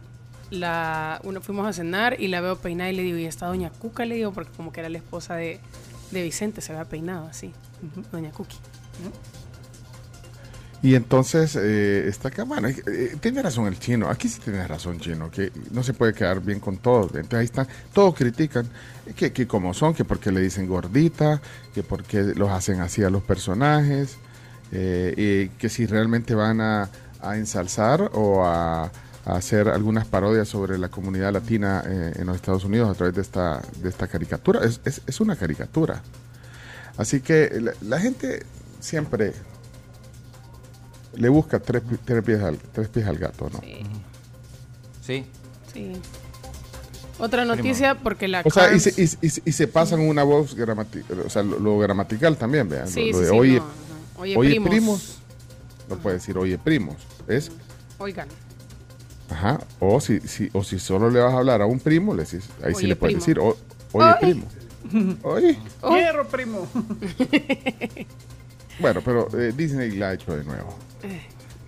[0.50, 3.70] la, uno fuimos a cenar y la veo peinada y le digo, ¿y está doña
[3.70, 4.04] Cuca?
[4.04, 5.58] Le digo, porque como que era la esposa de,
[6.12, 7.52] de Vicente, se había peinado así,
[8.12, 8.56] doña Cuqui.
[10.80, 15.00] Y entonces eh, está acá, bueno, eh, tiene razón el chino, aquí sí tiene razón
[15.00, 17.06] chino, que no se puede quedar bien con todo.
[17.14, 18.68] Entonces ahí están, todos critican
[19.16, 21.42] que, que como son, que porque le dicen gordita,
[21.74, 24.18] que porque los hacen así a los personajes,
[24.72, 26.88] eh, y que si realmente van a,
[27.20, 28.90] a ensalzar o a, a
[29.26, 33.22] hacer algunas parodias sobre la comunidad latina eh, en los Estados Unidos a través de
[33.22, 34.64] esta, de esta caricatura.
[34.64, 36.02] Es, es, es una caricatura.
[36.96, 38.44] Así que la, la gente
[38.80, 39.32] siempre
[41.14, 43.60] le busca tres, tres pies al, tres pies al gato, ¿no?
[45.04, 45.24] Sí.
[45.72, 45.92] Sí.
[47.18, 50.54] Otra noticia, porque la O sea, y se, y, y- y se pasan una voz
[50.54, 52.86] gramatical, o sea, lo, lo gramatical también, vean.
[52.86, 53.87] Sí, lo, lo sí, de sí, no,
[54.18, 55.18] Oye, primos.
[55.88, 56.96] no puede decir oye primos,
[57.28, 57.50] es,
[57.98, 58.28] Oigan,
[59.30, 62.24] ajá, o si, si, o si solo le vas a hablar a un primo, le
[62.24, 63.26] decís, ahí sí Oye, le puedes primo.
[63.26, 63.56] decir, o-
[63.92, 64.34] oye Ay.
[64.34, 65.18] primo.
[65.22, 65.58] Oye.
[65.90, 66.68] Hierro, primo.
[68.78, 70.78] Bueno, pero eh, Disney la ha hecho de nuevo.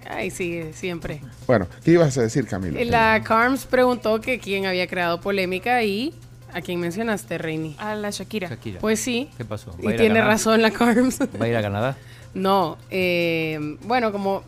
[0.09, 1.20] ay, sí, siempre.
[1.47, 2.79] Bueno, ¿qué ibas a decir, Camilo?
[2.85, 6.15] La Carms preguntó que quién había creado polémica y
[6.53, 7.75] ¿a quién mencionaste, Reini?
[7.81, 8.49] A la Shakira.
[8.49, 8.79] Shakira.
[8.79, 9.29] Pues sí.
[9.37, 9.77] ¿Qué pasó?
[9.85, 11.19] ¿Va a Y tiene razón la Carms.
[11.20, 11.97] ¿Va a ir a Canadá?
[12.34, 14.42] No, eh, bueno, como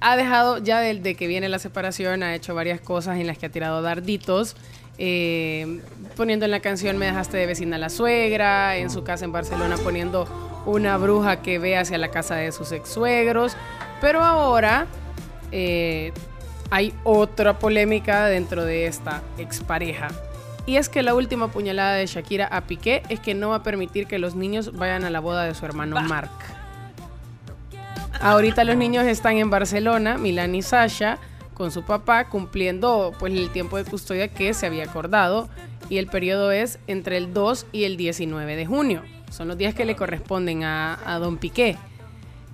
[0.00, 3.46] ha dejado ya desde que viene la separación, ha hecho varias cosas en las que
[3.46, 4.56] ha tirado darditos,
[4.98, 5.80] eh,
[6.16, 9.32] poniendo en la canción Me dejaste de vecina a la suegra, en su casa en
[9.32, 10.26] Barcelona poniendo
[10.66, 13.56] una bruja que ve hacia la casa de sus ex suegros,
[14.00, 14.86] pero ahora
[15.50, 16.12] eh,
[16.70, 20.08] hay otra polémica dentro de esta expareja.
[20.66, 23.62] Y es que la última puñalada de Shakira a Piqué es que no va a
[23.62, 26.30] permitir que los niños vayan a la boda de su hermano Mark.
[28.22, 31.18] Ahorita los niños están en Barcelona, Milán y Sasha,
[31.54, 35.48] con su papá, cumpliendo pues el tiempo de custodia que se había acordado.
[35.88, 39.02] Y el periodo es entre el 2 y el 19 de junio.
[39.30, 41.76] Son los días que le corresponden a, a Don Piqué.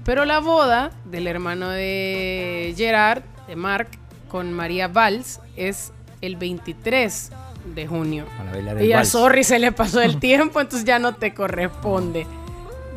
[0.07, 3.89] Pero la boda del hermano de Gerard, de Marc,
[4.31, 7.31] con María Valls, es el 23
[7.75, 8.25] de junio.
[8.39, 9.09] Van a bailar el Y a vals.
[9.11, 12.27] Sorry se le pasó el tiempo, entonces ya no te corresponde.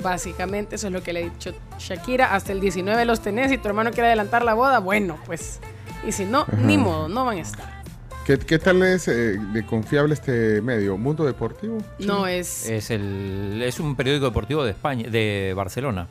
[0.02, 2.34] Básicamente eso es lo que le ha dicho Shakira.
[2.36, 5.60] Hasta el 19 los tenés y tu hermano quiere adelantar la boda, bueno, pues.
[6.08, 7.82] Y si no, ni modo, no van a estar.
[8.26, 10.98] ¿Qué, qué tal es eh, de confiable este medio?
[10.98, 11.80] ¿Mundo Deportivo?
[12.00, 12.70] No es.
[12.70, 16.08] Es, el, es un periódico deportivo de España, de Barcelona.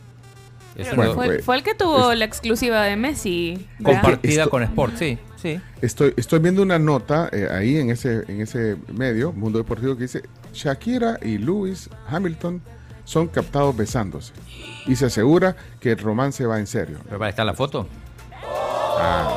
[0.77, 3.67] Es Pero uno- fue, fue el que tuvo la exclusiva de Messi.
[3.79, 4.03] ¿verdad?
[4.03, 5.61] compartida Esto- con Sport, sí, sí.
[5.83, 10.03] Estoy, estoy viendo una nota eh, ahí en ese, en ese medio, Mundo Deportivo, que
[10.03, 12.61] dice Shakira y Lewis Hamilton
[13.05, 14.33] son captados besándose.
[14.87, 16.99] Y se asegura que el romance va en serio.
[17.09, 17.87] ¿Pero está la foto?
[18.99, 19.29] Ah.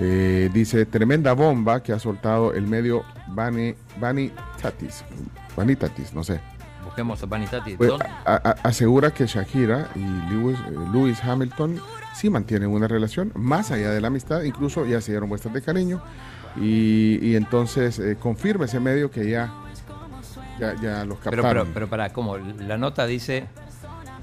[0.00, 5.04] Eh, dice, tremenda bomba que ha soltado el medio Vani, Vanitatis.
[5.56, 6.40] Vanitatis, no sé.
[6.84, 7.76] Busquemos a Vanitati.
[7.76, 8.06] Pues, ¿Dónde?
[8.24, 10.00] a- a- asegura que Shakira y
[10.32, 11.80] Lewis, eh, Lewis Hamilton
[12.14, 15.62] sí mantienen una relación más allá de la amistad, incluso ya se dieron muestras de
[15.62, 16.02] cariño
[16.56, 19.52] y, y entonces eh, confirma ese medio que ya,
[20.58, 21.62] ya, ya los Pero, captaron.
[21.66, 22.36] pero, pero para, ¿cómo?
[22.38, 23.46] La nota dice,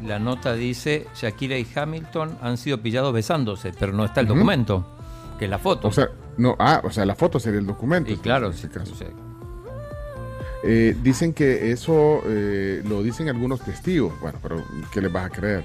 [0.06, 4.86] la nota dice, Shakira y Hamilton han sido pillados besándose, pero no está el documento,
[5.40, 5.88] que es la foto.
[5.88, 8.12] o sea, no, ah, o sea, la foto sería el documento.
[8.12, 8.94] y claro, en sí, caso.
[10.64, 14.14] Eh, dicen que eso eh, lo dicen algunos testigos.
[14.22, 15.64] Bueno, pero ¿qué les vas a creer?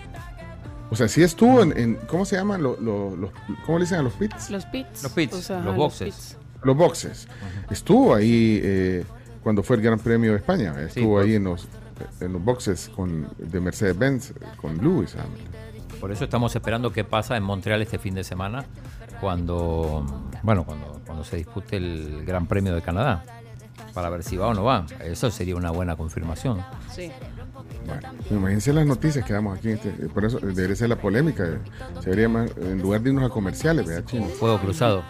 [0.90, 2.76] O sea, si estuvo en, en- ¿cómo se llaman los,
[3.66, 4.50] ¿cómo le dicen a los pits?
[4.50, 5.02] Los pits.
[5.02, 6.14] Los pits, O sea, los boxes.
[6.14, 6.36] pits.
[6.62, 7.28] Los boxes.
[7.70, 9.04] Estuvo ahí eh,
[9.46, 10.74] cuando fue el Gran Premio de España.
[10.82, 11.68] Estuvo ahí en los,
[12.20, 16.00] en los boxes con, de Mercedes-Benz con Lewis Hamilton.
[16.00, 18.64] Por eso estamos esperando qué pasa en Montreal este fin de semana,
[19.20, 20.04] cuando,
[20.42, 23.22] bueno, cuando, cuando se dispute el Gran Premio de Canadá,
[23.94, 24.84] para ver si va o no va.
[25.04, 26.60] Eso sería una buena confirmación.
[26.92, 27.12] Sí.
[27.86, 28.02] Bueno,
[28.32, 29.70] imagínense las noticias que damos aquí.
[29.70, 31.46] este- por eso debería ser la polémica.
[32.00, 34.26] Se más, en lugar de irnos a comerciales, vea, chino.
[34.26, 35.04] Fuego cruzado.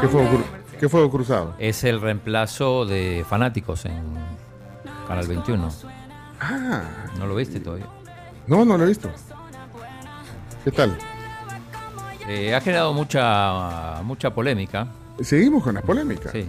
[0.00, 1.54] ¿Qué fuego, cru- qué fuego cruzado?
[1.58, 4.02] Es el reemplazo de Fanáticos en
[5.06, 5.70] Canal 21.
[6.40, 6.82] Ah,
[7.18, 7.86] ¿No lo viste todavía?
[8.46, 9.10] no, no lo he visto.
[10.64, 10.96] ¿Qué tal?
[12.28, 14.88] Eh, ha generado mucha mucha polémica.
[15.20, 16.32] Seguimos con las polémicas.
[16.32, 16.48] Sí.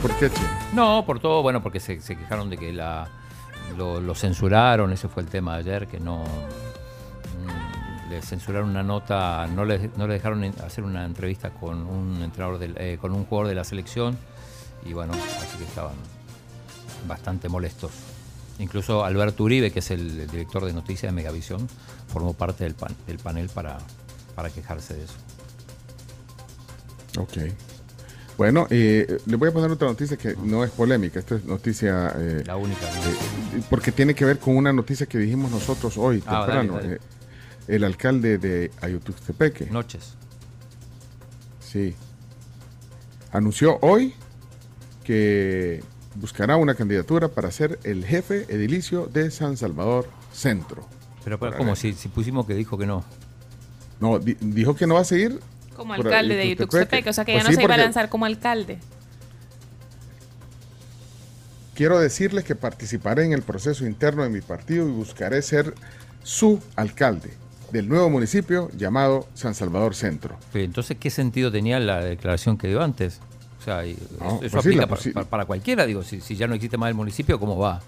[0.00, 0.30] ¿Por qué?
[0.74, 3.08] No, por todo, bueno, porque se, se quejaron de que la
[3.76, 6.24] lo, lo censuraron, ese fue el tema de ayer, que no
[8.10, 12.58] le censuraron una nota, no le, no le dejaron hacer una entrevista con un entrenador
[12.58, 14.16] del, eh, con un jugador de la selección
[14.84, 15.94] y bueno, así que estaban
[17.08, 17.90] bastante molestos.
[18.58, 21.66] Incluso Alberto Uribe, que es el, director de noticias de Megavisión,
[22.08, 23.78] formó parte del, pan- del panel para,
[24.34, 25.14] para quejarse de eso.
[27.18, 27.32] Ok.
[28.36, 32.12] Bueno, eh, le voy a poner otra noticia que no es polémica, esta es noticia...
[32.16, 32.80] eh, La única.
[32.86, 36.74] eh, porque tiene que ver con una noticia que dijimos nosotros hoy, Ah, temprano.
[36.74, 37.00] dale, dale.
[37.68, 39.66] El alcalde de Ayutuxtepeque.
[39.66, 40.14] Noches.
[41.60, 41.94] Sí.
[43.32, 44.14] Anunció hoy
[45.02, 45.82] que
[46.14, 50.86] buscará una candidatura para ser el jefe edilicio de San Salvador Centro.
[51.24, 53.04] Pero, pero Para como si, si pusimos que dijo que no.
[54.00, 55.40] No, di- dijo que no va a seguir.
[55.74, 56.96] Como alcalde de Ayutuxtepeque.
[56.98, 58.78] Yutuxtepec, o sea que Pues ya no sí, se iba a lanzar como alcalde.
[61.74, 65.74] Quiero decirles que participaré en el proceso interno de mi partido y buscaré ser
[66.22, 67.32] su alcalde
[67.74, 70.36] del nuevo municipio llamado San Salvador Centro.
[70.52, 73.20] Pero entonces, ¿qué sentido tenía la declaración que dio antes?
[73.60, 76.20] O sea, No, eso, pues sí, aplica la para, posi- para- para cualquiera, digo, si,
[76.20, 77.82] si ya no existe más el municipio, ¿cómo va?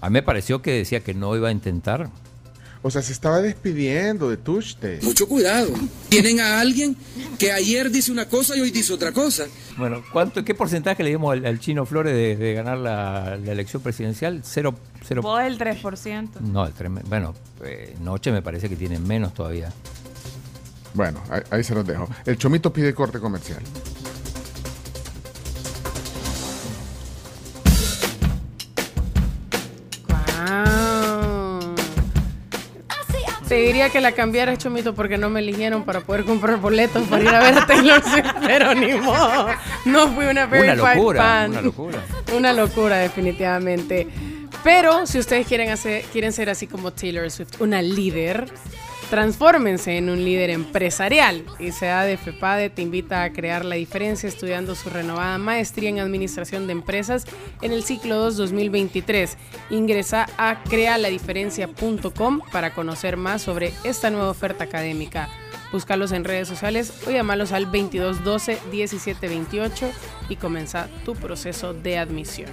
[0.00, 2.08] A mí me pareció que decía que no iba a intentar.
[2.82, 5.00] O sea, se estaba despidiendo de Tuchte.
[5.02, 5.70] Mucho cuidado.
[6.08, 6.96] Tienen a alguien
[7.38, 9.46] que ayer dice una cosa y hoy dice otra cosa.
[9.76, 13.52] Bueno, ¿cuánto, ¿qué porcentaje le dimos al, al Chino Flores de, de ganar la, la
[13.52, 14.42] elección presidencial?
[14.44, 14.74] Cero,
[15.06, 15.22] cero.
[15.22, 16.40] Vos el 3%.
[16.40, 17.34] No, el trem- bueno,
[17.64, 19.72] eh, Noche me parece que tiene menos todavía.
[20.94, 22.08] Bueno, ahí, ahí se los dejo.
[22.26, 23.60] El Chomito pide corte comercial.
[33.58, 37.24] Te diría que la cambiara Chomito porque no me eligieron para poder comprar boletos para
[37.24, 39.48] ir a ver a Taylor Swift, pero ni modo.
[39.84, 41.50] No fui una very Una locura, fan.
[41.50, 41.98] una locura.
[42.36, 44.06] Una locura, definitivamente.
[44.62, 48.48] Pero si ustedes quieren, hacer, quieren ser así como Taylor Swift, una líder,
[49.10, 51.44] transfórmense en un líder empresarial.
[51.58, 56.66] Y de FEPADE te invita a crear la diferencia estudiando su renovada maestría en Administración
[56.66, 57.24] de Empresas
[57.62, 59.36] en el ciclo 2 2023.
[59.70, 65.28] Ingresa a crealadiferencia.com para conocer más sobre esta nueva oferta académica.
[65.72, 69.90] Búscalos en redes sociales o llamarlos al 2212 1728
[70.28, 72.50] y comienza tu proceso de admisión.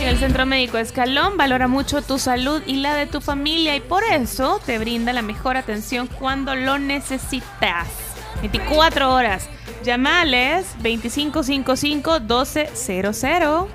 [0.00, 4.02] El Centro Médico Escalón valora mucho tu salud y la de tu familia y por
[4.04, 7.88] eso te brinda la mejor atención cuando lo necesitas.
[8.40, 9.48] 24 horas.
[9.84, 13.68] Llamales 2555 1200.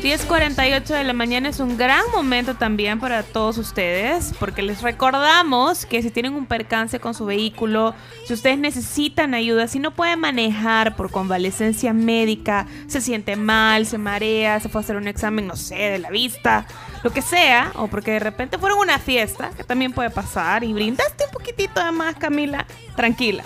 [0.00, 5.84] 10.48 de la mañana es un gran momento también para todos ustedes, porque les recordamos
[5.84, 10.18] que si tienen un percance con su vehículo, si ustedes necesitan ayuda, si no pueden
[10.18, 15.46] manejar por convalecencia médica, se siente mal, se marea, se fue a hacer un examen,
[15.46, 16.66] no sé, de la vista,
[17.02, 20.64] lo que sea, o porque de repente fueron a una fiesta, que también puede pasar,
[20.64, 23.44] y brindaste un poquitito de más, Camila, tranquila.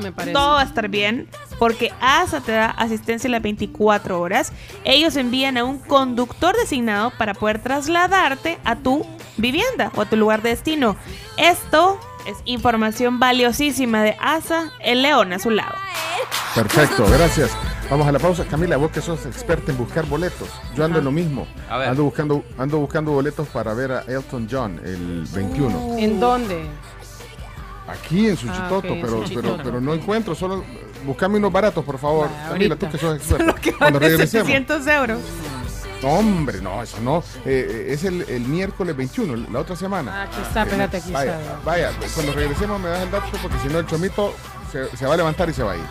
[0.00, 0.32] Me parece.
[0.32, 1.28] Todo va a estar bien
[1.60, 4.50] porque ASA te da asistencia las 24 horas.
[4.84, 9.06] Ellos envían a un conductor designado para poder trasladarte a tu
[9.36, 10.96] vivienda o a tu lugar de destino.
[11.36, 15.74] Esto es información valiosísima de ASA, el león a su lado.
[16.54, 17.50] Perfecto, gracias.
[17.90, 18.46] Vamos a la pausa.
[18.46, 20.48] Camila, vos que sos experta en buscar boletos.
[20.74, 21.46] Yo ando en lo mismo.
[21.68, 21.88] A ver.
[21.90, 25.98] Ando buscando, ando buscando boletos para ver a Elton John el 21.
[25.98, 26.64] ¿En dónde?
[27.90, 29.62] Aquí en Ah, Suchitoto, en pero, pero, Suchitoto.
[29.62, 30.34] pero no encuentro.
[30.34, 30.64] Solo
[31.04, 32.28] buscame unos baratos, por favor.
[32.48, 32.76] Ahorita.
[32.76, 33.44] tú que sos experta.
[33.44, 34.46] Lo que Cuando regresemos.
[34.46, 35.18] 700 euros.
[36.02, 37.18] Hombre, no, eso no.
[37.44, 40.22] Eh, eh, es el, el miércoles 21, la otra semana.
[40.22, 41.58] Aquí está, espérate, aquí vaya, está.
[41.64, 44.34] Vaya, cuando regresemos me das el dato porque si no el chomito
[44.72, 45.82] se, se va a levantar y se va a ir.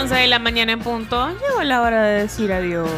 [0.00, 1.28] 11 de la mañana en punto.
[1.28, 2.88] Llegó la hora de decir adiós.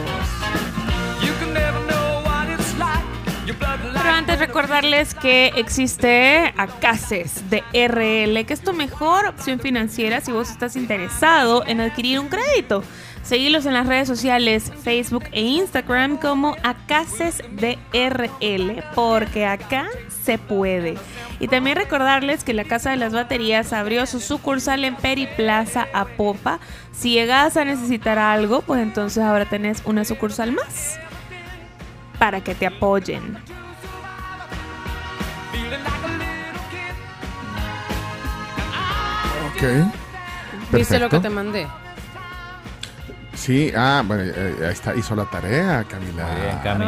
[3.92, 10.30] Pero antes recordarles que existe Acases de RL, que es tu mejor opción financiera si
[10.30, 12.84] vos estás interesado en adquirir un crédito.
[13.22, 19.86] Seguilos en las redes sociales Facebook e Instagram como Acases de RL, porque acá
[20.24, 20.96] se puede.
[21.38, 26.58] Y también recordarles que la Casa de las Baterías abrió su sucursal en Periplaza Apopa.
[26.92, 30.98] Si llegas a necesitar algo, pues entonces ahora tenés una sucursal más
[32.18, 33.36] para que te apoyen.
[39.48, 39.62] Ok.
[40.72, 41.20] ¿Viste lo que perfecto.
[41.20, 41.81] te mandé?
[43.42, 46.28] Sí, ah, bueno, eh, ahí está, hizo la tarea, Camila.
[46.28, 46.86] Muy bien, Cami.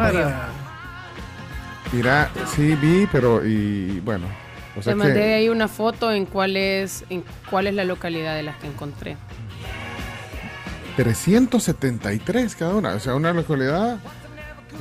[1.91, 4.25] Mira, sí vi, pero y bueno,
[4.77, 7.83] o sea Te mandé que ahí una foto en cuál es, en cuál es la
[7.83, 9.17] localidad de las que encontré.
[10.95, 13.97] 373 cada una, o sea, una localidad.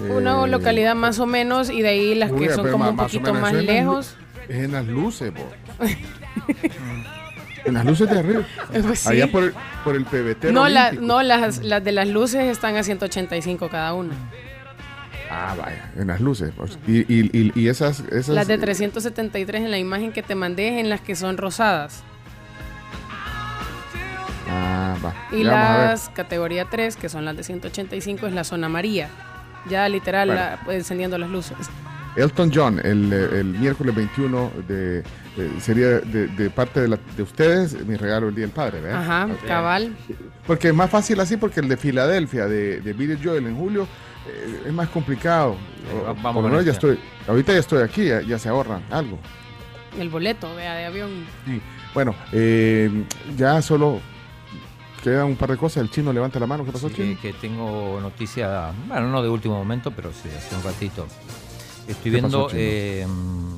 [0.09, 3.35] Una eh, localidad más o menos y de ahí las que son como un poquito
[3.35, 4.15] más lejos.
[4.49, 5.43] Es en las luces, vos.
[7.65, 8.43] en las luces de arriba.
[8.83, 9.09] Pues sí.
[9.11, 10.53] Allá por el, por el PBT.
[10.53, 14.15] No, la- no las, las de las luces están a 185 cada una.
[15.31, 16.53] Ah, vaya, en las luces.
[16.57, 16.79] pues.
[16.87, 18.29] Y, y, y, y esas, esas.
[18.29, 22.03] Las de 373 en la imagen que te mandé es en las que son rosadas.
[24.51, 25.15] Ah, va.
[25.33, 29.09] Y Ya las categoría 3, que son las de 185, es la zona amarilla.
[29.69, 30.41] Ya literal Bueno.
[30.43, 31.57] la- pues, encendiendo las luces.
[32.17, 35.05] Elton John, el, eh, el miércoles 21 de, eh,
[35.61, 39.03] sería de, de parte de, la- de ustedes mi regalo el Día del Padre, ¿verdad?
[39.03, 39.97] Ajá, cabal.
[40.47, 43.89] Porque es más fácil así, porque el de Filadelfia, de, de Billy Joel en julio,
[44.29, 45.57] eh, es más complicado.
[45.93, 46.93] O- vamos por lo menos ya este.
[46.93, 49.19] estoy, ahorita ya estoy aquí, ya, ya se ahorran algo.
[49.99, 51.11] El boleto, vea, de avión.
[51.47, 51.61] Sí.
[51.95, 52.91] Bueno, eh,
[53.37, 54.01] ya solo
[55.03, 55.83] quedan un par de cosas.
[55.83, 56.65] El chino levanta la mano.
[56.65, 57.21] ¿Qué pasó, Sí, chino?
[57.21, 61.07] que tengo noticia, bueno, no de último momento, pero sí, hace un ratito.
[61.89, 63.07] Estoy ¿Qué pasó, viendo, eh,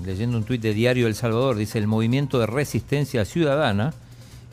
[0.04, 3.94] leyendo un tuit de Diario El Salvador, dice el movimiento de resistencia ciudadana,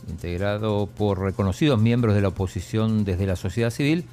[0.08, 4.06] integrado por reconocidos miembros de la oposición desde la sociedad civil,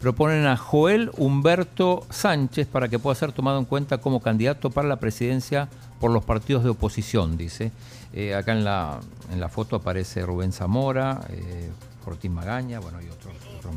[0.00, 4.86] proponen a Joel Humberto Sánchez para que pueda ser tomado en cuenta como candidato para
[4.86, 7.72] la presidencia por los partidos de oposición, dice.
[8.12, 9.00] Eh, acá en la,
[9.32, 11.70] en la foto aparece Rubén Zamora, eh,
[12.04, 13.34] Fortín Magaña, bueno, y otros.
[13.56, 13.74] otros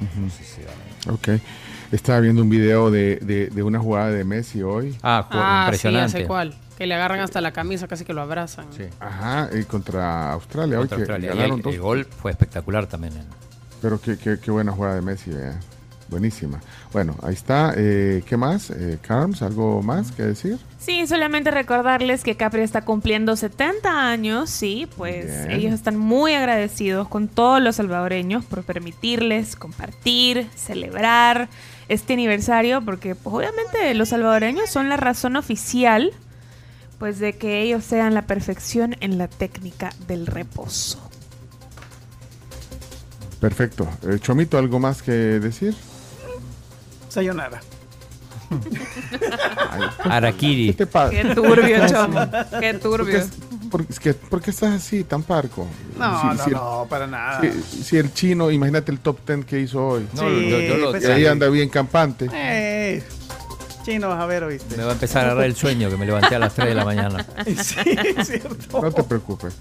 [0.00, 1.28] no sé si dan- Ok.
[1.92, 4.96] Estaba viendo un video de, de- de una jugada de Messi hoy.
[5.02, 6.54] Ah, Ah, sí, ya sé cuál.
[6.76, 8.66] Que le agarran hasta la camisa, casi que lo abrazan.
[9.00, 10.78] Ajá, y contra Australia.
[10.78, 11.34] Contra hoy que.
[11.34, 11.74] Y el, dos.
[11.74, 13.14] el gol fue espectacular también.
[13.16, 13.22] ¿eh?
[13.80, 15.58] Pero qué, qué- qué buena jugada de Messi, vea.
[16.08, 16.60] Buenísima.
[16.92, 17.74] Bueno, ahí está.
[17.76, 18.70] Eh, ¿Qué más?
[18.70, 20.58] Eh, Carms, ¿algo más que decir?
[20.78, 25.50] Sí, solamente recordarles que Capri está cumpliendo 70 años, sí, pues Bien.
[25.50, 31.48] ellos están muy agradecidos con todos los salvadoreños por permitirles compartir, celebrar
[31.88, 36.12] este aniversario, porque pues, obviamente los salvadoreños son la razón oficial,
[37.00, 41.00] pues de que ellos sean la perfección en la técnica del reposo.
[43.40, 43.88] Perfecto.
[44.08, 45.74] Eh, Chomito, ¿algo más que decir?
[47.16, 47.60] Sayonara.
[50.04, 50.66] Araquiri.
[50.68, 51.10] ¿Qué te pasa?
[51.10, 52.14] Qué turbio, ¿Qué Chomo.
[52.30, 52.60] pasa?
[52.60, 53.20] Qué ¿Por turbio.
[53.20, 55.66] qué, por, es que- por qué estás así, tan parco?
[55.98, 57.40] No, Si- no, si el- no, para nada.
[57.40, 60.06] Si, si el chino, imagínate el top 10 que hizo hoy.
[60.14, 61.26] No, Sí, yo- yo lo- pues y ahí sí.
[61.26, 62.28] anda bien campante.
[62.32, 63.02] Eh,
[63.84, 64.76] chino, vas a ver, oíste.
[64.76, 66.74] Me va a empezar a agarrar el sueño que me levanté a las 3 de
[66.74, 67.26] la mañana.
[67.46, 67.80] Sí,
[68.16, 68.80] es cierto.
[68.80, 69.54] No te preocupes.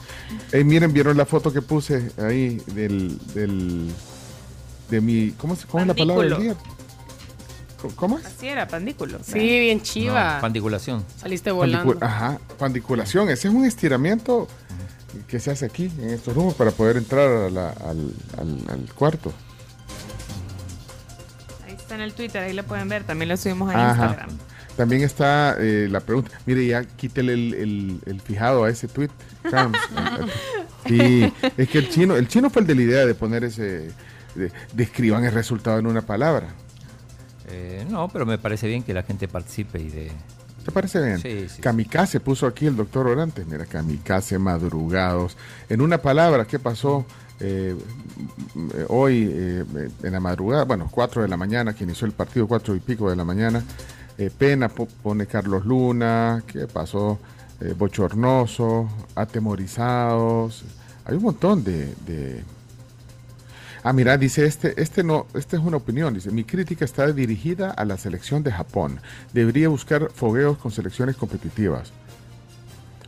[0.52, 3.90] Eh, miren, vieron la foto que puse ahí del, del
[4.90, 6.56] de mi ¿cómo, se- cómo es la palabra del día?
[7.96, 8.26] ¿Cómo es?
[8.26, 9.20] Así era, pandículo.
[9.24, 10.36] Sí, bien chiva.
[10.36, 11.06] No, pandiculación.
[11.18, 11.94] Saliste volando.
[11.94, 13.30] Pandicu- Ajá, pandiculación.
[13.30, 14.48] Ese es un estiramiento
[15.28, 18.94] que se hace aquí en estos rumos para poder entrar a la- al, al- al
[18.94, 19.32] cuarto.
[21.66, 24.06] Ahí está en el Twitter, ahí lo pueden ver, también lo subimos a Ajá.
[24.06, 24.38] Instagram.
[24.76, 26.32] También está eh, la pregunta.
[26.46, 29.10] Mire, ya quítele el, el- el fijado a ese tweet.
[30.88, 33.90] Sí, es que el chino, el chino fue el de la idea de poner ese,
[34.36, 36.50] de- describan el resultado en una palabra.
[37.50, 40.12] Eh, no, pero me parece bien que la gente participe y de...
[40.64, 41.20] ¿Te parece bien?
[41.20, 41.62] Sí, sí.
[41.62, 43.46] Kamikaze puso aquí el doctor Orantes.
[43.46, 45.38] Mira, kamikaze, madrugados.
[45.70, 47.06] En una palabra, ¿qué pasó
[47.40, 47.76] eh,
[48.56, 49.64] m- m- hoy eh,
[50.02, 50.64] en la madrugada?
[50.64, 53.64] Bueno, 4 de la mañana, que inició el partido, 4 y pico de la mañana.
[54.18, 56.42] Eh, pena po- pone Carlos Luna.
[56.48, 57.20] ¿Qué pasó?
[57.78, 60.64] Bochornoso, atemorizados.
[61.06, 61.94] Hay un montón de...
[62.06, 62.44] de-
[63.88, 66.12] Ah, mira, dice este, este no, esta es una opinión.
[66.16, 69.00] Dice, mi crítica está dirigida a la selección de Japón.
[69.32, 71.92] Debería buscar fogueos con selecciones competitivas.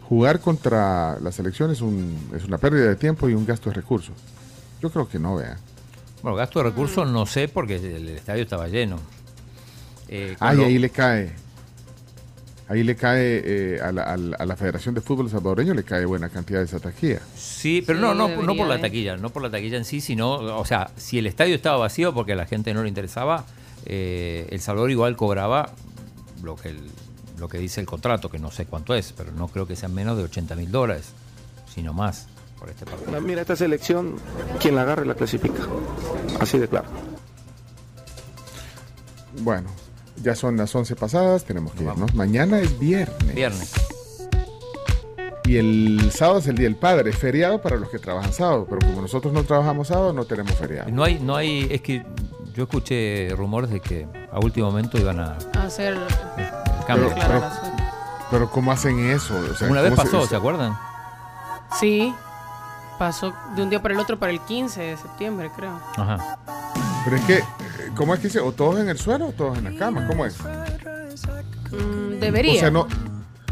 [0.08, 3.76] Jugar contra la selección es, un, es una pérdida de tiempo y un gasto de
[3.76, 4.14] recursos.
[4.80, 5.58] Yo creo que no, vea.
[6.22, 9.00] Bueno, gasto de recursos no sé porque el estadio estaba lleno.
[10.10, 11.34] Eh, Ah, y ahí le cae.
[12.70, 15.84] Ahí le cae eh, a, la, a la- a la Federación de Fútbol Salvadoreño, le
[15.84, 17.22] cae buena cantidad de esa taquilla.
[17.36, 18.80] Sí, pero Sí, no, no, no por la ¿eh?
[18.80, 22.14] taquilla, no por la taquilla en sí, sino, o sea, si el estadio estaba vacío
[22.14, 23.46] porque a la gente no le interesaba,
[23.86, 25.72] eh, El Salvador igual cobraba
[26.44, 26.90] lo que, el-
[27.40, 29.94] lo que dice el contrato, que no sé cuánto es, pero no creo que sean
[29.94, 31.12] menos de 80 mil dólares,
[31.74, 32.28] sino más
[32.60, 33.22] por este partido.
[33.22, 34.16] Mira, esta selección,
[34.60, 35.62] quien la agarre la clasifica.
[36.42, 36.88] Así de claro.
[39.42, 39.70] Bueno,
[40.24, 42.14] ya son las 11 pasadas, tenemos que irnos.
[42.14, 43.36] Mañana es viernes.
[43.36, 43.74] Viernes.
[45.46, 48.66] Y el sábado es el Día del Padre, es feriado para los que trabajan sábado,
[48.70, 50.90] pero como nosotros no trabajamos sábado, no tenemos feriado.
[50.92, 52.06] No hay, no hay, es que
[52.54, 55.96] yo escuché rumores de que a último momento iban a Hacer
[56.86, 57.10] cambio.
[57.16, 57.44] Pero, pero,
[58.30, 59.36] pero ¿cómo hacen eso?
[59.52, 60.78] O sea, Una vez ¿cómo se- pasó, ¿se acuerdan?
[61.80, 62.14] Sí.
[63.00, 65.80] Pasó de un día para el otro para el 15 de septiembre, creo.
[65.96, 66.40] Ajá.
[67.06, 67.44] Pero es que, eh,
[67.96, 68.40] ¿cómo es que dice?
[68.40, 70.08] ¿O todos en el suelo o todos en la cama?
[70.08, 70.38] ¿Cómo es?
[71.72, 72.54] Mm, debería.
[72.56, 72.88] O sea, no,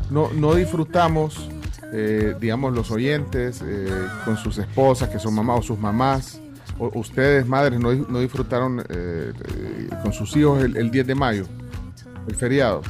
[0.10, 1.50] no, no disfrutamos,
[1.94, 3.88] eh, digamos, los oyentes eh,
[4.24, 6.40] con sus esposas, que son mamás o sus mamás,
[6.80, 11.16] o ustedes, madres, no, no disfrutaron eh, eh, con sus hijos el, el 10 de
[11.16, 11.46] mayo,
[12.28, 12.82] el feriado.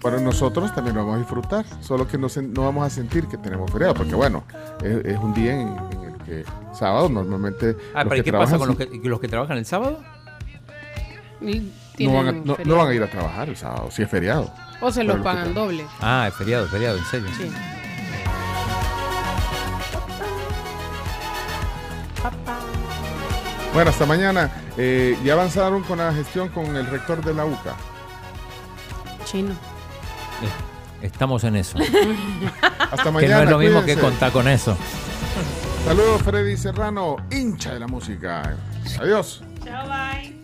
[0.00, 3.26] Para nosotros también lo vamos a disfrutar, solo que no, sen- no vamos a sentir
[3.26, 4.44] que tenemos feriado, porque bueno,
[4.82, 8.32] es, es un día en, en que sábado normalmente Ah, los pero ¿y que qué
[8.32, 10.00] pasa trabajan con los que, los que trabajan el sábado?
[11.40, 11.62] No van, a,
[11.96, 12.78] tienen no- no feriado.
[12.78, 14.52] van a ir a trabajar el sábado, si es feriado.
[14.80, 15.84] O se lo los que pagan doble.
[16.00, 17.28] Ah, es feriado, es feriado, en serio.
[17.36, 17.50] Sí.
[23.72, 24.50] Bueno, hasta mañana.
[24.76, 27.74] Eh, ya avanzaron con la gestión con el rector de la UCA.
[29.24, 29.54] Chino.
[31.02, 31.78] Estamos en eso.
[32.78, 33.36] Hasta que mañana.
[33.36, 34.76] no es lo mismo que contar con eso.
[35.84, 38.56] Saludos, Freddy Serrano, hincha de la música.
[39.00, 39.42] Adiós.
[39.64, 40.40] Chao, bye.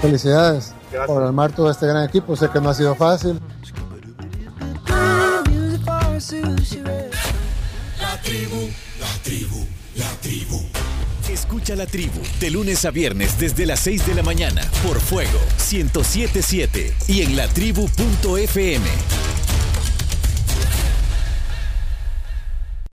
[0.00, 0.74] Felicidades
[1.06, 2.36] por armar todo este gran equipo.
[2.36, 3.40] Sé que no ha sido fácil.
[8.00, 10.62] La tribu, la tribu, la tribu.
[11.28, 15.38] Escucha la tribu de lunes a viernes desde las 6 de la mañana por Fuego
[15.70, 18.86] 1077 y en latribu.fm.